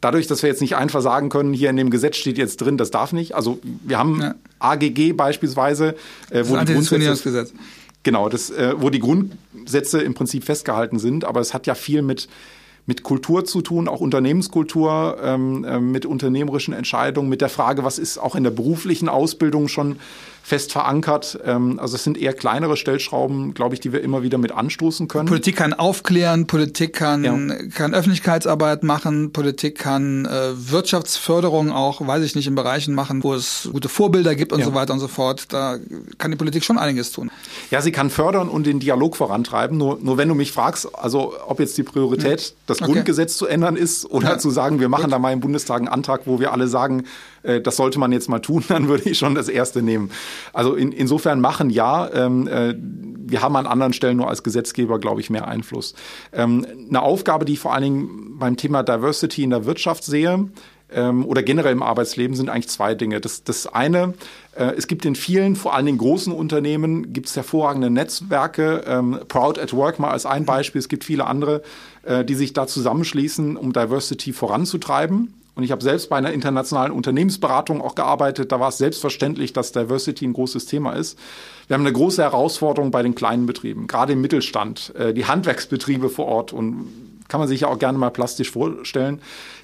dadurch, 0.00 0.26
dass 0.26 0.42
wir 0.42 0.50
jetzt 0.50 0.60
nicht 0.60 0.76
einfach 0.76 1.00
sagen 1.00 1.28
können, 1.28 1.52
hier 1.52 1.70
in 1.70 1.76
dem 1.76 1.90
Gesetz 1.90 2.16
steht 2.16 2.38
jetzt 2.38 2.58
drin, 2.58 2.76
das 2.76 2.90
darf 2.90 3.12
nicht. 3.12 3.34
Also 3.34 3.58
wir 3.84 3.98
haben 3.98 4.20
ja. 4.20 4.34
AGG 4.58 5.12
beispielsweise, 5.12 5.94
äh, 6.30 6.44
wo 6.46 6.54
das 6.54 6.66
die 6.66 6.74
Grundsätze, 6.74 7.52
genau, 8.02 8.28
das, 8.28 8.50
äh, 8.50 8.74
wo 8.76 8.90
die 8.90 9.00
Grundsätze 9.00 10.00
im 10.00 10.14
Prinzip 10.14 10.44
festgehalten 10.44 10.98
sind, 10.98 11.24
aber 11.24 11.40
es 11.40 11.54
hat 11.54 11.66
ja 11.66 11.74
viel 11.74 12.02
mit 12.02 12.28
mit 12.88 13.02
Kultur 13.02 13.44
zu 13.44 13.60
tun, 13.60 13.86
auch 13.86 14.00
Unternehmenskultur, 14.00 15.18
ähm, 15.22 15.62
äh, 15.62 15.78
mit 15.78 16.06
unternehmerischen 16.06 16.72
Entscheidungen, 16.72 17.28
mit 17.28 17.42
der 17.42 17.50
Frage, 17.50 17.84
was 17.84 17.98
ist 17.98 18.16
auch 18.16 18.34
in 18.34 18.44
der 18.44 18.50
beruflichen 18.50 19.10
Ausbildung 19.10 19.68
schon 19.68 19.96
fest 20.48 20.72
verankert. 20.72 21.38
Ähm, 21.44 21.78
also 21.78 21.94
es 21.94 22.04
sind 22.04 22.16
eher 22.16 22.32
kleinere 22.32 22.76
Stellschrauben, 22.76 23.52
glaube 23.52 23.74
ich, 23.74 23.80
die 23.80 23.92
wir 23.92 24.00
immer 24.00 24.22
wieder 24.22 24.38
mit 24.38 24.50
anstoßen 24.50 25.06
können. 25.06 25.28
Politik 25.28 25.56
kann 25.56 25.74
aufklären, 25.74 26.46
Politik 26.46 26.94
kann, 26.94 27.22
ja. 27.22 27.36
kann 27.74 27.94
Öffentlichkeitsarbeit 27.94 28.82
machen, 28.82 29.32
Politik 29.32 29.78
kann 29.78 30.24
äh, 30.24 30.30
Wirtschaftsförderung 30.54 31.70
auch, 31.70 32.06
weiß 32.06 32.24
ich 32.24 32.34
nicht, 32.34 32.46
in 32.46 32.54
Bereichen 32.54 32.94
machen, 32.94 33.22
wo 33.22 33.34
es 33.34 33.68
gute 33.70 33.90
Vorbilder 33.90 34.34
gibt 34.34 34.52
und 34.54 34.60
ja. 34.60 34.64
so 34.64 34.74
weiter 34.74 34.94
und 34.94 35.00
so 35.00 35.08
fort. 35.08 35.52
Da 35.52 35.76
kann 36.16 36.30
die 36.30 36.38
Politik 36.38 36.64
schon 36.64 36.78
einiges 36.78 37.12
tun. 37.12 37.30
Ja, 37.70 37.82
sie 37.82 37.92
kann 37.92 38.08
fördern 38.08 38.48
und 38.48 38.66
den 38.66 38.80
Dialog 38.80 39.16
vorantreiben. 39.16 39.76
Nur, 39.76 39.98
nur 40.00 40.16
wenn 40.16 40.28
du 40.28 40.34
mich 40.34 40.52
fragst, 40.52 40.88
also 40.94 41.34
ob 41.46 41.60
jetzt 41.60 41.76
die 41.76 41.82
Priorität, 41.82 42.40
hm. 42.40 42.56
das 42.66 42.80
okay. 42.80 42.92
Grundgesetz 42.92 43.36
zu 43.36 43.46
ändern 43.46 43.76
ist 43.76 44.10
oder 44.10 44.38
zu 44.38 44.50
sagen, 44.50 44.80
wir 44.80 44.88
machen 44.88 45.04
Gut. 45.04 45.12
da 45.12 45.18
mal 45.18 45.32
im 45.32 45.40
Bundestag 45.40 45.78
einen 45.78 45.88
Antrag, 45.88 46.22
wo 46.24 46.40
wir 46.40 46.52
alle 46.52 46.68
sagen, 46.68 47.04
äh, 47.42 47.60
das 47.60 47.76
sollte 47.76 47.98
man 47.98 48.12
jetzt 48.12 48.28
mal 48.28 48.40
tun, 48.40 48.64
dann 48.68 48.88
würde 48.88 49.08
ich 49.08 49.18
schon 49.18 49.34
das 49.34 49.48
erste 49.48 49.82
nehmen. 49.82 50.10
Also 50.52 50.74
in, 50.74 50.92
insofern 50.92 51.40
machen 51.40 51.70
ja. 51.70 52.10
Ähm, 52.12 52.46
äh, 52.46 52.74
wir 53.30 53.42
haben 53.42 53.56
an 53.56 53.66
anderen 53.66 53.92
Stellen 53.92 54.16
nur 54.16 54.28
als 54.28 54.42
Gesetzgeber, 54.42 54.98
glaube 54.98 55.20
ich, 55.20 55.28
mehr 55.28 55.46
Einfluss. 55.46 55.94
Ähm, 56.32 56.66
eine 56.88 57.02
Aufgabe, 57.02 57.44
die 57.44 57.54
ich 57.54 57.60
vor 57.60 57.74
allen 57.74 57.82
Dingen 57.82 58.38
beim 58.38 58.56
Thema 58.56 58.82
Diversity 58.82 59.42
in 59.42 59.50
der 59.50 59.66
Wirtschaft 59.66 60.04
sehe, 60.04 60.48
ähm, 60.90 61.26
oder 61.26 61.42
generell 61.42 61.72
im 61.72 61.82
Arbeitsleben 61.82 62.34
sind 62.34 62.48
eigentlich 62.48 62.68
zwei 62.68 62.94
Dinge. 62.94 63.20
Das, 63.20 63.44
das 63.44 63.66
eine, 63.66 64.14
äh, 64.56 64.72
es 64.76 64.86
gibt 64.86 65.04
in 65.04 65.14
vielen, 65.14 65.56
vor 65.56 65.74
allen 65.74 65.86
Dingen 65.86 65.98
großen 65.98 66.32
Unternehmen, 66.32 67.12
gibt 67.12 67.28
es 67.28 67.36
hervorragende 67.36 67.90
Netzwerke. 67.90 68.84
Ähm, 68.86 69.18
Proud 69.28 69.58
at 69.58 69.74
Work 69.74 69.98
mal 69.98 70.10
als 70.10 70.24
ein 70.24 70.46
Beispiel. 70.46 70.78
Es 70.78 70.88
gibt 70.88 71.04
viele 71.04 71.26
andere, 71.26 71.62
äh, 72.04 72.24
die 72.24 72.34
sich 72.34 72.52
da 72.54 72.66
zusammenschließen, 72.66 73.56
um 73.56 73.72
Diversity 73.72 74.32
voranzutreiben. 74.32 75.34
Und 75.58 75.64
ich 75.64 75.72
habe 75.72 75.82
selbst 75.82 76.08
bei 76.08 76.16
einer 76.16 76.32
internationalen 76.32 76.92
Unternehmensberatung 76.92 77.82
auch 77.82 77.96
gearbeitet. 77.96 78.52
Da 78.52 78.60
war 78.60 78.68
es 78.68 78.78
selbstverständlich, 78.78 79.52
dass 79.52 79.72
Diversity 79.72 80.24
ein 80.24 80.32
großes 80.32 80.66
Thema 80.66 80.92
ist. 80.92 81.18
Wir 81.66 81.74
haben 81.74 81.80
eine 81.80 81.92
große 81.92 82.22
Herausforderung 82.22 82.92
bei 82.92 83.02
den 83.02 83.16
kleinen 83.16 83.46
Betrieben, 83.46 83.88
gerade 83.88 84.12
im 84.12 84.20
Mittelstand, 84.20 84.94
äh, 84.94 85.12
die 85.12 85.26
Handwerksbetriebe 85.26 86.10
vor 86.10 86.26
Ort 86.26 86.52
und 86.52 86.86
kann 87.26 87.40
man 87.40 87.48
sich 87.48 87.62
ja 87.62 87.68
auch 87.68 87.78
gerne 87.80 87.98
mal 87.98 88.10
plastisch 88.10 88.52
vorstellen. 88.52 89.20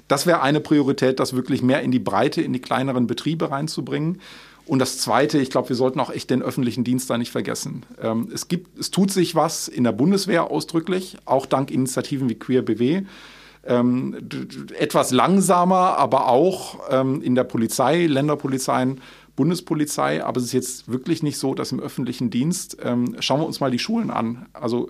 Das 0.09 0.25
wäre 0.25 0.41
eine 0.41 0.59
Priorität, 0.59 1.21
das 1.21 1.33
wirklich 1.33 1.61
mehr 1.63 1.81
in 1.81 1.91
die 1.91 1.99
Breite, 1.99 2.41
in 2.41 2.51
die 2.51 2.59
kleineren 2.59 3.07
Betriebe 3.07 3.49
reinzubringen. 3.49 4.19
Und 4.65 4.79
das 4.79 4.97
Zweite, 4.97 5.37
ich 5.37 5.49
glaube, 5.49 5.69
wir 5.69 5.77
sollten 5.77 6.01
auch 6.01 6.09
echt 6.09 6.29
den 6.29 6.41
öffentlichen 6.41 6.83
Dienst 6.83 7.09
da 7.09 7.17
nicht 7.17 7.31
vergessen. 7.31 7.83
Ähm, 8.01 8.27
es 8.33 8.49
gibt, 8.49 8.77
es 8.77 8.91
tut 8.91 9.11
sich 9.11 9.33
was 9.33 9.69
in 9.69 9.85
der 9.85 9.93
Bundeswehr 9.93 10.51
ausdrücklich, 10.51 11.15
auch 11.23 11.45
dank 11.45 11.71
Initiativen 11.71 12.27
wie 12.27 12.35
Queer 12.35 12.63
BW. 12.63 13.03
Ähm, 13.65 14.29
etwas 14.77 15.11
langsamer, 15.11 15.97
aber 15.97 16.27
auch 16.27 16.79
ähm, 16.89 17.21
in 17.21 17.33
der 17.33 17.45
Polizei, 17.45 18.05
Länderpolizeien, 18.05 19.01
Bundespolizei. 19.35 20.23
Aber 20.23 20.39
es 20.39 20.45
ist 20.45 20.53
jetzt 20.53 20.91
wirklich 20.91 21.23
nicht 21.23 21.37
so, 21.37 21.55
dass 21.55 21.71
im 21.71 21.79
öffentlichen 21.79 22.29
Dienst, 22.29 22.77
ähm, 22.83 23.15
schauen 23.19 23.39
wir 23.41 23.47
uns 23.47 23.59
mal 23.59 23.71
die 23.71 23.79
Schulen 23.79 24.11
an. 24.11 24.45
Also 24.53 24.89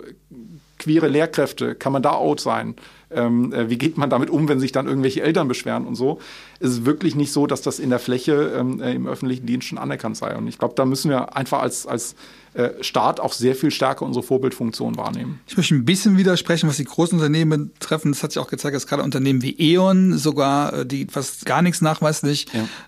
queere 0.78 1.08
Lehrkräfte, 1.08 1.74
kann 1.74 1.92
man 1.92 2.02
da 2.02 2.12
out 2.12 2.40
sein? 2.40 2.76
Ähm, 3.10 3.52
äh, 3.52 3.70
wie 3.70 3.78
geht 3.78 3.96
man 3.96 4.10
damit 4.10 4.30
um, 4.30 4.48
wenn 4.48 4.58
sich 4.58 4.72
dann 4.72 4.86
irgendwelche 4.86 5.22
Eltern 5.22 5.48
beschweren 5.48 5.86
und 5.86 5.94
so? 5.94 6.18
Es 6.58 6.70
ist 6.70 6.86
wirklich 6.86 7.14
nicht 7.14 7.32
so, 7.32 7.46
dass 7.46 7.62
das 7.62 7.78
in 7.78 7.90
der 7.90 7.98
Fläche 7.98 8.52
ähm, 8.58 8.80
äh, 8.80 8.94
im 8.94 9.06
öffentlichen 9.06 9.46
Dienst 9.46 9.68
schon 9.68 9.78
anerkannt 9.78 10.16
sei. 10.16 10.36
Und 10.36 10.48
ich 10.48 10.58
glaube, 10.58 10.74
da 10.74 10.84
müssen 10.84 11.10
wir 11.10 11.36
einfach 11.36 11.60
als, 11.60 11.86
als 11.86 12.16
äh, 12.56 12.82
Staat 12.82 13.20
auch 13.20 13.34
sehr 13.34 13.54
viel 13.54 13.70
stärker 13.70 14.06
unsere 14.06 14.22
Vorbildfunktion 14.22 14.96
wahrnehmen. 14.96 15.40
Ich 15.46 15.58
möchte 15.58 15.74
ein 15.74 15.84
bisschen 15.84 16.16
widersprechen, 16.16 16.66
was 16.70 16.78
die 16.78 16.84
großen 16.84 17.18
Unternehmen 17.18 17.70
betreffen. 17.74 18.12
Das 18.12 18.22
hat 18.22 18.32
sich 18.32 18.40
auch 18.40 18.48
gezeigt, 18.48 18.74
dass 18.74 18.86
gerade 18.86 19.02
Unternehmen 19.02 19.42
wie 19.42 19.54
E.ON 19.58 20.16
sogar, 20.16 20.86
die 20.86 21.06
fast 21.06 21.44
gar 21.44 21.60
nichts 21.60 21.82
nachweislich 21.82 22.46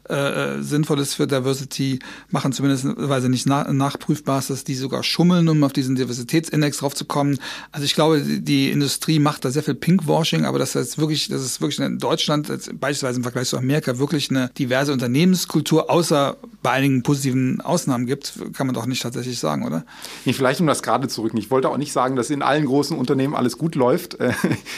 ja. 0.08 0.54
äh, 0.56 0.62
Sinnvolles 0.62 1.12
für 1.12 1.26
Diversity 1.26 1.98
machen, 2.30 2.52
zumindest 2.52 2.86
weil 2.96 3.20
sie 3.20 3.28
nicht 3.28 3.46
na 3.46 3.70
nachprüfbar 3.70 4.38
ist, 4.38 4.48
dass 4.48 4.64
die 4.64 4.74
sogar 4.74 5.02
schummeln, 5.02 5.46
um 5.50 5.62
auf 5.62 5.74
diesen 5.74 5.96
Diversitätsindex 5.96 6.78
draufzukommen. 6.78 7.38
Also 7.70 7.84
ich 7.84 7.94
glaube, 7.94 8.22
die 8.22 8.70
Industrie 8.70 9.18
macht 9.18 9.44
da 9.44 9.50
sehr 9.50 9.62
viel 9.62 9.74
Pinkwashing, 9.74 10.08
aber 10.44 10.58
das 10.58 10.74
ist 10.74 10.98
wirklich, 10.98 11.28
das 11.28 11.42
ist 11.42 11.60
wirklich 11.60 11.78
in 11.80 11.98
Deutschland, 11.98 12.48
beispielsweise 12.80 13.18
im 13.18 13.22
Vergleich 13.22 13.48
zu 13.48 13.58
Amerika, 13.58 13.98
wirklich 13.98 14.30
eine 14.30 14.50
diverse 14.56 14.92
Unternehmenskultur, 14.92 15.90
außer 15.90 16.36
bei 16.62 16.70
einigen 16.70 17.02
positiven 17.02 17.60
Ausnahmen 17.60 18.06
gibt, 18.06 18.34
kann 18.54 18.66
man 18.66 18.74
doch 18.74 18.86
nicht 18.86 19.02
tatsächlich 19.02 19.38
sagen 19.38 19.48
sagen, 19.48 19.66
oder? 19.66 19.84
Nee, 20.24 20.32
vielleicht 20.32 20.60
um 20.60 20.66
das 20.66 20.82
gerade 20.82 21.08
zu 21.08 21.22
rücken. 21.22 21.36
Ich 21.38 21.50
wollte 21.50 21.68
auch 21.68 21.76
nicht 21.76 21.92
sagen, 21.92 22.16
dass 22.16 22.30
in 22.30 22.42
allen 22.42 22.66
großen 22.66 22.96
Unternehmen 22.96 23.34
alles 23.34 23.58
gut 23.58 23.74
läuft. 23.74 24.16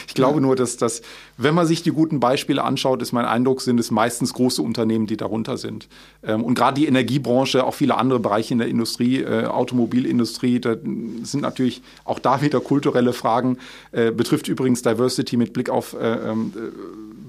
Ich 0.07 0.15
glaube 0.15 0.35
ja. 0.35 0.41
nur, 0.41 0.55
dass 0.55 0.77
das, 0.77 1.01
wenn 1.43 1.55
man 1.55 1.65
sich 1.65 1.81
die 1.81 1.91
guten 1.91 2.19
Beispiele 2.19 2.63
anschaut, 2.63 3.01
ist 3.01 3.11
mein 3.11 3.25
Eindruck, 3.25 3.61
sind 3.61 3.79
es 3.79 3.89
meistens 3.89 4.33
große 4.33 4.61
Unternehmen, 4.61 5.07
die 5.07 5.17
darunter 5.17 5.57
sind. 5.57 5.87
Ähm, 6.23 6.43
und 6.43 6.55
gerade 6.55 6.79
die 6.79 6.87
Energiebranche, 6.87 7.63
auch 7.63 7.73
viele 7.73 7.97
andere 7.97 8.19
Bereiche 8.19 8.53
in 8.53 8.59
der 8.59 8.67
Industrie, 8.67 9.21
äh, 9.21 9.45
Automobilindustrie, 9.45 10.59
da 10.59 10.75
sind 11.23 11.41
natürlich 11.41 11.81
auch 12.05 12.19
da 12.19 12.41
wieder 12.41 12.59
kulturelle 12.59 13.13
Fragen. 13.13 13.57
Äh, 13.91 14.11
betrifft 14.11 14.47
übrigens 14.47 14.81
Diversity 14.81 15.37
mit 15.37 15.53
Blick 15.53 15.69
auf 15.69 15.93
äh, 15.93 16.31
ähm, 16.31 16.53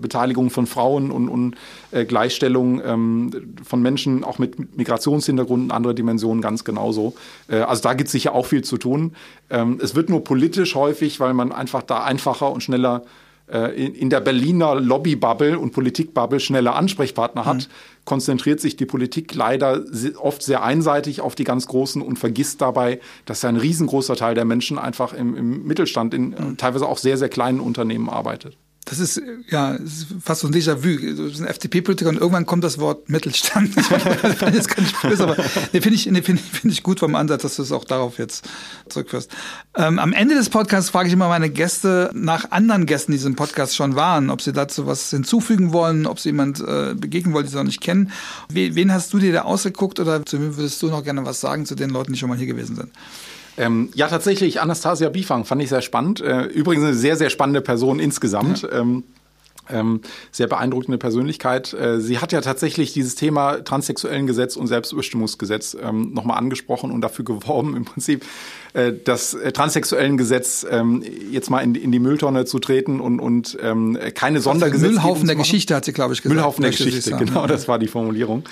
Beteiligung 0.01 0.51
von 0.51 0.67
Frauen 0.67 1.13
und, 1.13 1.55
Gleichstellung 2.09 2.83
ähm, 2.85 3.55
von 3.63 3.83
Menschen 3.83 4.25
auch 4.25 4.39
mit 4.39 4.77
Migrationshintergrund 4.77 5.65
und 5.65 5.71
andere 5.71 5.95
Dimensionen 5.95 6.43
ganz 6.43 6.65
genauso. 6.65 7.15
Also 7.47 7.83
da 7.83 7.95
gibt 7.95 8.09
es 8.09 8.13
sicher 8.13 8.35
auch 8.35 8.47
viel 8.47 8.63
zu 8.63 8.79
tun. 8.79 9.13
Es 9.79 9.95
wird 9.95 10.09
nur 10.09 10.25
politisch 10.25 10.75
häufig, 10.75 11.21
weil 11.21 11.35
man 11.35 11.53
einfach 11.53 11.83
da 11.83 12.03
einfacher 12.03 12.51
und 12.51 12.63
schneller 12.63 13.05
in, 13.49 13.95
in 13.95 14.11
der 14.11 14.21
Berliner 14.21 14.75
Lobbybubble 14.75 15.59
und 15.59 15.73
Politikbubble 15.73 16.41
schneller 16.41 16.75
Ansprechpartner 16.77 17.45
hat, 17.45 17.57
mhm. 17.57 18.05
konzentriert 18.05 18.61
sich 18.61 18.77
die 18.77 18.87
Politik 18.87 19.35
leider 19.35 19.83
oft 20.19 20.43
sehr 20.43 20.63
einseitig 20.63 21.21
auf 21.21 21.35
die 21.35 21.45
ganz 21.45 21.67
Großen 21.67 22.03
und 22.03 22.19
vergisst 22.19 22.61
dabei, 22.61 23.01
dass 23.25 23.43
ja 23.43 23.49
ein 23.49 23.57
riesengroßer 23.57 24.17
Teil 24.17 24.35
der 24.35 24.45
Menschen 24.45 24.79
einfach 24.79 25.13
im, 25.13 25.37
im 25.37 25.65
Mittelstand, 25.65 26.15
in 26.15 26.31
mhm. 26.31 26.57
teilweise 26.57 26.87
auch 26.87 26.99
sehr, 26.99 27.19
sehr 27.19 27.29
kleinen 27.29 27.61
Unternehmen 27.61 28.09
arbeitet. 28.09 28.57
Das 28.85 28.99
ist 28.99 29.23
ja 29.49 29.75
ist 29.75 30.07
fast 30.23 30.41
so 30.41 30.49
ein 30.49 30.53
Déjà-vu. 30.53 31.15
Du 31.15 31.29
bist 31.29 31.41
ein 31.41 31.47
FDP-Politiker 31.47 32.11
und 32.11 32.17
irgendwann 32.17 32.47
kommt 32.47 32.65
das 32.65 32.79
Wort 32.79 33.09
Mittelstand. 33.09 33.77
das 34.23 34.35
fand 34.35 34.55
jetzt 34.57 34.77
nicht 34.77 35.01
böse, 35.03 35.23
aber 35.23 35.37
nee, 35.73 35.81
finde 35.81 35.95
ich, 35.95 36.07
nee, 36.07 36.21
find, 36.21 36.41
find 36.41 36.73
ich 36.73 36.83
gut 36.83 36.99
vom 36.99 37.15
Ansatz, 37.15 37.43
dass 37.43 37.57
du 37.57 37.63
es 37.63 37.71
auch 37.71 37.85
darauf 37.85 38.19
jetzt 38.19 38.45
zurückführst. 38.89 39.31
Ähm, 39.77 40.01
am 40.01 40.13
Ende 40.13 40.35
des 40.35 40.51
Podcasts 40.51 40.91
frage 40.91 41.07
ich 41.07 41.13
immer 41.13 41.29
meine 41.29 41.49
Gäste 41.49 42.11
nach 42.13 42.51
anderen 42.51 42.87
Gästen, 42.87 43.13
die 43.13 43.19
diesem 43.19 43.37
Podcast 43.37 43.77
schon 43.77 43.95
waren, 43.95 44.31
ob 44.31 44.43
sie 44.43 44.53
dazu 44.53 44.87
was 44.87 45.11
hinzufügen 45.11 45.73
wollen, 45.73 46.07
ob 46.07 46.19
sie 46.19 46.31
jemand 46.31 46.61
äh, 46.61 46.95
begegnen 46.95 47.35
wollen, 47.35 47.45
die 47.45 47.53
sie 47.53 47.57
noch 47.57 47.65
nicht 47.65 47.81
kennen. 47.81 48.11
Wen 48.49 48.93
hast 48.93 49.13
du 49.13 49.21
dir 49.21 49.33
da 49.33 49.43
ausgeguckt 49.43 50.01
oder 50.01 50.27
zu 50.27 50.41
wem 50.41 50.57
würdest 50.57 50.83
du 50.83 50.89
noch 50.89 51.05
gerne 51.05 51.25
was 51.25 51.41
sagen 51.41 51.67
zu 51.67 51.77
den 51.77 51.91
Leuten, 51.91 52.13
die 52.13 52.19
schon 52.19 52.29
mal 52.29 52.39
hier 52.39 52.49
gewesen 52.49 52.75
sind? 52.75 52.91
Ähm, 53.59 53.91
ja, 53.95 54.09
tatsächlich, 54.09 54.61
Anastasia 54.61 55.09
Bifang 55.09 55.45
fand 55.45 55.63
ich 55.63 55.69
sehr 55.69 55.83
spannend. 55.83 56.21
Äh, 56.21 56.45
übrigens 56.45 56.85
eine 56.85 56.95
sehr, 56.95 57.17
sehr 57.17 57.31
spannende 57.31 57.61
Person 57.61 57.99
insgesamt. 58.01 58.63
Ja. 58.63 58.81
Ähm, 58.81 59.05
ähm, 59.71 60.01
sehr 60.31 60.49
beeindruckende 60.49 60.99
Persönlichkeit. 60.99 61.73
Äh, 61.73 62.01
sie 62.01 62.19
hat 62.19 62.33
ja 62.33 62.41
tatsächlich 62.41 62.93
dieses 62.93 63.15
Thema 63.15 63.63
transsexuellen 63.65 64.27
Gesetz 64.27 64.57
und 64.57 64.67
Selbstbestimmungsgesetz 64.67 65.77
ähm, 65.81 66.13
nochmal 66.13 66.39
angesprochen 66.39 66.91
und 66.91 67.01
dafür 67.01 67.25
geworben, 67.25 67.77
im 67.77 67.85
Prinzip 67.85 68.25
äh, 68.75 68.93
das 68.93 69.35
äh, 69.35 69.53
transsexuellen 69.53 70.17
Gesetz 70.17 70.67
ähm, 70.69 71.05
jetzt 71.31 71.49
mal 71.51 71.61
in, 71.61 71.75
in 71.75 71.93
die 71.93 72.01
Mülltonne 72.01 72.45
zu 72.45 72.59
treten 72.59 73.01
und, 73.01 73.21
und 73.21 73.57
ähm, 73.63 73.99
keine 74.15 74.41
Sondergesetze. 74.41 74.93
Müllhaufen 74.93 75.27
der 75.27 75.37
Geschichte 75.37 75.75
hat 75.75 75.85
sie, 75.85 75.93
glaube 75.93 76.15
ich, 76.15 76.23
gesagt. 76.23 76.35
Müllhaufen 76.35 76.63
der 76.63 76.73
Geschichte, 76.73 77.13
genau, 77.17 77.47
das 77.47 77.69
war 77.69 77.79
die 77.79 77.89
Formulierung. 77.89 78.45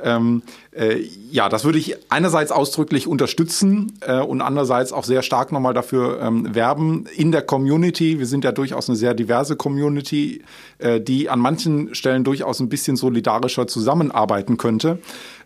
Ähm, 0.00 0.42
äh, 0.72 1.02
ja, 1.30 1.48
das 1.48 1.64
würde 1.64 1.78
ich 1.78 1.96
einerseits 2.10 2.52
ausdrücklich 2.52 3.06
unterstützen 3.06 3.98
äh, 4.00 4.20
und 4.20 4.40
andererseits 4.40 4.92
auch 4.92 5.04
sehr 5.04 5.22
stark 5.22 5.52
nochmal 5.52 5.74
dafür 5.74 6.20
ähm, 6.20 6.54
werben 6.54 7.06
in 7.16 7.32
der 7.32 7.42
Community. 7.42 8.18
Wir 8.18 8.26
sind 8.26 8.44
ja 8.44 8.52
durchaus 8.52 8.88
eine 8.88 8.96
sehr 8.96 9.14
diverse 9.14 9.56
Community, 9.56 10.42
äh, 10.78 11.00
die 11.00 11.28
an 11.28 11.40
manchen 11.40 11.94
Stellen 11.94 12.24
durchaus 12.24 12.60
ein 12.60 12.68
bisschen 12.68 12.96
solidarischer 12.96 13.66
zusammenarbeiten 13.66 14.56
könnte. 14.56 15.00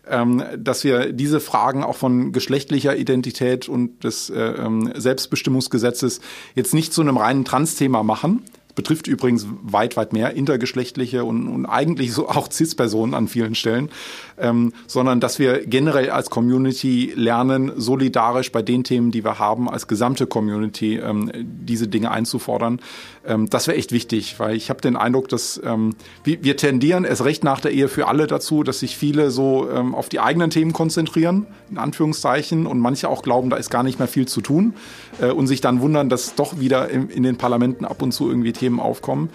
Ähm, 0.05 0.43
dass 0.57 0.83
wir 0.83 1.13
diese 1.13 1.39
Fragen 1.39 1.81
auch 1.81 1.95
von 1.95 2.33
geschlechtlicher 2.33 2.97
Identität 2.97 3.69
und 3.69 4.03
des 4.03 4.29
äh, 4.29 4.37
ähm, 4.37 4.91
Selbstbestimmungsgesetzes 4.93 6.19
jetzt 6.55 6.73
nicht 6.73 6.91
zu 6.91 6.99
einem 6.99 7.15
reinen 7.15 7.45
Trans-Thema 7.45 8.03
machen, 8.03 8.43
betrifft 8.75 9.07
übrigens 9.07 9.45
weit, 9.61 9.97
weit 9.97 10.13
mehr 10.13 10.33
intergeschlechtliche 10.33 11.23
und, 11.23 11.47
und 11.47 11.65
eigentlich 11.65 12.13
so 12.13 12.27
auch 12.29 12.51
CIS-Personen 12.51 13.13
an 13.13 13.27
vielen 13.27 13.55
Stellen, 13.55 13.89
ähm, 14.37 14.73
sondern 14.87 15.19
dass 15.19 15.39
wir 15.39 15.65
generell 15.65 16.09
als 16.09 16.29
Community 16.29 17.13
lernen, 17.15 17.71
solidarisch 17.75 18.51
bei 18.51 18.61
den 18.61 18.83
Themen, 18.83 19.11
die 19.11 19.23
wir 19.23 19.39
haben, 19.39 19.69
als 19.69 19.87
gesamte 19.87 20.27
Community 20.27 20.97
ähm, 20.97 21.31
diese 21.33 21.87
Dinge 21.87 22.11
einzufordern. 22.11 22.79
Ähm, 23.25 23.49
das 23.49 23.67
wäre 23.67 23.77
echt 23.77 23.91
wichtig, 23.91 24.39
weil 24.39 24.55
ich 24.55 24.69
habe 24.69 24.81
den 24.81 24.95
Eindruck, 24.95 25.29
dass 25.29 25.61
ähm, 25.63 25.95
wir, 26.23 26.43
wir 26.43 26.57
tendieren 26.57 27.05
erst 27.05 27.23
recht 27.25 27.43
nach 27.43 27.59
der 27.59 27.71
Ehe 27.71 27.87
für 27.87 28.07
alle 28.07 28.27
dazu, 28.27 28.63
dass 28.63 28.79
sich 28.79 28.97
viele 28.97 29.31
so 29.31 29.69
ähm, 29.69 29.95
auf 29.95 30.09
die 30.09 30.19
eigenen 30.19 30.49
Themen 30.49 30.73
konzentrieren, 30.73 31.47
in 31.69 31.77
Anführungszeichen, 31.77 32.65
und 32.65 32.79
manche 32.79 33.09
auch 33.09 33.23
glauben, 33.23 33.49
da 33.49 33.57
ist 33.57 33.69
gar 33.69 33.83
nicht 33.83 33.99
mehr 33.99 34.07
viel 34.07 34.27
zu 34.27 34.41
tun 34.41 34.73
äh, 35.21 35.31
und 35.31 35.47
sich 35.47 35.61
dann 35.61 35.81
wundern, 35.81 36.09
dass 36.09 36.35
doch 36.35 36.59
wieder 36.59 36.89
in, 36.89 37.09
in 37.09 37.23
den 37.23 37.37
Parlamenten 37.37 37.85
ab 37.85 38.01
und 38.01 38.11
zu 38.11 38.27
irgendwie 38.27 38.53
Themen 38.53 38.79
aufkommen. 38.79 39.29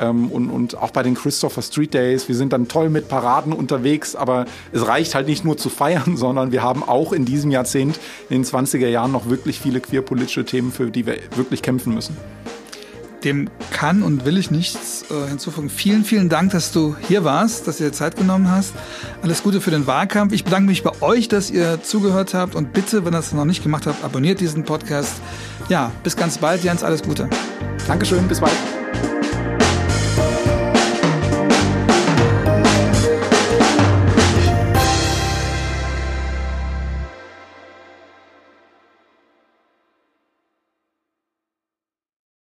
Ähm, 0.00 0.30
und, 0.30 0.50
und 0.50 0.76
auch 0.76 0.90
bei 0.90 1.02
den 1.02 1.14
Christopher 1.14 1.62
Street 1.62 1.94
Days, 1.94 2.28
wir 2.28 2.34
sind 2.34 2.52
dann 2.52 2.68
toll 2.68 2.90
mit 2.90 3.08
Paraden 3.08 3.52
unterwegs, 3.52 4.16
aber 4.16 4.46
es 4.72 4.86
reicht 4.86 5.14
halt 5.14 5.26
nicht 5.26 5.44
nur 5.44 5.56
zu 5.56 5.68
feiern, 5.68 6.16
sondern 6.16 6.52
wir 6.52 6.62
haben 6.62 6.82
auch 6.82 7.12
in 7.12 7.24
diesem 7.24 7.50
Jahrzehnt, 7.50 7.98
in 8.28 8.42
den 8.42 8.44
20er 8.44 8.88
Jahren, 8.88 9.12
noch 9.12 9.28
wirklich 9.28 9.60
viele 9.60 9.80
queerpolitische 9.80 10.44
Themen, 10.44 10.72
für 10.72 10.90
die 10.90 11.06
wir 11.06 11.16
wirklich 11.36 11.62
kämpfen 11.62 11.94
müssen. 11.94 12.16
Dem 13.24 13.48
kann 13.70 14.02
und 14.02 14.24
will 14.24 14.36
ich 14.36 14.50
nichts 14.50 15.04
äh, 15.08 15.28
hinzufügen. 15.28 15.70
Vielen, 15.70 16.04
vielen 16.04 16.28
Dank, 16.28 16.50
dass 16.50 16.72
du 16.72 16.96
hier 17.06 17.22
warst, 17.22 17.68
dass 17.68 17.78
du 17.78 17.84
dir 17.84 17.92
Zeit 17.92 18.16
genommen 18.16 18.50
hast. 18.50 18.72
Alles 19.22 19.44
Gute 19.44 19.60
für 19.60 19.70
den 19.70 19.86
Wahlkampf. 19.86 20.32
Ich 20.32 20.42
bedanke 20.42 20.68
mich 20.68 20.82
bei 20.82 20.90
euch, 21.00 21.28
dass 21.28 21.48
ihr 21.48 21.80
zugehört 21.82 22.34
habt 22.34 22.56
und 22.56 22.72
bitte, 22.72 23.04
wenn 23.04 23.14
ihr 23.14 23.18
das 23.18 23.32
noch 23.32 23.44
nicht 23.44 23.62
gemacht 23.62 23.86
habt, 23.86 24.02
abonniert 24.02 24.40
diesen 24.40 24.64
Podcast. 24.64 25.20
Ja, 25.68 25.92
bis 26.02 26.16
ganz 26.16 26.38
bald, 26.38 26.64
Jens, 26.64 26.82
alles 26.82 27.02
Gute. 27.02 27.28
Dankeschön, 27.86 28.26
bis 28.26 28.40
bald. 28.40 28.52